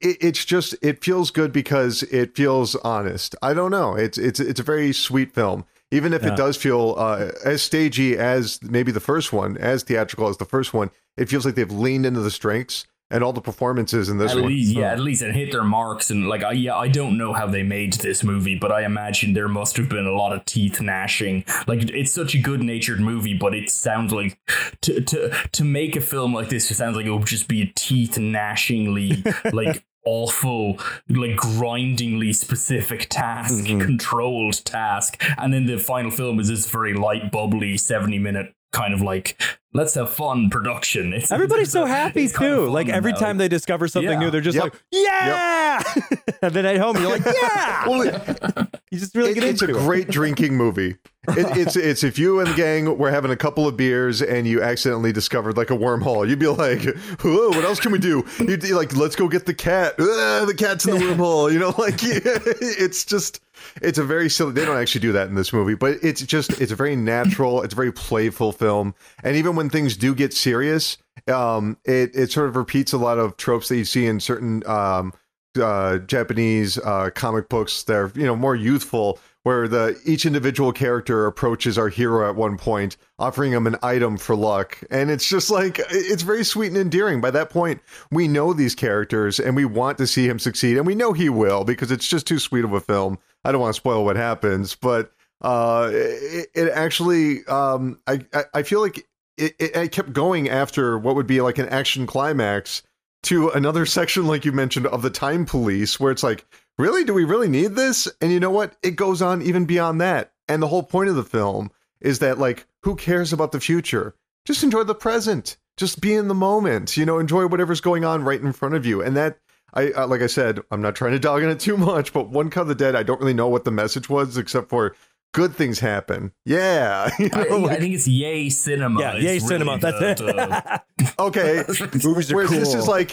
it, 0.00 0.16
it's 0.20 0.44
just 0.44 0.74
it 0.82 1.02
feels 1.02 1.30
good 1.30 1.52
because 1.52 2.02
it 2.04 2.36
feels 2.36 2.74
honest. 2.76 3.34
I 3.42 3.52
don't 3.54 3.70
know. 3.70 3.94
It's 3.94 4.16
it's 4.18 4.40
it's 4.40 4.60
a 4.60 4.64
very 4.64 4.92
sweet 4.92 5.34
film. 5.34 5.64
Even 5.90 6.12
if 6.12 6.22
Yeah. 6.22 6.32
it 6.32 6.36
does 6.36 6.56
feel 6.56 6.94
uh, 6.98 7.30
as 7.44 7.62
stagey 7.62 8.16
as 8.16 8.60
maybe 8.62 8.92
the 8.92 9.00
first 9.00 9.32
one, 9.32 9.56
as 9.56 9.82
theatrical 9.82 10.28
as 10.28 10.36
the 10.36 10.44
first 10.44 10.74
one, 10.74 10.90
it 11.16 11.28
feels 11.30 11.46
like 11.46 11.54
they've 11.54 11.70
leaned 11.70 12.04
into 12.04 12.20
the 12.20 12.30
strengths 12.30 12.84
and 13.10 13.24
all 13.24 13.32
the 13.32 13.40
performances 13.40 14.08
in 14.08 14.18
this 14.18 14.32
at 14.32 14.38
one. 14.38 14.48
least, 14.48 14.74
yeah, 14.76 14.92
at 14.92 15.00
least 15.00 15.22
it 15.22 15.34
hit 15.34 15.50
their 15.52 15.64
marks. 15.64 16.10
And 16.10 16.28
like, 16.28 16.42
I, 16.44 16.52
yeah, 16.52 16.76
I 16.76 16.88
don't 16.88 17.16
know 17.16 17.32
how 17.32 17.46
they 17.46 17.62
made 17.62 17.94
this 17.94 18.22
movie, 18.22 18.54
but 18.54 18.70
I 18.70 18.84
imagine 18.84 19.32
there 19.32 19.48
must 19.48 19.76
have 19.78 19.88
been 19.88 20.06
a 20.06 20.12
lot 20.12 20.32
of 20.32 20.44
teeth 20.44 20.80
gnashing. 20.80 21.44
Like, 21.66 21.88
it's 21.90 22.12
such 22.12 22.34
a 22.34 22.38
good 22.38 22.62
natured 22.62 23.00
movie, 23.00 23.34
but 23.36 23.54
it 23.54 23.70
sounds 23.70 24.12
like 24.12 24.38
to 24.82 25.00
to 25.00 25.34
to 25.52 25.64
make 25.64 25.96
a 25.96 26.00
film 26.00 26.34
like 26.34 26.48
this, 26.48 26.70
it 26.70 26.74
sounds 26.74 26.96
like 26.96 27.06
it 27.06 27.10
would 27.12 27.26
just 27.26 27.48
be 27.48 27.62
a 27.62 27.72
teeth 27.74 28.18
gnashingly 28.18 29.22
like. 29.52 29.84
Awful, 30.04 30.78
like 31.10 31.36
grindingly 31.36 32.32
specific 32.32 33.08
task, 33.10 33.64
Mhm. 33.66 33.84
controlled 33.84 34.64
task, 34.64 35.22
and 35.36 35.52
then 35.52 35.66
the 35.66 35.76
final 35.76 36.10
film 36.10 36.40
is 36.40 36.48
this 36.48 36.66
very 36.70 36.94
light, 36.94 37.30
bubbly, 37.30 37.76
seventy 37.76 38.18
minute 38.18 38.54
kind 38.72 38.92
of 38.94 39.00
like 39.00 39.40
let's 39.74 39.94
have 39.94 40.10
fun 40.10 40.50
production. 40.50 41.12
It's 41.18 41.30
Everybody's 41.32 41.64
it's 41.68 41.72
so 41.72 41.84
a- 41.84 41.88
happy 41.88 42.24
it's 42.24 42.32
kind 42.36 42.52
of 42.52 42.58
too. 42.66 42.70
Like 42.70 42.88
every 42.88 43.12
though. 43.12 43.18
time 43.18 43.38
they 43.38 43.48
discover 43.48 43.88
something 43.88 44.10
Yeah. 44.12 44.18
new, 44.18 44.30
they're 44.30 44.40
just 44.40 44.56
Yep. 44.56 44.64
like, 44.64 44.74
"Yeah!" 44.92 45.82
and 46.42 46.54
then 46.54 46.66
at 46.66 46.76
home, 46.78 46.96
you're 46.96 47.10
like, 47.10 47.24
"Yeah!" 47.24 47.88
Well, 47.88 48.02
it- 48.02 48.68
you 48.90 48.98
just 48.98 49.14
really 49.14 49.32
it- 49.32 49.34
get 49.34 49.44
it's 49.44 49.62
a 49.62 49.66
great 49.68 50.08
drinking 50.08 50.56
movie. 50.56 50.96
It, 51.30 51.56
it's 51.58 51.76
it's 51.76 52.02
if 52.04 52.18
you 52.18 52.40
and 52.40 52.48
the 52.48 52.54
gang 52.54 52.96
were 52.96 53.10
having 53.10 53.30
a 53.30 53.36
couple 53.36 53.68
of 53.68 53.76
beers 53.76 54.22
and 54.22 54.46
you 54.46 54.62
accidentally 54.62 55.12
discovered 55.12 55.58
like 55.58 55.68
a 55.70 55.76
wormhole, 55.76 56.26
you'd 56.26 56.38
be 56.38 56.46
like, 56.46 56.82
"Whoa, 57.22 57.48
what 57.50 57.64
else 57.64 57.80
can 57.80 57.92
we 57.92 57.98
do?" 57.98 58.24
You'd 58.38 58.62
be 58.62 58.72
like, 58.72 58.96
"Let's 58.96 59.14
go 59.14 59.28
get 59.28 59.44
the 59.44 59.52
cat. 59.52 59.96
The 59.98 60.54
cat's 60.56 60.86
in 60.86 60.94
the 60.94 61.00
wormhole." 61.00 61.52
You 61.52 61.58
know, 61.58 61.74
like 61.76 61.98
it's 62.02 63.04
just 63.04 63.40
it's 63.80 63.98
a 63.98 64.04
very 64.04 64.28
silly. 64.28 64.52
They 64.52 64.64
don't 64.64 64.76
actually 64.76 65.00
do 65.02 65.12
that 65.12 65.28
in 65.28 65.34
this 65.34 65.52
movie, 65.52 65.74
but 65.74 65.98
it's 66.02 66.22
just 66.22 66.60
it's 66.60 66.72
a 66.72 66.76
very 66.76 66.96
natural. 66.96 67.62
It's 67.62 67.74
a 67.74 67.76
very 67.76 67.92
playful 67.92 68.52
film, 68.52 68.94
and 69.22 69.36
even 69.36 69.56
when 69.56 69.70
things 69.70 69.96
do 69.96 70.14
get 70.14 70.32
serious, 70.32 70.98
um, 71.26 71.76
it 71.84 72.14
it 72.14 72.32
sort 72.32 72.48
of 72.48 72.56
repeats 72.56 72.92
a 72.92 72.98
lot 72.98 73.18
of 73.18 73.36
tropes 73.36 73.68
that 73.68 73.76
you 73.76 73.84
see 73.84 74.06
in 74.06 74.20
certain 74.20 74.66
um 74.66 75.12
uh, 75.60 75.98
Japanese 75.98 76.78
uh, 76.78 77.10
comic 77.14 77.48
books. 77.48 77.82
They're 77.82 78.12
you 78.14 78.24
know 78.26 78.36
more 78.36 78.56
youthful, 78.56 79.18
where 79.42 79.68
the 79.68 79.98
each 80.04 80.26
individual 80.26 80.72
character 80.72 81.26
approaches 81.26 81.78
our 81.78 81.88
hero 81.88 82.28
at 82.28 82.36
one 82.36 82.56
point, 82.58 82.96
offering 83.18 83.52
him 83.52 83.66
an 83.66 83.76
item 83.82 84.16
for 84.16 84.36
luck, 84.36 84.78
and 84.90 85.10
it's 85.10 85.28
just 85.28 85.50
like 85.50 85.80
it's 85.90 86.22
very 86.22 86.44
sweet 86.44 86.68
and 86.68 86.76
endearing. 86.76 87.20
By 87.20 87.30
that 87.30 87.50
point, 87.50 87.80
we 88.10 88.28
know 88.28 88.52
these 88.52 88.74
characters, 88.74 89.38
and 89.38 89.56
we 89.56 89.64
want 89.64 89.98
to 89.98 90.06
see 90.06 90.28
him 90.28 90.38
succeed, 90.38 90.76
and 90.76 90.86
we 90.86 90.94
know 90.94 91.12
he 91.12 91.28
will 91.28 91.64
because 91.64 91.90
it's 91.90 92.08
just 92.08 92.26
too 92.26 92.38
sweet 92.38 92.64
of 92.64 92.72
a 92.72 92.80
film. 92.80 93.18
I 93.44 93.52
don't 93.52 93.60
want 93.60 93.74
to 93.74 93.80
spoil 93.80 94.04
what 94.04 94.16
happens, 94.16 94.74
but 94.74 95.12
uh, 95.40 95.90
it, 95.92 96.48
it 96.54 96.68
actually, 96.70 97.46
um, 97.46 98.00
I, 98.06 98.20
I 98.34 98.44
I 98.54 98.62
feel 98.64 98.80
like 98.80 99.06
it, 99.38 99.54
it, 99.58 99.76
it 99.76 99.92
kept 99.92 100.12
going 100.12 100.48
after 100.48 100.98
what 100.98 101.14
would 101.14 101.26
be 101.26 101.40
like 101.40 101.58
an 101.58 101.68
action 101.68 102.06
climax 102.06 102.82
to 103.24 103.50
another 103.50 103.86
section, 103.86 104.26
like 104.26 104.44
you 104.44 104.52
mentioned, 104.52 104.86
of 104.86 105.02
the 105.02 105.10
time 105.10 105.46
police, 105.46 105.98
where 105.98 106.12
it's 106.12 106.22
like, 106.22 106.44
really, 106.78 107.04
do 107.04 107.12
we 107.14 107.24
really 107.24 107.48
need 107.48 107.74
this? 107.76 108.08
And 108.20 108.32
you 108.32 108.40
know 108.40 108.50
what? 108.50 108.76
It 108.82 108.96
goes 108.96 109.20
on 109.22 109.42
even 109.42 109.64
beyond 109.66 110.00
that. 110.00 110.32
And 110.48 110.62
the 110.62 110.68
whole 110.68 110.82
point 110.82 111.10
of 111.10 111.16
the 111.16 111.24
film 111.24 111.70
is 112.00 112.20
that, 112.20 112.38
like, 112.38 112.66
who 112.84 112.96
cares 112.96 113.32
about 113.32 113.52
the 113.52 113.60
future? 113.60 114.14
Just 114.46 114.62
enjoy 114.62 114.84
the 114.84 114.94
present. 114.94 115.56
just 115.76 116.00
be 116.00 116.14
in 116.14 116.28
the 116.28 116.34
moment. 116.34 116.96
You 116.96 117.04
know, 117.04 117.18
enjoy 117.18 117.46
whatever's 117.46 117.80
going 117.80 118.04
on 118.04 118.24
right 118.24 118.40
in 118.40 118.52
front 118.52 118.74
of 118.74 118.86
you. 118.86 119.02
And 119.02 119.16
that 119.16 119.38
I 119.74 119.90
uh, 119.90 120.06
like 120.06 120.22
I 120.22 120.26
said, 120.26 120.60
I'm 120.70 120.80
not 120.80 120.94
trying 120.96 121.12
to 121.12 121.18
dog 121.18 121.42
on 121.44 121.50
it 121.50 121.60
too 121.60 121.76
much, 121.76 122.12
but 122.14 122.30
One 122.30 122.48
Cut 122.50 122.62
of 122.62 122.68
the 122.68 122.74
Dead, 122.74 122.96
I 122.96 123.02
don't 123.02 123.20
really 123.20 123.34
know 123.34 123.48
what 123.48 123.64
the 123.64 123.70
message 123.70 124.08
was 124.08 124.36
except 124.38 124.70
for 124.70 124.96
good 125.34 125.54
things 125.54 125.78
happen. 125.80 126.32
Yeah. 126.46 127.10
You 127.18 127.28
know, 127.28 127.38
I, 127.42 127.48
like- 127.58 127.76
I 127.76 127.80
think 127.80 127.94
it's 127.94 128.08
yay 128.08 128.48
cinema. 128.48 129.00
Yeah, 129.00 129.12
It's 129.12 129.22
yay 129.24 129.28
really 129.34 129.40
cinema. 129.40 129.78
That's 129.78 130.20
the- 130.20 130.82
it. 130.98 131.14
okay. 131.18 131.64
Movies 132.02 132.32
are 132.32 132.36
Whereas 132.36 132.50
cool. 132.50 132.58
this 132.60 132.74
is 132.74 132.88
like, 132.88 133.12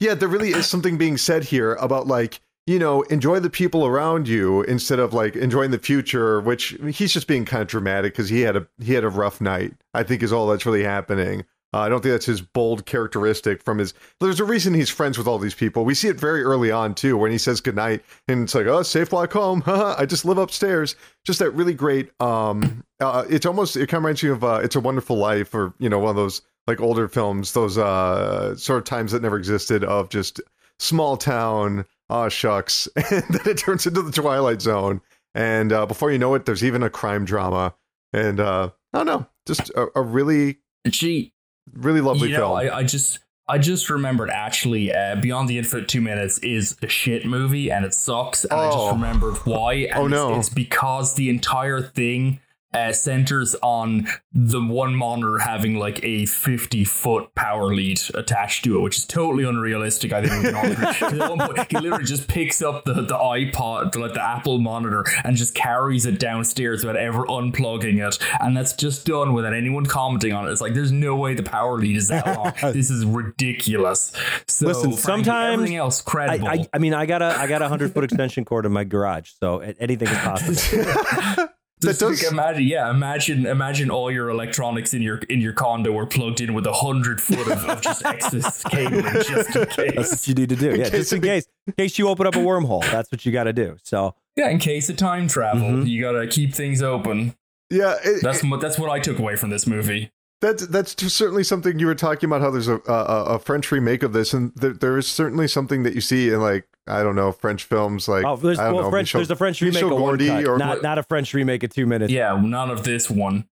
yeah, 0.00 0.14
there 0.14 0.28
really 0.28 0.50
is 0.50 0.66
something 0.66 0.96
being 0.96 1.18
said 1.18 1.44
here 1.44 1.74
about 1.74 2.06
like, 2.06 2.40
you 2.70 2.78
know, 2.78 3.02
enjoy 3.02 3.40
the 3.40 3.50
people 3.50 3.84
around 3.84 4.28
you 4.28 4.62
instead 4.62 5.00
of 5.00 5.12
like 5.12 5.34
enjoying 5.34 5.72
the 5.72 5.78
future, 5.78 6.40
which 6.40 6.78
he's 6.92 7.12
just 7.12 7.26
being 7.26 7.44
kind 7.44 7.62
of 7.62 7.66
dramatic 7.66 8.12
because 8.12 8.28
he 8.28 8.42
had 8.42 8.54
a 8.56 8.64
he 8.80 8.92
had 8.92 9.02
a 9.02 9.08
rough 9.08 9.40
night. 9.40 9.74
I 9.92 10.04
think 10.04 10.22
is 10.22 10.32
all 10.32 10.46
that's 10.46 10.64
really 10.64 10.84
happening. 10.84 11.40
Uh, 11.74 11.78
I 11.78 11.88
don't 11.88 12.00
think 12.00 12.12
that's 12.12 12.26
his 12.26 12.40
bold 12.40 12.86
characteristic 12.86 13.64
from 13.64 13.78
his. 13.78 13.92
There's 14.20 14.38
a 14.38 14.44
reason 14.44 14.72
he's 14.72 14.88
friends 14.88 15.18
with 15.18 15.26
all 15.26 15.38
these 15.38 15.54
people. 15.54 15.84
We 15.84 15.96
see 15.96 16.06
it 16.06 16.20
very 16.20 16.44
early 16.44 16.70
on 16.70 16.94
too, 16.94 17.16
when 17.16 17.32
he 17.32 17.38
says 17.38 17.60
goodnight 17.60 18.04
and 18.28 18.44
it's 18.44 18.54
like, 18.54 18.66
oh, 18.66 18.84
safe 18.84 19.10
walk 19.10 19.32
home. 19.32 19.64
I 19.66 20.06
just 20.06 20.24
live 20.24 20.38
upstairs. 20.38 20.94
Just 21.24 21.40
that 21.40 21.50
really 21.50 21.74
great. 21.74 22.12
Um, 22.20 22.84
uh, 23.00 23.24
it's 23.28 23.46
almost 23.46 23.76
it 23.76 23.88
kind 23.88 23.98
of 23.98 24.04
reminds 24.04 24.22
you 24.22 24.32
of 24.32 24.44
uh, 24.44 24.60
It's 24.62 24.76
a 24.76 24.80
Wonderful 24.80 25.16
Life 25.16 25.56
or 25.56 25.74
you 25.80 25.88
know 25.88 25.98
one 25.98 26.10
of 26.10 26.16
those 26.16 26.42
like 26.68 26.80
older 26.80 27.08
films, 27.08 27.52
those 27.52 27.78
uh 27.78 28.54
sort 28.54 28.78
of 28.78 28.84
times 28.84 29.10
that 29.10 29.22
never 29.22 29.38
existed 29.38 29.82
of 29.82 30.08
just 30.08 30.40
small 30.78 31.16
town. 31.16 31.84
Oh 32.10 32.28
shucks, 32.28 32.88
and 32.96 33.24
then 33.30 33.40
it 33.48 33.56
turns 33.58 33.86
into 33.86 34.02
the 34.02 34.10
Twilight 34.12 34.60
Zone, 34.60 35.00
and 35.34 35.72
uh, 35.72 35.86
before 35.86 36.10
you 36.10 36.18
know 36.18 36.34
it, 36.34 36.44
there's 36.44 36.64
even 36.64 36.82
a 36.82 36.90
crime 36.90 37.24
drama, 37.24 37.74
and 38.12 38.40
uh, 38.40 38.70
I 38.92 38.98
don't 38.98 39.06
know, 39.06 39.26
just 39.46 39.70
a, 39.70 39.86
a 39.94 40.02
really 40.02 40.58
Gee, 40.88 41.32
really 41.72 42.00
lovely 42.00 42.28
you 42.30 42.34
know, 42.34 42.56
film. 42.56 42.58
I, 42.58 42.78
I 42.78 42.82
just 42.82 43.20
I 43.48 43.58
just 43.58 43.88
remembered 43.90 44.30
actually 44.30 44.92
uh, 44.92 45.16
Beyond 45.16 45.48
the 45.48 45.58
Infinite 45.58 45.88
Two 45.88 46.00
Minutes 46.00 46.38
is 46.38 46.76
a 46.82 46.88
shit 46.88 47.24
movie 47.26 47.70
and 47.70 47.84
it 47.84 47.94
sucks. 47.94 48.44
And 48.44 48.52
I 48.54 48.68
Oh. 48.68 48.72
just 48.72 48.92
remembered 48.92 49.36
why. 49.44 49.72
And 49.74 49.92
Oh, 49.98 50.06
it's- 50.06 50.10
no. 50.10 50.38
It's, 50.38 50.48
because 50.48 51.14
the 51.14 51.28
entire 51.30 51.80
thing 51.82 52.40
uh, 52.72 52.92
centers 52.92 53.56
on 53.62 54.06
the 54.32 54.62
one 54.62 54.94
monitor 54.94 55.38
having 55.38 55.76
like 55.76 56.02
a 56.04 56.26
50 56.26 56.84
foot 56.84 57.34
power 57.34 57.74
lead 57.74 58.00
attached 58.14 58.64
to 58.64 58.78
it, 58.78 58.80
which 58.80 58.98
is 58.98 59.06
totally 59.06 59.44
unrealistic. 59.44 60.12
I 60.12 60.26
think. 60.26 60.44
we 60.44 60.50
can 60.50 60.54
all 60.54 61.22
at 61.22 61.30
one 61.30 61.54
point, 61.54 61.70
he 61.70 61.78
literally 61.78 62.04
just 62.04 62.28
picks 62.28 62.62
up 62.62 62.84
the, 62.84 62.94
the 62.94 63.16
iPod, 63.16 63.96
like 63.96 64.14
the 64.14 64.22
Apple 64.22 64.58
monitor, 64.58 65.04
and 65.24 65.36
just 65.36 65.54
carries 65.54 66.06
it 66.06 66.18
downstairs 66.18 66.84
without 66.84 67.00
ever 67.00 67.24
unplugging 67.26 68.06
it. 68.06 68.18
And 68.40 68.56
that's 68.56 68.72
just 68.72 69.06
done 69.06 69.32
without 69.32 69.54
anyone 69.54 69.86
commenting 69.86 70.32
on 70.32 70.46
it. 70.46 70.52
It's 70.52 70.60
like, 70.60 70.74
there's 70.74 70.92
no 70.92 71.16
way 71.16 71.34
the 71.34 71.42
power 71.42 71.78
lead 71.78 71.96
is 71.96 72.08
that 72.08 72.26
long. 72.26 72.52
this 72.72 72.90
is 72.90 73.04
ridiculous. 73.04 74.12
So, 74.46 74.66
Listen, 74.66 74.92
frankly, 74.92 75.02
sometimes 75.02 75.54
everything 75.54 75.76
else 75.76 76.00
credible. 76.02 76.48
I, 76.48 76.66
I 76.72 76.78
mean, 76.78 76.94
I 76.94 77.06
got 77.06 77.22
a 77.22 77.36
I 77.36 77.46
got 77.46 77.62
a 77.62 77.68
hundred 77.68 77.92
foot 77.92 78.04
extension 78.04 78.44
cord 78.44 78.66
in 78.66 78.72
my 78.72 78.84
garage, 78.84 79.30
so 79.40 79.58
anything 79.58 80.08
is 80.08 80.18
possible. 80.18 81.48
That 81.80 81.98
Just 81.98 82.02
like, 82.02 82.30
imagine, 82.32 82.64
yeah, 82.64 82.90
imagine, 82.90 83.46
imagine 83.46 83.90
all 83.90 84.10
your 84.10 84.28
electronics 84.28 84.92
in 84.92 85.00
your 85.00 85.16
in 85.30 85.40
your 85.40 85.54
condo 85.54 85.92
were 85.92 86.04
plugged 86.06 86.40
in 86.42 86.52
with 86.52 86.66
a 86.66 86.72
hundred 86.74 87.22
foot 87.22 87.46
of, 87.50 87.64
of 87.64 87.80
just 87.80 88.04
excess 88.04 88.62
cable, 88.70 89.00
just 89.00 89.56
in 89.56 89.94
That's 89.96 90.10
what 90.12 90.28
you 90.28 90.34
need 90.34 90.48
to 90.50 90.56
do. 90.56 90.70
Yeah, 90.76 90.84
case 90.84 90.90
just 90.90 91.12
in 91.14 91.22
case, 91.22 91.46
in 91.66 91.72
case 91.72 91.98
you 91.98 92.08
open 92.08 92.26
up 92.26 92.34
a 92.34 92.38
wormhole. 92.38 92.82
That's 92.90 93.10
what 93.10 93.24
you 93.24 93.32
got 93.32 93.44
to 93.44 93.54
do. 93.54 93.76
So 93.82 94.14
Yeah, 94.36 94.50
in 94.50 94.58
case 94.58 94.90
of 94.90 94.96
time 94.98 95.26
travel, 95.26 95.62
Mhm. 95.68 95.88
you 95.88 96.02
gotta 96.02 96.26
keep 96.26 96.54
things 96.54 96.82
open. 96.82 97.34
yeah, 97.70 97.94
it, 98.04 98.22
That's 98.22 98.42
what 98.44 98.60
that's 98.60 98.78
what 98.78 98.90
I 98.90 98.98
took 99.00 99.18
away 99.18 99.36
from 99.36 99.48
this 99.48 99.66
movie. 99.66 100.10
That's 100.40 100.66
that's 100.68 100.94
just 100.94 101.16
certainly 101.16 101.44
something 101.44 101.78
you 101.78 101.86
were 101.86 101.94
talking 101.94 102.28
about. 102.28 102.40
How 102.40 102.50
there's 102.50 102.68
a 102.68 102.80
a, 102.86 103.24
a 103.34 103.38
French 103.38 103.70
remake 103.70 104.02
of 104.02 104.14
this, 104.14 104.32
and 104.32 104.54
there, 104.54 104.72
there 104.72 104.96
is 104.96 105.06
certainly 105.06 105.46
something 105.46 105.82
that 105.82 105.94
you 105.94 106.00
see 106.00 106.30
in 106.30 106.40
like 106.40 106.66
I 106.86 107.02
don't 107.02 107.14
know 107.14 107.30
French 107.30 107.64
films, 107.64 108.08
like 108.08 108.24
oh, 108.24 108.36
there's 108.36 108.58
I 108.58 108.66
don't 108.66 108.74
well, 108.76 108.84
know, 108.84 108.90
French. 108.90 109.08
Michel- 109.08 109.18
there's 109.18 109.30
a 109.30 109.36
French 109.36 109.60
remake 109.60 109.74
Michel 109.74 109.88
of 109.92 110.00
one 110.00 110.02
Gordy 110.02 110.28
cut, 110.28 110.46
or 110.46 110.56
not 110.56 110.82
not 110.82 110.98
a 110.98 111.02
French 111.02 111.34
remake 111.34 111.62
of 111.62 111.74
two 111.74 111.84
minutes. 111.84 112.10
Yeah, 112.10 112.40
none 112.40 112.70
of 112.70 112.84
this 112.84 113.10
one. 113.10 113.46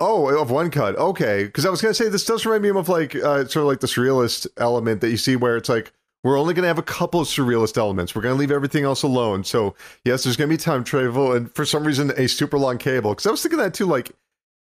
oh 0.00 0.34
of 0.40 0.50
one 0.50 0.70
cut. 0.70 0.96
Okay, 0.96 1.44
because 1.44 1.66
I 1.66 1.70
was 1.70 1.82
gonna 1.82 1.92
say 1.92 2.08
this 2.08 2.24
does 2.24 2.46
remind 2.46 2.62
me 2.62 2.70
of 2.70 2.88
like 2.88 3.14
uh, 3.14 3.44
sort 3.44 3.56
of 3.56 3.64
like 3.64 3.80
the 3.80 3.86
surrealist 3.86 4.46
element 4.56 5.02
that 5.02 5.10
you 5.10 5.18
see 5.18 5.36
where 5.36 5.58
it's 5.58 5.68
like 5.68 5.92
we're 6.24 6.38
only 6.38 6.54
gonna 6.54 6.66
have 6.66 6.78
a 6.78 6.82
couple 6.82 7.20
of 7.20 7.28
surrealist 7.28 7.76
elements. 7.76 8.14
We're 8.14 8.22
gonna 8.22 8.36
leave 8.36 8.50
everything 8.50 8.84
else 8.84 9.02
alone. 9.02 9.44
So 9.44 9.74
yes, 10.06 10.24
there's 10.24 10.38
gonna 10.38 10.48
be 10.48 10.56
time 10.56 10.82
travel, 10.82 11.32
and 11.34 11.54
for 11.54 11.66
some 11.66 11.84
reason 11.84 12.10
a 12.16 12.26
super 12.26 12.58
long 12.58 12.78
cable. 12.78 13.10
Because 13.10 13.26
I 13.26 13.30
was 13.30 13.42
thinking 13.42 13.58
that 13.58 13.74
too, 13.74 13.84
like. 13.84 14.12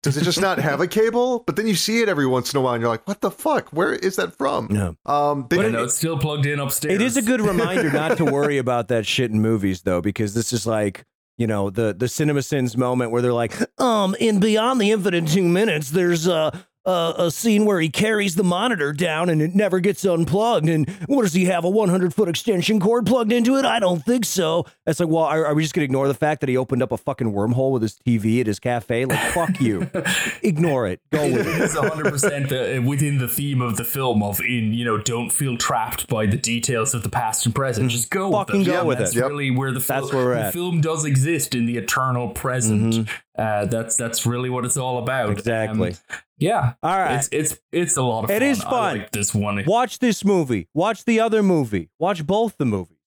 Does 0.02 0.16
it 0.16 0.24
just 0.24 0.40
not 0.40 0.60
have 0.60 0.80
a 0.80 0.88
cable? 0.88 1.44
But 1.46 1.58
then 1.58 1.68
you 1.68 1.76
see 1.76 2.02
it 2.02 2.08
every 2.08 2.26
once 2.26 2.54
in 2.54 2.58
a 2.58 2.62
while, 2.62 2.74
and 2.74 2.82
you're 2.82 2.90
like, 2.90 3.06
"What 3.08 3.20
the 3.20 3.32
fuck? 3.32 3.70
Where 3.70 3.94
is 3.94 4.16
that 4.16 4.38
from?" 4.38 4.70
Yeah. 4.72 4.92
Um, 5.06 5.48
they, 5.50 5.58
But 5.58 5.66
I 5.66 5.70
know 5.70 5.84
it's 5.84 5.96
still 5.96 6.18
plugged 6.18 6.46
in 6.46 6.60
upstairs. 6.60 6.94
It 6.96 7.02
is 7.02 7.18
a 7.18 7.22
good 7.22 7.42
reminder 7.42 7.92
not 7.92 8.18
to 8.18 8.26
worry 8.26 8.58
about 8.58 8.88
that 8.88 9.06
shit 9.06 9.32
in 9.32 9.42
movies 9.42 9.82
though, 9.82 10.00
because 10.02 10.34
this 10.34 10.54
is 10.54 10.66
like 10.66 11.04
you 11.38 11.48
know 11.48 11.70
the 11.70 11.94
the 11.98 12.06
CinemaSins 12.06 12.78
moment 12.78 13.12
where 13.12 13.22
they're 13.22 13.34
like, 13.34 13.54
um, 13.82 14.16
in 14.22 14.40
Beyond 14.40 14.80
the 14.80 14.92
Infinite 14.92 15.28
Two 15.28 15.44
Minutes, 15.48 15.90
there's 15.92 16.28
a. 16.28 16.66
A, 16.90 17.14
a 17.26 17.32
scene 17.32 17.66
where 17.66 17.80
he 17.80 17.90
carries 17.90 18.34
the 18.36 18.44
monitor 18.44 18.94
down 18.94 19.30
and 19.30 19.42
it 19.42 19.54
never 19.54 19.80
gets 19.80 20.04
unplugged. 20.06 20.68
And 20.68 20.90
what 21.08 21.22
does 21.24 21.34
he 21.34 21.46
have? 21.46 21.64
A 21.64 21.70
100 21.70 22.14
foot 22.14 22.28
extension 22.30 22.80
cord 22.80 23.06
plugged 23.06 23.32
into 23.32 23.58
it? 23.58 23.66
I 23.66 23.80
don't 23.80 24.04
think 24.04 24.26
so. 24.26 24.66
It's 24.88 25.00
like, 25.00 25.10
well, 25.10 25.26
are, 25.26 25.46
are 25.46 25.54
we 25.54 25.62
just 25.62 25.76
going 25.76 25.82
to 25.82 25.86
ignore 25.86 26.08
the 26.08 26.14
fact 26.14 26.40
that 26.42 26.50
he 26.50 26.58
opened 26.58 26.82
up 26.82 26.92
a 26.92 26.98
fucking 26.98 27.32
wormhole 27.34 27.72
with 27.74 27.82
his 27.84 27.96
TV 28.08 28.40
at 28.42 28.48
his 28.48 28.60
cafe? 28.60 29.06
Like, 29.06 29.20
fuck 29.34 29.62
you. 29.62 29.90
Ignore 30.42 30.88
it. 30.88 31.02
Go 31.12 31.24
with 31.32 31.48
it. 31.48 31.62
It's 31.62 31.76
100% 31.76 32.80
uh, 32.80 32.88
within 32.88 33.18
the 33.20 33.28
theme 33.28 33.62
of 33.62 33.78
the 33.78 33.84
film 33.84 34.24
of 34.24 34.40
in, 34.40 34.74
you 34.74 34.86
know, 34.86 34.98
don't 34.98 35.30
feel 35.30 35.58
trapped 35.58 36.08
by 36.08 36.26
the 36.26 36.38
details 36.38 36.94
of 36.94 37.04
the 37.04 37.10
past 37.10 37.46
and 37.46 37.54
present. 37.54 37.92
Just 37.92 38.10
go 38.10 38.32
Fucking 38.32 38.60
with 38.60 38.68
it. 38.68 38.72
go 38.72 38.80
And 38.80 38.88
with 38.88 38.98
that's 39.00 39.12
it. 39.16 39.20
Yep. 39.20 39.30
really 39.30 39.52
where 39.52 39.72
the, 39.72 39.80
fil- 39.80 40.02
That's 40.02 40.14
where 40.14 40.26
we're 40.26 40.44
the 40.46 40.52
film 40.52 40.82
does 40.82 41.06
exist 41.06 41.54
in 41.56 41.66
the 41.66 41.78
eternal 41.78 42.30
present. 42.30 42.94
Mhm. 42.96 43.10
Uh, 43.40 43.66
that's 43.66 43.96
that's 43.96 44.26
really 44.26 44.50
what 44.50 44.66
it's 44.66 44.76
all 44.78 44.98
about. 44.98 45.30
Exactly. 45.30 45.92
Um, 45.92 45.98
yeah. 46.38 46.74
All 46.84 46.98
right. 46.98 47.16
It's 47.16 47.30
it's 47.32 47.60
it's 47.72 47.98
a 47.98 48.04
lot 48.04 48.26
of 48.26 48.30
It 48.32 48.40
fun. 48.42 48.50
is 48.50 48.62
I 48.62 48.70
fun. 48.70 48.98
like 49.00 49.12
this 49.12 49.34
one. 49.34 49.64
Watch 49.66 50.00
this 50.00 50.26
movie. 50.26 50.68
Watch 50.74 51.06
the 51.06 51.20
other 51.22 51.42
movie. 51.42 51.90
Watch 52.00 52.26
both 52.28 52.58
the 52.58 52.66
movies. 52.66 52.98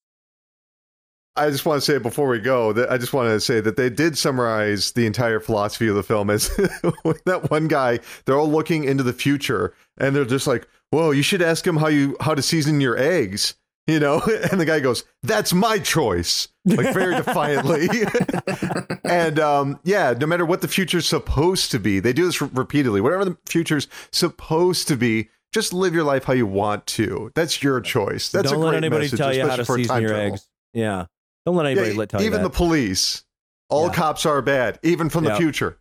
I 1.34 1.48
just 1.50 1.64
want 1.64 1.78
to 1.80 1.84
say 1.84 1.98
before 1.98 2.28
we 2.28 2.40
go 2.40 2.72
that 2.74 2.90
I 2.92 2.98
just 2.98 3.12
want 3.14 3.28
to 3.28 3.40
say 3.40 3.60
that 3.60 3.76
they 3.76 3.88
did 3.88 4.18
summarize 4.18 4.92
the 4.92 5.06
entire 5.06 5.40
philosophy 5.40 5.88
of 5.88 5.94
the 5.94 6.02
film 6.02 6.28
as 6.28 6.48
that 6.56 7.46
one 7.50 7.68
guy. 7.68 8.00
They're 8.26 8.38
all 8.38 8.50
looking 8.50 8.84
into 8.84 9.02
the 9.02 9.14
future, 9.14 9.74
and 9.98 10.14
they're 10.14 10.26
just 10.26 10.46
like, 10.46 10.68
"Whoa, 10.90 11.10
you 11.10 11.22
should 11.22 11.40
ask 11.40 11.66
him 11.66 11.76
how 11.78 11.88
you 11.88 12.16
how 12.20 12.34
to 12.34 12.42
season 12.42 12.80
your 12.82 12.98
eggs." 12.98 13.54
You 13.88 13.98
know, 13.98 14.20
and 14.50 14.60
the 14.60 14.64
guy 14.64 14.78
goes, 14.80 15.04
"That's 15.22 15.52
my 15.52 15.78
choice," 15.78 16.48
like 16.64 16.94
very 16.94 17.16
defiantly. 17.16 17.88
and 19.04 19.38
um, 19.40 19.80
yeah, 19.82 20.14
no 20.18 20.26
matter 20.26 20.44
what 20.46 20.60
the 20.60 20.68
future's 20.68 21.06
supposed 21.06 21.70
to 21.72 21.78
be, 21.80 21.98
they 22.00 22.12
do 22.12 22.24
this 22.26 22.40
re- 22.40 22.48
repeatedly. 22.52 23.00
Whatever 23.00 23.24
the 23.24 23.36
future's 23.46 23.88
supposed 24.12 24.86
to 24.88 24.96
be, 24.96 25.30
just 25.52 25.72
live 25.72 25.94
your 25.94 26.04
life 26.04 26.24
how 26.24 26.32
you 26.32 26.46
want 26.46 26.86
to. 26.88 27.32
That's 27.34 27.62
your 27.62 27.80
choice. 27.80 28.30
That's 28.30 28.50
Don't 28.50 28.60
a 28.60 28.64
let 28.64 28.70
great 28.70 28.76
anybody 28.78 29.04
message, 29.06 29.18
tell 29.18 29.34
you 29.34 29.46
how 29.48 29.56
to 29.56 29.64
for 29.64 29.76
season 29.76 30.00
your 30.00 30.10
travel. 30.10 30.32
eggs. 30.34 30.48
Yeah. 30.74 31.06
Don't 31.44 31.56
let 31.56 31.66
anybody 31.66 31.90
Yeah, 31.90 31.96
let 31.98 32.08
tell 32.08 32.20
you 32.20 32.26
even 32.26 32.42
that. 32.42 32.52
the 32.52 32.56
police. 32.56 33.24
All 33.68 33.86
Yeah. 33.88 33.94
cops 33.94 34.24
are 34.26 34.40
bad, 34.42 34.78
even 34.84 35.08
from 35.10 35.24
the 35.24 35.34
future. 35.34 35.78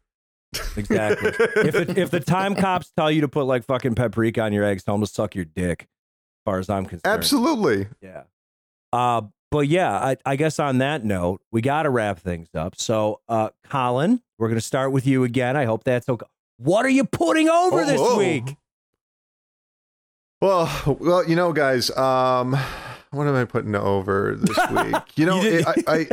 exactly. 0.75 1.29
if 1.67 1.75
it, 1.75 1.97
if 1.97 2.09
the 2.09 2.19
time 2.19 2.55
cops 2.55 2.91
tell 2.97 3.11
you 3.11 3.21
to 3.21 3.27
put 3.27 3.43
like 3.43 3.63
fucking 3.65 3.93
paprika 3.95 4.41
on 4.41 4.53
your 4.53 4.63
eggs, 4.63 4.83
tell 4.83 4.95
them 4.95 5.01
to 5.01 5.07
suck 5.07 5.35
your 5.35 5.45
dick. 5.45 5.87
As 6.41 6.51
far 6.51 6.59
as 6.59 6.69
I'm 6.69 6.85
concerned. 6.85 7.01
Absolutely. 7.05 7.87
Yeah. 8.01 8.23
Uh, 8.91 9.21
but 9.51 9.67
yeah, 9.67 9.93
I, 9.93 10.17
I 10.25 10.35
guess 10.37 10.59
on 10.59 10.79
that 10.79 11.03
note, 11.05 11.41
we 11.51 11.61
got 11.61 11.83
to 11.83 11.89
wrap 11.89 12.19
things 12.19 12.47
up. 12.55 12.75
So, 12.79 13.19
uh, 13.29 13.49
Colin, 13.69 14.21
we're 14.39 14.47
going 14.47 14.59
to 14.59 14.65
start 14.65 14.91
with 14.91 15.05
you 15.05 15.23
again. 15.23 15.55
I 15.55 15.65
hope 15.65 15.83
that's 15.83 16.07
okay. 16.09 16.25
What 16.57 16.85
are 16.85 16.89
you 16.89 17.03
putting 17.03 17.47
over 17.49 17.81
Oh, 17.81 17.85
this 17.85 17.99
whoa. 17.99 18.17
week? 18.17 18.55
Well, 20.41 20.97
well, 20.99 21.27
you 21.29 21.35
know, 21.35 21.53
guys, 21.53 21.95
um, 21.95 22.57
what 23.11 23.27
am 23.27 23.35
I 23.35 23.45
putting 23.45 23.75
over 23.75 24.35
this 24.39 24.57
week? 24.71 24.95
You 25.15 25.25
know, 25.27 25.41
You 25.41 25.59
it, 25.59 25.67
I, 25.67 25.75
I 25.87 26.07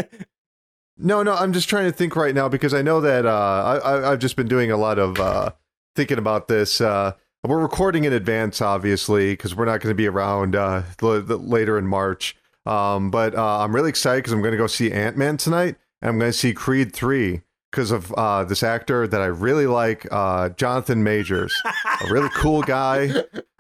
no, 0.99 1.23
no, 1.23 1.35
I'm 1.35 1.53
just 1.53 1.69
trying 1.69 1.85
to 1.87 1.93
think 1.97 2.17
right 2.17 2.35
now 2.35 2.49
because 2.49 2.75
I 2.75 2.83
know 2.83 3.01
that 3.01 3.25
uh, 3.25 3.31
I, 3.31 3.77
I, 3.79 4.13
I've 4.13 4.19
just 4.19 4.37
been 4.37 4.49
doing 4.49 4.71
a 4.71 4.77
lot 4.77 4.99
of 4.99 5.19
uh, 5.19 5.51
thinking 5.97 6.19
about 6.19 6.49
this. 6.49 6.81
Uh, 6.81 7.13
we're 7.49 7.61
recording 7.61 8.05
in 8.05 8.13
advance, 8.13 8.61
obviously, 8.61 9.33
because 9.33 9.55
we're 9.57 9.65
not 9.65 9.81
going 9.81 9.91
to 9.91 9.97
be 9.97 10.07
around 10.07 10.55
uh, 10.55 10.83
l- 11.03 11.09
later 11.21 11.79
in 11.79 11.87
March. 11.87 12.37
Um, 12.67 13.11
but 13.11 13.35
uh, 13.35 13.61
I'm 13.61 13.75
really 13.75 13.89
excited 13.89 14.19
because 14.19 14.33
I'm 14.35 14.43
going 14.43 14.53
to 14.53 14.59
go 14.59 14.67
see 14.67 14.93
Ant 14.93 15.17
Man 15.17 15.39
tonight, 15.39 15.77
and 16.03 16.11
I'm 16.11 16.19
going 16.19 16.31
to 16.31 16.37
see 16.37 16.53
Creed 16.53 16.95
three 16.95 17.41
because 17.71 17.91
of 17.91 18.13
uh, 18.13 18.45
this 18.45 18.63
actor 18.63 19.07
that 19.09 19.21
I 19.21 19.27
really 19.27 19.67
like, 19.67 20.07
uh, 20.11 20.51
Jonathan 20.51 21.03
Majors, 21.03 21.53
a 21.65 22.11
really 22.11 22.29
cool 22.37 22.63
guy. 22.63 23.11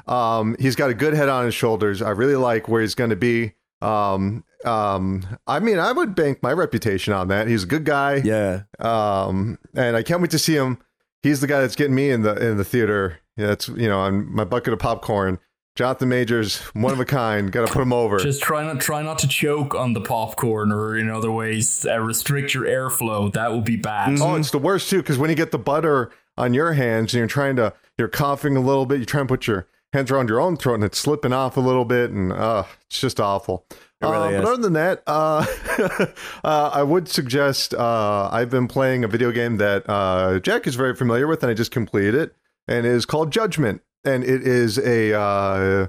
Um, 0.07 0.57
he's 0.59 0.77
got 0.77 0.89
a 0.91 0.95
good 0.95 1.13
head 1.15 1.29
on 1.29 1.45
his 1.45 1.55
shoulders. 1.55 2.01
I 2.01 2.11
really 2.11 2.37
like 2.37 2.69
where 2.69 2.81
he's 2.81 2.95
going 2.95 3.11
to 3.11 3.17
be. 3.17 3.53
Um, 3.83 4.45
um, 4.65 5.25
I 5.47 5.61
mean, 5.61 5.79
I 5.79 5.93
would 5.93 6.15
bank 6.15 6.43
my 6.43 6.53
reputation 6.53 7.13
on 7.13 7.29
that. 7.29 7.47
He's 7.49 7.65
a 7.65 7.67
good 7.67 7.85
guy. 7.85 8.17
yeah. 8.17 8.63
Um, 8.79 9.59
and 9.75 9.97
I 9.97 10.03
can't 10.03 10.21
wait 10.21 10.31
to 10.33 10.39
see 10.39 10.55
him. 10.55 10.79
He's 11.23 11.41
the 11.41 11.47
guy 11.47 11.61
that's 11.61 11.77
getting 11.77 11.95
me 11.95 12.11
in 12.11 12.23
the 12.23 12.35
in 12.35 12.57
the 12.57 12.65
theater. 12.65 13.19
Yeah, 13.37 13.49
that's 13.49 13.69
you 13.69 13.89
know, 13.89 14.01
on 14.01 14.33
my 14.33 14.45
bucket 14.45 14.73
of 14.73 14.79
popcorn. 14.79 15.39
Jonathan 15.77 16.09
Majors, 16.09 16.59
one 16.73 16.93
of 16.93 16.99
a 16.99 17.05
kind. 17.05 17.53
Got 17.53 17.69
to 17.69 17.73
put 17.73 17.81
him 17.83 17.93
over. 17.93 18.19
Just 18.19 18.43
try 18.43 18.65
not 18.65 18.81
try 18.81 19.01
not 19.01 19.19
to 19.21 19.29
choke 19.29 19.77
on 19.77 19.93
the 19.93 20.01
popcorn, 20.01 20.73
or 20.73 20.97
in 20.97 21.09
other 21.09 21.31
ways, 21.31 21.87
uh, 21.89 22.01
restrict 22.01 22.53
your 22.53 22.65
airflow. 22.65 23.33
That 23.33 23.53
would 23.53 23.65
be 23.65 23.77
bad. 23.77 24.19
Oh, 24.21 24.35
it's 24.35 24.51
the 24.51 24.59
worst 24.59 24.91
too, 24.91 24.97
because 24.97 25.19
when 25.19 25.31
you 25.31 25.37
get 25.37 25.53
the 25.53 25.59
butter 25.59 26.11
on 26.37 26.53
your 26.53 26.73
hands 26.73 27.15
and 27.15 27.19
you're 27.19 27.29
trying 27.29 27.55
to, 27.57 27.73
you're 27.97 28.09
coughing 28.09 28.57
a 28.57 28.61
little 28.61 28.87
bit. 28.87 28.99
You 28.99 29.07
try 29.07 29.21
and 29.21 29.29
put 29.29 29.47
your 29.47 29.69
hands 29.93 30.11
around 30.11 30.29
your 30.29 30.41
own 30.41 30.57
throat, 30.57 30.75
and 30.75 30.85
it's 30.85 30.99
slipping 30.99 31.33
off 31.33 31.57
a 31.57 31.61
little 31.61 31.85
bit, 31.85 32.11
and 32.11 32.33
uh, 32.33 32.65
it's 32.87 33.01
just 33.01 33.21
awful. 33.21 33.65
Really 34.01 34.37
Uh, 34.37 34.43
but 34.43 34.49
other 34.49 34.63
than 34.63 34.73
that, 34.75 35.03
uh, 35.07 35.45
uh, 36.45 36.71
I 36.73 36.83
would 36.83 37.09
suggest 37.09 37.75
uh, 37.75 38.29
I've 38.31 38.51
been 38.51 38.69
playing 38.69 39.05
a 39.05 39.09
video 39.09 39.33
game 39.33 39.57
that 39.57 39.89
uh, 39.89 40.39
Jack 40.41 40.67
is 40.67 40.75
very 40.75 40.95
familiar 40.95 41.27
with, 41.27 41.43
and 41.43 41.51
I 41.51 41.55
just 41.55 41.71
completed 41.71 42.15
it, 42.15 42.35
and 42.67 42.87
it 42.87 42.93
is 42.93 43.07
called 43.07 43.33
Judgment, 43.33 43.83
and 44.05 44.23
it 44.25 44.47
is 44.47 44.79
a 44.79 45.19
uh, 45.19 45.87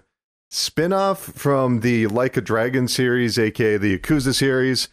spin-off 0.49 1.19
from 1.19 1.81
the 1.81 2.07
Like 2.07 2.37
a 2.37 2.41
Dragon 2.41 2.87
series, 2.87 3.37
aka 3.37 3.77
the 3.77 3.97
Yakuza 3.97 4.33
series. 4.33 4.89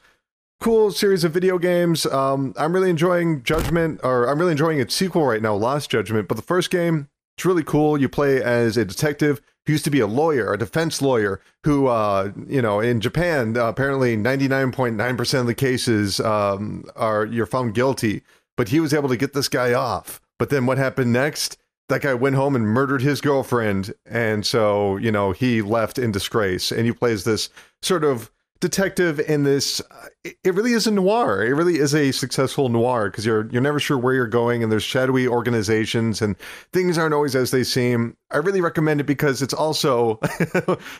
Cool 0.58 0.90
series 0.90 1.22
of 1.22 1.32
video 1.32 1.58
games. 1.58 2.06
Um, 2.06 2.54
I'm 2.56 2.72
really 2.72 2.88
enjoying 2.88 3.42
Judgment, 3.42 4.00
or 4.02 4.26
I'm 4.26 4.38
really 4.38 4.52
enjoying 4.52 4.80
its 4.80 4.94
sequel 4.94 5.26
right 5.26 5.42
now, 5.42 5.54
Lost 5.54 5.90
Judgment. 5.90 6.28
But 6.28 6.36
the 6.36 6.42
first 6.42 6.70
game, 6.70 7.08
it's 7.36 7.44
really 7.44 7.62
cool. 7.62 8.00
You 8.00 8.08
play 8.08 8.42
as 8.42 8.78
a 8.78 8.84
detective 8.84 9.42
who 9.66 9.72
used 9.72 9.84
to 9.84 9.90
be 9.90 10.00
a 10.00 10.06
lawyer, 10.06 10.52
a 10.52 10.58
defense 10.58 11.02
lawyer, 11.02 11.40
who, 11.64 11.88
uh, 11.88 12.32
you 12.46 12.62
know, 12.62 12.80
in 12.80 13.00
Japan, 13.00 13.56
uh, 13.56 13.66
apparently 13.66 14.16
99.9% 14.16 15.40
of 15.40 15.46
the 15.46 15.54
cases 15.54 16.20
um, 16.20 16.84
are 16.94 17.24
you're 17.26 17.46
found 17.46 17.74
guilty. 17.74 18.22
But 18.56 18.68
he 18.68 18.80
was 18.80 18.94
able 18.94 19.08
to 19.08 19.16
get 19.16 19.34
this 19.34 19.48
guy 19.48 19.74
off. 19.74 20.20
But 20.38 20.50
then 20.50 20.66
what 20.66 20.78
happened 20.78 21.12
next? 21.12 21.58
That 21.88 22.02
guy 22.02 22.14
went 22.14 22.36
home 22.36 22.56
and 22.56 22.66
murdered 22.66 23.02
his 23.02 23.20
girlfriend, 23.20 23.94
and 24.06 24.44
so 24.44 24.96
you 24.96 25.12
know 25.12 25.30
he 25.30 25.62
left 25.62 25.98
in 25.98 26.10
disgrace. 26.10 26.72
And 26.72 26.84
he 26.84 26.92
plays 26.92 27.22
this 27.22 27.48
sort 27.80 28.02
of 28.02 28.30
detective 28.60 29.20
in 29.20 29.42
this 29.42 29.80
uh, 29.80 30.08
it 30.24 30.54
really 30.54 30.72
is 30.72 30.86
a 30.86 30.90
noir. 30.90 31.44
It 31.44 31.52
really 31.52 31.78
is 31.78 31.94
a 31.94 32.12
successful 32.12 32.68
noir 32.68 33.10
because 33.10 33.26
you're 33.26 33.48
you're 33.50 33.62
never 33.62 33.78
sure 33.78 33.98
where 33.98 34.14
you're 34.14 34.26
going 34.26 34.62
and 34.62 34.72
there's 34.72 34.82
shadowy 34.82 35.28
organizations 35.28 36.22
and 36.22 36.36
things 36.72 36.98
aren't 36.98 37.14
always 37.14 37.36
as 37.36 37.50
they 37.50 37.64
seem. 37.64 38.16
I 38.30 38.38
really 38.38 38.60
recommend 38.60 39.00
it 39.00 39.04
because 39.04 39.42
it's 39.42 39.54
also 39.54 40.18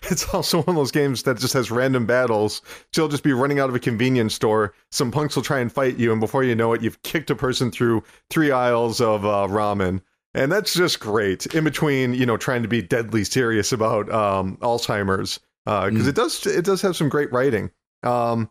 it's 0.02 0.32
also 0.34 0.58
one 0.58 0.70
of 0.70 0.76
those 0.76 0.90
games 0.90 1.22
that 1.24 1.38
just 1.38 1.54
has 1.54 1.70
random 1.70 2.06
battles. 2.06 2.62
So 2.92 3.02
you'll 3.02 3.08
just 3.08 3.24
be 3.24 3.32
running 3.32 3.58
out 3.58 3.68
of 3.68 3.74
a 3.74 3.80
convenience 3.80 4.34
store. 4.34 4.74
Some 4.90 5.10
punks 5.10 5.34
will 5.34 5.42
try 5.42 5.60
and 5.60 5.72
fight 5.72 5.96
you 5.96 6.12
and 6.12 6.20
before 6.20 6.44
you 6.44 6.54
know 6.54 6.72
it 6.72 6.82
you've 6.82 7.02
kicked 7.02 7.30
a 7.30 7.36
person 7.36 7.70
through 7.70 8.02
three 8.30 8.50
aisles 8.50 9.00
of 9.00 9.24
uh, 9.24 9.46
ramen. 9.48 10.02
And 10.34 10.52
that's 10.52 10.74
just 10.74 11.00
great. 11.00 11.46
In 11.46 11.64
between 11.64 12.12
you 12.14 12.26
know 12.26 12.36
trying 12.36 12.62
to 12.62 12.68
be 12.68 12.82
deadly 12.82 13.24
serious 13.24 13.72
about 13.72 14.12
um, 14.12 14.58
alzheimer's 14.58 15.40
because 15.66 15.92
Mm. 16.04 16.08
it 16.08 16.14
does 16.14 16.46
it 16.46 16.64
does 16.64 16.80
have 16.82 16.96
some 16.96 17.08
great 17.10 17.30
writing. 17.32 17.70
Um, 18.02 18.48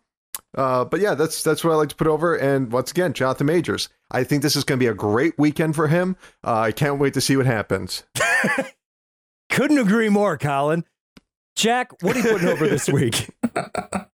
uh, 0.54 0.86
but 0.86 1.00
yeah, 1.00 1.16
that's 1.16 1.42
that's 1.44 1.64
what 1.64 1.72
I 1.72 1.76
like 1.76 1.90
to 1.90 1.96
put 1.96 2.08
over. 2.08 2.36
And 2.36 2.72
once 2.72 2.92
again, 2.92 3.14
Jonathan 3.14 3.48
Majors. 3.48 3.90
I 4.12 4.24
think 4.24 4.44
this 4.44 4.56
is 4.56 4.64
going 4.64 4.78
to 4.80 4.84
be 4.84 4.88
a 4.90 4.94
great 4.94 5.34
weekend 5.40 5.76
for 5.76 5.88
him. 5.88 6.16
Uh, 6.44 6.60
I 6.60 6.72
can't 6.72 7.00
wait 7.00 7.14
to 7.16 7.22
see 7.22 7.36
what 7.38 7.46
happens. 7.48 8.04
Couldn't 9.50 9.80
agree 9.80 10.10
more, 10.10 10.38
Colin. 10.38 10.84
Jack, 11.56 11.92
what 12.04 12.16
are 12.16 12.20
you 12.20 12.30
putting 12.30 12.50
over 12.50 12.68
this 12.68 12.88
week? 12.90 13.30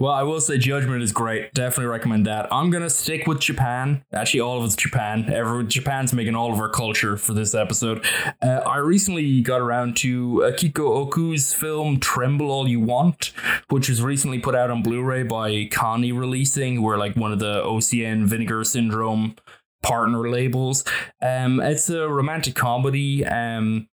Well, 0.00 0.12
I 0.12 0.22
will 0.22 0.40
say 0.40 0.56
Judgment 0.56 1.02
is 1.02 1.12
great. 1.12 1.52
Definitely 1.52 1.90
recommend 1.90 2.26
that. 2.26 2.50
I'm 2.50 2.70
gonna 2.70 2.88
stick 2.88 3.26
with 3.26 3.38
Japan. 3.38 4.02
Actually, 4.14 4.40
all 4.40 4.58
of 4.58 4.64
it's 4.64 4.74
Japan. 4.74 5.30
Every 5.30 5.66
Japan's 5.66 6.14
making 6.14 6.34
all 6.34 6.50
of 6.50 6.58
our 6.58 6.70
culture 6.70 7.18
for 7.18 7.34
this 7.34 7.54
episode. 7.54 8.02
Uh, 8.40 8.62
I 8.64 8.78
recently 8.78 9.42
got 9.42 9.60
around 9.60 9.98
to 9.98 10.36
Akiko 10.42 11.06
Ohku's 11.10 11.52
film 11.52 12.00
"Tremble 12.00 12.50
All 12.50 12.66
You 12.66 12.80
Want," 12.80 13.32
which 13.68 13.90
was 13.90 14.00
recently 14.02 14.38
put 14.38 14.54
out 14.54 14.70
on 14.70 14.82
Blu-ray 14.82 15.24
by 15.24 15.50
Kani 15.66 16.18
Releasing. 16.18 16.80
We're 16.80 16.96
like 16.96 17.14
one 17.14 17.32
of 17.32 17.38
the 17.38 17.62
OCN 17.62 18.24
Vinegar 18.24 18.64
Syndrome 18.64 19.36
partner 19.82 20.30
labels. 20.30 20.82
Um, 21.20 21.60
it's 21.60 21.90
a 21.90 22.08
romantic 22.08 22.54
comedy. 22.54 23.26
Um, 23.26 23.89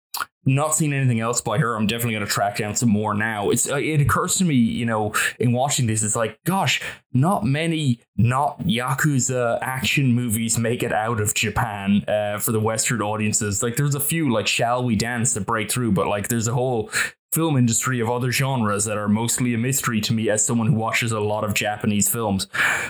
not 0.44 0.74
seen 0.74 0.92
anything 0.92 1.20
else 1.20 1.40
by 1.40 1.58
her. 1.58 1.76
I'm 1.76 1.86
definitely 1.86 2.14
going 2.14 2.26
to 2.26 2.30
track 2.30 2.56
down 2.56 2.74
some 2.74 2.88
more 2.88 3.14
now. 3.14 3.50
It's 3.50 3.70
uh, 3.70 3.76
it 3.76 4.00
occurs 4.00 4.36
to 4.36 4.44
me, 4.44 4.54
you 4.54 4.86
know, 4.86 5.14
in 5.38 5.52
watching 5.52 5.86
this, 5.86 6.02
it's 6.02 6.16
like, 6.16 6.38
gosh, 6.44 6.80
not 7.12 7.44
many 7.44 8.00
not 8.16 8.60
yakuza 8.60 9.58
action 9.62 10.12
movies 10.12 10.58
make 10.58 10.82
it 10.82 10.92
out 10.92 11.20
of 11.20 11.34
Japan 11.34 12.04
uh, 12.08 12.38
for 12.38 12.52
the 12.52 12.60
Western 12.60 13.02
audiences. 13.02 13.62
Like, 13.62 13.76
there's 13.76 13.94
a 13.94 14.00
few 14.00 14.32
like 14.32 14.46
Shall 14.46 14.84
We 14.84 14.96
Dance 14.96 15.34
that 15.34 15.46
break 15.46 15.70
through, 15.70 15.92
but 15.92 16.06
like, 16.08 16.28
there's 16.28 16.48
a 16.48 16.54
whole 16.54 16.90
film 17.32 17.56
industry 17.56 17.98
of 17.98 18.10
other 18.10 18.30
genres 18.30 18.84
that 18.84 18.98
are 18.98 19.08
mostly 19.08 19.54
a 19.54 19.58
mystery 19.58 20.00
to 20.02 20.12
me 20.12 20.28
as 20.28 20.44
someone 20.44 20.66
who 20.66 20.74
watches 20.74 21.12
a 21.12 21.20
lot 21.20 21.44
of 21.44 21.54
Japanese 21.54 22.08
films. 22.08 22.46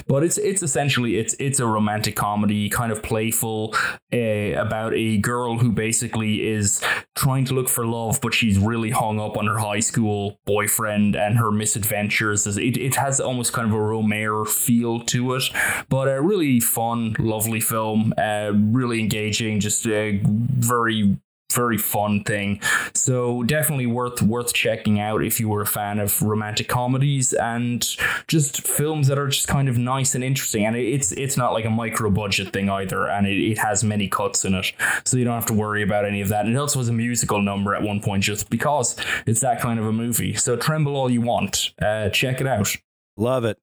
But 0.08 0.24
it's 0.24 0.36
it's 0.36 0.62
essentially 0.62 1.16
it's 1.16 1.34
it's 1.38 1.60
a 1.60 1.66
romantic 1.66 2.16
comedy, 2.16 2.68
kind 2.68 2.90
of 2.90 3.02
playful, 3.02 3.74
uh, 4.12 4.60
about 4.60 4.94
a 4.94 5.18
girl 5.18 5.58
who 5.58 5.70
basically 5.70 6.46
is 6.46 6.82
trying 7.14 7.44
to 7.46 7.54
look 7.54 7.68
for 7.68 7.86
love, 7.86 8.20
but 8.20 8.34
she's 8.34 8.58
really 8.58 8.90
hung 8.90 9.20
up 9.20 9.36
on 9.36 9.46
her 9.46 9.58
high 9.58 9.80
school 9.80 10.40
boyfriend 10.44 11.14
and 11.14 11.38
her 11.38 11.52
misadventures. 11.52 12.46
It, 12.46 12.76
it 12.76 12.96
has 12.96 13.20
almost 13.20 13.52
kind 13.52 13.68
of 13.68 13.74
a 13.74 13.78
Romare 13.78 14.48
feel 14.48 15.00
to 15.00 15.34
it, 15.34 15.44
but 15.88 16.08
a 16.08 16.20
really 16.20 16.58
fun, 16.58 17.14
lovely 17.18 17.60
film, 17.60 18.12
uh, 18.18 18.50
really 18.54 18.98
engaging, 19.00 19.60
just 19.60 19.86
a 19.86 20.20
very 20.24 21.16
very 21.54 21.78
fun 21.78 22.24
thing. 22.24 22.60
So 22.94 23.42
definitely 23.42 23.86
worth 23.86 24.22
worth 24.22 24.52
checking 24.52 25.00
out 25.00 25.22
if 25.22 25.40
you 25.40 25.48
were 25.48 25.62
a 25.62 25.66
fan 25.66 25.98
of 25.98 26.20
romantic 26.22 26.68
comedies 26.68 27.32
and 27.32 27.86
just 28.26 28.66
films 28.66 29.08
that 29.08 29.18
are 29.18 29.28
just 29.28 29.48
kind 29.48 29.68
of 29.68 29.78
nice 29.78 30.14
and 30.14 30.24
interesting. 30.24 30.64
And 30.64 30.76
it's 30.76 31.12
it's 31.12 31.36
not 31.36 31.52
like 31.52 31.64
a 31.64 31.70
micro 31.70 32.10
budget 32.10 32.52
thing 32.52 32.68
either, 32.70 33.06
and 33.08 33.26
it, 33.26 33.38
it 33.38 33.58
has 33.58 33.84
many 33.84 34.08
cuts 34.08 34.44
in 34.44 34.54
it, 34.54 34.72
so 35.04 35.16
you 35.16 35.24
don't 35.24 35.34
have 35.34 35.46
to 35.46 35.54
worry 35.54 35.82
about 35.82 36.04
any 36.04 36.20
of 36.20 36.28
that. 36.28 36.44
And 36.44 36.54
it 36.54 36.58
also 36.58 36.78
has 36.78 36.88
a 36.88 36.92
musical 36.92 37.42
number 37.42 37.74
at 37.74 37.82
one 37.82 38.00
point 38.00 38.22
just 38.22 38.50
because 38.50 38.96
it's 39.26 39.40
that 39.40 39.60
kind 39.60 39.78
of 39.78 39.86
a 39.86 39.92
movie. 39.92 40.34
So 40.34 40.56
tremble 40.56 40.96
all 40.96 41.10
you 41.10 41.20
want. 41.20 41.72
Uh, 41.80 42.08
check 42.10 42.40
it 42.40 42.46
out. 42.46 42.74
Love 43.16 43.44
it. 43.44 43.58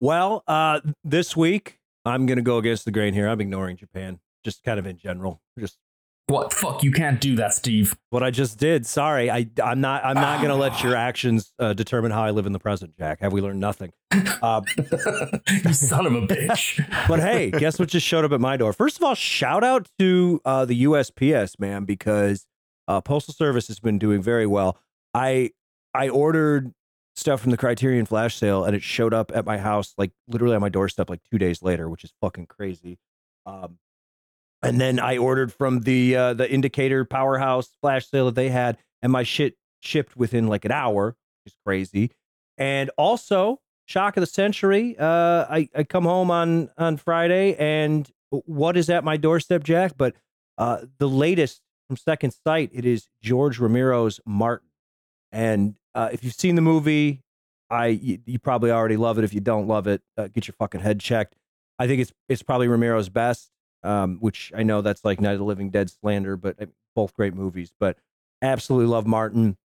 Well, 0.00 0.44
uh, 0.46 0.80
this 1.04 1.36
week 1.36 1.78
I'm 2.04 2.26
gonna 2.26 2.42
go 2.42 2.58
against 2.58 2.84
the 2.84 2.90
grain 2.90 3.14
here. 3.14 3.28
I'm 3.28 3.40
ignoring 3.40 3.76
Japan, 3.76 4.20
just 4.44 4.62
kind 4.64 4.78
of 4.78 4.86
in 4.86 4.96
general. 4.96 5.40
Just 5.58 5.78
What 6.28 6.52
fuck? 6.52 6.82
You 6.82 6.92
can't 6.92 7.22
do 7.22 7.36
that, 7.36 7.54
Steve. 7.54 7.96
what 8.10 8.22
I 8.22 8.30
just 8.30 8.58
did. 8.58 8.84
Sorry, 8.84 9.30
I 9.30 9.48
I'm 9.64 9.80
not 9.80 10.04
I'm 10.04 10.14
not 10.14 10.42
gonna 10.42 10.56
let 10.56 10.82
your 10.82 10.94
actions 11.08 11.54
uh, 11.58 11.72
determine 11.72 12.10
how 12.10 12.22
I 12.22 12.32
live 12.32 12.44
in 12.44 12.52
the 12.52 12.58
present, 12.58 12.94
Jack. 12.98 13.20
Have 13.20 13.32
we 13.32 13.40
learned 13.40 13.60
nothing? 13.60 13.92
Uh, 14.12 14.60
you 14.76 15.72
son 15.72 16.04
of 16.04 16.14
a 16.14 16.26
bitch. 16.26 16.84
but 17.08 17.20
hey, 17.20 17.50
guess 17.50 17.78
what 17.78 17.88
just 17.88 18.06
showed 18.06 18.26
up 18.26 18.32
at 18.32 18.42
my 18.42 18.58
door? 18.58 18.74
First 18.74 18.98
of 18.98 19.04
all, 19.04 19.14
shout 19.14 19.64
out 19.64 19.88
to 19.98 20.40
uh, 20.44 20.66
the 20.66 20.84
USPS 20.84 21.58
man 21.58 21.84
because 21.86 22.46
uh, 22.88 23.00
Postal 23.00 23.32
Service 23.32 23.68
has 23.68 23.80
been 23.80 23.98
doing 23.98 24.20
very 24.20 24.46
well. 24.46 24.78
I 25.14 25.52
I 25.94 26.10
ordered 26.10 26.74
stuff 27.16 27.40
from 27.40 27.52
the 27.52 27.56
Criterion 27.56 28.04
Flash 28.04 28.36
sale 28.36 28.64
and 28.64 28.76
it 28.76 28.82
showed 28.82 29.14
up 29.14 29.32
at 29.34 29.46
my 29.46 29.56
house 29.56 29.94
like 29.96 30.12
literally 30.28 30.54
on 30.54 30.60
my 30.60 30.68
doorstep 30.68 31.08
like 31.08 31.20
two 31.30 31.38
days 31.38 31.62
later, 31.62 31.88
which 31.88 32.04
is 32.04 32.12
fucking 32.20 32.46
crazy. 32.46 32.98
Um, 33.46 33.78
and 34.62 34.80
then 34.80 34.98
I 34.98 35.16
ordered 35.16 35.52
from 35.52 35.80
the 35.80 36.16
uh, 36.16 36.34
the 36.34 36.50
Indicator 36.50 37.04
Powerhouse 37.04 37.70
Flash 37.80 38.08
sale 38.08 38.26
that 38.26 38.34
they 38.34 38.48
had, 38.48 38.78
and 39.02 39.12
my 39.12 39.22
shit 39.22 39.56
shipped 39.80 40.16
within 40.16 40.48
like 40.48 40.64
an 40.64 40.72
hour, 40.72 41.16
which 41.44 41.52
is 41.52 41.58
crazy. 41.64 42.10
And 42.56 42.90
also, 42.98 43.60
shock 43.86 44.16
of 44.16 44.20
the 44.20 44.26
century. 44.26 44.96
Uh, 44.98 45.46
I 45.48 45.68
I 45.74 45.84
come 45.84 46.04
home 46.04 46.30
on 46.30 46.70
on 46.76 46.96
Friday, 46.96 47.54
and 47.56 48.08
what 48.30 48.76
is 48.76 48.90
at 48.90 49.04
my 49.04 49.16
doorstep, 49.16 49.64
Jack? 49.64 49.92
But 49.96 50.14
uh, 50.56 50.82
the 50.98 51.08
latest 51.08 51.62
from 51.88 51.96
Second 51.96 52.32
Sight, 52.46 52.70
it 52.72 52.84
is 52.84 53.08
George 53.22 53.58
Romero's 53.58 54.20
Martin. 54.26 54.68
And 55.32 55.74
uh, 55.94 56.10
if 56.12 56.24
you've 56.24 56.34
seen 56.34 56.54
the 56.54 56.62
movie, 56.62 57.22
I 57.70 57.86
you, 57.88 58.18
you 58.26 58.38
probably 58.38 58.70
already 58.70 58.96
love 58.96 59.18
it. 59.18 59.24
If 59.24 59.34
you 59.34 59.40
don't 59.40 59.66
love 59.66 59.86
it, 59.86 60.02
uh, 60.16 60.28
get 60.28 60.46
your 60.46 60.54
fucking 60.58 60.80
head 60.80 61.00
checked. 61.00 61.34
I 61.78 61.86
think 61.86 62.00
it's 62.00 62.12
it's 62.28 62.42
probably 62.42 62.68
Romero's 62.68 63.08
best, 63.08 63.50
um, 63.82 64.18
which 64.20 64.52
I 64.56 64.62
know 64.62 64.80
that's 64.82 65.04
like 65.04 65.20
Night 65.20 65.32
of 65.32 65.38
the 65.38 65.44
Living 65.44 65.70
Dead 65.70 65.90
slander, 65.90 66.36
but 66.36 66.56
both 66.94 67.14
great 67.14 67.34
movies. 67.34 67.72
But 67.78 67.98
absolutely 68.42 68.86
love 68.88 69.06
Martin. 69.06 69.56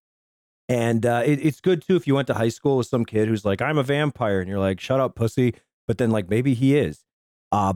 And 0.69 1.06
uh, 1.06 1.23
it, 1.26 1.45
it's 1.45 1.60
good 1.60 1.81
too 1.85 1.95
if 1.95 2.07
you 2.07 2.15
went 2.15 2.27
to 2.27 2.34
high 2.35 2.49
school 2.49 2.77
with 2.77 2.88
some 2.88 3.03
kid 3.06 3.27
who's 3.27 3.44
like, 3.45 3.61
I'm 3.61 3.77
a 3.77 3.84
vampire, 3.84 4.40
and 4.40 4.49
you're 4.49 4.60
like, 4.60 4.80
shut 4.80 4.99
up, 4.99 5.15
pussy. 5.15 5.56
But 5.88 5.98
then 5.98 6.10
like 6.11 6.30
maybe 6.30 6.53
he 6.53 6.77
is. 6.77 7.03
Uh, 7.52 7.73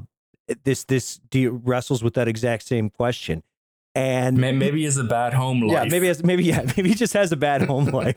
this 0.64 0.85
this 0.85 1.18
de- 1.30 1.47
wrestles 1.49 2.01
with 2.03 2.14
that 2.14 2.27
exact 2.30 2.64
same 2.64 2.89
question. 2.89 3.43
And 3.93 4.38
May- 4.38 4.51
Maybe 4.53 4.85
it's 4.85 4.95
a 4.97 5.03
bad 5.03 5.34
home 5.34 5.61
life. 5.61 5.72
yeah, 5.72 5.84
maybe 5.89 6.07
has, 6.07 6.23
maybe 6.23 6.43
yeah, 6.45 6.61
maybe 6.77 6.89
he 6.89 6.95
just 6.95 7.14
has 7.14 7.31
a 7.31 7.35
bad 7.35 7.64
home 7.64 7.85
life. 7.85 8.15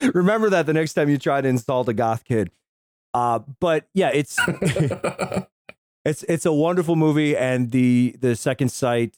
Remember 0.14 0.50
that 0.50 0.66
the 0.66 0.72
next 0.72 0.94
time 0.94 1.08
you 1.08 1.18
try 1.18 1.40
to 1.40 1.48
insult 1.48 1.88
a 1.88 1.92
goth 1.94 2.24
kid. 2.24 2.50
Uh, 3.14 3.40
but 3.60 3.86
yeah, 3.94 4.10
it's 4.12 4.38
it's 6.04 6.22
it's 6.24 6.46
a 6.46 6.52
wonderful 6.52 6.96
movie, 6.96 7.36
and 7.36 7.70
the 7.70 8.16
the 8.20 8.36
second 8.36 8.70
sight 8.70 9.16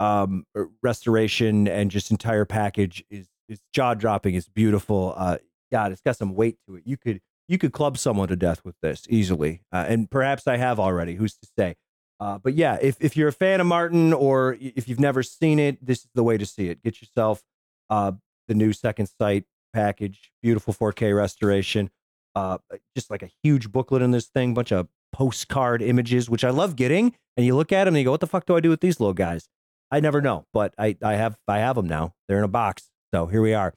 um, 0.00 0.46
restoration 0.82 1.66
and 1.66 1.90
just 1.90 2.10
entire 2.10 2.44
package 2.44 3.04
is 3.10 3.28
is 3.48 3.60
jaw 3.72 3.94
dropping. 3.94 4.34
It's 4.34 4.48
beautiful. 4.48 5.14
Uh, 5.16 5.38
God, 5.72 5.92
it's 5.92 6.02
got 6.02 6.16
some 6.16 6.34
weight 6.34 6.56
to 6.66 6.76
it. 6.76 6.82
You 6.86 6.96
could 6.96 7.20
you 7.48 7.58
could 7.58 7.72
club 7.72 7.98
someone 7.98 8.28
to 8.28 8.36
death 8.36 8.64
with 8.64 8.76
this 8.82 9.06
easily, 9.08 9.62
uh, 9.72 9.86
and 9.88 10.10
perhaps 10.10 10.46
I 10.46 10.56
have 10.56 10.78
already. 10.78 11.14
Who's 11.14 11.36
to 11.38 11.48
say? 11.58 11.76
Uh, 12.20 12.38
but 12.38 12.54
yeah, 12.54 12.78
if 12.80 12.96
if 13.00 13.16
you're 13.16 13.28
a 13.28 13.32
fan 13.32 13.60
of 13.60 13.66
Martin 13.66 14.12
or 14.12 14.56
if 14.60 14.88
you've 14.88 15.00
never 15.00 15.22
seen 15.22 15.58
it, 15.58 15.84
this 15.84 16.00
is 16.00 16.08
the 16.14 16.22
way 16.22 16.36
to 16.36 16.46
see 16.46 16.68
it. 16.68 16.82
Get 16.82 17.00
yourself 17.00 17.42
uh, 17.90 18.12
the 18.48 18.54
new 18.54 18.72
Second 18.72 19.08
Sight 19.20 19.44
package, 19.72 20.32
beautiful 20.42 20.74
4K 20.74 21.16
restoration. 21.16 21.90
Uh, 22.34 22.58
just 22.94 23.10
like 23.10 23.22
a 23.22 23.30
huge 23.42 23.72
booklet 23.72 24.02
in 24.02 24.10
this 24.10 24.26
thing, 24.26 24.54
bunch 24.54 24.72
of 24.72 24.88
postcard 25.12 25.82
images, 25.82 26.28
which 26.28 26.44
I 26.44 26.50
love 26.50 26.76
getting. 26.76 27.14
And 27.36 27.46
you 27.46 27.54
look 27.54 27.72
at 27.72 27.84
them 27.84 27.94
and 27.94 27.98
you 27.98 28.04
go, 28.04 28.10
"What 28.10 28.20
the 28.20 28.26
fuck 28.26 28.46
do 28.46 28.56
I 28.56 28.60
do 28.60 28.70
with 28.70 28.80
these 28.80 29.00
little 29.00 29.14
guys?" 29.14 29.48
I 29.90 30.00
never 30.00 30.20
know, 30.20 30.46
but 30.52 30.74
I 30.78 30.96
I 31.02 31.14
have 31.14 31.38
I 31.46 31.58
have 31.58 31.76
them 31.76 31.86
now. 31.86 32.14
They're 32.26 32.38
in 32.38 32.44
a 32.44 32.48
box, 32.48 32.90
so 33.14 33.26
here 33.26 33.42
we 33.42 33.54
are. 33.54 33.74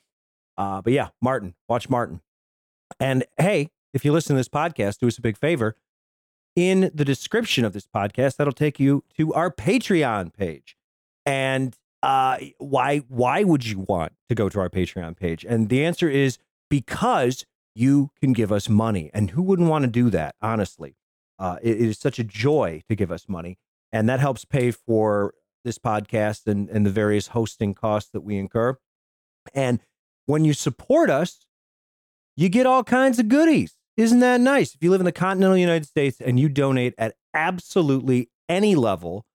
Uh, 0.57 0.81
but 0.81 0.93
yeah, 0.93 1.09
Martin, 1.21 1.55
watch 1.69 1.89
Martin. 1.89 2.21
And 2.99 3.25
hey, 3.37 3.69
if 3.93 4.03
you 4.05 4.11
listen 4.11 4.35
to 4.35 4.39
this 4.39 4.49
podcast, 4.49 4.99
do 4.99 5.07
us 5.07 5.17
a 5.17 5.21
big 5.21 5.37
favor. 5.37 5.75
In 6.55 6.91
the 6.93 7.05
description 7.05 7.63
of 7.63 7.71
this 7.71 7.87
podcast, 7.87 8.35
that'll 8.35 8.51
take 8.51 8.79
you 8.79 9.03
to 9.17 9.33
our 9.33 9.49
Patreon 9.49 10.33
page. 10.33 10.75
And 11.25 11.75
uh, 12.03 12.37
why 12.57 12.99
why 13.07 13.43
would 13.43 13.65
you 13.65 13.79
want 13.79 14.13
to 14.27 14.35
go 14.35 14.49
to 14.49 14.59
our 14.59 14.69
Patreon 14.69 15.15
page? 15.15 15.45
And 15.47 15.69
the 15.69 15.85
answer 15.85 16.09
is 16.09 16.37
because 16.69 17.45
you 17.73 18.11
can 18.19 18.33
give 18.33 18.51
us 18.51 18.67
money. 18.67 19.09
And 19.13 19.31
who 19.31 19.41
wouldn't 19.41 19.69
want 19.69 19.83
to 19.83 19.91
do 19.91 20.09
that, 20.09 20.35
honestly? 20.41 20.95
Uh, 21.41 21.57
it, 21.63 21.81
it 21.81 21.89
is 21.89 21.97
such 21.97 22.19
a 22.19 22.23
joy 22.23 22.83
to 22.87 22.95
give 22.95 23.11
us 23.11 23.27
money. 23.27 23.57
And 23.91 24.07
that 24.07 24.19
helps 24.19 24.45
pay 24.45 24.69
for 24.69 25.33
this 25.65 25.79
podcast 25.79 26.45
and, 26.45 26.69
and 26.69 26.85
the 26.85 26.91
various 26.91 27.27
hosting 27.29 27.73
costs 27.73 28.11
that 28.11 28.21
we 28.21 28.37
incur. 28.37 28.77
And 29.55 29.79
when 30.27 30.45
you 30.45 30.53
support 30.53 31.09
us, 31.09 31.47
you 32.37 32.47
get 32.47 32.67
all 32.67 32.83
kinds 32.83 33.17
of 33.17 33.27
goodies. 33.27 33.75
Isn't 33.97 34.19
that 34.19 34.39
nice? 34.39 34.75
If 34.75 34.83
you 34.83 34.91
live 34.91 35.01
in 35.01 35.05
the 35.05 35.11
continental 35.11 35.57
United 35.57 35.87
States 35.87 36.21
and 36.21 36.39
you 36.39 36.47
donate 36.47 36.93
at 36.99 37.15
absolutely 37.33 38.29
any 38.47 38.75
level, 38.75 39.25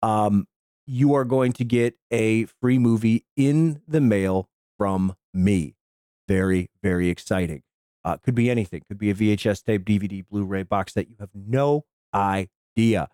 um, 0.00 0.46
you 0.86 1.12
are 1.14 1.24
going 1.24 1.52
to 1.54 1.64
get 1.64 1.96
a 2.12 2.44
free 2.60 2.78
movie 2.78 3.26
in 3.36 3.82
the 3.86 4.00
mail 4.00 4.48
from 4.78 5.16
me. 5.34 5.74
Very, 6.28 6.70
very 6.82 7.08
exciting. 7.08 7.62
Uh, 8.08 8.16
could 8.16 8.34
be 8.34 8.48
anything. 8.48 8.80
Could 8.88 8.96
be 8.96 9.10
a 9.10 9.14
VHS 9.14 9.62
tape, 9.62 9.84
DVD, 9.84 10.26
Blu-ray 10.26 10.62
box 10.62 10.94
that 10.94 11.10
you 11.10 11.16
have 11.20 11.28
no 11.34 11.84
idea. 12.14 13.08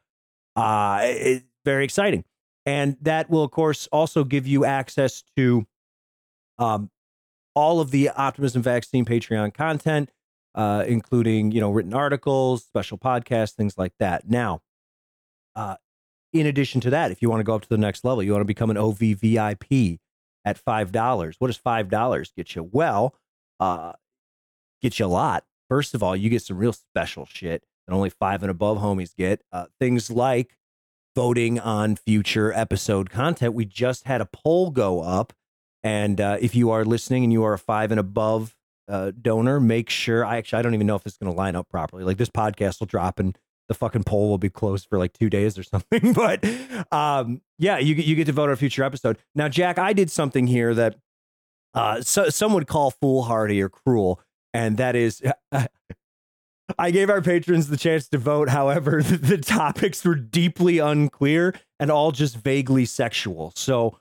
Uh, 0.54 1.00
it's 1.02 1.44
very 1.64 1.82
exciting, 1.82 2.24
and 2.64 2.96
that 3.00 3.28
will, 3.28 3.42
of 3.42 3.50
course, 3.50 3.88
also 3.90 4.22
give 4.22 4.46
you 4.46 4.64
access 4.64 5.24
to 5.36 5.66
um, 6.58 6.92
all 7.56 7.80
of 7.80 7.90
the 7.90 8.08
Optimism 8.10 8.62
Vaccine 8.62 9.04
Patreon 9.04 9.52
content, 9.52 10.12
uh, 10.54 10.84
including 10.86 11.50
you 11.50 11.60
know 11.60 11.72
written 11.72 11.92
articles, 11.92 12.62
special 12.62 12.96
podcasts, 12.96 13.54
things 13.54 13.76
like 13.76 13.94
that. 13.98 14.30
Now, 14.30 14.62
uh, 15.56 15.74
in 16.32 16.46
addition 16.46 16.80
to 16.82 16.90
that, 16.90 17.10
if 17.10 17.20
you 17.20 17.28
want 17.28 17.40
to 17.40 17.44
go 17.44 17.56
up 17.56 17.62
to 17.62 17.68
the 17.68 17.78
next 17.78 18.04
level, 18.04 18.22
you 18.22 18.30
want 18.30 18.42
to 18.42 18.46
become 18.46 18.70
an 18.70 18.76
OVVIP 18.76 19.98
at 20.44 20.56
five 20.56 20.92
dollars. 20.92 21.34
What 21.40 21.48
does 21.48 21.56
five 21.56 21.88
dollars 21.88 22.30
get 22.36 22.54
you? 22.54 22.62
Well, 22.62 23.16
uh, 23.58 23.94
get 24.85 24.98
you 24.98 25.06
a 25.06 25.09
lot. 25.09 25.44
First 25.69 25.94
of 25.94 26.02
all, 26.02 26.15
you 26.15 26.28
get 26.28 26.43
some 26.43 26.59
real 26.59 26.74
special 26.74 27.27
shit 27.27 27.65
that 27.86 27.94
only 27.94 28.11
five 28.11 28.43
and 28.43 28.51
above 28.51 28.78
homies 28.78 29.16
get. 29.16 29.43
Uh, 29.51 29.66
things 29.81 30.11
like 30.11 30.56
voting 31.16 31.59
on 31.59 31.97
future 31.97 32.52
episode 32.52 33.09
content. 33.09 33.55
We 33.55 33.65
just 33.65 34.05
had 34.05 34.20
a 34.20 34.27
poll 34.27 34.70
go 34.70 35.01
up 35.01 35.32
and 35.82 36.20
uh, 36.20 36.39
if 36.40 36.55
you 36.55 36.70
are 36.70 36.85
listening 36.85 37.24
and 37.24 37.32
you 37.32 37.44
are 37.44 37.55
a 37.55 37.59
five 37.59 37.90
and 37.90 38.01
above 38.01 38.56
uh, 38.89 39.12
donor, 39.20 39.61
make 39.61 39.89
sure. 39.89 40.24
I 40.24 40.36
actually 40.36 40.59
I 40.59 40.62
don't 40.62 40.74
even 40.74 40.86
know 40.86 40.97
if 40.97 41.06
it's 41.06 41.16
going 41.16 41.32
to 41.32 41.36
line 41.36 41.56
up 41.56 41.69
properly. 41.69 42.05
Like 42.05 42.19
this 42.19 42.31
podcast 42.31 42.81
will 42.81 42.86
drop 42.86 43.19
and 43.19 43.36
the 43.69 43.74
fucking 43.74 44.05
poll 44.05 44.28
will 44.28 44.39
be 44.39 44.51
closed 44.51 44.86
for 44.89 44.98
like 44.98 45.12
two 45.15 45.31
days 45.31 45.59
or 45.59 45.62
something. 45.62 46.12
but 46.12 46.44
um, 46.93 47.40
yeah, 47.59 47.78
you 47.78 47.94
you 47.94 48.16
get 48.16 48.27
to 48.27 48.32
vote 48.32 48.44
on 48.44 48.51
a 48.51 48.56
future 48.56 48.85
episode. 48.85 49.19
Now, 49.35 49.48
Jack, 49.48 49.78
I 49.78 49.94
did 49.94 50.11
something 50.11 50.47
here 50.47 50.74
that 50.74 50.97
uh, 51.74 52.01
so, 52.01 52.28
some 52.28 52.55
would 52.55 52.66
call 52.66 52.90
foolhardy 52.90 53.61
or 53.61 53.69
cruel, 53.69 54.20
and 54.55 54.78
that 54.78 54.97
is. 54.97 55.22
I 56.78 56.90
gave 56.93 57.10
our 57.10 57.20
patrons 57.20 57.68
the 57.68 57.76
chance 57.76 58.09
to 58.09 58.18
vote. 58.18 58.48
However, 58.48 59.02
the, 59.06 59.18
the 59.18 59.39
topics 59.39 60.02
were 60.02 60.14
deeply 60.14 60.78
unclear 60.78 61.55
and 61.78 61.90
all 61.90 62.10
just 62.10 62.36
vaguely 62.36 62.86
sexual. 62.86 63.52
So 63.55 63.98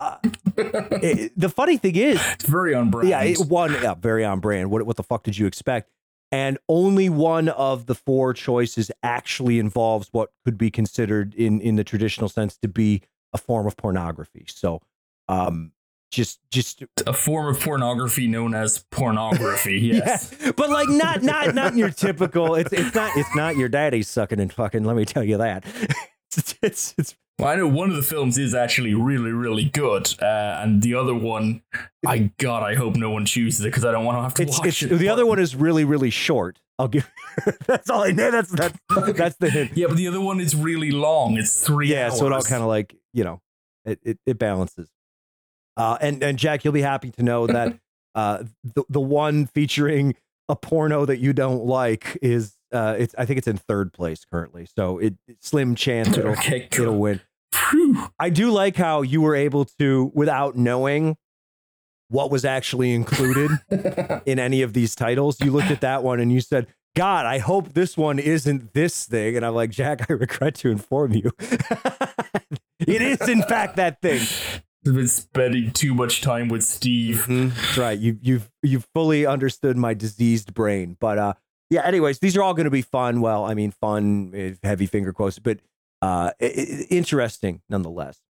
uh, 0.00 0.16
it, 0.56 1.32
the 1.36 1.48
funny 1.48 1.76
thing 1.76 1.94
is, 1.94 2.20
it's 2.32 2.46
very 2.46 2.74
on 2.74 2.90
brand. 2.90 3.08
Yeah, 3.08 3.22
it, 3.22 3.38
one, 3.38 3.72
yeah, 3.74 3.94
very 3.94 4.24
on 4.24 4.40
brand. 4.40 4.70
What 4.70 4.84
what 4.84 4.96
the 4.96 5.04
fuck 5.04 5.22
did 5.22 5.38
you 5.38 5.46
expect? 5.46 5.90
And 6.32 6.58
only 6.68 7.10
one 7.10 7.50
of 7.50 7.86
the 7.86 7.94
four 7.94 8.32
choices 8.32 8.90
actually 9.02 9.58
involves 9.58 10.08
what 10.12 10.30
could 10.44 10.58
be 10.58 10.70
considered 10.70 11.34
in 11.34 11.60
in 11.60 11.76
the 11.76 11.84
traditional 11.84 12.28
sense 12.28 12.56
to 12.58 12.68
be 12.68 13.02
a 13.32 13.38
form 13.38 13.66
of 13.66 13.76
pornography. 13.76 14.46
So, 14.48 14.80
um, 15.28 15.72
just 16.12 16.38
just 16.50 16.84
a 17.06 17.12
form 17.12 17.52
of 17.52 17.60
pornography 17.60 18.28
known 18.28 18.54
as 18.54 18.84
pornography. 18.90 19.72
Yes, 19.92 20.34
yeah, 20.40 20.52
but 20.52 20.70
like 20.70 20.88
not 20.88 21.22
not 21.22 21.54
not 21.54 21.74
your 21.74 21.90
typical. 21.90 22.54
It's 22.54 22.72
it's 22.72 22.94
not 22.94 23.16
it's 23.16 23.34
not 23.34 23.56
your 23.56 23.68
daddy 23.68 24.02
sucking 24.02 24.38
and 24.38 24.52
fucking. 24.52 24.84
Let 24.84 24.96
me 24.96 25.04
tell 25.04 25.24
you 25.24 25.38
that. 25.38 25.64
it's, 26.36 26.54
it's, 26.62 26.94
it's 26.96 27.16
well, 27.38 27.48
I 27.48 27.56
know 27.56 27.66
one 27.66 27.90
of 27.90 27.96
the 27.96 28.02
films 28.02 28.38
is 28.38 28.54
actually 28.54 28.94
really, 28.94 29.32
really 29.32 29.64
good, 29.64 30.08
uh, 30.22 30.60
and 30.62 30.82
the 30.82 30.94
other 30.94 31.14
one, 31.14 31.62
I 32.06 32.30
God, 32.38 32.62
I 32.62 32.74
hope 32.74 32.94
no 32.94 33.10
one 33.10 33.26
chooses 33.26 33.62
it 33.62 33.68
because 33.68 33.84
I 33.84 33.90
don't 33.90 34.04
want 34.04 34.18
to 34.18 34.22
have 34.22 34.34
to 34.34 34.42
it's, 34.42 34.58
watch 34.58 34.68
it's, 34.68 34.82
it. 34.82 34.96
The 34.96 35.08
other 35.08 35.26
one 35.26 35.38
is 35.38 35.56
really, 35.56 35.84
really 35.84 36.10
short. 36.10 36.60
I'll 36.78 36.88
give. 36.88 37.10
that's 37.66 37.90
all 37.90 38.02
I 38.02 38.12
know. 38.12 38.30
That's 38.30 38.50
that's 38.50 38.78
that's 39.14 39.36
the 39.36 39.50
hint. 39.50 39.72
Yeah, 39.74 39.86
but 39.88 39.96
the 39.96 40.08
other 40.08 40.20
one 40.20 40.40
is 40.40 40.54
really 40.54 40.90
long. 40.90 41.36
It's 41.36 41.64
three. 41.64 41.88
Yeah, 41.88 42.06
hours. 42.06 42.18
so 42.18 42.26
it 42.26 42.32
all 42.32 42.42
kind 42.42 42.62
of 42.62 42.68
like 42.68 42.94
you 43.12 43.24
know, 43.24 43.40
it 43.84 43.98
it, 44.02 44.18
it 44.26 44.38
balances. 44.38 44.88
Uh, 45.76 45.98
and 46.00 46.22
and 46.22 46.38
Jack, 46.38 46.64
you'll 46.64 46.72
be 46.72 46.82
happy 46.82 47.10
to 47.12 47.22
know 47.22 47.46
that 47.46 47.78
uh, 48.14 48.44
the 48.62 48.84
the 48.88 49.00
one 49.00 49.46
featuring 49.46 50.14
a 50.48 50.56
porno 50.56 51.06
that 51.06 51.18
you 51.18 51.32
don't 51.32 51.64
like 51.64 52.18
is 52.20 52.56
uh, 52.72 52.96
it's 52.98 53.14
I 53.16 53.24
think 53.24 53.38
it's 53.38 53.48
in 53.48 53.56
third 53.56 53.92
place 53.92 54.24
currently. 54.24 54.66
So 54.76 54.98
it 54.98 55.14
slim 55.40 55.74
chance 55.74 56.16
it'll 56.16 56.32
okay, 56.32 56.68
it'll 56.72 56.98
win. 56.98 57.20
I 58.18 58.30
do 58.30 58.50
like 58.50 58.76
how 58.76 59.02
you 59.02 59.20
were 59.20 59.34
able 59.34 59.64
to, 59.78 60.10
without 60.14 60.56
knowing 60.56 61.16
what 62.08 62.30
was 62.30 62.44
actually 62.44 62.92
included 62.92 63.50
in 64.26 64.38
any 64.38 64.62
of 64.62 64.72
these 64.74 64.94
titles, 64.94 65.40
you 65.40 65.50
looked 65.50 65.70
at 65.70 65.80
that 65.80 66.02
one 66.02 66.20
and 66.20 66.32
you 66.32 66.40
said, 66.40 66.66
God, 66.94 67.24
I 67.24 67.38
hope 67.38 67.72
this 67.72 67.96
one 67.96 68.18
isn't 68.18 68.74
this 68.74 69.06
thing. 69.06 69.36
And 69.36 69.46
I'm 69.46 69.54
like, 69.54 69.70
Jack, 69.70 70.10
I 70.10 70.12
regret 70.12 70.54
to 70.56 70.70
inform 70.70 71.12
you. 71.12 71.30
it 72.80 73.00
is, 73.00 73.26
in 73.28 73.42
fact, 73.42 73.76
that 73.76 74.02
thing. 74.02 74.20
Been 74.84 75.06
spending 75.06 75.70
too 75.70 75.94
much 75.94 76.22
time 76.22 76.48
with 76.48 76.64
Steve. 76.64 77.24
Mm-hmm. 77.28 77.48
That's 77.50 77.78
right. 77.78 77.98
You, 77.98 78.18
you've 78.20 78.50
you've 78.62 78.86
fully 78.94 79.26
understood 79.26 79.76
my 79.76 79.94
diseased 79.94 80.54
brain. 80.54 80.96
But 80.98 81.18
uh, 81.18 81.34
yeah. 81.70 81.86
Anyways, 81.86 82.18
these 82.18 82.36
are 82.36 82.42
all 82.42 82.54
going 82.54 82.64
to 82.64 82.70
be 82.70 82.82
fun. 82.82 83.20
Well, 83.20 83.44
I 83.44 83.54
mean, 83.54 83.70
fun, 83.70 84.32
eh, 84.34 84.54
heavy 84.62 84.86
finger 84.86 85.12
quotes, 85.12 85.38
but 85.38 85.60
uh, 86.00 86.32
interesting 86.40 87.62
nonetheless. 87.68 88.20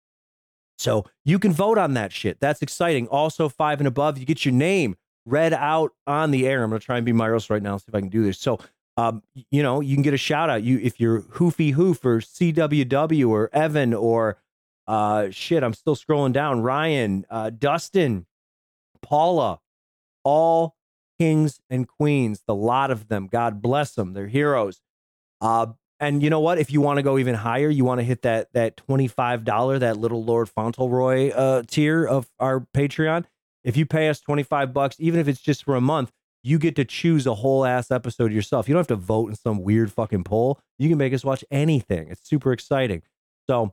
So 0.78 1.06
you 1.24 1.38
can 1.38 1.52
vote 1.52 1.78
on 1.78 1.94
that 1.94 2.12
shit. 2.12 2.38
That's 2.40 2.60
exciting. 2.60 3.08
Also, 3.08 3.48
five 3.48 3.80
and 3.80 3.86
above, 3.86 4.18
you 4.18 4.26
get 4.26 4.44
your 4.44 4.52
name 4.52 4.96
read 5.24 5.52
out 5.52 5.92
on 6.06 6.30
the 6.30 6.46
air. 6.46 6.62
I'm 6.62 6.70
gonna 6.70 6.80
try 6.80 6.96
and 6.96 7.06
be 7.06 7.12
Miros 7.12 7.50
right 7.50 7.62
now, 7.62 7.76
see 7.76 7.86
if 7.88 7.94
I 7.94 8.00
can 8.00 8.08
do 8.08 8.24
this. 8.24 8.38
So, 8.38 8.58
um, 8.96 9.22
you 9.50 9.62
know, 9.62 9.80
you 9.80 9.94
can 9.96 10.02
get 10.02 10.14
a 10.14 10.18
shout 10.18 10.50
out. 10.50 10.62
You 10.62 10.78
if 10.82 11.00
you're 11.00 11.20
Hoofy 11.20 11.70
Hoof 11.70 12.04
or 12.04 12.18
CWW 12.18 13.28
or 13.28 13.50
Evan 13.52 13.94
or 13.94 14.36
uh, 14.86 15.30
shit, 15.30 15.62
I'm 15.62 15.74
still 15.74 15.96
scrolling 15.96 16.32
down. 16.32 16.60
Ryan, 16.60 17.24
uh, 17.30 17.50
Dustin, 17.50 18.26
Paula, 19.00 19.60
all 20.24 20.76
kings 21.18 21.60
and 21.70 21.86
queens, 21.86 22.42
the 22.46 22.54
lot 22.54 22.90
of 22.90 23.09
them. 23.09 23.28
God 23.30 23.62
bless 23.62 23.94
them. 23.94 24.12
They're 24.12 24.26
heroes. 24.26 24.80
Uh, 25.40 25.66
and 26.00 26.22
you 26.22 26.30
know 26.30 26.40
what? 26.40 26.59
If 26.59 26.72
you 26.72 26.80
want 26.80 26.96
to 26.96 27.02
go 27.02 27.16
even 27.18 27.34
higher, 27.34 27.68
you 27.70 27.84
want 27.84 28.00
to 28.00 28.04
hit 28.04 28.22
that 28.22 28.52
that 28.54 28.76
twenty 28.76 29.06
five 29.06 29.44
dollar, 29.44 29.78
that 29.78 29.96
little 29.96 30.24
Lord 30.24 30.48
Fauntleroy 30.48 31.30
uh, 31.30 31.62
tier 31.66 32.04
of 32.04 32.28
our 32.40 32.66
Patreon. 32.74 33.24
If 33.62 33.76
you 33.76 33.86
pay 33.86 34.09
us 34.09 34.20
twenty 34.20 34.42
five 34.42 34.72
bucks, 34.72 34.96
even 34.98 35.20
if 35.20 35.28
it's 35.28 35.40
just 35.40 35.64
for 35.64 35.76
a 35.76 35.80
month, 35.80 36.10
you 36.42 36.59
get 36.59 36.74
to 36.76 36.84
choose 36.84 37.24
a 37.26 37.34
whole 37.34 37.64
ass 37.64 37.92
episode 37.92 38.32
yourself. 38.32 38.68
You 38.68 38.74
don't 38.74 38.80
have 38.80 38.86
to 38.88 38.96
vote 38.96 39.28
in 39.28 39.36
some 39.36 39.62
weird 39.62 39.92
fucking 39.92 40.24
poll. 40.24 40.60
You 40.76 40.88
can 40.88 40.98
make 40.98 41.12
us 41.12 41.24
watch 41.24 41.44
anything. 41.52 42.09
It's 42.09 42.28
super 42.28 42.52
exciting. 42.52 43.02
So, 43.48 43.72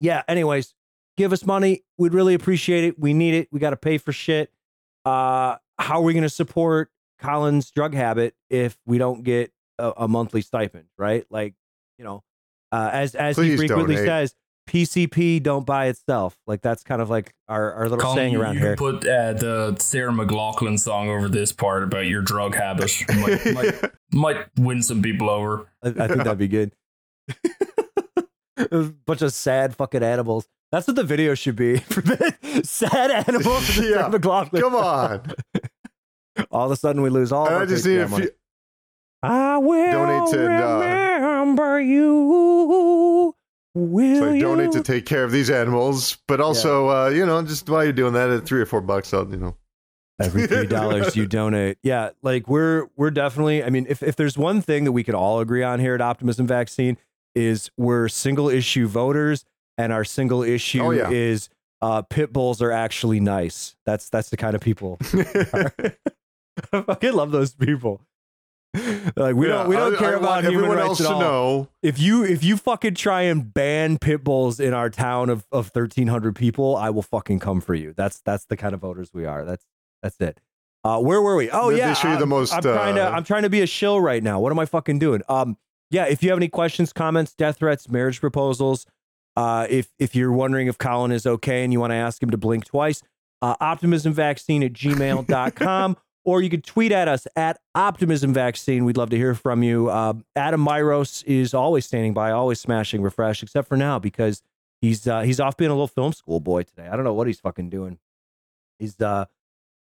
yeah. 0.00 0.22
Anyways, 0.28 0.74
give 1.16 1.32
us 1.32 1.44
money. 1.44 1.84
We'd 1.96 2.14
really 2.14 2.34
appreciate 2.34 2.84
it. 2.84 2.98
We 2.98 3.14
need 3.14 3.34
it. 3.34 3.48
We 3.52 3.60
got 3.60 3.70
to 3.70 3.76
pay 3.76 3.98
for 3.98 4.12
shit. 4.12 4.52
Uh, 5.04 5.56
how 5.78 5.98
are 5.98 6.02
we 6.02 6.12
going 6.12 6.22
to 6.22 6.28
support 6.28 6.90
Colin's 7.20 7.70
drug 7.70 7.94
habit 7.94 8.34
if 8.50 8.76
we 8.86 8.98
don't 8.98 9.22
get 9.22 9.52
a, 9.78 9.92
a 9.98 10.08
monthly 10.08 10.42
stipend, 10.42 10.86
right? 10.96 11.24
Like, 11.30 11.54
you 11.98 12.04
know, 12.04 12.22
uh, 12.72 12.90
as 12.92 13.14
as 13.14 13.36
Please 13.36 13.52
he 13.52 13.56
frequently 13.56 13.94
donate. 13.94 14.08
says, 14.08 14.34
PCP 14.68 15.42
don't 15.42 15.64
buy 15.64 15.86
itself. 15.86 16.36
Like 16.46 16.60
that's 16.60 16.82
kind 16.82 17.00
of 17.00 17.08
like 17.08 17.34
our, 17.48 17.72
our 17.72 17.82
little 17.84 17.98
Colin, 17.98 18.16
saying 18.16 18.32
you, 18.34 18.42
around 18.42 18.54
you 18.54 18.60
here. 18.60 18.76
can 18.76 18.92
put 18.92 19.06
uh, 19.06 19.32
the 19.32 19.76
Sarah 19.78 20.12
McLachlan 20.12 20.78
song 20.78 21.08
over 21.08 21.28
this 21.28 21.52
part 21.52 21.82
about 21.82 22.06
your 22.06 22.20
drug 22.22 22.54
habit. 22.54 22.92
Might, 23.08 23.54
might, 23.54 23.90
might 24.12 24.46
win 24.58 24.82
some 24.82 25.00
people 25.00 25.30
over. 25.30 25.68
I, 25.82 25.88
I 25.88 26.08
think 26.08 26.24
that'd 26.24 26.38
be 26.38 26.48
good. 26.48 26.72
a 28.70 28.82
bunch 29.06 29.22
of 29.22 29.32
sad 29.32 29.74
fucking 29.76 30.02
animals. 30.02 30.48
That's 30.72 30.86
what 30.86 30.96
the 30.96 31.04
video 31.04 31.34
should 31.34 31.56
be 31.56 31.76
for 31.78 32.00
the 32.02 32.62
sad 32.64 33.10
animals. 33.10 33.66
for 33.70 33.80
the 33.82 33.88
Yeah. 33.88 34.08
McLachlan. 34.10 34.60
Come 34.60 34.74
on. 34.74 35.32
All 36.50 36.66
of 36.66 36.72
a 36.72 36.76
sudden, 36.76 37.02
we 37.02 37.10
lose 37.10 37.32
all. 37.32 37.46
And 37.48 37.56
I 37.56 37.66
just 37.66 37.84
need 37.84 37.98
a 37.98 38.08
few. 38.08 38.30
I 39.24 39.58
will 39.58 39.90
Donate 39.92 40.32
to, 40.34 40.46
uh, 40.46 40.78
remember 41.18 41.80
you. 41.80 43.34
Will 43.74 44.18
So 44.20 44.32
you? 44.32 44.40
donate 44.40 44.72
to 44.72 44.82
take 44.82 45.04
care 45.06 45.24
of 45.24 45.32
these 45.32 45.50
animals, 45.50 46.18
but 46.28 46.40
also, 46.40 46.88
uh, 46.88 47.08
you 47.08 47.26
know, 47.26 47.42
just 47.42 47.68
while 47.68 47.82
you're 47.84 47.92
doing 47.92 48.12
that, 48.12 48.30
at 48.30 48.44
three 48.46 48.60
or 48.60 48.66
four 48.66 48.80
bucks, 48.80 49.12
I'll, 49.12 49.28
you 49.28 49.36
know. 49.36 49.56
every 50.20 50.46
three 50.46 50.66
dollars 50.66 51.16
you 51.16 51.26
donate. 51.26 51.78
Yeah, 51.82 52.10
like 52.22 52.48
we're 52.48 52.86
we're 52.96 53.10
definitely. 53.10 53.62
I 53.64 53.70
mean, 53.70 53.86
if 53.88 54.02
if 54.02 54.16
there's 54.16 54.38
one 54.38 54.62
thing 54.62 54.84
that 54.84 54.92
we 54.92 55.02
could 55.04 55.14
all 55.16 55.40
agree 55.40 55.62
on 55.64 55.80
here 55.80 55.94
at 55.94 56.00
Optimism 56.00 56.46
Vaccine 56.46 56.96
is 57.34 57.70
we're 57.76 58.08
single 58.08 58.48
issue 58.48 58.86
voters, 58.86 59.44
and 59.76 59.92
our 59.92 60.04
single 60.04 60.42
issue 60.42 60.82
Oh, 60.82 60.90
yeah. 60.90 61.10
is 61.10 61.48
uh, 61.80 62.02
pit 62.02 62.32
bulls 62.32 62.60
are 62.60 62.72
actually 62.72 63.20
nice. 63.20 63.76
That's 63.86 64.08
that's 64.10 64.30
the 64.30 64.36
kind 64.36 64.54
of 64.54 64.60
people. 64.60 64.98
I 66.72 66.82
fucking 66.82 67.12
love 67.12 67.30
those 67.30 67.54
people. 67.54 68.00
like 69.16 69.34
we 69.34 69.46
don't 69.46 69.68
we 69.68 69.76
don't 69.76 69.94
I- 69.94 69.98
care 69.98 70.16
I 70.16 70.18
about 70.18 70.44
human 70.44 70.56
everyone 70.56 70.76
rights 70.76 71.00
else 71.00 71.02
at 71.02 71.06
all. 71.12 71.20
know. 71.20 71.68
If 71.82 71.98
you 71.98 72.24
if 72.24 72.44
you 72.44 72.56
fucking 72.56 72.94
try 72.96 73.22
and 73.22 73.52
ban 73.52 73.98
pit 73.98 74.22
bulls 74.24 74.60
in 74.60 74.74
our 74.74 74.90
town 74.90 75.30
of 75.30 75.46
of 75.50 75.68
thirteen 75.68 76.08
hundred 76.08 76.34
people, 76.36 76.76
I 76.76 76.90
will 76.90 77.02
fucking 77.02 77.38
come 77.38 77.60
for 77.60 77.74
you. 77.74 77.94
That's 77.96 78.20
that's 78.20 78.44
the 78.46 78.56
kind 78.56 78.74
of 78.74 78.80
voters 78.80 79.10
we 79.14 79.24
are. 79.24 79.44
That's 79.44 79.64
that's 80.02 80.20
it. 80.20 80.40
Uh, 80.84 81.00
where 81.00 81.20
were 81.22 81.34
we? 81.36 81.50
Oh 81.50 81.68
They- 81.70 81.76
they 81.76 81.80
yeah, 81.80 81.94
show 81.94 82.08
you 82.08 82.14
the 82.16 82.20
I'm- 82.20 82.28
most, 82.28 82.52
I'm 82.52 82.62
trying 82.62 82.94
to 82.96 83.06
uh, 83.08 83.10
I'm 83.10 83.24
trying 83.24 83.42
to 83.42 83.50
be 83.50 83.62
a 83.62 83.66
shill 83.66 84.00
right 84.00 84.22
now. 84.22 84.38
What 84.40 84.52
am 84.52 84.58
I 84.58 84.66
fucking 84.66 84.98
doing? 84.98 85.22
Um, 85.28 85.56
yeah. 85.90 86.06
If 86.06 86.22
you 86.22 86.30
have 86.30 86.38
any 86.38 86.48
questions, 86.48 86.92
comments, 86.92 87.34
death 87.34 87.58
threats, 87.58 87.88
marriage 87.88 88.20
proposals, 88.20 88.86
uh, 89.36 89.66
if 89.68 89.88
if 89.98 90.14
you're 90.14 90.32
wondering 90.32 90.66
if 90.66 90.78
Colin 90.78 91.12
is 91.12 91.26
okay 91.26 91.64
and 91.64 91.72
you 91.72 91.80
want 91.80 91.92
to 91.92 91.96
ask 91.96 92.22
him 92.22 92.30
to 92.30 92.36
blink 92.36 92.64
twice, 92.64 93.02
uh, 93.42 93.56
optimismvaccine 93.56 94.64
at 94.64 94.72
gmail.com. 94.72 95.96
Or 96.24 96.42
you 96.42 96.50
could 96.50 96.64
tweet 96.64 96.92
at 96.92 97.08
us 97.08 97.26
at 97.36 97.58
Optimism 97.74 98.34
Vaccine. 98.34 98.84
We'd 98.84 98.98
love 98.98 99.08
to 99.10 99.16
hear 99.16 99.34
from 99.34 99.62
you. 99.62 99.88
Uh, 99.88 100.12
Adam 100.36 100.62
Miros 100.62 101.24
is 101.24 101.54
always 101.54 101.86
standing 101.86 102.12
by, 102.12 102.32
always 102.32 102.60
smashing 102.60 103.00
refresh, 103.00 103.42
except 103.42 103.66
for 103.66 103.78
now 103.78 103.98
because 103.98 104.42
he's 104.82 105.06
uh, 105.06 105.22
he's 105.22 105.40
off 105.40 105.56
being 105.56 105.70
a 105.70 105.74
little 105.74 105.88
film 105.88 106.12
school 106.12 106.38
boy 106.38 106.64
today. 106.64 106.86
I 106.86 106.96
don't 106.96 107.04
know 107.04 107.14
what 107.14 107.28
he's 107.28 107.40
fucking 107.40 107.70
doing. 107.70 107.98
He's 108.78 109.00
uh 109.00 109.24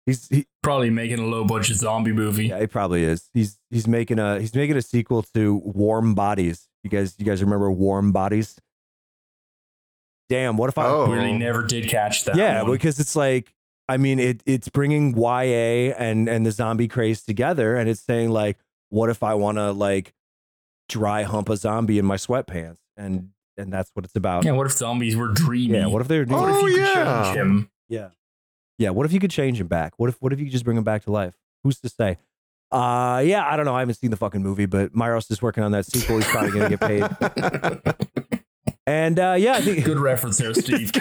he's 0.05 0.27
he, 0.29 0.45
Probably 0.63 0.89
making 0.89 1.19
a 1.19 1.25
low 1.25 1.45
budget 1.45 1.77
zombie 1.77 2.11
movie. 2.13 2.47
yeah, 2.47 2.59
he 2.59 2.67
probably 2.67 3.03
is. 3.03 3.29
He's 3.33 3.59
he's 3.69 3.87
making 3.87 4.17
a 4.19 4.39
he's 4.39 4.53
making 4.55 4.77
a 4.77 4.81
sequel 4.81 5.23
to 5.33 5.55
Warm 5.63 6.15
Bodies. 6.15 6.67
You 6.83 6.89
guys 6.89 7.15
you 7.19 7.25
guys 7.25 7.43
remember 7.43 7.69
Warm 7.71 8.11
Bodies? 8.11 8.57
Damn, 10.29 10.57
what 10.57 10.69
if 10.69 10.77
I 10.77 10.85
Oh. 10.87 11.05
Really 11.11 11.33
never 11.37 11.63
did 11.63 11.87
catch 11.87 12.25
that. 12.25 12.35
yeah, 12.35 12.63
one. 12.63 12.71
because 12.71 12.99
it's 12.99 13.15
like 13.15 13.53
I 13.87 13.97
mean 13.97 14.19
it 14.19 14.41
it's 14.45 14.69
bringing 14.69 15.15
YA 15.15 15.93
and 15.97 16.27
and 16.27 16.45
the 16.45 16.51
zombie 16.51 16.87
craze 16.87 17.21
together 17.23 17.75
and 17.75 17.87
it's 17.89 18.01
saying 18.01 18.31
like 18.31 18.57
what 18.89 19.09
if 19.09 19.21
I 19.21 19.35
want 19.35 19.57
to 19.59 19.71
like 19.71 20.13
dry 20.89 21.23
hump 21.23 21.49
a 21.49 21.57
zombie 21.57 21.99
in 21.99 22.05
my 22.05 22.15
sweatpants 22.15 22.77
and 22.97 23.29
and 23.57 23.71
that's 23.71 23.91
what 23.93 24.03
it's 24.05 24.15
about. 24.15 24.43
yeah. 24.45 24.51
What 24.51 24.65
if 24.65 24.73
zombies 24.73 25.15
were 25.15 25.27
dreamy? 25.29 25.75
Yeah, 25.77 25.85
what 25.85 26.01
if 26.01 26.07
they 26.07 26.17
were 26.17 26.25
doing 26.25 26.39
oh, 26.39 26.41
What 26.43 26.49
if 26.49 26.63
Oh, 26.63 26.67
you 26.67 26.75
could 26.77 26.83
yeah. 26.87 27.33
him? 27.33 27.69
Yeah. 27.87 28.09
Yeah. 28.77 28.89
What 28.91 29.05
if 29.05 29.13
you 29.13 29.19
could 29.19 29.31
change 29.31 29.59
him 29.59 29.67
back? 29.67 29.93
What 29.97 30.09
if 30.09 30.21
what 30.21 30.33
if 30.33 30.39
you 30.39 30.45
could 30.45 30.51
just 30.51 30.65
bring 30.65 30.77
him 30.77 30.83
back 30.83 31.03
to 31.05 31.11
life? 31.11 31.33
Who's 31.63 31.79
to 31.79 31.89
say? 31.89 32.17
Uh 32.71 33.21
yeah, 33.25 33.45
I 33.47 33.55
don't 33.55 33.65
know. 33.65 33.75
I 33.75 33.79
haven't 33.79 33.95
seen 33.95 34.11
the 34.11 34.17
fucking 34.17 34.41
movie, 34.43 34.65
but 34.65 34.93
Miros 34.93 35.29
is 35.31 35.41
working 35.41 35.63
on 35.63 35.71
that 35.71 35.85
sequel. 35.85 36.17
He's 36.17 36.27
probably 36.27 36.51
gonna 36.51 36.69
get 36.69 36.79
paid. 36.81 38.05
And 38.87 39.17
uh 39.19 39.35
yeah, 39.37 39.53
I 39.53 39.61
think 39.61 39.83
Good 39.83 39.97
reference 39.97 40.37
there, 40.37 40.53
Steve. 40.53 40.91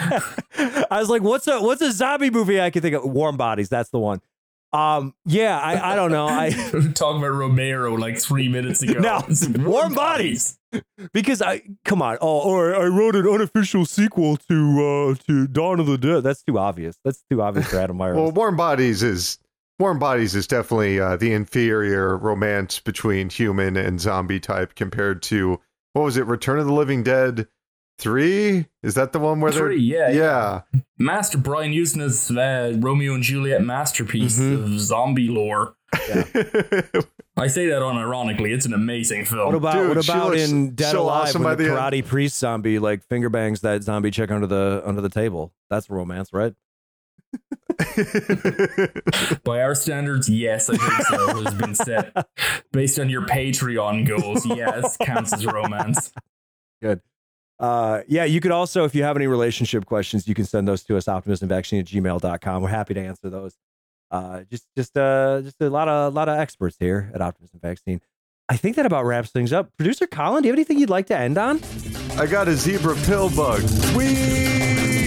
I 0.55 0.85
was 0.99 1.07
like, 1.09 1.21
what's 1.21 1.47
a 1.47 1.61
what's 1.61 1.81
a 1.83 1.91
zombie 1.91 2.31
movie 2.31 2.59
I 2.59 2.71
can 2.71 2.81
think 2.81 2.95
of? 2.95 3.03
Warm 3.05 3.37
Bodies, 3.37 3.69
that's 3.69 3.89
the 3.91 3.99
one. 3.99 4.21
Um, 4.73 5.13
yeah, 5.25 5.57
I, 5.57 5.93
I 5.93 5.95
don't 5.95 6.11
know. 6.11 6.27
I 6.27 6.49
talking 6.95 7.19
about 7.21 7.29
Romero 7.33 7.93
like 7.95 8.19
three 8.19 8.49
minutes 8.49 8.81
ago. 8.83 8.99
No, 8.99 9.23
It's 9.29 9.47
Warm 9.47 9.93
Bodies. 9.93 10.59
because 11.13 11.41
I 11.41 11.61
come 11.85 12.01
on. 12.01 12.17
Oh, 12.19 12.39
or 12.41 12.75
I 12.75 12.87
wrote 12.87 13.15
an 13.15 13.25
unofficial 13.27 13.85
sequel 13.85 14.35
to 14.49 15.13
uh 15.17 15.23
to 15.27 15.47
Dawn 15.47 15.79
of 15.79 15.85
the 15.87 15.97
Dead. 15.97 16.23
That's 16.23 16.43
too 16.43 16.59
obvious. 16.59 16.97
That's 17.05 17.23
too 17.29 17.41
obvious 17.41 17.69
for 17.69 17.77
Adam 17.77 17.97
Miros. 17.97 18.15
Well, 18.15 18.31
Warm 18.31 18.57
Bodies 18.57 19.01
is 19.01 19.37
Warm 19.79 19.99
Bodies 19.99 20.35
is 20.35 20.47
definitely 20.47 20.99
uh, 20.99 21.15
the 21.15 21.31
inferior 21.33 22.17
romance 22.17 22.79
between 22.81 23.29
human 23.29 23.77
and 23.77 24.01
zombie 24.01 24.39
type 24.41 24.75
compared 24.75 25.21
to 25.23 25.59
what 25.93 26.03
was 26.03 26.17
it? 26.17 26.25
Return 26.25 26.59
of 26.59 26.65
the 26.65 26.73
Living 26.73 27.03
Dead 27.03 27.47
three? 27.97 28.67
Is 28.83 28.93
that 28.95 29.11
the 29.13 29.19
one 29.19 29.39
where 29.41 29.51
Three, 29.51 29.77
yeah, 29.79 30.07
they're 30.11 30.13
yeah. 30.15 30.61
yeah? 30.73 30.79
Master 30.97 31.37
Brian 31.37 31.71
Yuzna's 31.73 32.29
uh, 32.31 32.73
Romeo 32.79 33.13
and 33.13 33.23
Juliet 33.23 33.61
masterpiece 33.63 34.39
Mhm. 34.39 34.63
of 34.63 34.79
zombie 34.79 35.27
lore. 35.27 35.75
I 37.37 37.47
say 37.47 37.67
that 37.67 37.81
unironically. 37.81 38.53
It's 38.53 38.65
an 38.65 38.73
amazing 38.73 39.25
film. 39.25 39.47
What 39.47 39.55
about 39.55 39.73
Dude, 39.73 39.89
what 39.95 40.03
about 40.09 40.35
in 40.37 40.73
Dead 40.75 40.91
so 40.91 41.03
Alive 41.03 41.23
awesome 41.29 41.43
when 41.43 41.57
the 41.57 41.63
the 41.63 41.69
karate 41.69 42.05
priest 42.05 42.37
zombie 42.37 42.79
like 42.79 43.03
finger 43.03 43.29
bangs 43.29 43.61
that 43.61 43.83
zombie 43.83 44.11
chick 44.11 44.31
under 44.31 44.47
the 44.47 44.81
under 44.85 45.01
the 45.01 45.09
table? 45.09 45.53
That's 45.69 45.89
romance, 45.89 46.31
right? 46.33 46.53
By 49.43 49.61
our 49.61 49.75
standards, 49.75 50.29
yes, 50.29 50.69
I 50.69 50.77
think 50.77 51.07
so. 51.07 51.43
Has 51.43 51.53
been 51.55 51.75
set 51.75 52.13
based 52.71 52.99
on 52.99 53.09
your 53.09 53.23
Patreon 53.25 54.07
goals. 54.07 54.45
Yes, 54.45 54.95
counts 54.97 55.33
as 55.33 55.45
romance. 55.45 56.11
Uh, 57.59 58.01
yeah, 58.07 58.25
you 58.25 58.41
could 58.41 58.51
also, 58.51 58.83
if 58.83 58.93
you 58.93 59.03
have 59.03 59.15
any 59.15 59.27
relationship 59.27 59.85
questions, 59.85 60.27
you 60.27 60.35
can 60.35 60.45
send 60.45 60.67
those 60.67 60.83
to 60.83 60.97
us, 60.97 61.05
optimismvaccine 61.05 61.79
at 61.79 61.85
gmail.com. 61.85 62.61
We're 62.61 62.69
happy 62.69 62.93
to 62.93 63.01
answer 63.01 63.29
those. 63.29 63.55
Uh, 64.11 64.41
just, 64.49 64.67
just, 64.77 64.97
uh, 64.97 65.41
just 65.41 65.59
a 65.61 65.69
lot 65.69 65.87
of, 65.87 66.13
a 66.13 66.15
lot 66.15 66.29
of 66.29 66.37
experts 66.37 66.77
here 66.79 67.11
at 67.13 67.21
Optimism 67.21 67.59
Vaccine. 67.61 68.01
I 68.47 68.57
think 68.57 68.75
that 68.75 68.85
about 68.85 69.05
wraps 69.05 69.31
things 69.31 69.51
up. 69.51 69.75
Producer 69.77 70.05
Colin, 70.05 70.43
do 70.43 70.47
you 70.47 70.51
have 70.51 70.57
anything 70.57 70.77
you'd 70.77 70.89
like 70.89 71.07
to 71.07 71.17
end 71.17 71.37
on? 71.37 71.61
I 72.17 72.27
got 72.27 72.47
a 72.47 72.55
zebra 72.55 72.95
pill 72.95 73.29
bug. 73.35 73.61
Sweet. 73.61 75.05